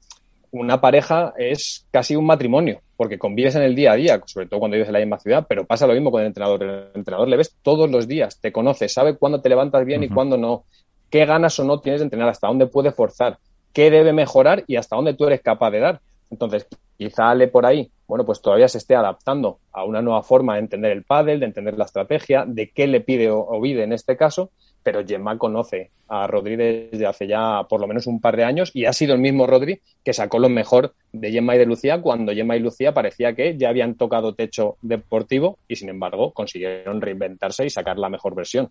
Una 0.53 0.79
pareja 0.79 1.33
es 1.35 1.87
casi 1.89 2.15
un 2.15 2.27
matrimonio, 2.27 2.81
porque 2.95 3.17
convives 3.17 3.55
en 3.55 3.63
el 3.63 3.73
día 3.73 3.93
a 3.93 3.95
día, 3.95 4.21
sobre 4.27 4.45
todo 4.45 4.59
cuando 4.59 4.75
vives 4.75 4.87
en 4.87 4.93
la 4.93 4.99
misma 4.99 5.17
ciudad, 5.17 5.47
pero 5.49 5.65
pasa 5.65 5.87
lo 5.87 5.93
mismo 5.93 6.11
con 6.11 6.21
el 6.21 6.27
entrenador. 6.27 6.61
El 6.61 6.89
entrenador 6.93 7.27
le 7.27 7.37
ves 7.37 7.57
todos 7.63 7.89
los 7.89 8.07
días, 8.07 8.39
te 8.39 8.51
conoce, 8.51 8.87
sabe 8.87 9.17
cuándo 9.17 9.41
te 9.41 9.49
levantas 9.49 9.83
bien 9.83 10.03
y 10.03 10.09
cuándo 10.09 10.37
no, 10.37 10.65
qué 11.09 11.25
ganas 11.25 11.57
o 11.57 11.63
no 11.63 11.79
tienes 11.79 12.01
de 12.01 12.03
entrenar, 12.03 12.29
hasta 12.29 12.49
dónde 12.49 12.67
puedes 12.67 12.93
forzar, 12.93 13.39
qué 13.73 13.89
debe 13.89 14.13
mejorar 14.13 14.63
y 14.67 14.75
hasta 14.75 14.95
dónde 14.95 15.15
tú 15.15 15.25
eres 15.25 15.41
capaz 15.41 15.71
de 15.71 15.79
dar. 15.79 16.01
Entonces, 16.29 16.67
quizá 16.99 17.31
Ale 17.31 17.47
por 17.47 17.65
ahí, 17.65 17.89
bueno, 18.07 18.23
pues 18.23 18.39
todavía 18.39 18.67
se 18.67 18.77
esté 18.77 18.95
adaptando 18.95 19.57
a 19.71 19.85
una 19.85 20.03
nueva 20.03 20.21
forma 20.21 20.53
de 20.53 20.59
entender 20.59 20.91
el 20.91 21.03
pádel, 21.03 21.39
de 21.39 21.47
entender 21.47 21.79
la 21.79 21.85
estrategia, 21.85 22.45
de 22.45 22.69
qué 22.69 22.85
le 22.85 23.01
pide 23.01 23.31
Ovide 23.31 23.81
en 23.81 23.93
este 23.93 24.17
caso, 24.17 24.51
pero 24.83 25.05
Gemma 25.05 25.37
conoce 25.37 25.91
a 26.07 26.27
Rodri 26.27 26.55
desde 26.55 27.07
hace 27.07 27.27
ya 27.27 27.63
por 27.69 27.81
lo 27.81 27.87
menos 27.87 28.05
un 28.05 28.21
par 28.21 28.35
de 28.37 28.43
años 28.43 28.71
y 28.73 28.85
ha 28.85 28.93
sido 28.93 29.13
el 29.13 29.19
mismo 29.19 29.47
Rodri 29.47 29.81
que 30.03 30.13
sacó 30.13 30.39
lo 30.39 30.49
mejor 30.49 30.93
de 31.11 31.31
Gemma 31.31 31.55
y 31.55 31.59
de 31.59 31.65
Lucía 31.65 32.01
cuando 32.01 32.33
Gemma 32.33 32.55
y 32.55 32.59
Lucía 32.59 32.93
parecía 32.93 33.33
que 33.33 33.57
ya 33.57 33.69
habían 33.69 33.95
tocado 33.95 34.35
techo 34.35 34.77
deportivo 34.81 35.57
y 35.67 35.77
sin 35.77 35.89
embargo 35.89 36.33
consiguieron 36.33 37.01
reinventarse 37.01 37.65
y 37.65 37.69
sacar 37.69 37.97
la 37.97 38.09
mejor 38.09 38.35
versión. 38.35 38.69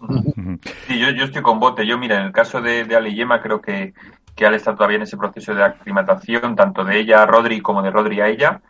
Sí, 0.86 0.98
yo, 0.98 1.10
yo 1.10 1.24
estoy 1.24 1.40
con 1.40 1.58
bote. 1.58 1.86
Yo, 1.86 1.96
mira, 1.96 2.18
en 2.18 2.26
el 2.26 2.32
caso 2.32 2.60
de, 2.60 2.84
de 2.84 2.96
Ale 2.96 3.10
y 3.10 3.16
Gemma 3.16 3.40
creo 3.40 3.60
que 3.60 3.94
que 4.34 4.46
Ale 4.46 4.56
está 4.56 4.74
todavía 4.74 4.96
en 4.96 5.02
ese 5.02 5.16
proceso 5.16 5.54
de 5.54 5.62
aclimatación, 5.62 6.56
tanto 6.56 6.84
de 6.84 6.98
ella 6.98 7.22
a 7.22 7.26
Rodri 7.26 7.60
como 7.60 7.82
de 7.82 7.90
Rodri 7.90 8.20
a 8.20 8.28
ella. 8.28 8.60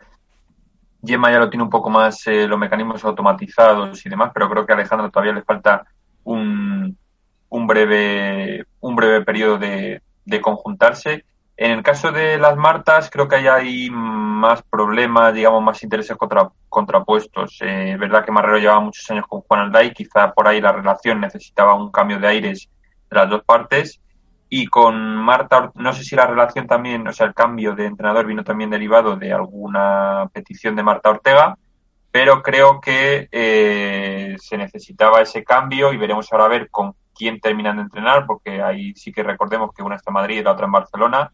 Gemma 1.03 1.31
ya 1.31 1.39
lo 1.39 1.49
tiene 1.49 1.63
un 1.63 1.69
poco 1.69 1.89
más 1.89 2.25
eh, 2.27 2.47
los 2.47 2.57
mecanismos 2.57 3.03
automatizados 3.03 4.05
y 4.05 4.09
demás, 4.09 4.31
pero 4.33 4.49
creo 4.49 4.65
que 4.65 4.73
a 4.73 4.75
Alejandra 4.75 5.09
todavía 5.09 5.33
le 5.33 5.43
falta 5.43 5.85
un, 6.25 6.97
breve, 7.49 8.65
un 8.81 8.95
breve 8.95 9.23
periodo 9.23 9.57
de, 9.57 10.01
de 10.25 10.41
conjuntarse. 10.41 11.23
En 11.57 11.71
el 11.71 11.83
caso 11.83 12.11
de 12.11 12.37
las 12.37 12.57
Martas, 12.57 13.09
creo 13.09 13.29
que 13.29 13.35
hay 13.35 13.89
más 13.89 14.61
problemas, 14.63 15.33
digamos, 15.33 15.63
más 15.63 15.81
intereses 15.83 16.17
contra, 16.17 16.49
contrapuestos. 16.67 17.59
Eh, 17.61 17.93
es 17.93 17.99
verdad 17.99 18.25
que 18.25 18.31
Marrero 18.31 18.57
llevaba 18.57 18.81
muchos 18.81 19.09
años 19.09 19.25
con 19.27 19.41
Juan 19.41 19.61
Alday, 19.61 19.93
quizá 19.93 20.33
por 20.33 20.47
ahí 20.47 20.59
la 20.59 20.73
relación 20.73 21.21
necesitaba 21.21 21.73
un 21.73 21.91
cambio 21.91 22.19
de 22.19 22.27
aires 22.27 22.69
de 23.09 23.15
las 23.15 23.29
dos 23.29 23.43
partes 23.43 24.01
y 24.49 24.67
con 24.67 25.17
Marta, 25.17 25.71
no 25.75 25.93
sé 25.93 26.03
si 26.03 26.15
la 26.15 26.27
relación 26.27 26.67
también, 26.67 27.07
o 27.07 27.13
sea, 27.13 27.27
el 27.27 27.33
cambio 27.33 27.73
de 27.75 27.85
entrenador 27.85 28.25
vino 28.25 28.43
también 28.43 28.69
derivado 28.69 29.15
de 29.15 29.33
alguna 29.33 30.29
petición 30.31 30.75
de 30.75 30.83
Marta 30.83 31.09
Ortega, 31.09 31.57
pero 32.15 32.41
creo 32.41 32.79
que 32.79 33.27
eh, 33.29 34.37
se 34.39 34.57
necesitaba 34.57 35.19
ese 35.19 35.43
cambio 35.43 35.91
y 35.91 35.97
veremos 35.97 36.31
ahora 36.31 36.45
a 36.45 36.47
ver 36.47 36.69
con 36.69 36.95
quién 37.13 37.41
terminan 37.41 37.75
de 37.75 37.81
entrenar, 37.81 38.25
porque 38.25 38.61
ahí 38.61 38.93
sí 38.95 39.11
que 39.11 39.21
recordemos 39.21 39.71
que 39.75 39.83
una 39.83 39.97
está 39.97 40.11
en 40.11 40.13
Madrid 40.13 40.39
y 40.39 40.43
la 40.43 40.53
otra 40.53 40.65
en 40.65 40.71
Barcelona, 40.71 41.33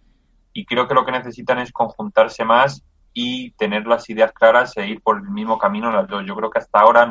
y 0.53 0.65
creo 0.65 0.88
que 0.88 0.95
lo 0.95 1.05
que 1.05 1.11
necesitan 1.11 1.59
es 1.59 1.71
conjuntarse 1.71 2.45
más 2.45 2.84
y 3.13 3.51
tener 3.51 3.86
las 3.86 4.09
ideas 4.09 4.32
claras 4.32 4.75
e 4.75 4.88
ir 4.88 5.01
por 5.01 5.17
el 5.17 5.29
mismo 5.29 5.59
camino 5.59 5.91
las 5.91 6.07
dos. 6.07 6.23
Yo 6.25 6.36
creo 6.36 6.49
que 6.49 6.57
hasta 6.57 6.79
ahora, 6.79 7.07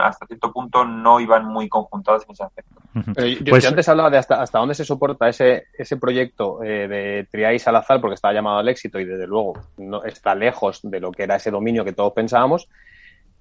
hasta 0.00 0.26
cierto 0.26 0.52
punto, 0.52 0.84
no 0.84 1.18
iban 1.18 1.46
muy 1.46 1.70
conjuntadas 1.70 2.22
en 2.24 2.32
ese 2.32 2.44
aspecto. 2.44 2.82
yo, 2.92 3.50
pues, 3.50 3.64
antes 3.64 3.88
hablaba 3.88 4.10
de 4.10 4.18
hasta, 4.18 4.42
hasta 4.42 4.58
dónde 4.58 4.74
se 4.74 4.84
soporta 4.84 5.26
ese, 5.26 5.68
ese 5.72 5.96
proyecto 5.96 6.62
eh, 6.62 6.86
de 6.86 7.28
Triay 7.30 7.58
Salazar, 7.58 7.98
porque 7.98 8.16
estaba 8.16 8.34
llamado 8.34 8.58
al 8.58 8.68
éxito 8.68 9.00
y 9.00 9.06
desde 9.06 9.26
luego 9.26 9.54
no 9.78 10.04
está 10.04 10.34
lejos 10.34 10.80
de 10.82 11.00
lo 11.00 11.12
que 11.12 11.22
era 11.22 11.36
ese 11.36 11.50
dominio 11.50 11.82
que 11.82 11.94
todos 11.94 12.12
pensábamos, 12.12 12.68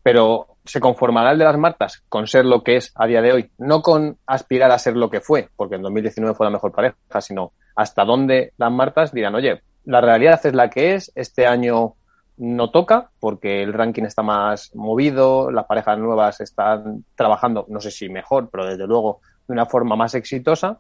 pero 0.06 0.58
se 0.64 0.80
conformará 0.80 1.32
el 1.32 1.40
de 1.40 1.46
las 1.46 1.58
Martas 1.58 2.04
con 2.10 2.28
ser 2.28 2.46
lo 2.46 2.64
que 2.64 2.76
es 2.76 2.92
a 2.94 3.08
día 3.08 3.24
de 3.24 3.34
hoy, 3.34 3.52
no 3.58 3.82
con 3.82 4.20
aspirar 4.28 4.70
a 4.70 4.78
ser 4.78 4.96
lo 4.96 5.10
que 5.10 5.20
fue, 5.20 5.50
porque 5.56 5.78
en 5.78 5.82
2019 5.82 6.36
fue 6.36 6.46
la 6.46 6.52
mejor 6.52 6.74
pareja, 6.74 6.96
sino 7.22 7.54
hasta 7.76 8.06
dónde 8.06 8.54
las 8.58 8.72
Martas 8.72 9.12
dirán, 9.12 9.34
oye, 9.34 9.64
la 9.84 10.02
realidad 10.02 10.40
es 10.46 10.54
la 10.54 10.70
que 10.70 10.94
es. 10.94 11.12
Este 11.16 11.48
año 11.48 11.96
no 12.38 12.70
toca 12.70 13.10
porque 13.20 13.64
el 13.64 13.74
ranking 13.74 14.04
está 14.04 14.22
más 14.22 14.76
movido, 14.76 15.50
las 15.50 15.66
parejas 15.66 15.98
nuevas 15.98 16.40
están 16.40 17.04
trabajando, 17.16 17.66
no 17.68 17.82
sé 17.82 17.90
si 17.90 18.08
mejor, 18.08 18.50
pero 18.52 18.68
desde 18.68 18.86
luego 18.86 19.22
de 19.48 19.54
una 19.54 19.66
forma 19.66 19.96
más 19.96 20.14
exitosa, 20.14 20.78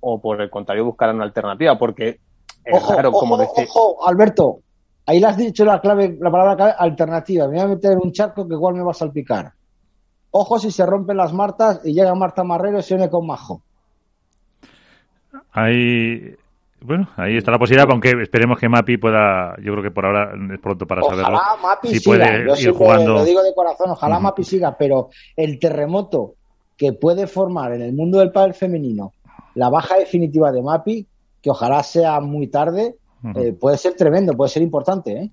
o 0.00 0.22
por 0.22 0.40
el 0.40 0.48
contrario 0.48 0.86
buscar 0.86 1.14
una 1.14 1.24
alternativa, 1.24 1.76
porque 1.78 2.20
es 2.64 2.82
ojo, 2.82 3.12
como 3.12 3.36
decir... 3.36 3.66
Ojo, 3.68 4.08
Alberto, 4.08 4.60
ahí 5.08 5.20
le 5.20 5.26
has 5.26 5.38
dicho 5.38 5.64
la 5.64 5.80
clave, 5.80 6.18
la 6.20 6.30
palabra 6.30 6.54
clave, 6.54 6.74
alternativa. 6.78 7.48
Me 7.48 7.54
voy 7.54 7.64
a 7.64 7.68
meter 7.68 7.92
en 7.92 8.00
un 8.02 8.12
charco 8.12 8.46
que 8.46 8.54
igual 8.54 8.74
me 8.74 8.82
va 8.82 8.90
a 8.90 8.94
salpicar. 8.94 9.52
Ojo 10.30 10.58
si 10.58 10.70
se 10.70 10.84
rompen 10.84 11.16
las 11.16 11.32
martas 11.32 11.80
y 11.82 11.94
llega 11.94 12.14
Marta 12.14 12.44
Marrero 12.44 12.78
y 12.78 12.82
se 12.82 12.94
une 12.94 13.08
con 13.08 13.26
Majo. 13.26 13.62
Hay 15.52 16.36
bueno, 16.80 17.08
ahí 17.16 17.36
está 17.38 17.50
la 17.50 17.58
posibilidad, 17.58 17.90
aunque 17.90 18.10
esperemos 18.22 18.58
que 18.58 18.68
Mapi 18.68 18.98
pueda, 18.98 19.56
yo 19.56 19.72
creo 19.72 19.82
que 19.82 19.90
por 19.90 20.04
ahora 20.04 20.32
es 20.52 20.60
pronto 20.60 20.86
para 20.86 21.00
ojalá 21.00 21.22
saberlo. 21.22 21.62
Mapi 21.62 21.88
si 21.88 22.00
puede 22.00 22.60
ir 22.60 22.70
jugando. 22.72 23.14
Lo 23.14 23.24
digo 23.24 23.42
de 23.42 23.54
corazón, 23.54 23.90
ojalá 23.90 24.20
Mapi 24.20 24.44
siga, 24.44 24.76
pero 24.76 25.08
el 25.36 25.58
terremoto 25.58 26.34
que 26.76 26.92
puede 26.92 27.26
formar 27.26 27.72
en 27.72 27.80
el 27.82 27.94
mundo 27.94 28.18
del 28.18 28.30
pádel 28.30 28.52
femenino 28.52 29.14
la 29.54 29.70
baja 29.70 29.96
definitiva 29.96 30.52
de 30.52 30.62
Mapi, 30.62 31.06
que 31.42 31.50
ojalá 31.50 31.82
sea 31.82 32.20
muy 32.20 32.46
tarde, 32.46 32.97
eh, 33.34 33.52
puede 33.58 33.76
ser 33.78 33.94
tremendo, 33.94 34.36
puede 34.36 34.50
ser 34.50 34.62
importante. 34.62 35.12
¿eh? 35.12 35.30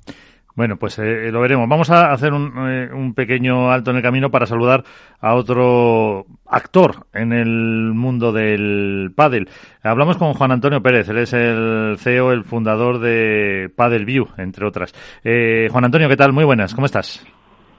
Bueno, 0.55 0.77
pues 0.77 0.97
eh, 0.99 1.29
lo 1.31 1.41
veremos. 1.41 1.67
Vamos 1.67 1.89
a 1.89 2.13
hacer 2.13 2.31
eh, 2.31 2.89
un, 2.93 3.13
pequeño 3.13 3.71
alto 3.71 3.91
en 3.91 3.97
el 3.97 4.03
camino 4.03 4.31
para 4.31 4.45
saludar 4.45 4.85
a 5.19 5.35
otro 5.35 6.25
actor 6.45 7.07
en 7.13 7.33
el 7.33 7.93
mundo 7.93 8.31
del 8.31 9.11
pádel. 9.13 9.49
Hablamos 9.83 10.15
con 10.15 10.33
Juan 10.33 10.53
Antonio 10.53 10.81
Pérez, 10.81 11.09
él 11.09 11.17
es 11.17 11.33
el 11.33 11.97
CEO, 11.99 12.31
el 12.31 12.45
fundador 12.45 12.99
de 12.99 13.69
Paddle 13.75 14.05
View, 14.05 14.29
entre 14.37 14.65
otras. 14.65 14.93
Eh, 15.25 15.67
Juan 15.69 15.85
Antonio, 15.85 16.07
¿qué 16.07 16.17
tal? 16.17 16.31
Muy 16.31 16.45
buenas, 16.45 16.73
¿cómo 16.73 16.85
estás? 16.85 17.25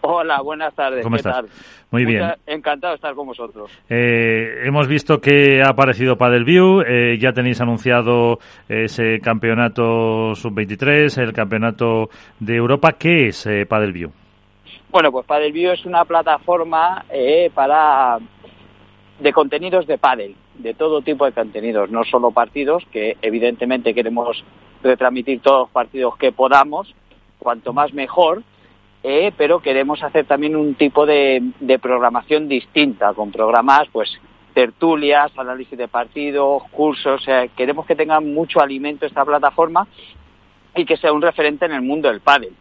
Hola, 0.03 0.40
buenas 0.42 0.74
tardes. 0.74 1.03
¿Cómo 1.03 1.16
estás? 1.16 1.44
Muy 1.90 2.05
bien. 2.05 2.32
Encantado 2.47 2.92
de 2.92 2.97
estar 2.97 3.14
con 3.14 3.26
vosotros. 3.26 3.70
Eh, 3.88 4.62
hemos 4.64 4.88
visto 4.88 5.20
que 5.20 5.62
ha 5.62 5.70
aparecido 5.70 6.16
Padelview, 6.16 6.82
eh, 6.82 7.18
ya 7.18 7.32
tenéis 7.32 7.61
anunciado 7.61 8.38
ese 8.68 9.20
campeonato 9.20 10.34
sub-23, 10.34 11.22
el 11.22 11.32
campeonato 11.32 12.09
de 12.40 12.57
Europa. 12.57 12.92
¿Qué 12.92 13.28
es 13.28 13.47
eh, 13.47 13.66
Padelview? 13.66 14.11
Bueno, 14.90 15.11
pues 15.12 15.26
Padelview 15.26 15.72
es 15.72 15.84
una 15.84 16.05
plataforma 16.05 17.05
eh, 17.11 17.51
para 17.55 18.18
de 19.18 19.32
contenidos 19.32 19.86
de 19.86 19.99
pádel, 19.99 20.34
de 20.55 20.74
todo 20.74 21.01
tipo 21.01 21.24
de 21.24 21.32
contenidos, 21.32 21.90
no 21.90 22.05
solo 22.05 22.30
partidos, 22.30 22.84
que 22.92 23.16
evidentemente 23.22 23.94
queremos 23.94 24.44
retransmitir 24.82 25.40
todos 25.40 25.61
los 25.61 25.70
partidos 25.70 26.16
que 26.16 26.32
podamos, 26.32 26.94
cuanto 27.38 27.72
más 27.72 27.92
mejor, 27.94 28.42
eh, 29.09 29.32
pero 29.36 29.61
queremos 29.61 30.02
hacer 30.02 30.24
también 30.26 30.57
un 30.57 30.74
tipo 30.74 31.07
de, 31.07 31.40
programación 31.80 32.48
distinta, 32.48 33.14
con 33.14 33.30
programas, 33.30 33.86
pues, 33.92 34.11
tertulias, 34.52 35.30
análisis 35.38 35.78
de 35.78 35.86
partidos, 35.86 36.64
cursos, 36.72 37.24
queremos 37.57 37.86
que 37.86 37.94
tenga 37.94 38.18
mucho 38.18 38.61
alimento 38.61 39.07
esta 39.07 39.24
plataforma 39.24 39.86
y 40.74 40.84
que 40.84 40.96
sea 40.96 41.12
un 41.12 41.22
referente 41.22 41.66
en 41.66 41.72
el 41.74 41.82
mundo 41.82 42.09
del 42.09 42.18
pádel. 42.18 42.52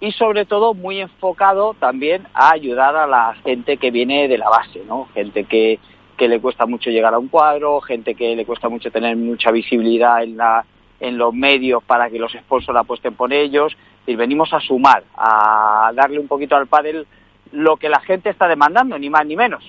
Y 0.00 0.12
sobre 0.12 0.46
todo 0.46 0.72
muy 0.72 1.02
enfocado 1.02 1.74
también 1.78 2.26
a 2.32 2.52
ayudar 2.52 2.96
a 2.96 3.06
la 3.06 3.34
gente 3.44 3.76
que 3.76 3.90
viene 3.90 4.26
de 4.26 4.38
la 4.38 4.48
base, 4.48 4.82
¿no? 4.88 5.06
Gente 5.12 5.44
que, 5.44 5.78
que 6.16 6.28
le 6.28 6.40
cuesta 6.40 6.64
mucho 6.64 6.88
llegar 6.88 7.12
a 7.12 7.18
un 7.18 7.28
cuadro, 7.28 7.78
gente 7.82 8.14
que 8.14 8.34
le 8.34 8.46
cuesta 8.46 8.70
mucho 8.70 8.90
tener 8.90 9.18
mucha 9.18 9.50
visibilidad 9.50 10.22
en 10.22 10.38
la, 10.38 10.64
en 10.98 11.18
los 11.18 11.34
medios 11.34 11.84
para 11.84 12.08
que 12.08 12.18
los 12.18 12.32
sponsors 12.32 12.78
apuesten 12.78 13.12
por 13.12 13.34
ellos 13.34 13.76
y 14.06 14.16
venimos 14.16 14.52
a 14.52 14.60
sumar, 14.60 15.04
a 15.16 15.90
darle 15.94 16.18
un 16.18 16.28
poquito 16.28 16.56
al 16.56 16.66
pádel 16.66 17.06
lo 17.52 17.76
que 17.76 17.88
la 17.88 18.00
gente 18.00 18.30
está 18.30 18.46
demandando, 18.46 18.96
ni 18.96 19.10
más 19.10 19.26
ni 19.26 19.34
menos. 19.34 19.64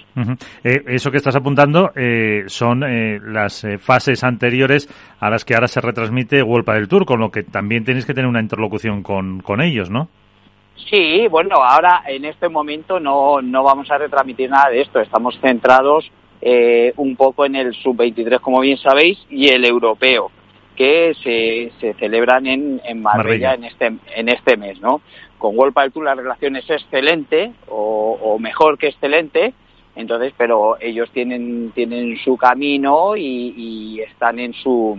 Eh, 0.63 0.83
eso 0.87 1.09
que 1.09 1.17
estás 1.17 1.35
apuntando 1.35 1.91
eh, 1.95 2.43
son 2.45 2.83
eh, 2.83 3.19
las 3.23 3.65
fases 3.79 4.23
anteriores 4.23 4.87
a 5.19 5.29
las 5.31 5.43
que 5.43 5.55
ahora 5.55 5.67
se 5.67 5.81
retransmite 5.81 6.43
World 6.43 6.65
Padel 6.65 6.87
Tour, 6.87 7.05
con 7.05 7.19
lo 7.19 7.31
que 7.31 7.43
también 7.43 7.83
tenéis 7.83 8.05
que 8.05 8.13
tener 8.13 8.29
una 8.29 8.41
interlocución 8.41 9.01
con, 9.01 9.41
con 9.41 9.61
ellos, 9.61 9.89
¿no? 9.89 10.09
Sí, 10.89 11.27
bueno, 11.29 11.55
ahora 11.55 12.03
en 12.07 12.25
este 12.25 12.49
momento 12.49 12.99
no, 12.99 13.41
no 13.41 13.63
vamos 13.63 13.89
a 13.91 13.97
retransmitir 13.97 14.49
nada 14.49 14.69
de 14.69 14.81
esto, 14.81 14.99
estamos 14.99 15.39
centrados 15.39 16.11
eh, 16.41 16.93
un 16.97 17.15
poco 17.15 17.45
en 17.45 17.55
el 17.55 17.73
sub-23, 17.75 18.39
como 18.39 18.61
bien 18.61 18.77
sabéis, 18.77 19.19
y 19.29 19.49
el 19.49 19.63
europeo, 19.63 20.31
que 20.81 21.13
se, 21.23 21.71
se 21.79 21.93
celebran 21.99 22.47
en, 22.47 22.81
en 22.83 23.03
Marbella, 23.03 23.53
en 23.53 23.65
este 23.65 23.85
en 24.15 24.29
este 24.29 24.57
mes, 24.57 24.81
¿no? 24.81 25.01
Con 25.37 25.55
World 25.55 25.75
Tour 25.93 26.05
la 26.05 26.15
relación 26.15 26.55
es 26.55 26.67
excelente 26.71 27.51
o, 27.67 28.39
mejor 28.39 28.79
que 28.79 28.87
excelente, 28.87 29.53
entonces, 29.95 30.33
pero 30.35 30.77
ellos 30.79 31.11
tienen 31.11 31.71
tienen 31.75 32.17
su 32.23 32.35
camino 32.35 33.15
y, 33.15 34.01
están 34.01 34.39
en 34.39 34.53
su 34.53 34.97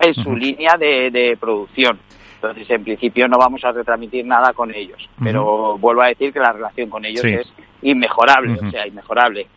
en 0.00 0.14
su 0.14 0.34
línea 0.34 0.78
de, 0.78 1.10
de 1.10 1.36
producción. 1.38 1.98
Entonces, 2.36 2.70
en 2.70 2.84
principio 2.84 3.28
no 3.28 3.36
vamos 3.36 3.62
a 3.64 3.72
retransmitir 3.72 4.24
nada 4.24 4.54
con 4.54 4.74
ellos, 4.74 5.06
pero 5.22 5.76
vuelvo 5.76 6.00
a 6.00 6.06
decir 6.06 6.32
que 6.32 6.40
la 6.40 6.52
relación 6.52 6.88
con 6.88 7.04
ellos 7.04 7.24
es 7.24 7.52
inmejorable, 7.82 8.54
o 8.54 8.70
sea, 8.70 8.86
inmejorable. 8.86 9.48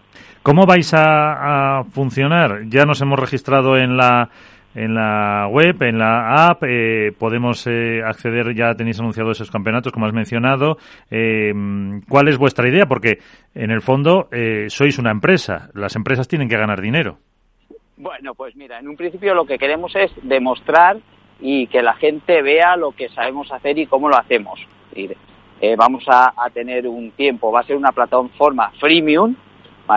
¿Cómo 0.43 0.65
vais 0.65 0.91
a, 0.93 1.86
funcionar? 1.91 2.63
Ya 2.67 2.86
nos 2.86 2.99
hemos 2.99 3.19
registrado 3.19 3.77
en 3.77 3.95
la 3.95 4.29
en 4.74 4.93
la 4.93 5.47
web, 5.49 5.82
en 5.84 5.97
la 5.97 6.47
app, 6.47 6.63
eh, 6.63 7.11
podemos 7.17 7.65
eh, 7.67 8.01
acceder, 8.03 8.55
ya 8.55 8.74
tenéis 8.74 8.99
anunciados 8.99 9.38
esos 9.38 9.51
campeonatos, 9.51 9.91
como 9.91 10.05
has 10.05 10.13
mencionado. 10.13 10.78
Eh, 11.09 11.51
¿Cuál 12.07 12.28
es 12.30 12.38
vuestra 12.38 12.69
idea? 12.69 12.86
Porque 12.86 13.19
en 13.53 13.72
el 13.72 13.82
fondo 13.82 14.30
sois 14.67 14.97
una 14.97 15.11
empresa, 15.11 15.69
las 15.74 15.95
empresas 15.95 16.28
tienen 16.28 16.47
que 16.47 16.57
ganar 16.57 16.82
dinero. 16.82 17.17
Bueno, 17.97 18.34
pues 18.34 18.55
mira, 18.55 18.80
en 18.80 18.88
un 18.88 18.95
principio 18.95 19.36
lo 19.36 19.45
que 19.45 19.57
queremos 19.57 19.95
es 19.95 20.11
demostrar 20.24 20.97
y 21.39 21.67
que 21.67 21.82
la 21.82 21.93
gente 21.93 22.41
vea 22.41 22.76
lo 22.78 22.91
que 22.91 23.09
sabemos 23.09 23.51
hacer 23.51 23.78
y 23.78 23.86
cómo 23.86 24.09
lo 24.09 24.17
hacemos. 24.17 24.59
vamos 25.78 26.03
a, 26.07 26.34
a 26.36 26.49
tener 26.49 26.88
un 26.88 27.11
tiempo, 27.11 27.51
va 27.51 27.59
a 27.59 27.63
ser 27.63 27.76
una 27.76 27.91
plataforma 27.91 28.72
freemium, 28.80 29.36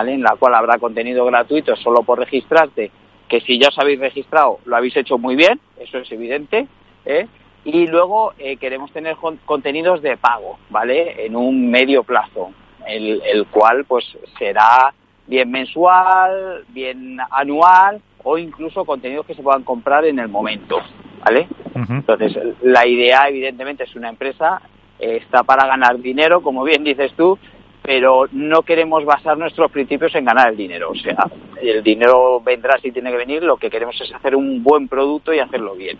en 0.03 0.21
la 0.21 0.35
cual 0.37 0.55
habrá 0.55 0.77
contenido 0.77 1.25
gratuito 1.25 1.75
solo 1.77 2.03
por 2.03 2.19
registrarte, 2.19 2.91
que 3.35 3.45
si 3.45 3.59
ya 3.59 3.67
os 3.67 3.77
habéis 3.77 3.99
registrado 3.99 4.59
lo 4.65 4.77
habéis 4.77 4.95
hecho 4.95 5.17
muy 5.17 5.35
bien, 5.35 5.59
eso 5.77 5.97
es 5.97 6.09
evidente, 6.09 6.67
¿eh? 7.05 7.27
y 7.65 7.85
luego 7.87 8.33
eh, 8.37 8.55
queremos 8.55 8.91
tener 8.93 9.17
contenidos 9.45 10.01
de 10.01 10.15
pago, 10.15 10.57
¿vale? 10.69 11.25
En 11.25 11.35
un 11.35 11.69
medio 11.69 12.03
plazo, 12.03 12.51
el, 12.87 13.45
cual 13.51 13.83
pues 13.85 14.05
será 14.39 14.93
bien 15.27 15.51
mensual, 15.51 16.63
bien 16.69 17.17
anual 17.29 17.99
o 18.23 18.37
incluso 18.37 18.85
contenidos 18.85 19.25
que 19.25 19.35
se 19.35 19.43
puedan 19.43 19.63
comprar 19.63 20.05
en 20.05 20.19
el 20.19 20.29
momento, 20.29 20.77
¿vale? 21.25 21.49
Entonces, 21.73 22.37
la 22.61 22.87
idea 22.87 23.27
evidentemente 23.27 23.83
es 23.83 23.95
una 23.95 24.07
empresa, 24.07 24.61
eh, 24.97 25.19
está 25.21 25.43
para 25.43 25.67
ganar 25.67 25.99
dinero, 25.99 26.41
como 26.41 26.63
bien 26.63 26.85
dices 26.85 27.11
tú, 27.17 27.37
pero 27.85 28.25
no 28.31 28.63
queremos 28.63 29.05
basar 29.05 29.37
nuestros 29.37 29.71
principios 29.71 30.13
en 30.15 30.25
ganar 30.25 30.49
el 30.49 30.57
dinero. 30.57 30.89
O 30.89 30.95
sea, 30.95 31.27
el 31.61 31.83
dinero 31.83 32.41
vendrá 32.41 32.79
si 32.81 32.91
tiene 32.91 33.11
que 33.11 33.17
venir, 33.17 33.43
lo 33.43 33.57
que 33.57 33.69
queremos 33.69 33.99
es 34.01 34.11
hacer 34.13 34.35
un 34.35 34.63
buen 34.63 34.87
producto 34.87 35.33
y 35.33 35.39
hacerlo 35.39 35.75
bien. 35.75 35.97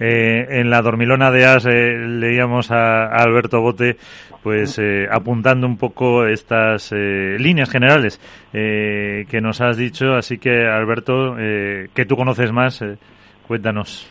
Eh, 0.00 0.46
en 0.48 0.68
la 0.68 0.82
dormilona 0.82 1.30
de 1.30 1.46
As 1.46 1.64
eh, 1.66 1.96
leíamos 1.96 2.70
a, 2.72 3.06
Alberto 3.06 3.60
Bote 3.60 3.96
pues 4.42 4.78
eh, 4.78 5.06
apuntando 5.10 5.66
un 5.66 5.76
poco 5.76 6.26
estas 6.26 6.90
líneas 6.92 7.70
generales 7.70 8.20
que 8.50 9.40
nos 9.40 9.60
has 9.60 9.76
dicho 9.76 10.14
así 10.14 10.38
que 10.38 10.66
Alberto 10.66 11.36
que 11.36 12.04
tú 12.08 12.16
conoces 12.16 12.50
más 12.52 12.82
cuéntanos 13.46 14.10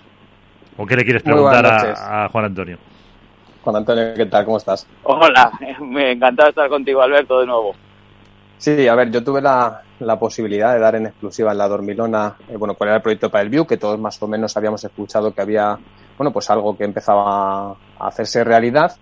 o 0.78 0.86
qué 0.86 0.95
le 0.95 1.03
quieres 1.03 1.24
preguntar 1.24 1.66
a 1.66 2.30
Juan 2.30 2.45
Antonio 2.45 2.78
Juan 3.68 3.76
Antonio, 3.76 4.13
¿qué 4.15 4.26
tal? 4.28 4.45
¿Cómo 4.45 4.55
estás? 4.55 4.88
Hola, 5.03 5.51
me 5.82 6.13
encantado 6.13 6.47
estar 6.47 6.70
contigo, 6.70 7.01
Alberto, 7.01 7.41
de 7.41 7.47
nuevo. 7.47 7.76
Sí, 8.57 8.88
a 8.88 8.95
ver, 8.95 9.11
yo 9.11 9.22
tuve 9.22 9.41
la, 9.41 9.84
posibilidad 10.18 10.74
de 10.74 10.80
dar 10.80 10.95
en 10.95 11.07
exclusiva 11.07 11.51
en 11.51 11.57
la 11.57 11.68
Dormilona, 11.68 12.38
eh, 12.47 12.55
bueno, 12.55 12.76
cuál 12.76 12.91
era 12.91 12.95
el 12.95 13.01
proyecto 13.01 13.30
para 13.30 13.43
el 13.43 13.49
View, 13.49 13.68
que 13.68 13.76
todos 13.76 13.99
más 13.99 14.24
o 14.24 14.28
menos 14.30 14.55
habíamos 14.55 14.82
escuchado 14.86 15.34
que 15.34 15.41
había, 15.41 15.78
bueno, 16.18 16.32
pues 16.32 16.49
algo 16.49 16.78
que 16.78 16.86
empezaba 16.86 17.72
a 17.72 17.78
hacerse 17.99 18.45
realidad. 18.45 18.95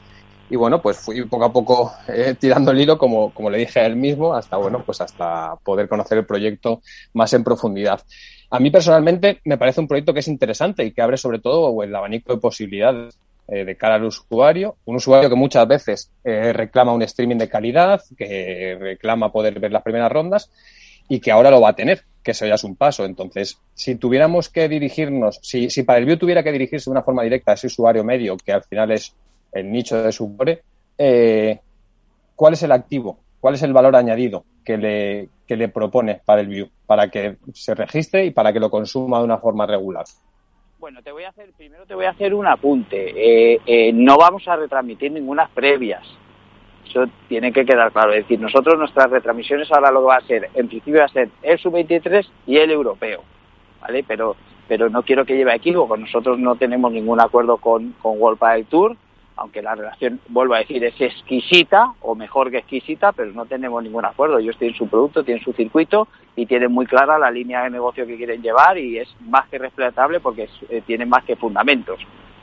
Y 0.50 0.56
bueno, 0.56 0.82
pues 0.82 0.98
fui 0.98 1.24
poco 1.26 1.46
a 1.46 1.54
poco 1.54 1.94
eh, 2.08 2.34
tirando 2.40 2.72
el 2.72 2.82
hilo, 2.82 2.98
como, 2.98 3.32
como 3.36 3.52
le 3.52 3.60
dije 3.60 3.82
a 3.82 3.86
él 3.86 3.96
mismo, 3.96 4.34
hasta, 4.34 4.58
bueno, 4.58 4.82
pues 4.84 5.00
hasta 5.00 5.58
poder 5.64 5.88
conocer 5.88 6.18
el 6.18 6.26
proyecto 6.26 6.82
más 7.14 7.32
en 7.34 7.44
profundidad. 7.44 8.02
A 8.50 8.60
mí 8.60 8.72
personalmente 8.72 9.42
me 9.46 9.60
parece 9.60 9.82
un 9.82 9.88
proyecto 9.88 10.12
que 10.12 10.22
es 10.22 10.28
interesante 10.28 10.84
y 10.84 10.92
que 10.92 11.04
abre 11.04 11.18
sobre 11.18 11.38
todo 11.38 11.84
el 11.84 11.96
abanico 11.96 12.34
de 12.34 12.40
posibilidades 12.40 13.20
eh, 13.48 13.64
de 13.64 13.76
cara 13.76 13.96
al 13.96 14.06
usuario, 14.06 14.78
un 14.86 14.96
usuario 14.96 15.30
que 15.30 15.36
muchas 15.36 15.68
veces 15.68 16.12
eh, 16.24 16.52
reclama 16.52 16.94
un 16.94 17.04
streaming 17.04 17.38
de 17.38 17.50
calidad, 17.50 18.02
que 18.18 18.78
reclama 18.80 19.32
poder 19.32 19.60
ver 19.60 19.72
las 19.72 19.84
primeras 19.84 20.12
rondas 20.12 20.50
y 21.08 21.20
que 21.20 21.32
ahora 21.32 21.52
lo 21.52 21.62
va 21.62 21.70
a 21.70 21.76
tener, 21.76 22.04
que 22.24 22.32
eso 22.32 22.46
ya 22.46 22.56
es 22.56 22.64
un 22.64 22.76
paso. 22.76 23.06
Entonces, 23.06 23.60
si 23.74 23.96
tuviéramos 23.96 24.50
que 24.50 24.68
dirigirnos, 24.68 25.40
si, 25.44 25.70
si 25.70 25.84
para 25.84 26.00
el 26.00 26.06
View 26.06 26.18
tuviera 26.18 26.44
que 26.44 26.52
dirigirse 26.52 26.90
de 26.90 26.94
una 26.94 27.04
forma 27.04 27.24
directa 27.24 27.52
a 27.52 27.54
ese 27.54 27.68
usuario 27.68 28.04
medio, 28.04 28.36
que 28.38 28.52
al 28.52 28.64
final 28.64 28.92
es 28.92 29.14
el 29.52 29.72
nicho 29.72 30.02
de 30.02 30.12
su 30.12 30.36
eh, 30.98 31.60
¿cuál 32.36 32.54
es 32.54 32.64
el 32.64 32.72
activo? 32.72 33.20
¿Cuál 33.40 33.56
es 33.56 33.62
el 33.64 33.74
valor 33.74 33.96
añadido 33.96 34.44
que 34.64 34.78
le, 34.78 35.30
que 35.48 35.56
le 35.56 35.70
propone 35.70 36.22
para 36.26 36.42
el 36.42 36.48
View? 36.48 36.70
Para 36.86 37.10
que 37.10 37.38
se 37.54 37.76
registre 37.76 38.26
y 38.26 38.32
para 38.32 38.52
que 38.52 38.60
lo 38.60 38.70
consuma 38.72 39.20
de 39.20 39.26
una 39.26 39.38
forma 39.38 39.66
regular. 39.66 40.06
Bueno, 40.86 41.02
te 41.02 41.12
voy 41.12 41.24
a 41.24 41.30
hacer, 41.30 41.52
primero 41.58 41.88
te 41.88 41.96
voy 41.96 42.06
a 42.06 42.12
hacer 42.12 42.32
un 42.36 42.46
apunte. 42.46 43.10
Eh, 43.16 43.60
eh, 43.66 43.92
no 43.92 44.18
vamos 44.20 44.48
a 44.48 44.56
retransmitir 44.56 45.12
ninguna 45.12 45.48
previas. 45.48 46.04
Eso 46.88 47.06
tiene 47.28 47.52
que 47.52 47.66
quedar 47.66 47.92
claro. 47.92 48.14
Es 48.14 48.20
decir, 48.20 48.40
nosotros 48.40 48.78
nuestras 48.78 49.10
retransmisiones 49.10 49.72
ahora 49.72 49.90
lo 49.90 50.04
va 50.04 50.18
a 50.18 50.22
ser, 50.22 50.52
en 50.54 50.68
principio 50.68 51.00
va 51.00 51.06
a 51.06 51.10
ser 51.10 51.30
el 51.42 51.58
sub-23 51.58 52.28
y 52.46 52.58
el 52.58 52.70
europeo, 52.70 53.24
¿vale? 53.82 54.04
Pero, 54.08 54.36
pero 54.68 54.88
no 54.92 55.02
quiero 55.02 55.26
que 55.26 55.36
lleve 55.36 55.56
equívoco. 55.56 55.98
Nosotros 55.98 56.38
no 56.38 56.56
tenemos 56.56 56.92
ningún 56.92 57.20
acuerdo 57.20 57.58
con, 57.58 57.94
con 57.94 58.22
World 58.22 58.38
Padel 58.38 58.68
Tour 58.68 58.96
aunque 59.38 59.62
la 59.62 59.76
relación, 59.76 60.20
vuelvo 60.30 60.54
a 60.54 60.60
decir, 60.60 60.84
es 60.84 61.00
exquisita 61.00 61.94
o 62.02 62.16
mejor 62.16 62.52
que 62.52 62.60
exquisita, 62.60 63.12
pero 63.12 63.32
no 63.32 63.46
tenemos 63.46 63.84
ningún 63.84 64.06
acuerdo. 64.06 64.38
Ellos 64.38 64.58
tienen 64.58 64.78
su 64.78 64.88
producto, 64.88 65.24
tienen 65.24 65.44
su 65.44 65.52
circuito 65.54 66.08
y 66.36 66.46
tienen 66.46 66.72
muy 66.72 66.86
clara 66.86 67.20
la 67.20 67.32
línea 67.32 67.64
de 67.64 67.70
negocio 67.70 68.06
que 68.06 68.16
quieren 68.16 68.42
llevar 68.42 68.78
y 68.78 68.98
es 68.98 69.14
más 69.22 69.48
que 69.50 69.58
respetable 69.58 70.20
porque 70.20 70.50
eh, 70.70 70.82
tienen 70.86 71.10
más 71.10 71.24
que 71.26 71.36
fundamentos. 71.36 72.00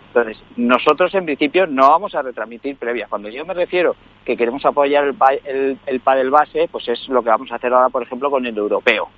Entonces, 0.09 0.37
nosotros 0.57 1.15
en 1.15 1.25
principio 1.25 1.67
no 1.67 1.89
vamos 1.89 2.15
a 2.15 2.21
retransmitir 2.21 2.77
previas. 2.77 3.09
Cuando 3.09 3.31
yo 3.31 3.47
me 3.47 3.55
refiero 3.55 3.97
que 4.27 4.37
queremos 4.37 4.63
apoyar 4.67 5.05
el, 5.05 5.17
el, 5.45 5.79
el 5.87 6.01
padel 6.01 6.31
base, 6.31 6.69
pues 6.71 6.87
es 6.89 7.09
lo 7.09 7.23
que 7.23 7.31
vamos 7.31 7.51
a 7.51 7.55
hacer 7.55 7.73
ahora, 7.73 7.89
por 7.89 8.03
ejemplo, 8.03 8.31
con 8.31 8.45
el 8.45 8.57
europeo. 8.57 9.09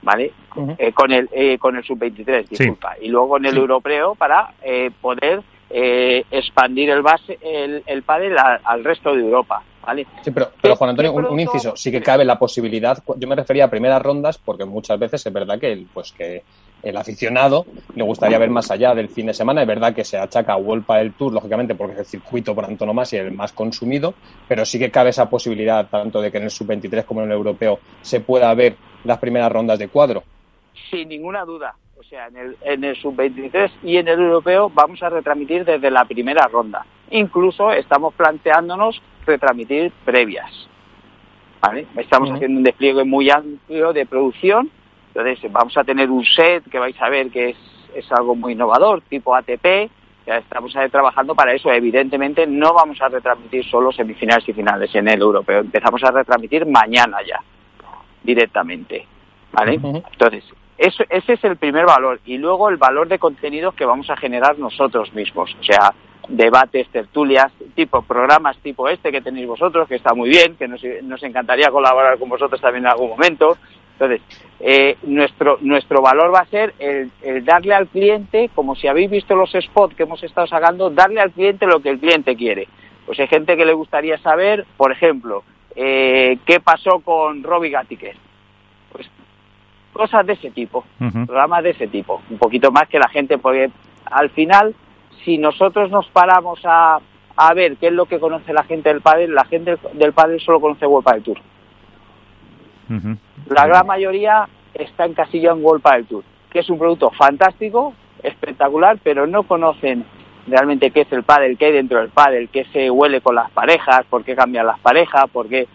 ¿Vale? 0.00 0.32
Eh, 0.78 0.92
con 0.92 1.12
el 1.12 1.30
eh, 1.32 1.58
con 1.58 1.76
el 1.76 1.82
sub-23, 1.82 2.48
disculpa. 2.48 2.94
Y 3.00 3.08
luego 3.08 3.30
con 3.30 3.46
el 3.46 3.56
europeo 3.56 4.14
para 4.14 4.52
poder 5.00 5.42
eh, 5.76 6.24
expandir 6.30 6.88
el 6.88 7.02
base 7.02 7.36
el, 7.42 7.82
el 7.84 8.04
pádel 8.04 8.36
al 8.38 8.84
resto 8.84 9.12
de 9.12 9.22
Europa. 9.22 9.60
¿vale? 9.84 10.06
Sí, 10.22 10.30
pero, 10.30 10.50
pero 10.62 10.76
Juan 10.76 10.90
Antonio, 10.90 11.12
un, 11.12 11.40
inciso, 11.40 11.74
sí 11.74 11.90
que 11.90 12.00
cabe 12.00 12.24
la 12.24 12.38
posibilidad, 12.38 12.96
yo 13.16 13.26
me 13.26 13.34
refería 13.34 13.64
a 13.64 13.68
primeras 13.68 14.00
rondas 14.00 14.38
porque 14.38 14.64
muchas 14.64 15.00
veces 15.00 15.26
es 15.26 15.32
verdad 15.32 15.58
que 15.58 15.72
el, 15.72 15.88
pues 15.92 16.12
que 16.12 16.44
el 16.80 16.96
aficionado 16.96 17.66
le 17.96 18.04
gustaría 18.04 18.38
ver 18.38 18.50
más 18.50 18.70
allá 18.70 18.94
del 18.94 19.08
fin 19.08 19.26
de 19.26 19.34
semana, 19.34 19.62
es 19.62 19.66
verdad 19.66 19.92
que 19.92 20.04
se 20.04 20.16
achaca 20.16 20.52
a 20.52 20.58
World 20.58 20.84
Padel 20.84 21.12
Tour, 21.14 21.32
lógicamente 21.32 21.74
porque 21.74 21.94
es 21.94 21.98
el 21.98 22.06
circuito 22.06 22.54
por 22.54 22.66
antonomasia 22.66 23.24
y 23.24 23.26
el 23.26 23.32
más 23.32 23.52
consumido, 23.52 24.14
pero 24.46 24.64
sí 24.64 24.78
que 24.78 24.92
cabe 24.92 25.10
esa 25.10 25.28
posibilidad 25.28 25.88
tanto 25.88 26.20
de 26.20 26.30
que 26.30 26.38
en 26.38 26.44
el 26.44 26.50
sub-23 26.50 27.04
como 27.04 27.22
en 27.22 27.26
el 27.26 27.32
europeo 27.32 27.80
se 28.00 28.20
pueda 28.20 28.54
ver 28.54 28.76
las 29.02 29.18
primeras 29.18 29.50
rondas 29.50 29.80
de 29.80 29.88
cuadro. 29.88 30.22
Sin 30.88 31.08
ninguna 31.08 31.44
duda, 31.44 31.74
o 31.98 32.02
sea, 32.02 32.26
en 32.26 32.36
el, 32.36 32.56
en 32.62 32.84
el 32.84 32.96
sub-23 32.96 33.70
y 33.82 33.96
en 33.96 34.08
el 34.08 34.20
europeo 34.20 34.70
vamos 34.72 35.02
a 35.02 35.10
retransmitir 35.10 35.64
desde 35.64 35.90
la 35.90 36.04
primera 36.04 36.46
ronda. 36.48 36.84
Incluso 37.10 37.72
estamos 37.72 38.14
planteándonos 38.14 39.00
retransmitir 39.26 39.92
previas. 40.04 40.50
¿Vale? 41.60 41.86
Estamos 41.96 42.30
haciendo 42.30 42.58
un 42.58 42.64
despliegue 42.64 43.04
muy 43.04 43.30
amplio 43.30 43.92
de 43.92 44.04
producción. 44.06 44.70
Entonces 45.14 45.50
vamos 45.50 45.76
a 45.78 45.84
tener 45.84 46.10
un 46.10 46.24
set 46.24 46.68
que 46.68 46.78
vais 46.78 47.00
a 47.00 47.08
ver 47.08 47.30
que 47.30 47.50
es, 47.50 47.56
es 47.94 48.12
algo 48.12 48.34
muy 48.34 48.52
innovador, 48.52 49.00
tipo 49.02 49.34
ATP. 49.34 49.90
Ya 50.26 50.38
estamos 50.38 50.74
trabajando 50.90 51.34
para 51.34 51.54
eso. 51.54 51.72
Evidentemente 51.72 52.46
no 52.46 52.74
vamos 52.74 53.00
a 53.00 53.08
retransmitir 53.08 53.64
solo 53.64 53.92
semifinales 53.92 54.46
y 54.48 54.52
finales 54.52 54.94
en 54.94 55.08
el 55.08 55.20
europeo. 55.20 55.60
Empezamos 55.60 56.02
a 56.02 56.10
retransmitir 56.10 56.66
mañana 56.66 57.18
ya, 57.26 57.40
directamente. 58.22 59.06
¿Vale? 59.52 59.74
Entonces, 59.74 60.44
eso, 60.78 61.04
ese 61.08 61.34
es 61.34 61.44
el 61.44 61.56
primer 61.56 61.86
valor. 61.86 62.20
Y 62.24 62.38
luego 62.38 62.68
el 62.68 62.76
valor 62.76 63.08
de 63.08 63.18
contenidos 63.18 63.74
que 63.74 63.84
vamos 63.84 64.10
a 64.10 64.16
generar 64.16 64.58
nosotros 64.58 65.12
mismos. 65.14 65.54
O 65.60 65.62
sea, 65.62 65.94
debates, 66.28 66.88
tertulias, 66.88 67.52
tipo 67.74 68.02
programas 68.02 68.56
tipo 68.58 68.88
este 68.88 69.12
que 69.12 69.20
tenéis 69.20 69.46
vosotros, 69.46 69.88
que 69.88 69.96
está 69.96 70.14
muy 70.14 70.30
bien, 70.30 70.56
que 70.56 70.68
nos, 70.68 71.22
encantaría 71.22 71.70
colaborar 71.70 72.18
con 72.18 72.28
vosotros 72.28 72.60
también 72.60 72.84
en 72.84 72.90
algún 72.90 73.10
momento. 73.10 73.56
Entonces, 73.92 74.22
eh, 74.58 74.96
nuestro, 75.04 75.58
nuestro 75.60 76.02
valor 76.02 76.34
va 76.34 76.40
a 76.40 76.46
ser 76.46 76.74
el, 76.80 77.12
darle 77.44 77.74
al 77.74 77.86
cliente, 77.86 78.50
como 78.52 78.74
si 78.74 78.88
habéis 78.88 79.08
visto 79.10 79.36
los 79.36 79.52
spots 79.52 79.94
que 79.94 80.02
hemos 80.02 80.22
estado 80.24 80.48
sacando, 80.48 80.90
darle 80.90 81.20
al 81.20 81.30
cliente 81.30 81.66
lo 81.66 81.80
que 81.80 81.90
el 81.90 82.00
cliente 82.00 82.34
quiere. 82.34 82.66
Pues 83.06 83.20
hay 83.20 83.28
gente 83.28 83.56
que 83.56 83.64
le 83.64 83.74
gustaría 83.74 84.18
saber, 84.18 84.66
por 84.76 84.90
ejemplo, 84.90 85.44
eh, 85.76 86.38
qué 86.44 86.58
pasó 86.58 87.00
con 87.00 87.44
Robbie 87.44 87.70
Gattiker 87.70 88.16
cosas 89.94 90.26
de 90.26 90.34
ese 90.34 90.50
tipo, 90.50 90.84
programas 90.98 91.62
de 91.62 91.70
ese 91.70 91.86
tipo, 91.86 92.20
un 92.28 92.36
poquito 92.36 92.70
más 92.70 92.86
que 92.88 92.98
la 92.98 93.08
gente, 93.08 93.38
porque 93.38 93.70
al 94.04 94.28
final, 94.30 94.74
si 95.24 95.38
nosotros 95.38 95.90
nos 95.90 96.06
paramos 96.08 96.60
a, 96.64 96.98
a 97.36 97.54
ver 97.54 97.76
qué 97.78 97.86
es 97.86 97.92
lo 97.92 98.04
que 98.04 98.18
conoce 98.20 98.52
la 98.52 98.64
gente 98.64 98.90
del 98.90 99.00
pádel, 99.00 99.34
la 99.34 99.44
gente 99.44 99.78
del 99.94 100.12
pádel 100.12 100.40
solo 100.40 100.60
conoce 100.60 100.86
World 100.86 101.04
Padel 101.04 101.22
Tour. 101.22 101.38
La 103.48 103.66
gran 103.66 103.86
mayoría 103.86 104.46
está 104.74 105.06
encasillado 105.06 105.56
en 105.56 105.64
World 105.64 105.82
Padel 105.82 106.06
Tour, 106.06 106.24
que 106.50 106.58
es 106.58 106.68
un 106.68 106.78
producto 106.78 107.10
fantástico, 107.10 107.94
espectacular, 108.22 108.98
pero 109.02 109.26
no 109.26 109.44
conocen 109.44 110.04
realmente 110.46 110.90
qué 110.90 111.02
es 111.02 111.12
el 111.12 111.22
pádel, 111.22 111.56
qué 111.56 111.66
hay 111.66 111.72
dentro 111.72 112.00
del 112.00 112.10
pádel, 112.10 112.48
qué 112.50 112.64
se 112.66 112.90
huele 112.90 113.20
con 113.20 113.36
las 113.36 113.50
parejas, 113.52 114.04
por 114.10 114.24
qué 114.24 114.34
cambian 114.34 114.66
las 114.66 114.78
parejas, 114.80 115.24
por 115.32 115.48
qué... 115.48 115.68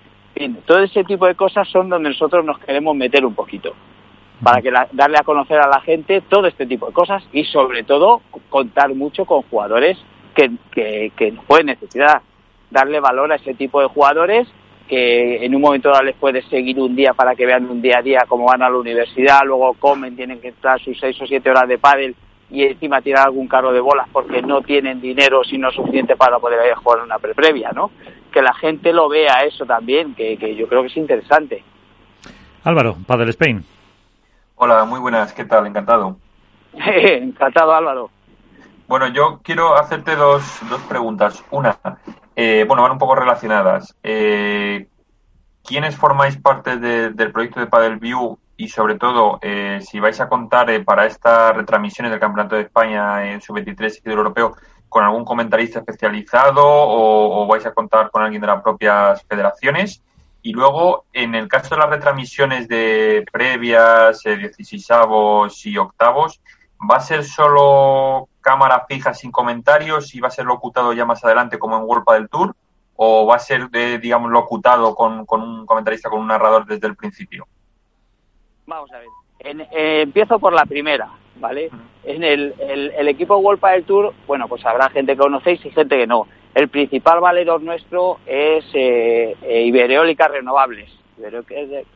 todo 0.66 0.80
ese 0.80 1.06
tipo 1.06 1.26
de 1.26 1.36
cosas 1.36 1.68
son 1.70 1.90
donde 1.90 2.10
nosotros 2.10 2.44
nos 2.46 2.60
queremos 2.60 2.96
meter 2.96 3.26
un 3.26 3.34
poquito 3.34 3.74
para 4.44 4.62
que 4.62 4.72
darle 4.94 5.18
a 5.18 5.24
conocer 5.24 5.60
a 5.60 5.68
la 5.68 5.82
gente 5.82 6.22
todo 6.22 6.48
este 6.48 6.66
tipo 6.66 6.88
de 6.88 6.94
cosas 6.94 7.24
y 7.34 7.44
sobre 7.46 7.84
todo 7.84 8.22
contar 8.50 8.94
mucho 8.96 9.26
con 9.26 9.42
jugadores 9.44 9.98
que, 10.34 10.52
que, 10.72 11.12
que 11.16 11.34
pueden 11.46 11.68
necesitar, 11.68 12.22
darle 12.70 13.00
valor 13.00 13.32
a 13.32 13.36
ese 13.36 13.54
tipo 13.54 13.82
de 13.82 13.88
jugadores 13.88 14.48
que 14.88 15.46
en 15.46 15.54
un 15.54 15.62
momento 15.62 15.90
dado 15.90 16.04
les 16.04 16.16
puedes 16.16 16.44
seguir 16.46 16.80
un 16.80 16.96
día 16.96 17.14
para 17.14 17.36
que 17.36 17.46
vean 17.46 17.70
un 17.70 17.82
día 17.82 18.00
a 18.00 18.02
día 18.02 18.26
cómo 18.28 18.46
van 18.46 18.64
a 18.64 18.70
la 18.70 18.78
universidad, 18.78 19.42
luego 19.46 19.74
comen, 19.74 20.16
tienen 20.16 20.42
que 20.42 20.48
estar 20.50 20.80
sus 20.82 21.00
seis 21.00 21.20
o 21.22 21.28
siete 21.28 21.50
horas 21.50 21.68
de 21.68 21.78
pádel 21.78 22.16
y 22.50 22.64
encima 22.64 23.02
tirar 23.02 23.28
algún 23.28 23.48
carro 23.48 23.72
de 23.72 23.80
bolas 23.80 24.08
porque 24.12 24.42
no 24.42 24.62
tienen 24.62 25.00
dinero 25.00 25.44
sino 25.44 25.72
suficiente 25.72 26.16
para 26.16 26.40
poder 26.40 26.66
ir 26.66 26.74
a 26.74 26.78
jugar 26.78 27.04
una 27.04 27.20
pre 27.20 27.36
previa, 27.36 27.72
¿no? 27.72 27.92
Que 28.32 28.42
la 28.42 28.54
gente 28.56 28.92
lo 28.92 29.10
vea 29.10 29.44
eso 29.44 29.66
también, 29.66 30.16
que, 30.16 30.38
que 30.38 30.56
yo 30.56 30.68
creo 30.68 30.82
que 30.82 30.88
es 30.88 30.98
interesante. 30.98 31.64
Álvaro, 32.64 32.98
Padel 33.06 33.30
Spain. 33.30 33.64
Hola, 34.62 34.84
muy 34.84 35.00
buenas, 35.00 35.32
¿qué 35.32 35.46
tal? 35.46 35.68
Encantado. 35.68 36.18
Encantado, 36.74 37.74
Álvaro. 37.74 38.10
Bueno, 38.90 39.08
yo 39.08 39.40
quiero 39.42 39.78
hacerte 39.78 40.18
dos, 40.18 40.60
dos 40.70 40.82
preguntas. 40.82 41.42
Una, 41.50 41.78
eh, 42.36 42.66
bueno, 42.68 42.84
van 42.84 42.92
un 42.92 42.98
poco 42.98 43.16
relacionadas. 43.16 43.96
Eh, 44.04 44.90
¿Quiénes 45.64 45.96
formáis 45.96 46.36
parte 46.36 46.76
del 46.76 47.32
proyecto 47.32 47.62
de 47.62 47.68
Padel 47.68 48.00
View 48.00 48.38
y 48.58 48.68
sobre 48.68 48.96
todo 48.96 49.40
eh, 49.42 49.80
si 49.82 50.02
vais 50.02 50.20
a 50.20 50.28
contar 50.28 50.70
eh, 50.70 50.84
para 50.84 51.06
estas 51.06 51.56
retransmisiones 51.56 52.12
del 52.12 52.20
Campeonato 52.20 52.58
de 52.58 52.64
España 52.64 53.32
en 53.32 53.40
Sub-23 53.40 54.00
y 54.00 54.10
del 54.10 54.18
Europeo 54.18 54.58
con 54.90 55.06
algún 55.06 55.24
comentarista 55.24 55.80
especializado 55.80 56.64
o, 56.66 57.48
vais 57.48 57.66
a 57.66 57.72
contar 57.72 58.12
con 58.12 58.24
alguien 58.24 58.42
de 58.42 58.48
las 58.48 58.62
propias 58.62 59.24
federaciones? 59.24 60.04
Y 60.42 60.54
luego, 60.54 61.06
en 61.14 61.36
el 61.36 61.48
caso 61.48 61.76
de 61.76 61.82
las 61.82 61.90
retransmisiones 61.90 62.68
de 62.68 63.26
previas, 63.32 64.26
eh, 64.26 64.38
16 64.38 64.88
y 65.66 65.78
octavos, 65.78 66.42
¿va 66.90 66.96
a 66.96 67.02
ser 67.02 67.24
solo 67.24 68.30
cámara 68.42 68.86
fija 68.88 69.14
sin 69.14 69.32
comentarios 69.32 70.16
y 70.16 70.20
va 70.20 70.30
a 70.30 70.32
ser 70.32 70.46
locutado 70.46 70.94
ya 70.94 71.06
más 71.06 71.24
adelante 71.26 71.60
como 71.60 71.78
en 71.78 71.84
World 71.84 72.06
del 72.08 72.30
Tour? 72.30 72.56
¿O 72.96 73.26
va 73.26 73.36
a 73.36 73.40
ser, 73.40 73.70
digamos, 73.70 74.32
locutado 74.32 74.94
con, 74.94 75.26
con 75.26 75.42
un 75.42 75.66
comentarista, 75.66 76.10
con 76.10 76.20
un 76.20 76.28
narrador 76.28 76.66
desde 76.66 76.88
el 76.88 76.96
principio? 76.96 77.48
Vamos 78.66 78.92
a 78.92 79.00
ver. 79.00 79.08
Eh, 79.40 80.02
empiezo 80.02 80.38
por 80.38 80.54
la 80.54 80.66
primera, 80.66 81.10
¿vale? 81.38 81.70
En 82.04 82.24
el, 82.24 82.54
el, 82.60 83.08
equipo 83.08 83.38
World 83.38 83.62
del 83.62 83.84
Tour, 83.86 84.14
bueno, 84.28 84.48
pues 84.48 84.66
habrá 84.66 84.90
gente 84.90 85.14
que 85.14 85.22
conocéis 85.22 85.66
y 85.66 85.72
gente 85.72 85.98
que 85.98 86.08
no. 86.08 86.28
El 86.56 86.68
principal 86.70 87.20
valedor 87.20 87.62
nuestro 87.62 88.20
es 88.26 88.66
eh, 88.74 89.36
eh 89.42 90.16
Renovables. 90.30 90.90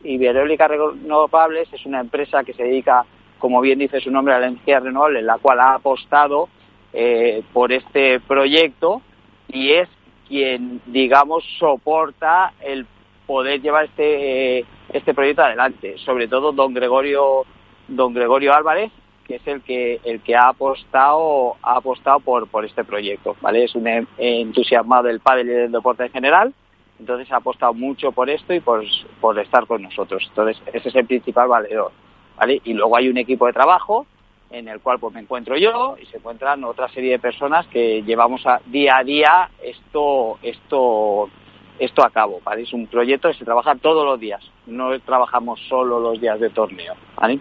Ibereólica 0.04 0.68
Renovables 0.68 1.72
es 1.72 1.86
una 1.86 2.00
empresa 2.00 2.44
que 2.44 2.52
se 2.52 2.64
dedica, 2.64 3.04
como 3.38 3.60
bien 3.60 3.78
dice 3.78 4.00
su 4.00 4.10
nombre, 4.10 4.34
a 4.34 4.38
la 4.38 4.48
energía 4.48 4.80
renovable, 4.80 5.22
la 5.22 5.38
cual 5.38 5.60
ha 5.60 5.74
apostado 5.74 6.48
eh, 6.92 7.42
por 7.52 7.72
este 7.72 8.20
proyecto 8.20 9.02
y 9.48 9.72
es 9.72 9.88
quien, 10.28 10.80
digamos, 10.86 11.44
soporta 11.58 12.52
el 12.60 12.86
poder 13.26 13.60
llevar 13.60 13.86
este 13.86 14.64
este 14.92 15.14
proyecto 15.14 15.42
adelante. 15.42 15.96
Sobre 15.98 16.28
todo 16.28 16.52
don 16.52 16.74
Gregorio, 16.74 17.44
don 17.88 18.14
Gregorio 18.14 18.54
Álvarez, 18.54 18.92
que 19.26 19.36
es 19.36 19.46
el 19.46 19.62
que 19.62 20.00
el 20.04 20.20
que 20.20 20.36
ha 20.36 20.48
apostado 20.48 21.56
ha 21.62 21.76
apostado 21.76 22.20
por 22.20 22.46
por 22.48 22.64
este 22.64 22.84
proyecto, 22.84 23.36
¿vale? 23.40 23.64
Es 23.64 23.74
un 23.74 24.06
entusiasmado 24.18 25.04
del 25.04 25.20
pádel 25.20 25.48
y 25.48 25.52
del 25.52 25.72
deporte 25.72 26.04
en 26.04 26.12
general, 26.12 26.54
entonces 26.98 27.30
ha 27.32 27.36
apostado 27.36 27.74
mucho 27.74 28.12
por 28.12 28.30
esto 28.30 28.54
y 28.54 28.60
por, 28.60 28.84
por 29.20 29.38
estar 29.38 29.66
con 29.66 29.82
nosotros. 29.82 30.24
Entonces, 30.28 30.62
ese 30.72 30.88
es 30.88 30.94
el 30.94 31.06
principal 31.06 31.48
valedor, 31.48 31.92
¿vale? 32.36 32.60
Y 32.64 32.74
luego 32.74 32.96
hay 32.96 33.08
un 33.08 33.18
equipo 33.18 33.46
de 33.46 33.52
trabajo 33.52 34.06
en 34.50 34.68
el 34.68 34.80
cual 34.80 34.98
pues 35.00 35.12
me 35.12 35.20
encuentro 35.20 35.56
yo 35.56 35.96
y 36.00 36.06
se 36.06 36.18
encuentran 36.18 36.62
otra 36.64 36.88
serie 36.88 37.12
de 37.12 37.18
personas 37.18 37.66
que 37.66 38.02
llevamos 38.02 38.44
día 38.66 38.98
a 38.98 39.04
día 39.04 39.50
esto 39.62 40.38
esto 40.42 41.28
esto 41.76 42.04
a 42.04 42.10
cabo, 42.10 42.40
¿vale? 42.44 42.62
Es 42.62 42.72
un 42.72 42.86
proyecto 42.86 43.28
que 43.28 43.34
se 43.34 43.44
trabaja 43.44 43.74
todos 43.74 44.04
los 44.04 44.20
días, 44.20 44.40
no 44.66 44.96
trabajamos 45.00 45.60
solo 45.68 45.98
los 45.98 46.20
días 46.20 46.38
de 46.38 46.50
torneo, 46.50 46.94
¿vale? 47.16 47.40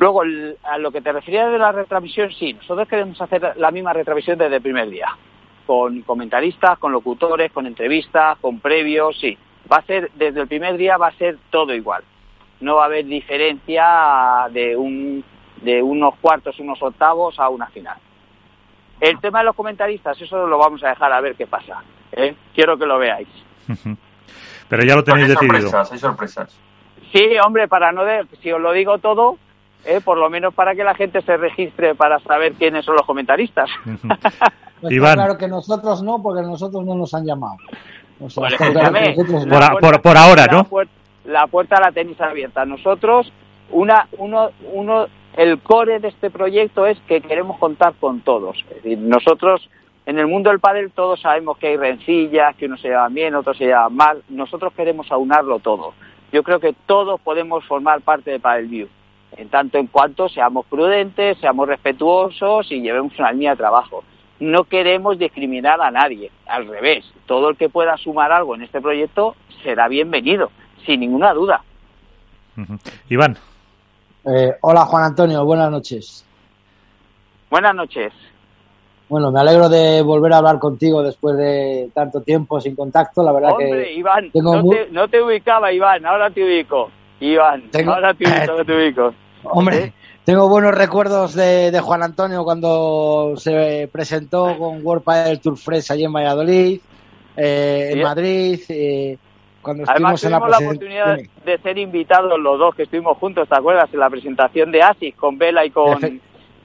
Luego, 0.00 0.22
a 0.22 0.78
lo 0.78 0.90
que 0.90 1.02
te 1.02 1.12
referías 1.12 1.52
de 1.52 1.58
la 1.58 1.72
retransmisión, 1.72 2.32
sí, 2.32 2.54
nosotros 2.54 2.88
queremos 2.88 3.20
hacer 3.20 3.52
la 3.58 3.70
misma 3.70 3.92
retransmisión 3.92 4.38
desde 4.38 4.56
el 4.56 4.62
primer 4.62 4.88
día, 4.88 5.08
con 5.66 6.00
comentaristas, 6.00 6.78
con 6.78 6.90
locutores, 6.90 7.52
con 7.52 7.66
entrevistas, 7.66 8.38
con 8.38 8.60
previos, 8.60 9.14
sí. 9.20 9.36
Va 9.70 9.76
a 9.76 9.82
ser, 9.82 10.10
desde 10.14 10.40
el 10.40 10.48
primer 10.48 10.78
día 10.78 10.96
va 10.96 11.08
a 11.08 11.12
ser 11.18 11.36
todo 11.50 11.74
igual. 11.74 12.02
No 12.60 12.76
va 12.76 12.84
a 12.84 12.86
haber 12.86 13.04
diferencia 13.04 14.48
de, 14.50 14.74
un, 14.74 15.22
de 15.60 15.82
unos 15.82 16.14
cuartos, 16.16 16.58
unos 16.60 16.82
octavos 16.82 17.38
a 17.38 17.50
una 17.50 17.66
final. 17.66 17.98
El 19.02 19.20
tema 19.20 19.40
de 19.40 19.44
los 19.44 19.54
comentaristas, 19.54 20.18
eso 20.18 20.46
lo 20.46 20.56
vamos 20.56 20.82
a 20.82 20.88
dejar 20.88 21.12
a 21.12 21.20
ver 21.20 21.34
qué 21.34 21.46
pasa. 21.46 21.82
¿eh? 22.12 22.34
quiero 22.54 22.78
que 22.78 22.86
lo 22.86 22.98
veáis. 22.98 23.28
Pero 24.70 24.82
ya 24.82 24.96
lo 24.96 25.04
tenéis 25.04 25.24
hay 25.24 25.30
decidido. 25.32 25.60
Sorpresas, 25.68 25.92
hay 25.92 25.98
sorpresas. 25.98 26.60
Sí, 27.12 27.36
hombre, 27.44 27.68
para 27.68 27.92
no 27.92 28.04
de, 28.06 28.24
si 28.40 28.50
os 28.50 28.60
lo 28.62 28.72
digo 28.72 28.96
todo, 28.96 29.36
¿eh? 29.84 30.00
por 30.04 30.18
lo 30.18 30.30
menos 30.30 30.54
para 30.54 30.74
que 30.74 30.84
la 30.84 30.94
gente 30.94 31.22
se 31.22 31.36
registre 31.36 31.94
para 31.94 32.18
saber 32.20 32.54
quiénes 32.54 32.84
son 32.84 32.96
los 32.96 33.06
comentaristas. 33.06 33.70
pues 34.80 34.98
claro 34.98 35.38
que 35.38 35.48
nosotros 35.48 36.02
no, 36.02 36.22
porque 36.22 36.42
nosotros 36.42 36.84
no 36.84 36.94
nos 36.94 37.12
han 37.14 37.24
llamado. 37.24 37.56
por, 40.02 40.16
ahora, 40.16 40.46
¿no? 40.46 40.66
La 41.24 41.46
puerta, 41.46 41.80
la 41.80 41.92
tenéis 41.92 42.20
abierta. 42.20 42.64
Nosotros, 42.64 43.32
una, 43.70 44.08
uno, 44.18 44.50
uno, 44.72 45.06
el 45.36 45.60
core 45.60 46.00
de 46.00 46.08
este 46.08 46.30
proyecto 46.30 46.86
es 46.86 46.98
que 47.06 47.20
queremos 47.20 47.58
contar 47.58 47.94
con 48.00 48.20
todos. 48.20 48.56
Es 48.68 48.82
decir, 48.82 48.98
nosotros 48.98 49.68
en 50.06 50.18
el 50.18 50.26
mundo 50.26 50.50
del 50.50 50.60
pádel 50.60 50.90
todos 50.90 51.20
sabemos 51.20 51.58
que 51.58 51.68
hay 51.68 51.76
rencillas, 51.76 52.56
que 52.56 52.66
unos 52.66 52.80
se 52.80 52.88
llevan 52.88 53.14
bien, 53.14 53.34
otros 53.34 53.56
se 53.56 53.66
llevan 53.66 53.94
mal. 53.94 54.22
Nosotros 54.28 54.72
queremos 54.72 55.10
aunarlo 55.12 55.58
todo. 55.60 55.92
Yo 56.32 56.42
creo 56.42 56.58
que 56.58 56.74
todos 56.86 57.20
podemos 57.20 57.64
formar 57.66 58.00
parte 58.00 58.30
de 58.30 58.40
Padel 58.40 58.66
View, 58.66 58.88
en 59.40 59.48
tanto 59.48 59.78
en 59.78 59.86
cuanto 59.86 60.28
seamos 60.28 60.66
prudentes, 60.66 61.38
seamos 61.38 61.66
respetuosos 61.66 62.70
y 62.70 62.82
llevemos 62.82 63.18
una 63.18 63.32
línea 63.32 63.52
de 63.52 63.56
trabajo. 63.56 64.04
No 64.38 64.64
queremos 64.64 65.18
discriminar 65.18 65.80
a 65.80 65.90
nadie, 65.90 66.30
al 66.46 66.66
revés. 66.66 67.06
Todo 67.24 67.48
el 67.48 67.56
que 67.56 67.70
pueda 67.70 67.96
sumar 67.96 68.32
algo 68.32 68.54
en 68.54 68.62
este 68.62 68.82
proyecto 68.82 69.34
será 69.62 69.88
bienvenido, 69.88 70.50
sin 70.84 71.00
ninguna 71.00 71.32
duda. 71.32 71.62
Iván. 73.08 73.38
Eh, 74.26 74.52
hola 74.60 74.84
Juan 74.84 75.04
Antonio, 75.04 75.42
buenas 75.46 75.70
noches. 75.70 76.26
Buenas 77.48 77.74
noches. 77.74 78.12
Bueno, 79.08 79.32
me 79.32 79.40
alegro 79.40 79.70
de 79.70 80.02
volver 80.02 80.34
a 80.34 80.36
hablar 80.36 80.58
contigo 80.58 81.02
después 81.02 81.38
de 81.38 81.90
tanto 81.94 82.20
tiempo 82.20 82.60
sin 82.60 82.76
contacto. 82.76 83.22
La 83.22 83.32
verdad 83.32 83.52
Hombre, 83.52 83.84
que. 83.84 83.94
Iván, 83.94 84.30
no, 84.34 85.08
te, 85.08 85.22
ubicaba, 85.22 85.72
Iván, 85.72 86.04
ahora 86.04 86.30
te 86.30 86.44
ubico. 86.44 86.90
Iván, 87.20 87.64
ahora 87.86 88.14
te 88.14 88.74
ubico, 88.76 89.14
Hombre, 89.44 89.92
tengo 90.24 90.48
buenos 90.48 90.74
recuerdos 90.74 91.34
de, 91.34 91.78
Juan 91.80 92.02
Antonio 92.02 92.44
cuando 92.44 93.34
se 93.36 93.88
presentó 93.90 94.56
con 94.58 94.84
World 94.84 95.04
del 95.24 95.40
Tour 95.40 95.56
Fresh 95.56 95.92
allí 95.92 96.04
en 96.04 96.12
Valladolid, 96.12 96.80
eh, 97.36 97.90
en 97.92 98.02
Madrid. 98.02 98.60
Eh, 98.68 99.18
cuando 99.62 99.84
Además, 99.86 100.22
en 100.24 100.30
la, 100.30 100.38
la 100.38 100.58
oportunidad 100.58 101.18
de 101.44 101.58
ser 101.58 101.78
invitados 101.78 102.38
los 102.38 102.58
dos 102.58 102.74
que 102.74 102.84
estuvimos 102.84 103.18
juntos, 103.18 103.48
¿te 103.48 103.54
acuerdas? 103.54 103.90
En 103.92 104.00
la 104.00 104.08
presentación 104.08 104.72
de 104.72 104.82
ASIS 104.82 105.14
con 105.16 105.36
Vela 105.36 105.64
y 105.66 105.70
con. 105.70 106.20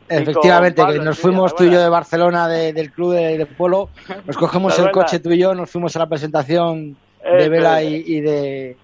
Efectivamente, 0.08 0.84
que 0.86 1.00
nos 1.00 1.18
fuimos 1.18 1.56
tú 1.56 1.64
y 1.64 1.72
yo 1.72 1.82
de 1.82 1.90
Barcelona 1.90 2.48
del 2.48 2.92
club 2.92 3.14
de, 3.14 3.46
polo, 3.46 3.90
nos 4.26 4.38
cogemos 4.38 4.78
el 4.78 4.92
coche 4.92 5.20
tú 5.20 5.32
y 5.32 5.40
yo, 5.40 5.56
nos 5.56 5.70
fuimos 5.70 5.96
a 5.96 6.00
la 6.00 6.08
presentación 6.08 6.96
de 7.24 7.50
Vela 7.50 7.82
y, 7.84 8.22
de 8.22 8.78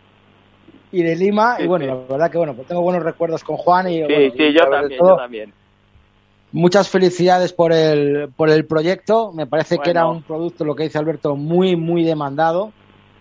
y 0.91 1.03
de 1.03 1.15
Lima 1.15 1.57
y 1.59 1.67
bueno, 1.67 1.85
la 1.85 1.95
verdad 1.95 2.31
que 2.31 2.37
bueno, 2.37 2.53
pues 2.55 2.67
tengo 2.67 2.81
buenos 2.81 3.03
recuerdos 3.03 3.43
con 3.43 3.57
Juan 3.57 3.89
y 3.89 4.05
sí, 4.05 4.31
sí, 4.35 4.53
yo 4.53 4.69
también, 4.69 4.99
yo 4.99 5.15
también. 5.15 5.53
Muchas 6.53 6.89
felicidades 6.89 7.53
por 7.53 7.71
el 7.71 8.29
por 8.35 8.49
el 8.49 8.65
proyecto, 8.65 9.31
me 9.31 9.47
parece 9.47 9.77
que 9.77 9.89
era 9.89 10.07
un 10.07 10.21
producto 10.23 10.65
lo 10.65 10.75
que 10.75 10.83
dice 10.83 10.97
Alberto 10.97 11.35
muy 11.35 11.75
muy 11.75 12.03
demandado. 12.03 12.71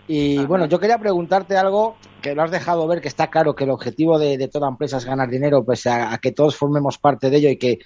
Y 0.07 0.43
bueno, 0.45 0.65
yo 0.65 0.77
quería 0.77 0.97
preguntarte 0.97 1.55
algo 1.55 1.95
que 2.21 2.35
lo 2.35 2.43
has 2.43 2.51
dejado 2.51 2.85
ver, 2.85 2.99
que 2.99 3.07
está 3.07 3.27
claro 3.27 3.55
que 3.55 3.63
el 3.63 3.69
objetivo 3.69 4.19
de, 4.19 4.47
toda 4.49 4.67
empresa 4.67 4.97
es 4.97 5.05
ganar 5.05 5.29
dinero, 5.29 5.63
pues 5.63 5.87
a, 5.87 6.17
que 6.17 6.33
todos 6.33 6.57
formemos 6.57 6.97
parte 6.97 7.29
de 7.29 7.37
ello 7.37 7.49
y 7.49 7.55
que, 7.55 7.79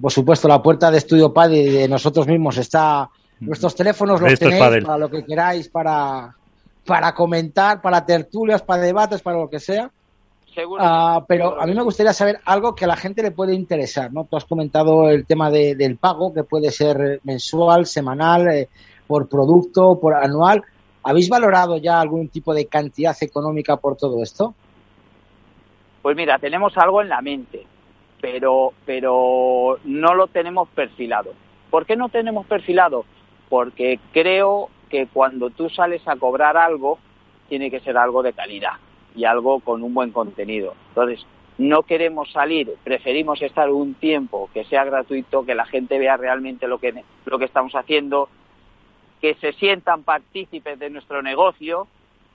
por 0.00 0.12
supuesto, 0.12 0.46
la 0.46 0.62
puerta 0.62 0.92
de 0.92 0.98
Estudio 0.98 1.32
Paddy 1.32 1.70
de 1.70 1.88
nosotros 1.88 2.28
mismos 2.28 2.56
está. 2.58 3.10
Nuestros 3.40 3.74
teléfonos 3.74 4.20
los 4.20 4.38
tenéis 4.38 4.84
para 4.84 4.98
lo 4.98 5.10
que 5.10 5.24
queráis, 5.24 5.68
para, 5.68 6.36
para 6.86 7.14
comentar, 7.14 7.80
para 7.80 8.04
tertulias, 8.04 8.62
para 8.62 8.82
debates, 8.82 9.22
para 9.22 9.38
lo 9.38 9.48
que 9.48 9.60
sea. 9.60 9.90
Ah, 10.78 11.24
pero 11.26 11.60
a 11.60 11.66
mí 11.66 11.74
me 11.74 11.82
gustaría 11.82 12.12
saber 12.12 12.38
algo 12.44 12.74
que 12.74 12.84
a 12.84 12.88
la 12.88 12.96
gente 12.96 13.22
le 13.22 13.30
puede 13.30 13.54
interesar, 13.54 14.12
¿no? 14.12 14.24
Tú 14.24 14.36
has 14.36 14.44
comentado 14.44 15.08
el 15.08 15.24
tema 15.24 15.50
del 15.50 15.96
pago, 15.96 16.34
que 16.34 16.44
puede 16.44 16.70
ser 16.70 17.20
mensual, 17.24 17.86
semanal, 17.86 18.48
eh, 18.48 18.68
por 19.06 19.28
producto, 19.28 19.98
por 19.98 20.14
anual. 20.14 20.62
¿Habéis 21.04 21.28
valorado 21.28 21.78
ya 21.78 22.00
algún 22.00 22.28
tipo 22.28 22.54
de 22.54 22.66
cantidad 22.66 23.16
económica 23.22 23.76
por 23.76 23.96
todo 23.96 24.22
esto? 24.22 24.54
Pues 26.02 26.16
mira, 26.16 26.38
tenemos 26.38 26.76
algo 26.76 27.00
en 27.00 27.08
la 27.08 27.22
mente, 27.22 27.66
pero, 28.20 28.72
pero 28.84 29.78
no 29.84 30.14
lo 30.14 30.26
tenemos 30.26 30.68
perfilado. 30.68 31.32
¿Por 31.70 31.86
qué 31.86 31.96
no 31.96 32.08
tenemos 32.08 32.46
perfilado? 32.46 33.04
Porque 33.48 33.98
creo 34.12 34.68
que 34.92 35.06
cuando 35.06 35.48
tú 35.48 35.70
sales 35.70 36.06
a 36.06 36.16
cobrar 36.16 36.58
algo, 36.58 36.98
tiene 37.48 37.70
que 37.70 37.80
ser 37.80 37.96
algo 37.96 38.22
de 38.22 38.34
calidad 38.34 38.74
y 39.16 39.24
algo 39.24 39.60
con 39.60 39.82
un 39.82 39.94
buen 39.94 40.12
contenido. 40.12 40.74
Entonces, 40.88 41.26
no 41.56 41.82
queremos 41.84 42.30
salir, 42.30 42.74
preferimos 42.84 43.40
estar 43.40 43.70
un 43.70 43.94
tiempo 43.94 44.50
que 44.52 44.64
sea 44.64 44.84
gratuito, 44.84 45.46
que 45.46 45.54
la 45.54 45.64
gente 45.64 45.98
vea 45.98 46.18
realmente 46.18 46.68
lo 46.68 46.78
que, 46.78 47.02
lo 47.24 47.38
que 47.38 47.46
estamos 47.46 47.74
haciendo, 47.74 48.28
que 49.22 49.34
se 49.36 49.54
sientan 49.54 50.02
partícipes 50.02 50.78
de 50.78 50.90
nuestro 50.90 51.22
negocio 51.22 51.86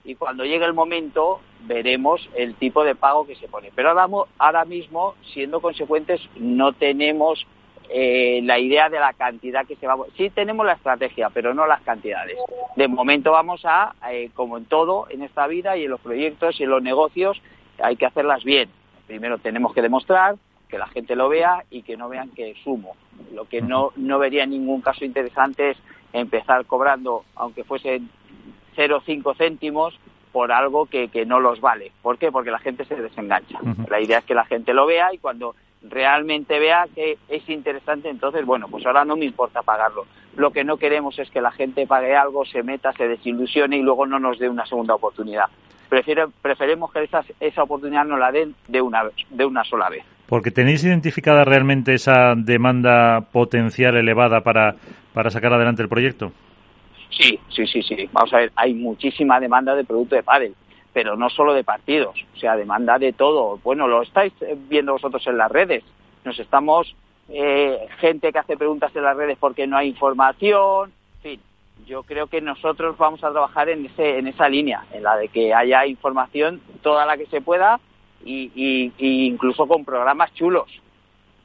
y 0.04 0.16
cuando 0.16 0.44
llegue 0.44 0.64
el 0.64 0.74
momento 0.74 1.38
veremos 1.60 2.28
el 2.34 2.56
tipo 2.56 2.82
de 2.82 2.96
pago 2.96 3.24
que 3.24 3.36
se 3.36 3.46
pone. 3.46 3.70
Pero 3.72 3.90
ahora, 3.90 4.08
ahora 4.38 4.64
mismo, 4.64 5.14
siendo 5.32 5.60
consecuentes, 5.60 6.20
no 6.36 6.72
tenemos 6.72 7.46
eh, 7.90 8.40
la 8.44 8.58
idea 8.58 8.88
de 8.88 9.00
la 9.00 9.12
cantidad 9.12 9.66
que 9.66 9.76
se 9.76 9.86
va 9.86 9.94
a... 9.94 9.98
Sí 10.16 10.30
tenemos 10.30 10.66
la 10.66 10.74
estrategia, 10.74 11.30
pero 11.30 11.54
no 11.54 11.66
las 11.66 11.80
cantidades. 11.82 12.36
De 12.76 12.88
momento 12.88 13.32
vamos 13.32 13.62
a, 13.64 13.94
eh, 14.10 14.30
como 14.34 14.58
en 14.58 14.66
todo 14.66 15.06
en 15.10 15.22
esta 15.22 15.46
vida 15.46 15.76
y 15.76 15.84
en 15.84 15.90
los 15.90 16.00
proyectos 16.00 16.60
y 16.60 16.64
en 16.64 16.70
los 16.70 16.82
negocios, 16.82 17.40
hay 17.82 17.96
que 17.96 18.06
hacerlas 18.06 18.44
bien. 18.44 18.68
Primero 19.06 19.38
tenemos 19.38 19.72
que 19.72 19.82
demostrar 19.82 20.36
que 20.68 20.78
la 20.78 20.86
gente 20.88 21.16
lo 21.16 21.28
vea 21.28 21.64
y 21.70 21.82
que 21.82 21.96
no 21.96 22.08
vean 22.08 22.30
que 22.30 22.54
sumo. 22.62 22.94
Lo 23.32 23.46
que 23.46 23.62
no, 23.62 23.92
no 23.96 24.18
vería 24.18 24.44
en 24.44 24.50
ningún 24.50 24.82
caso 24.82 25.04
interesante 25.04 25.70
es 25.70 25.78
empezar 26.12 26.66
cobrando, 26.66 27.24
aunque 27.34 27.64
fuese 27.64 28.02
0,5 28.76 29.36
céntimos, 29.36 29.98
por 30.32 30.52
algo 30.52 30.86
que, 30.86 31.08
que 31.08 31.24
no 31.26 31.40
los 31.40 31.60
vale. 31.60 31.90
¿Por 32.02 32.18
qué? 32.18 32.30
Porque 32.30 32.50
la 32.50 32.58
gente 32.58 32.84
se 32.84 32.96
desengancha. 32.96 33.58
La 33.88 34.00
idea 34.00 34.18
es 34.18 34.24
que 34.24 34.34
la 34.34 34.44
gente 34.44 34.74
lo 34.74 34.86
vea 34.86 35.12
y 35.12 35.18
cuando 35.18 35.54
realmente 35.82 36.58
vea 36.58 36.86
que 36.94 37.18
es 37.28 37.48
interesante, 37.48 38.08
entonces, 38.08 38.44
bueno, 38.44 38.66
pues 38.68 38.84
ahora 38.86 39.04
no 39.04 39.16
me 39.16 39.24
importa 39.24 39.62
pagarlo. 39.62 40.06
Lo 40.36 40.50
que 40.50 40.64
no 40.64 40.76
queremos 40.76 41.18
es 41.18 41.30
que 41.30 41.40
la 41.40 41.50
gente 41.50 41.86
pague 41.86 42.16
algo, 42.16 42.44
se 42.44 42.62
meta, 42.62 42.92
se 42.92 43.08
desilusione 43.08 43.78
y 43.78 43.82
luego 43.82 44.06
no 44.06 44.18
nos 44.18 44.38
dé 44.38 44.48
una 44.48 44.66
segunda 44.66 44.94
oportunidad. 44.94 45.46
Prefiero, 45.88 46.30
preferemos 46.42 46.92
que 46.92 47.02
esa, 47.02 47.24
esa 47.40 47.62
oportunidad 47.62 48.04
nos 48.04 48.18
la 48.18 48.30
den 48.30 48.54
de 48.68 48.82
una, 48.82 49.04
de 49.30 49.44
una 49.44 49.64
sola 49.64 49.88
vez. 49.88 50.04
Porque 50.26 50.50
tenéis 50.50 50.84
identificada 50.84 51.44
realmente 51.44 51.94
esa 51.94 52.34
demanda 52.36 53.22
potencial 53.32 53.96
elevada 53.96 54.42
para, 54.42 54.74
para 55.14 55.30
sacar 55.30 55.54
adelante 55.54 55.82
el 55.82 55.88
proyecto. 55.88 56.32
Sí, 57.10 57.40
sí, 57.48 57.66
sí, 57.66 57.82
sí. 57.82 58.08
Vamos 58.12 58.32
a 58.34 58.38
ver, 58.38 58.52
hay 58.54 58.74
muchísima 58.74 59.40
demanda 59.40 59.74
de 59.74 59.84
producto 59.84 60.14
de 60.14 60.22
pádel 60.22 60.54
pero 60.98 61.16
no 61.16 61.30
solo 61.30 61.54
de 61.54 61.62
partidos, 61.62 62.16
o 62.34 62.38
sea, 62.40 62.56
demanda 62.56 62.98
de 62.98 63.12
todo. 63.12 63.60
Bueno, 63.62 63.86
lo 63.86 64.02
estáis 64.02 64.32
viendo 64.68 64.94
vosotros 64.94 65.24
en 65.28 65.38
las 65.38 65.48
redes. 65.48 65.84
Nos 66.24 66.36
estamos, 66.40 66.92
eh, 67.28 67.86
gente 68.00 68.32
que 68.32 68.38
hace 68.40 68.56
preguntas 68.56 68.90
en 68.96 69.04
las 69.04 69.16
redes 69.16 69.38
porque 69.38 69.68
no 69.68 69.76
hay 69.76 69.90
información, 69.90 70.90
en 71.18 71.22
fin. 71.22 71.40
Yo 71.86 72.02
creo 72.02 72.26
que 72.26 72.40
nosotros 72.40 72.98
vamos 72.98 73.22
a 73.22 73.30
trabajar 73.30 73.68
en, 73.68 73.86
ese, 73.86 74.18
en 74.18 74.26
esa 74.26 74.48
línea, 74.48 74.86
en 74.92 75.04
la 75.04 75.16
de 75.16 75.28
que 75.28 75.54
haya 75.54 75.86
información 75.86 76.60
toda 76.82 77.06
la 77.06 77.16
que 77.16 77.26
se 77.26 77.42
pueda 77.42 77.78
y, 78.24 78.92
incluso 78.98 79.68
con 79.68 79.84
programas 79.84 80.34
chulos. 80.34 80.68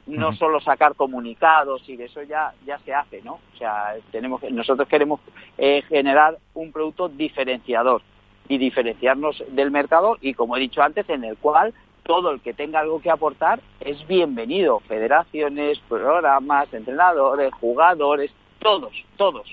No 0.08 0.32
solo 0.32 0.60
sacar 0.62 0.96
comunicados 0.96 1.88
y 1.88 1.94
de 1.94 2.06
eso 2.06 2.24
ya, 2.24 2.54
ya 2.66 2.80
se 2.80 2.92
hace, 2.92 3.22
¿no? 3.22 3.34
O 3.34 3.56
sea, 3.56 3.94
tenemos, 4.10 4.42
nosotros 4.50 4.88
queremos 4.88 5.20
eh, 5.56 5.82
generar 5.88 6.38
un 6.54 6.72
producto 6.72 7.08
diferenciador 7.08 8.02
y 8.48 8.58
diferenciarnos 8.58 9.42
del 9.48 9.70
mercado 9.70 10.18
y, 10.20 10.34
como 10.34 10.56
he 10.56 10.60
dicho 10.60 10.82
antes, 10.82 11.08
en 11.08 11.24
el 11.24 11.36
cual 11.36 11.72
todo 12.04 12.30
el 12.30 12.40
que 12.40 12.52
tenga 12.52 12.80
algo 12.80 13.00
que 13.00 13.10
aportar 13.10 13.60
es 13.80 14.06
bienvenido. 14.06 14.80
Federaciones, 14.80 15.78
programas, 15.88 16.72
entrenadores, 16.72 17.52
jugadores, 17.54 18.30
todos, 18.58 18.92
todos. 19.16 19.48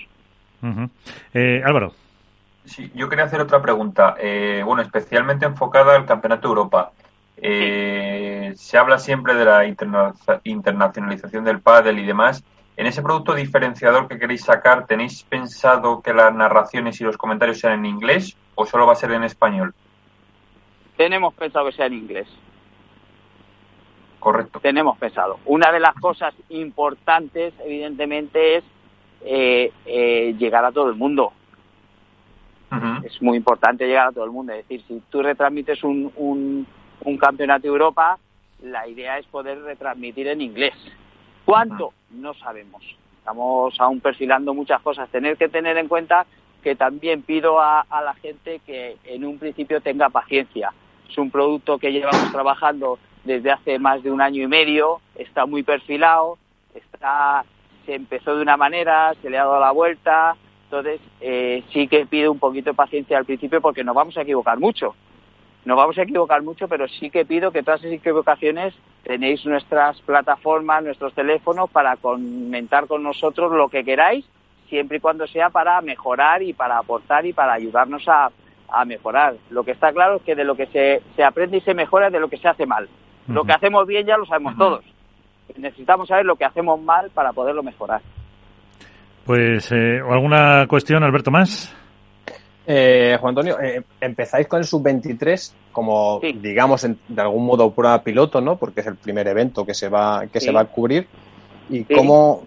Eh, 1.34 1.62
Álvaro. 1.64 1.92
Sí, 2.64 2.92
yo 2.94 3.08
quería 3.08 3.24
hacer 3.24 3.40
otra 3.40 3.60
pregunta, 3.60 4.14
eh, 4.20 4.62
bueno, 4.64 4.82
especialmente 4.82 5.46
enfocada 5.46 5.96
al 5.96 6.06
Campeonato 6.06 6.46
de 6.46 6.52
Europa. 6.52 6.92
Eh, 7.36 8.52
se 8.54 8.78
habla 8.78 8.98
siempre 8.98 9.34
de 9.34 9.44
la 9.44 9.66
internacionalización 10.44 11.44
del 11.44 11.60
pádel 11.60 11.98
y 11.98 12.06
demás. 12.06 12.44
En 12.76 12.86
ese 12.86 13.02
producto 13.02 13.34
diferenciador 13.34 14.08
que 14.08 14.18
queréis 14.18 14.44
sacar, 14.44 14.86
¿tenéis 14.86 15.22
pensado 15.24 16.00
que 16.00 16.14
las 16.14 16.34
narraciones 16.34 17.00
y 17.00 17.04
los 17.04 17.18
comentarios 17.18 17.58
sean 17.58 17.80
en 17.80 17.86
inglés 17.86 18.36
o 18.54 18.64
solo 18.64 18.86
va 18.86 18.92
a 18.92 18.96
ser 18.96 19.12
en 19.12 19.24
español? 19.24 19.74
Tenemos 20.96 21.34
pensado 21.34 21.66
que 21.66 21.72
sea 21.72 21.86
en 21.86 21.94
inglés. 21.94 22.28
Correcto. 24.18 24.60
Tenemos 24.60 24.96
pensado. 24.98 25.38
Una 25.46 25.70
de 25.72 25.80
las 25.80 25.94
cosas 25.96 26.34
importantes, 26.48 27.52
evidentemente, 27.64 28.58
es 28.58 28.64
eh, 29.24 29.72
eh, 29.84 30.34
llegar 30.38 30.64
a 30.64 30.72
todo 30.72 30.88
el 30.88 30.96
mundo. 30.96 31.32
Es 33.04 33.20
muy 33.20 33.36
importante 33.36 33.86
llegar 33.86 34.08
a 34.08 34.12
todo 34.12 34.24
el 34.24 34.30
mundo. 34.30 34.54
Es 34.54 34.66
decir, 34.66 34.82
si 34.88 35.02
tú 35.10 35.20
retransmites 35.22 35.84
un, 35.84 36.10
un, 36.16 36.66
un 37.04 37.18
campeonato 37.18 37.62
de 37.62 37.68
Europa, 37.68 38.18
la 38.62 38.88
idea 38.88 39.18
es 39.18 39.26
poder 39.26 39.60
retransmitir 39.60 40.28
en 40.28 40.40
inglés. 40.40 40.72
¿Cuánto? 41.44 41.92
No 42.10 42.34
sabemos. 42.34 42.82
Estamos 43.18 43.74
aún 43.80 44.00
perfilando 44.00 44.54
muchas 44.54 44.80
cosas. 44.82 45.08
Tener 45.10 45.36
que 45.36 45.48
tener 45.48 45.76
en 45.76 45.88
cuenta 45.88 46.26
que 46.62 46.76
también 46.76 47.22
pido 47.22 47.60
a, 47.60 47.84
la 47.90 48.14
gente 48.14 48.60
que 48.64 48.96
en 49.04 49.24
un 49.24 49.38
principio 49.38 49.80
tenga 49.80 50.08
paciencia. 50.08 50.72
Es 51.08 51.18
un 51.18 51.30
producto 51.30 51.78
que 51.78 51.92
llevamos 51.92 52.30
trabajando 52.32 52.98
desde 53.24 53.50
hace 53.50 53.78
más 53.78 54.02
de 54.02 54.10
un 54.10 54.20
año 54.20 54.42
y 54.42 54.46
medio, 54.46 55.00
está 55.14 55.46
muy 55.46 55.62
perfilado, 55.62 56.38
está, 56.74 57.44
se 57.86 57.94
empezó 57.94 58.34
de 58.34 58.42
una 58.42 58.56
manera, 58.56 59.14
se 59.22 59.30
le 59.30 59.38
ha 59.38 59.44
dado 59.44 59.60
la 59.60 59.70
vuelta, 59.70 60.36
entonces 60.64 61.00
eh, 61.20 61.62
sí 61.72 61.86
que 61.86 62.06
pido 62.06 62.32
un 62.32 62.38
poquito 62.38 62.70
de 62.70 62.74
paciencia 62.74 63.18
al 63.18 63.24
principio 63.24 63.60
porque 63.60 63.84
nos 63.84 63.94
vamos 63.94 64.16
a 64.16 64.22
equivocar 64.22 64.58
mucho 64.58 64.94
nos 65.64 65.76
vamos 65.76 65.96
a 65.98 66.02
equivocar 66.02 66.42
mucho, 66.42 66.66
pero 66.66 66.88
sí 66.88 67.10
que 67.10 67.24
pido 67.24 67.52
que 67.52 67.62
todas 67.62 67.80
esas 67.80 67.94
equivocaciones 67.94 68.74
tenéis 69.04 69.44
nuestras 69.46 70.00
plataformas, 70.02 70.82
nuestros 70.82 71.14
teléfonos 71.14 71.70
para 71.70 71.96
comentar 71.96 72.86
con 72.86 73.02
nosotros 73.02 73.52
lo 73.52 73.68
que 73.68 73.84
queráis, 73.84 74.24
siempre 74.68 74.96
y 74.96 75.00
cuando 75.00 75.26
sea 75.26 75.50
para 75.50 75.80
mejorar 75.80 76.42
y 76.42 76.52
para 76.52 76.78
aportar 76.78 77.26
y 77.26 77.32
para 77.32 77.52
ayudarnos 77.54 78.04
a, 78.08 78.30
mejorar. 78.86 79.34
Lo 79.50 79.64
que 79.64 79.72
está 79.72 79.92
claro 79.92 80.16
es 80.16 80.22
que 80.22 80.34
de 80.34 80.44
lo 80.44 80.54
que 80.54 80.66
se, 80.68 81.02
se 81.14 81.22
aprende 81.22 81.58
y 81.58 81.60
se 81.60 81.74
mejora 81.74 82.06
es 82.06 82.12
de 82.14 82.20
lo 82.20 82.28
que 82.28 82.38
se 82.38 82.48
hace 82.48 82.64
mal. 82.64 82.88
Lo 83.28 83.44
que 83.44 83.52
hacemos 83.52 83.86
bien 83.86 84.06
ya 84.06 84.16
lo 84.16 84.24
sabemos 84.24 84.56
todos. 84.56 84.82
Necesitamos 85.58 86.08
saber 86.08 86.24
lo 86.24 86.36
que 86.36 86.46
hacemos 86.46 86.80
mal 86.80 87.10
para 87.10 87.34
poderlo 87.34 87.62
mejorar. 87.62 88.00
Pues, 89.26 89.70
eh, 89.72 90.00
¿alguna 90.10 90.66
cuestión, 90.66 91.04
Alberto, 91.04 91.30
más? 91.30 91.76
Eh, 92.66 93.16
Juan 93.20 93.30
Antonio, 93.30 93.60
eh, 93.60 93.82
empezáis 94.00 94.46
con 94.46 94.60
el 94.60 94.66
sub-23 94.66 95.52
como, 95.72 96.20
digamos, 96.20 96.82
de 96.82 97.20
algún 97.22 97.46
modo 97.46 97.70
prueba 97.72 98.02
piloto, 98.02 98.40
¿no? 98.40 98.56
Porque 98.56 98.82
es 98.82 98.86
el 98.86 98.96
primer 98.96 99.26
evento 99.26 99.64
que 99.64 99.74
se 99.74 99.88
va, 99.88 100.26
que 100.26 100.40
se 100.40 100.52
va 100.52 100.60
a 100.60 100.64
cubrir. 100.66 101.06
¿Y 101.70 101.84
cómo, 101.84 102.46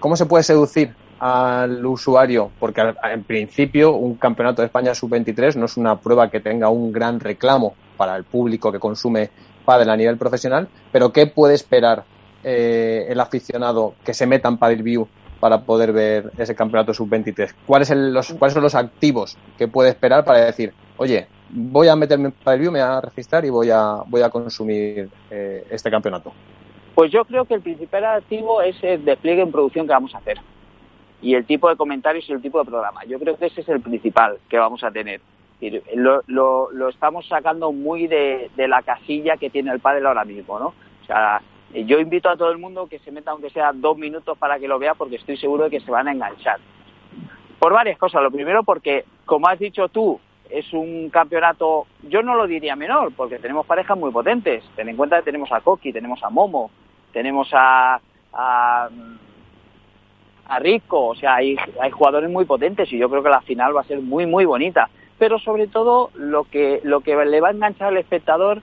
cómo 0.00 0.16
se 0.16 0.26
puede 0.26 0.42
seducir 0.42 0.94
al 1.20 1.84
usuario? 1.84 2.50
Porque 2.58 2.82
en 3.12 3.22
principio 3.24 3.92
un 3.92 4.14
campeonato 4.14 4.62
de 4.62 4.66
España 4.66 4.94
sub-23 4.94 5.56
no 5.56 5.66
es 5.66 5.76
una 5.76 5.96
prueba 6.00 6.30
que 6.30 6.40
tenga 6.40 6.70
un 6.70 6.90
gran 6.90 7.20
reclamo 7.20 7.74
para 7.96 8.16
el 8.16 8.24
público 8.24 8.72
que 8.72 8.78
consume 8.78 9.30
pádel 9.64 9.90
a 9.90 9.96
nivel 9.96 10.16
profesional, 10.16 10.66
pero 10.90 11.12
¿qué 11.12 11.26
puede 11.26 11.54
esperar 11.54 12.04
eh, 12.42 13.06
el 13.10 13.20
aficionado 13.20 13.94
que 14.04 14.14
se 14.14 14.26
meta 14.26 14.48
en 14.48 14.56
Padel 14.56 14.82
View 14.82 15.06
para 15.40 15.60
poder 15.60 15.92
ver 15.92 16.30
ese 16.38 16.54
campeonato 16.54 16.92
sub-23? 16.92 17.54
¿Cuáles, 17.66 17.88
¿Cuáles 18.38 18.54
son 18.54 18.62
los 18.62 18.74
activos 18.74 19.36
que 19.56 19.68
puede 19.68 19.90
esperar 19.90 20.24
para 20.24 20.44
decir, 20.44 20.72
oye, 20.96 21.26
voy 21.50 21.88
a 21.88 21.96
meterme 21.96 22.30
para 22.30 22.54
el 22.54 22.60
view, 22.60 22.72
me 22.72 22.80
voy 22.80 22.88
a 22.88 23.00
registrar 23.00 23.44
y 23.44 23.50
voy 23.50 23.70
a, 23.70 24.02
voy 24.06 24.22
a 24.22 24.30
consumir 24.30 25.08
eh, 25.30 25.66
este 25.70 25.90
campeonato? 25.90 26.32
Pues 26.94 27.12
yo 27.12 27.24
creo 27.24 27.44
que 27.44 27.54
el 27.54 27.62
principal 27.62 28.04
activo 28.04 28.60
es 28.60 28.76
el 28.82 29.04
despliegue 29.04 29.42
en 29.42 29.52
producción 29.52 29.86
que 29.86 29.92
vamos 29.92 30.14
a 30.14 30.18
hacer. 30.18 30.38
y 31.20 31.34
el 31.34 31.44
tipo 31.46 31.68
de 31.68 31.76
comentarios 31.76 32.28
y 32.28 32.32
el 32.32 32.42
tipo 32.42 32.58
de 32.58 32.64
programa. 32.64 33.04
Yo 33.04 33.18
creo 33.18 33.36
que 33.36 33.46
ese 33.46 33.60
es 33.60 33.68
el 33.68 33.80
principal 33.80 34.38
que 34.48 34.58
vamos 34.58 34.82
a 34.84 34.90
tener. 34.90 35.20
Lo, 35.94 36.22
lo, 36.26 36.70
lo 36.70 36.88
estamos 36.88 37.26
sacando 37.26 37.72
muy 37.72 38.06
de, 38.06 38.50
de, 38.56 38.68
la 38.68 38.82
casilla 38.82 39.36
que 39.36 39.50
tiene 39.50 39.72
el 39.72 39.80
padre 39.80 40.06
ahora 40.06 40.24
mismo, 40.24 40.58
¿no? 40.58 40.66
O 40.66 41.06
sea, 41.06 41.42
yo 41.74 41.98
invito 41.98 42.28
a 42.28 42.36
todo 42.36 42.50
el 42.50 42.58
mundo 42.58 42.86
que 42.86 42.98
se 43.00 43.12
meta 43.12 43.30
aunque 43.30 43.50
sea 43.50 43.72
dos 43.72 43.98
minutos 43.98 44.38
para 44.38 44.58
que 44.58 44.68
lo 44.68 44.78
vea 44.78 44.94
porque 44.94 45.16
estoy 45.16 45.36
seguro 45.36 45.64
de 45.64 45.70
que 45.70 45.80
se 45.80 45.90
van 45.90 46.08
a 46.08 46.12
enganchar. 46.12 46.58
Por 47.58 47.72
varias 47.72 47.98
cosas. 47.98 48.22
Lo 48.22 48.30
primero 48.30 48.62
porque, 48.62 49.04
como 49.26 49.48
has 49.48 49.58
dicho 49.58 49.88
tú, 49.88 50.20
es 50.50 50.72
un 50.72 51.10
campeonato, 51.10 51.86
yo 52.02 52.22
no 52.22 52.34
lo 52.34 52.46
diría 52.46 52.76
menor, 52.76 53.12
porque 53.14 53.38
tenemos 53.38 53.66
parejas 53.66 53.98
muy 53.98 54.10
potentes. 54.10 54.64
Ten 54.76 54.88
en 54.88 54.96
cuenta 54.96 55.18
que 55.18 55.24
tenemos 55.24 55.52
a 55.52 55.60
Coqui, 55.60 55.92
tenemos 55.92 56.22
a 56.22 56.30
Momo, 56.30 56.70
tenemos 57.12 57.48
a, 57.52 58.00
a, 58.32 58.88
a 60.46 60.58
Rico, 60.58 61.08
o 61.08 61.14
sea, 61.14 61.36
hay, 61.36 61.56
hay 61.80 61.90
jugadores 61.90 62.30
muy 62.30 62.44
potentes 62.44 62.90
y 62.92 62.98
yo 62.98 63.10
creo 63.10 63.22
que 63.22 63.28
la 63.28 63.42
final 63.42 63.76
va 63.76 63.82
a 63.82 63.84
ser 63.84 64.00
muy, 64.00 64.26
muy 64.26 64.44
bonita. 64.44 64.88
Pero 65.18 65.38
sobre 65.38 65.66
todo 65.66 66.10
lo 66.14 66.44
que, 66.44 66.80
lo 66.84 67.00
que 67.00 67.16
le 67.24 67.40
va 67.40 67.48
a 67.48 67.52
enganchar 67.52 67.88
al 67.88 67.96
espectador 67.98 68.62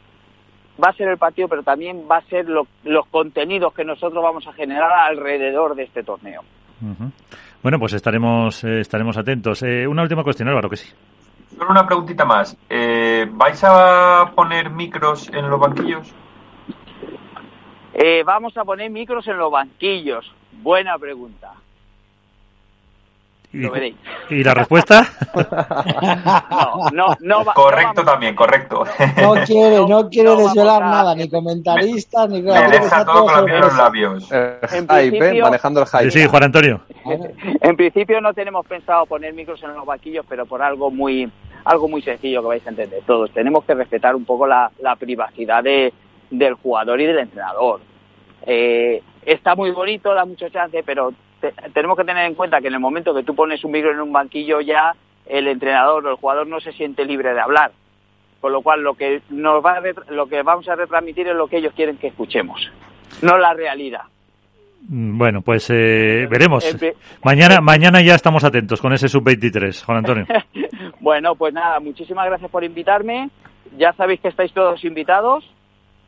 va 0.84 0.90
a 0.90 0.94
ser 0.94 1.08
el 1.10 1.18
partido, 1.18 1.48
pero 1.48 1.64
también 1.64 2.04
va 2.10 2.18
a 2.18 2.22
ser 2.24 2.48
los 2.48 3.08
contenidos 3.10 3.74
que 3.74 3.84
nosotros 3.84 4.22
vamos 4.24 4.46
a 4.48 4.54
generar 4.54 4.92
alrededor 4.92 5.76
de 5.76 5.84
este 5.84 6.04
torneo. 6.04 6.42
Bueno, 7.64 7.80
pues 7.80 7.94
estaremos, 7.94 8.64
eh, 8.64 8.82
estaremos 8.82 9.18
atentos. 9.18 9.64
Eh, 9.64 9.88
una 9.88 10.04
última 10.04 10.24
cuestión, 10.24 10.50
Álvaro, 10.50 10.70
que 10.70 10.78
sí. 10.78 10.94
Solo 11.58 11.72
una 11.72 11.86
preguntita 11.86 12.26
más. 12.26 12.58
Eh, 12.70 13.28
¿Vais 13.32 13.64
a 13.64 14.32
poner 14.36 14.70
micros 14.70 15.30
en 15.34 15.50
los 15.50 15.60
banquillos? 15.60 16.14
Eh, 17.94 18.24
vamos 18.26 18.58
a 18.58 18.66
poner 18.66 18.92
micros 18.92 19.26
en 19.28 19.38
los 19.38 19.52
banquillos. 19.52 20.30
Buena 20.62 20.98
pregunta. 20.98 21.54
Lo 23.62 23.72
veréis. 23.72 23.96
¿Y 24.30 24.44
la 24.44 24.54
respuesta? 24.54 25.08
no, 26.94 27.16
no, 27.20 27.44
no 27.44 27.54
Correcto 27.54 28.04
también, 28.04 28.36
correcto. 28.36 28.84
No 29.22 29.34
quiere, 29.46 29.86
no 29.88 30.10
quiere 30.10 30.36
desvelar 30.36 30.82
nada, 30.82 31.16
ni 31.16 31.30
comentaristas, 31.30 32.30
ni 32.30 32.42
nada. 32.42 32.68
Me 32.68 32.80
deja 32.80 33.06
todo 33.06 33.26
con 33.26 33.50
los 33.50 33.78
labios. 33.78 34.30
Eh, 34.32 34.60
en 34.74 35.42
manejando 35.42 35.82
el 35.82 35.88
hype. 35.88 36.12
Sí, 36.12 36.22
sí, 36.22 36.28
Juan 36.28 36.44
Antonio. 36.44 36.82
En 37.62 37.76
principio 37.78 38.20
no 38.22 38.34
tenemos 38.34 38.66
pensado 38.66 39.06
poner 39.06 39.34
micros 39.34 39.62
en 39.64 39.74
los 39.74 39.86
banquillos, 39.86 40.26
pero 40.28 40.46
por 40.46 40.62
algo 40.62 40.92
muy 40.92 41.32
algo 41.66 41.88
muy 41.88 42.02
sencillo 42.04 42.42
que 42.42 42.48
vais 42.48 42.68
a 42.68 42.70
entender 42.70 43.02
todos. 43.08 43.32
Tenemos 43.32 43.64
que 43.66 43.74
respetar 43.74 44.16
un 44.16 44.24
poco 44.24 44.46
la, 44.46 44.72
la 44.80 44.96
privacidad 44.96 45.64
de, 45.64 45.94
del 46.30 46.54
jugador 46.54 47.02
y 47.02 47.06
del 47.06 47.20
entrenador. 47.20 47.82
Eh, 48.46 49.02
está 49.26 49.56
muy 49.56 49.72
bonito, 49.72 50.14
da 50.14 50.26
mucho 50.26 50.48
chance, 50.50 50.84
pero 50.84 51.14
tenemos 51.74 51.98
que 51.98 52.04
tener 52.04 52.26
en 52.26 52.36
cuenta 52.36 52.62
que 52.62 52.68
en 52.68 52.74
el 52.74 52.80
momento 52.80 53.14
que 53.14 53.24
tú 53.24 53.36
pones 53.36 53.64
un 53.64 53.72
micro 53.72 53.92
en 53.92 54.02
un 54.02 54.12
banquillo 54.12 54.62
ya 54.62 54.94
el 55.26 55.48
entrenador 55.48 56.06
o 56.06 56.12
el 56.12 56.16
jugador 56.18 56.48
no 56.48 56.60
se 56.60 56.72
siente 56.74 57.06
libre 57.06 57.34
de 57.34 57.42
hablar. 57.42 57.72
Con 58.42 58.52
lo 58.52 58.62
cual 58.62 58.82
lo 58.82 58.94
que 58.94 59.22
nos 59.30 59.66
va 59.66 59.82
lo 60.10 60.28
que 60.28 60.44
vamos 60.44 60.68
a 60.68 60.76
retransmitir 60.76 61.28
es 61.28 61.36
lo 61.36 61.48
que 61.48 61.58
ellos 61.58 61.74
quieren 61.76 61.98
que 61.98 62.08
escuchemos, 62.08 62.72
no 63.22 63.38
la 63.38 63.54
realidad. 63.54 64.04
Mm, 64.88 65.18
bueno, 65.18 65.42
pues 65.42 65.68
eh, 65.72 66.28
veremos. 66.30 66.64
Mañana, 67.24 67.60
mañana 67.62 68.02
ya 68.02 68.14
estamos 68.14 68.44
atentos 68.44 68.82
con 68.82 68.94
ese 68.94 69.08
sub-23, 69.08 69.84
Juan 69.84 69.98
Antonio. 70.00 70.26
bueno, 71.00 71.36
pues 71.36 71.54
nada, 71.54 71.80
muchísimas 71.80 72.28
gracias 72.28 72.52
por 72.52 72.64
invitarme. 72.64 73.30
Ya 73.78 73.94
sabéis 73.94 74.20
que 74.22 74.28
estáis 74.28 74.54
todos 74.54 74.84
invitados 74.86 75.44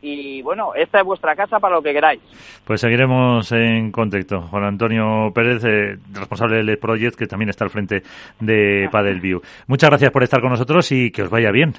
y 0.00 0.42
bueno, 0.42 0.72
esta 0.74 1.00
es 1.00 1.04
vuestra 1.04 1.34
casa 1.34 1.58
para 1.58 1.76
lo 1.76 1.82
que 1.82 1.92
queráis. 1.92 2.20
Pues 2.64 2.80
seguiremos 2.80 3.50
en 3.52 3.90
contacto. 3.90 4.42
Juan 4.42 4.64
Antonio 4.64 5.30
Pérez, 5.34 5.64
eh, 5.64 5.96
responsable 6.12 6.62
del 6.62 6.78
Project, 6.78 7.16
que 7.16 7.26
también 7.26 7.48
está 7.48 7.64
al 7.64 7.70
frente 7.70 8.02
de 8.40 8.88
View. 9.20 9.40
Muchas 9.66 9.90
gracias 9.90 10.10
por 10.10 10.22
estar 10.22 10.40
con 10.40 10.50
nosotros 10.50 10.90
y 10.92 11.10
que 11.10 11.22
os 11.22 11.30
vaya 11.30 11.50
bien. 11.50 11.74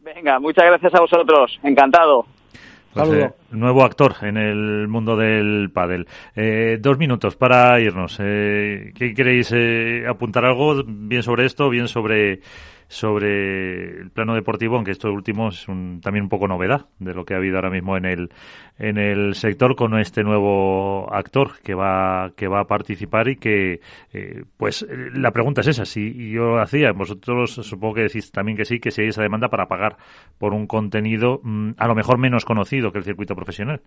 Venga, 0.00 0.38
muchas 0.38 0.64
gracias 0.66 0.94
a 0.94 1.00
vosotros. 1.00 1.58
Encantado. 1.62 2.24
Pues, 2.94 3.12
eh, 3.12 3.30
nuevo 3.50 3.84
actor 3.84 4.16
en 4.22 4.36
el 4.36 4.88
mundo 4.88 5.16
del 5.16 5.70
pádel. 5.72 6.06
Eh, 6.36 6.78
dos 6.80 6.98
minutos 6.98 7.36
para 7.36 7.80
irnos. 7.80 8.18
Eh, 8.20 8.92
¿Qué 8.94 9.14
queréis 9.14 9.54
apuntar 10.08 10.44
algo 10.44 10.82
bien 10.84 11.22
sobre 11.22 11.46
esto, 11.46 11.68
bien 11.68 11.88
sobre 11.88 12.40
sobre 12.88 14.00
el 14.00 14.10
plano 14.10 14.34
deportivo, 14.34 14.76
aunque 14.76 14.92
esto 14.92 15.12
último 15.12 15.48
es 15.48 15.66
también 16.00 16.22
un 16.22 16.28
poco 16.30 16.48
novedad 16.48 16.86
de 16.98 17.12
lo 17.12 17.24
que 17.26 17.34
ha 17.34 17.36
habido 17.36 17.56
ahora 17.56 17.68
mismo 17.68 17.98
en 17.98 18.06
el, 18.06 18.30
en 18.78 18.96
el 18.96 19.34
sector 19.34 19.76
con 19.76 19.98
este 19.98 20.24
nuevo 20.24 21.12
actor 21.12 21.60
que 21.62 21.74
va, 21.74 22.32
que 22.34 22.48
va 22.48 22.60
a 22.60 22.66
participar 22.66 23.28
y 23.28 23.36
que, 23.36 23.80
eh, 24.14 24.44
pues, 24.56 24.86
la 25.12 25.32
pregunta 25.32 25.60
es 25.60 25.66
esa, 25.66 25.84
si 25.84 26.30
yo 26.30 26.58
hacía, 26.58 26.92
vosotros 26.92 27.52
supongo 27.52 27.94
que 27.96 28.02
decís 28.02 28.32
también 28.32 28.56
que 28.56 28.64
sí, 28.64 28.80
que 28.80 28.90
si 28.90 29.02
hay 29.02 29.08
esa 29.08 29.22
demanda 29.22 29.48
para 29.48 29.68
pagar 29.68 29.98
por 30.38 30.54
un 30.54 30.66
contenido 30.66 31.40
mm, 31.42 31.72
a 31.76 31.86
lo 31.88 31.94
mejor 31.94 32.16
menos 32.16 32.46
conocido 32.46 32.90
que 32.90 32.98
el 32.98 33.04
circuito 33.04 33.36
profesional. 33.38 33.80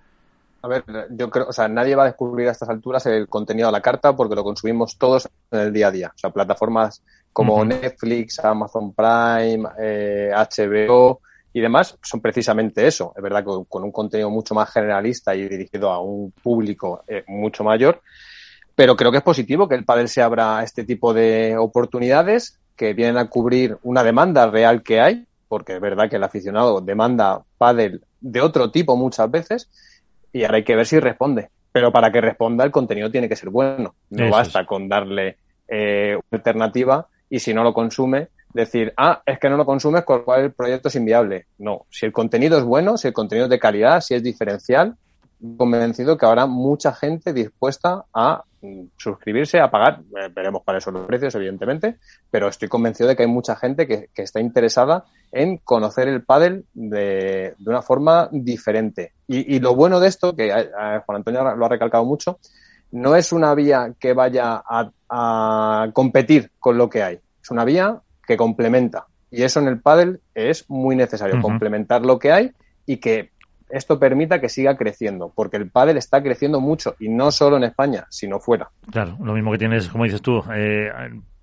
A 0.63 0.67
ver, 0.67 0.83
yo 1.09 1.29
creo, 1.29 1.47
o 1.47 1.53
sea, 1.53 1.67
nadie 1.67 1.95
va 1.95 2.03
a 2.03 2.07
descubrir 2.07 2.47
a 2.47 2.51
estas 2.51 2.69
alturas 2.69 3.05
el 3.07 3.27
contenido 3.27 3.67
a 3.67 3.71
la 3.71 3.81
carta 3.81 4.15
porque 4.15 4.35
lo 4.35 4.43
consumimos 4.43 4.97
todos 4.97 5.27
en 5.49 5.59
el 5.59 5.73
día 5.73 5.87
a 5.87 5.91
día. 5.91 6.11
O 6.13 6.17
sea, 6.17 6.29
plataformas 6.29 7.01
como 7.33 7.65
Netflix, 7.65 8.39
Amazon 8.39 8.93
Prime, 8.93 9.63
HBO 9.63 11.19
eh, 11.19 11.27
y 11.53 11.61
demás 11.61 11.97
son 12.03 12.21
precisamente 12.21 12.85
eso. 12.85 13.11
Es 13.15 13.23
verdad 13.23 13.43
que 13.43 13.51
con 13.67 13.83
un 13.83 13.91
contenido 13.91 14.29
mucho 14.29 14.53
más 14.53 14.71
generalista 14.71 15.35
y 15.35 15.47
dirigido 15.47 15.89
a 15.89 15.99
un 15.99 16.31
público 16.31 17.03
eh, 17.07 17.23
mucho 17.27 17.63
mayor, 17.63 18.01
pero 18.75 18.95
creo 18.95 19.11
que 19.11 19.17
es 19.17 19.23
positivo 19.23 19.67
que 19.67 19.75
el 19.75 19.85
pádel 19.85 20.09
se 20.09 20.21
abra 20.21 20.59
a 20.59 20.63
este 20.63 20.83
tipo 20.83 21.13
de 21.13 21.57
oportunidades 21.57 22.59
que 22.75 22.93
vienen 22.93 23.17
a 23.17 23.29
cubrir 23.29 23.77
una 23.83 24.03
demanda 24.03 24.49
real 24.49 24.83
que 24.83 25.01
hay, 25.01 25.25
porque 25.47 25.75
es 25.75 25.81
verdad 25.81 26.09
que 26.09 26.15
el 26.17 26.23
aficionado 26.23 26.81
demanda 26.81 27.43
pádel 27.57 28.03
de 28.21 28.41
otro 28.41 28.71
tipo 28.71 28.95
muchas 28.95 29.29
veces 29.29 29.69
y 30.31 30.43
ahora 30.43 30.57
hay 30.57 30.63
que 30.63 30.75
ver 30.75 30.85
si 30.85 30.99
responde. 30.99 31.49
Pero 31.71 31.91
para 31.91 32.11
que 32.11 32.21
responda 32.21 32.63
el 32.63 32.71
contenido 32.71 33.11
tiene 33.11 33.29
que 33.29 33.35
ser 33.35 33.49
bueno. 33.49 33.95
No 34.09 34.29
basta 34.29 34.65
con 34.65 34.87
darle 34.87 35.37
eh, 35.67 36.15
una 36.15 36.37
alternativa 36.37 37.07
y 37.29 37.39
si 37.39 37.53
no 37.53 37.63
lo 37.63 37.73
consume, 37.73 38.27
decir, 38.53 38.93
ah, 38.97 39.21
es 39.25 39.39
que 39.39 39.49
no 39.49 39.57
lo 39.57 39.65
consumes, 39.65 40.03
con 40.03 40.19
lo 40.19 40.25
cual 40.25 40.41
el 40.41 40.51
proyecto 40.51 40.89
es 40.89 40.95
inviable. 40.95 41.45
No, 41.57 41.85
si 41.89 42.05
el 42.05 42.11
contenido 42.11 42.57
es 42.57 42.63
bueno, 42.63 42.97
si 42.97 43.07
el 43.07 43.13
contenido 43.13 43.45
es 43.45 43.49
de 43.49 43.59
calidad, 43.59 44.01
si 44.01 44.15
es 44.15 44.23
diferencial, 44.23 44.95
convencido 45.57 46.17
que 46.17 46.25
habrá 46.25 46.45
mucha 46.45 46.93
gente 46.93 47.33
dispuesta 47.33 48.05
a 48.13 48.43
mm, 48.61 48.83
suscribirse, 48.95 49.59
a 49.59 49.71
pagar, 49.71 50.01
eh, 50.17 50.29
veremos 50.33 50.61
cuáles 50.63 50.83
son 50.83 50.95
los 50.95 51.07
precios, 51.07 51.33
evidentemente, 51.35 51.97
pero 52.29 52.47
estoy 52.47 52.67
convencido 52.67 53.09
de 53.09 53.15
que 53.15 53.23
hay 53.23 53.29
mucha 53.29 53.55
gente 53.55 53.87
que, 53.87 54.09
está 54.15 54.39
interesada 54.39 55.05
en 55.31 55.57
conocer 55.57 56.07
el 56.07 56.23
pádel 56.23 56.65
de, 56.73 57.55
de 57.57 57.69
una 57.69 57.81
forma 57.81 58.29
diferente. 58.31 59.13
Y, 59.27 59.59
lo 59.59 59.75
bueno 59.75 59.99
de 59.99 60.09
esto, 60.09 60.35
que 60.35 60.49
eh, 60.49 60.69
Juan 61.05 61.17
Antonio 61.17 61.55
lo 61.55 61.65
ha 61.65 61.69
recalcado 61.69 62.03
mucho, 62.05 62.39
no 62.91 63.15
es 63.15 63.31
una 63.31 63.55
vía 63.55 63.93
que 63.99 64.13
vaya 64.13 64.61
a, 64.67 65.87
competir 65.93 66.51
con 66.59 66.77
lo 66.77 66.89
que 66.89 67.03
hay, 67.03 67.19
es 67.41 67.51
una 67.51 67.65
vía 67.65 67.99
que 68.25 68.37
complementa. 68.37 69.07
Y 69.29 69.43
eso 69.43 69.61
en 69.61 69.67
el 69.67 69.79
pádel 69.79 70.19
es 70.35 70.69
muy 70.69 70.95
necesario, 70.95 71.41
complementar 71.41 72.05
lo 72.05 72.19
que 72.19 72.31
hay 72.31 72.51
y 72.85 72.97
que 72.97 73.31
esto 73.71 73.99
permita 73.99 74.39
que 74.39 74.49
siga 74.49 74.77
creciendo, 74.77 75.31
porque 75.35 75.57
el 75.57 75.69
pádel 75.69 75.97
está 75.97 76.21
creciendo 76.21 76.59
mucho 76.59 76.95
y 76.99 77.09
no 77.09 77.31
solo 77.31 77.57
en 77.57 77.63
España, 77.63 78.05
sino 78.09 78.39
fuera. 78.39 78.69
Claro, 78.91 79.17
lo 79.23 79.33
mismo 79.33 79.51
que 79.51 79.57
tienes, 79.57 79.89
como 79.89 80.03
dices 80.03 80.21
tú, 80.21 80.43
eh, 80.53 80.89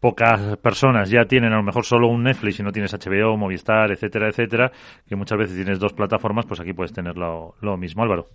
pocas 0.01 0.57
personas 0.59 1.11
ya 1.11 1.25
tienen 1.25 1.53
a 1.53 1.57
lo 1.57 1.63
mejor 1.63 1.85
solo 1.85 2.09
un 2.09 2.23
Netflix 2.23 2.61
y 2.61 2.63
no 2.63 2.73
tienes 2.73 2.93
HBO, 2.93 3.37
Movistar, 3.37 3.91
etcétera, 3.91 4.29
etcétera, 4.29 4.73
que 5.07 5.17
muchas 5.17 5.39
veces 5.39 5.57
tienes 5.57 5.79
dos 5.79 5.93
plataformas, 5.93 6.47
pues 6.47 6.61
aquí 6.61 6.73
puedes 6.73 6.93
tener 6.93 7.17
lo 7.17 7.77
mismo, 7.77 8.03
Álvaro. 8.03 8.27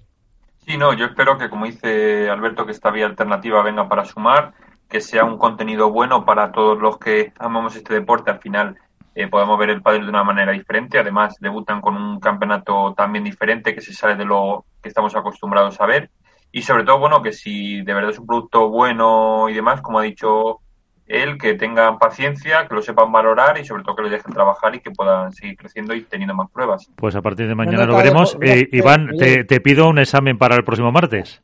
Sí, 0.65 0.77
no, 0.77 0.93
yo 0.93 1.07
espero 1.07 1.37
que, 1.37 1.49
como 1.49 1.65
dice 1.65 2.29
Alberto, 2.29 2.65
que 2.65 2.71
esta 2.71 2.89
vía 2.89 3.05
alternativa 3.05 3.61
venga 3.63 3.89
para 3.89 4.05
sumar, 4.05 4.53
que 4.87 5.01
sea 5.01 5.25
un 5.25 5.37
contenido 5.37 5.91
bueno 5.91 6.23
para 6.23 6.53
todos 6.53 6.79
los 6.79 6.97
que 6.97 7.33
amamos 7.37 7.75
este 7.75 7.93
deporte. 7.93 8.31
Al 8.31 8.39
final 8.39 8.77
eh, 9.15 9.27
podemos 9.27 9.59
ver 9.59 9.69
el 9.69 9.81
pádel 9.81 10.03
de 10.03 10.09
una 10.09 10.23
manera 10.23 10.51
diferente. 10.51 10.97
Además, 10.97 11.37
debutan 11.39 11.81
con 11.81 11.95
un 11.95 12.19
campeonato 12.19 12.93
también 12.95 13.23
diferente 13.23 13.75
que 13.75 13.81
se 13.81 13.93
sale 13.93 14.15
de 14.15 14.25
lo 14.25 14.65
que 14.81 14.89
estamos 14.89 15.15
acostumbrados 15.15 15.79
a 15.79 15.85
ver. 15.85 16.09
Y 16.51 16.61
sobre 16.61 16.83
todo, 16.83 16.99
bueno, 16.99 17.21
que 17.21 17.33
si 17.33 17.81
de 17.81 17.93
verdad 17.93 18.11
es 18.11 18.19
un 18.19 18.27
producto 18.27 18.69
bueno 18.69 19.49
y 19.49 19.53
demás, 19.53 19.81
como 19.81 19.99
ha 19.99 20.03
dicho 20.03 20.59
él, 21.07 21.37
que 21.37 21.55
tengan 21.55 21.97
paciencia, 21.97 22.67
que 22.67 22.75
lo 22.75 22.81
sepan 22.81 23.11
valorar 23.11 23.57
y 23.59 23.65
sobre 23.65 23.83
todo 23.83 23.95
que 23.95 24.03
lo 24.03 24.09
dejen 24.09 24.33
trabajar 24.33 24.73
y 24.75 24.79
que 24.79 24.91
puedan 24.91 25.31
seguir 25.33 25.57
creciendo 25.57 25.93
y 25.93 26.03
teniendo 26.03 26.33
más 26.33 26.49
pruebas. 26.51 26.89
Pues 26.95 27.15
a 27.15 27.21
partir 27.21 27.47
de 27.47 27.55
mañana 27.55 27.85
lo 27.85 27.95
veremos. 27.95 28.37
Eh, 28.41 28.67
Iván, 28.71 29.09
te, 29.17 29.61
pido 29.61 29.87
un 29.87 29.99
examen 29.99 30.37
para 30.37 30.55
el 30.55 30.63
próximo 30.63 30.91
martes. 30.91 31.41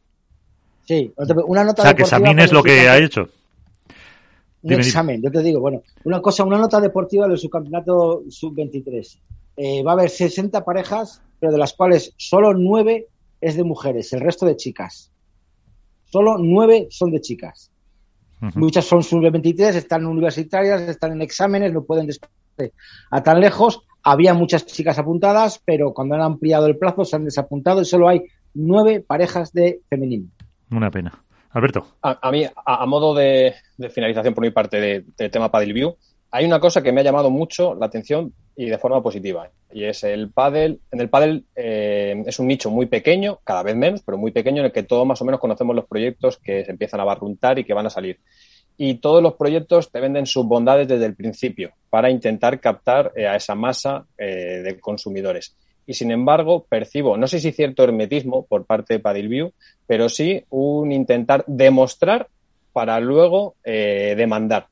Sí, 0.85 1.13
una 1.45 1.63
nota 1.63 1.83
O 1.83 1.85
sea, 1.85 1.93
que 1.93 2.03
examines 2.03 2.51
lo 2.51 2.63
que 2.63 2.89
ha 2.89 2.97
hecho. 2.97 3.29
Un 4.61 4.73
examen, 4.73 5.21
yo 5.21 5.31
te 5.31 5.41
digo, 5.41 5.61
bueno, 5.61 5.83
una 6.03 6.21
cosa, 6.21 6.43
una 6.43 6.57
nota 6.57 6.81
deportiva 6.81 7.27
del 7.27 7.37
subcampeonato 7.37 8.23
sub-23. 8.29 9.19
Eh, 9.55 9.83
va 9.83 9.91
a 9.91 9.93
haber 9.93 10.09
60 10.09 10.65
parejas, 10.65 11.21
pero 11.39 11.51
de 11.51 11.57
las 11.57 11.73
cuales 11.73 12.13
solo 12.17 12.53
9 12.53 13.07
es 13.41 13.55
de 13.55 13.63
mujeres, 13.63 14.11
el 14.13 14.19
resto 14.19 14.45
de 14.45 14.57
chicas. 14.57 15.11
Solo 16.05 16.37
9 16.37 16.87
son 16.89 17.11
de 17.11 17.21
chicas. 17.21 17.71
Muchas 18.55 18.85
son 18.85 19.03
sub-23, 19.03 19.75
están 19.75 20.05
universitarias, 20.05 20.81
están 20.83 21.11
en 21.11 21.21
exámenes, 21.21 21.73
no 21.73 21.83
pueden 21.83 22.07
desplazarse 22.07 22.73
a 23.11 23.21
tan 23.21 23.41
lejos. 23.41 23.81
Había 24.01 24.33
muchas 24.33 24.65
chicas 24.65 24.97
apuntadas, 24.97 25.61
pero 25.65 25.93
cuando 25.93 26.15
han 26.15 26.21
ampliado 26.21 26.65
el 26.67 26.77
plazo 26.77 27.03
se 27.03 27.17
han 27.17 27.25
desapuntado 27.25 27.81
y 27.81 27.85
solo 27.85 28.07
hay 28.07 28.23
nueve 28.53 29.03
parejas 29.05 29.51
de 29.51 29.81
femenino. 29.89 30.29
Una 30.71 30.89
pena. 30.89 31.21
Alberto. 31.51 31.87
A, 32.01 32.31
mí, 32.31 32.45
a, 32.65 32.85
modo 32.85 33.15
de, 33.15 33.55
finalización 33.91 34.33
por 34.33 34.43
mi 34.43 34.51
parte 34.51 34.79
del 34.79 35.05
de 35.17 35.29
tema 35.29 35.49
Paddle 35.49 35.95
hay 36.31 36.45
una 36.45 36.59
cosa 36.59 36.83
que 36.83 36.91
me 36.91 37.01
ha 37.01 37.03
llamado 37.03 37.29
mucho 37.29 37.73
la 37.73 37.87
atención 37.87 38.33
y 38.55 38.65
de 38.65 38.77
forma 38.77 39.01
positiva. 39.01 39.49
Y 39.71 39.85
es 39.85 40.03
el 40.03 40.31
pádel. 40.31 40.79
En 40.91 40.99
el 40.99 41.09
pádel 41.09 41.45
eh, 41.55 42.23
es 42.25 42.39
un 42.39 42.47
nicho 42.47 42.69
muy 42.69 42.85
pequeño, 42.85 43.39
cada 43.43 43.63
vez 43.63 43.75
menos, 43.75 44.01
pero 44.05 44.17
muy 44.17 44.31
pequeño, 44.31 44.59
en 44.59 44.65
el 44.65 44.71
que 44.71 44.83
todos 44.83 45.07
más 45.07 45.21
o 45.21 45.25
menos 45.25 45.39
conocemos 45.39 45.75
los 45.75 45.87
proyectos 45.87 46.37
que 46.37 46.65
se 46.65 46.71
empiezan 46.71 46.99
a 46.99 47.05
barruntar 47.05 47.57
y 47.57 47.63
que 47.63 47.73
van 47.73 47.87
a 47.87 47.89
salir. 47.89 48.19
Y 48.77 48.95
todos 48.95 49.23
los 49.23 49.33
proyectos 49.35 49.91
te 49.91 49.99
venden 49.99 50.25
sus 50.25 50.45
bondades 50.45 50.87
desde 50.87 51.05
el 51.05 51.15
principio 51.15 51.71
para 51.89 52.11
intentar 52.11 52.59
captar 52.59 53.11
eh, 53.15 53.27
a 53.27 53.35
esa 53.35 53.55
masa 53.55 54.05
eh, 54.17 54.61
de 54.63 54.79
consumidores. 54.79 55.55
Y 55.89 55.95
sin 55.95 56.11
embargo, 56.11 56.67
percibo, 56.69 57.17
no 57.17 57.25
sé 57.25 57.39
si 57.39 57.51
cierto 57.51 57.83
hermetismo 57.83 58.45
por 58.45 58.65
parte 58.65 58.93
de 58.93 58.99
Padilview, 58.99 59.53
pero 59.87 60.07
sí 60.07 60.43
un 60.51 60.91
intentar 60.91 61.43
demostrar 61.47 62.27
para 62.73 62.99
luego 62.99 63.55
demandar. 63.63 64.67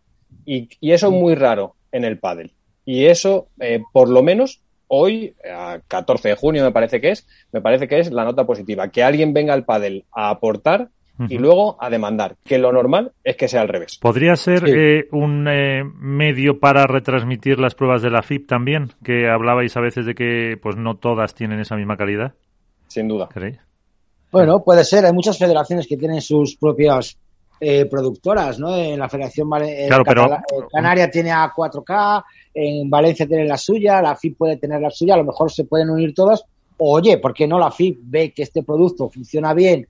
Y, 0.46 0.70
eso 0.82 1.08
es 1.08 1.14
muy 1.14 1.34
raro 1.34 1.74
en 1.92 2.06
el 2.06 2.20
pádel. 2.20 2.52
Y 2.86 3.06
eso, 3.06 3.48
eh, 3.60 3.82
por 3.92 4.10
lo 4.10 4.22
menos, 4.22 4.62
hoy, 4.88 5.34
a 5.52 5.80
14 5.88 6.30
de 6.30 6.36
junio 6.36 6.64
me 6.64 6.72
parece 6.72 7.02
que 7.02 7.10
es, 7.10 7.26
me 7.52 7.62
parece 7.62 7.88
que 7.88 8.00
es 8.00 8.12
la 8.12 8.24
nota 8.24 8.46
positiva. 8.46 8.90
Que 8.90 9.02
alguien 9.02 9.34
venga 9.34 9.56
al 9.56 9.66
pádel 9.66 10.06
a 10.12 10.30
aportar 10.30 10.90
y 11.30 11.38
luego 11.38 11.78
a 11.80 11.90
demandar. 11.90 12.36
Que 12.44 12.58
lo 12.58 12.72
normal 12.72 13.12
es 13.24 13.36
que 13.36 13.48
sea 13.48 13.62
al 13.62 13.68
revés. 13.68 13.98
¿Podría 14.02 14.36
ser 14.36 14.64
eh, 14.68 15.08
un 15.12 15.48
eh, 15.48 15.84
medio 15.84 16.60
para 16.60 16.86
retransmitir 16.86 17.60
las 17.60 17.76
pruebas 17.76 18.02
de 18.02 18.10
la 18.10 18.22
FIP 18.22 18.48
también? 18.48 18.92
Que 19.04 19.30
hablabais 19.30 19.76
a 19.78 19.82
veces 19.82 20.06
de 20.06 20.16
que 20.16 20.58
pues 20.62 20.76
no 20.76 20.96
todas 20.98 21.34
tienen 21.34 21.60
esa 21.60 21.76
misma 21.76 21.98
calidad. 21.98 22.34
Sin 22.88 23.08
duda. 23.08 23.30
Bueno, 24.32 24.64
puede 24.64 24.84
ser. 24.84 25.06
Hay 25.06 25.14
muchas 25.14 25.38
federaciones 25.38 25.88
que 25.88 25.98
tienen 25.98 26.22
sus 26.22 26.56
propias 26.56 27.18
eh, 27.60 27.86
productoras, 27.86 28.60
¿no? 28.60 28.76
En 28.76 29.00
la 29.00 29.10
Federación 29.10 29.50
eh, 29.64 29.90
Canaria 30.72 31.10
tiene 31.10 31.32
a 31.32 31.52
4K, 31.52 32.24
en 32.54 32.88
Valencia 32.88 33.28
tiene 33.28 33.46
la 33.46 33.58
suya, 33.58 34.00
la 34.00 34.16
FIP 34.16 34.38
puede 34.38 34.58
tener 34.58 34.80
la 34.80 34.92
suya, 34.92 35.16
a 35.16 35.18
lo 35.18 35.24
mejor 35.24 35.52
se 35.52 35.64
pueden 35.64 35.90
unir 35.90 36.14
todas. 36.14 36.44
Oye, 36.78 37.18
¿por 37.18 37.34
qué 37.34 37.48
no 37.48 37.58
la 37.58 37.72
FIP 37.72 37.98
ve 38.04 38.32
que 38.32 38.44
este 38.44 38.62
producto 38.62 39.10
funciona 39.10 39.56
bien, 39.56 39.88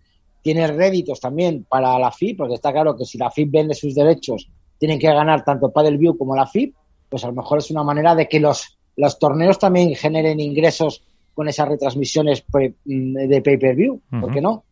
tiene 0.48 0.66
réditos 0.66 1.20
también 1.20 1.66
para 1.68 2.00
la 2.00 2.10
FIP? 2.10 2.38
Porque 2.38 2.54
está 2.54 2.72
claro 2.72 2.96
que 2.96 3.04
si 3.04 3.18
la 3.18 3.30
FIP 3.30 3.52
vende 3.52 3.76
sus 3.76 3.94
derechos, 3.94 4.50
tienen 4.78 4.98
que 4.98 5.08
ganar 5.08 5.44
tanto 5.44 5.74
View 5.98 6.18
como 6.18 6.38
la 6.38 6.48
FIP, 6.48 6.74
pues 7.10 7.22
a 7.26 7.28
lo 7.28 7.34
mejor 7.34 7.58
es 7.58 7.70
una 7.70 7.84
manera 7.84 8.16
de 8.16 8.30
que 8.30 8.40
los, 8.40 8.78
los 8.96 9.20
torneos 9.20 9.60
también 9.60 9.94
generen 9.94 10.40
ingresos 10.40 11.04
con 11.34 11.50
esas 11.50 11.68
retransmisiones 11.68 12.46
mm, 12.86 13.28
de 13.28 13.42
pay-per-view, 13.42 14.00
¿por 14.22 14.32
qué 14.32 14.40
no? 14.40 14.64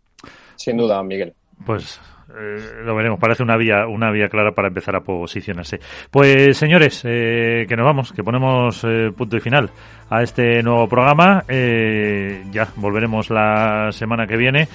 Sin 0.56 0.78
duda, 0.78 1.04
Miguel. 1.04 1.34
Pues 1.66 2.00
eh, 2.30 2.82
lo 2.84 2.96
veremos. 2.96 3.20
Parece 3.20 3.44
una 3.44 3.58
vía, 3.58 3.88
una 3.88 4.12
vía 4.12 4.30
clara 4.30 4.52
para 4.52 4.68
empezar 4.68 4.96
a 4.96 5.02
posicionarse. 5.02 5.80
Pues 6.10 6.58
señores, 6.58 7.02
eh, 7.06 7.66
que 7.68 7.76
nos 7.76 7.86
vamos, 7.86 8.12
que 8.12 8.24
ponemos 8.24 8.84
eh, 8.84 9.12
punto 9.16 9.38
y 9.38 9.40
final 9.40 9.70
a 10.10 10.22
este 10.22 10.62
nuevo 10.62 10.88
programa. 10.88 11.44
ya 11.48 12.68
volveremos 12.76 13.30
la 13.30 13.92
semana 13.92 14.28
que 14.28 14.38
viene. 14.38 14.68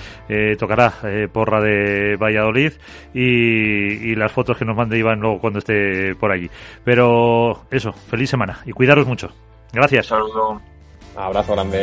tocará 0.58 0.92
porra 1.32 1.60
de 1.60 2.16
Valladolid 2.16 2.72
y, 3.14 4.10
y, 4.10 4.14
las 4.16 4.32
fotos 4.32 4.56
que 4.56 4.64
nos 4.64 4.76
mande 4.76 4.98
Iván 4.98 5.20
luego 5.20 5.38
cuando 5.38 5.60
esté 5.60 6.14
por 6.16 6.32
allí. 6.32 6.50
Pero 6.84 7.66
eso, 7.70 7.92
feliz 7.92 8.30
semana 8.30 8.58
y 8.66 8.72
cuidaros 8.72 9.06
mucho. 9.06 9.28
Gracias. 9.72 10.06
Saludo. 10.06 10.60
Abrazo 11.16 11.52
grande. 11.54 11.82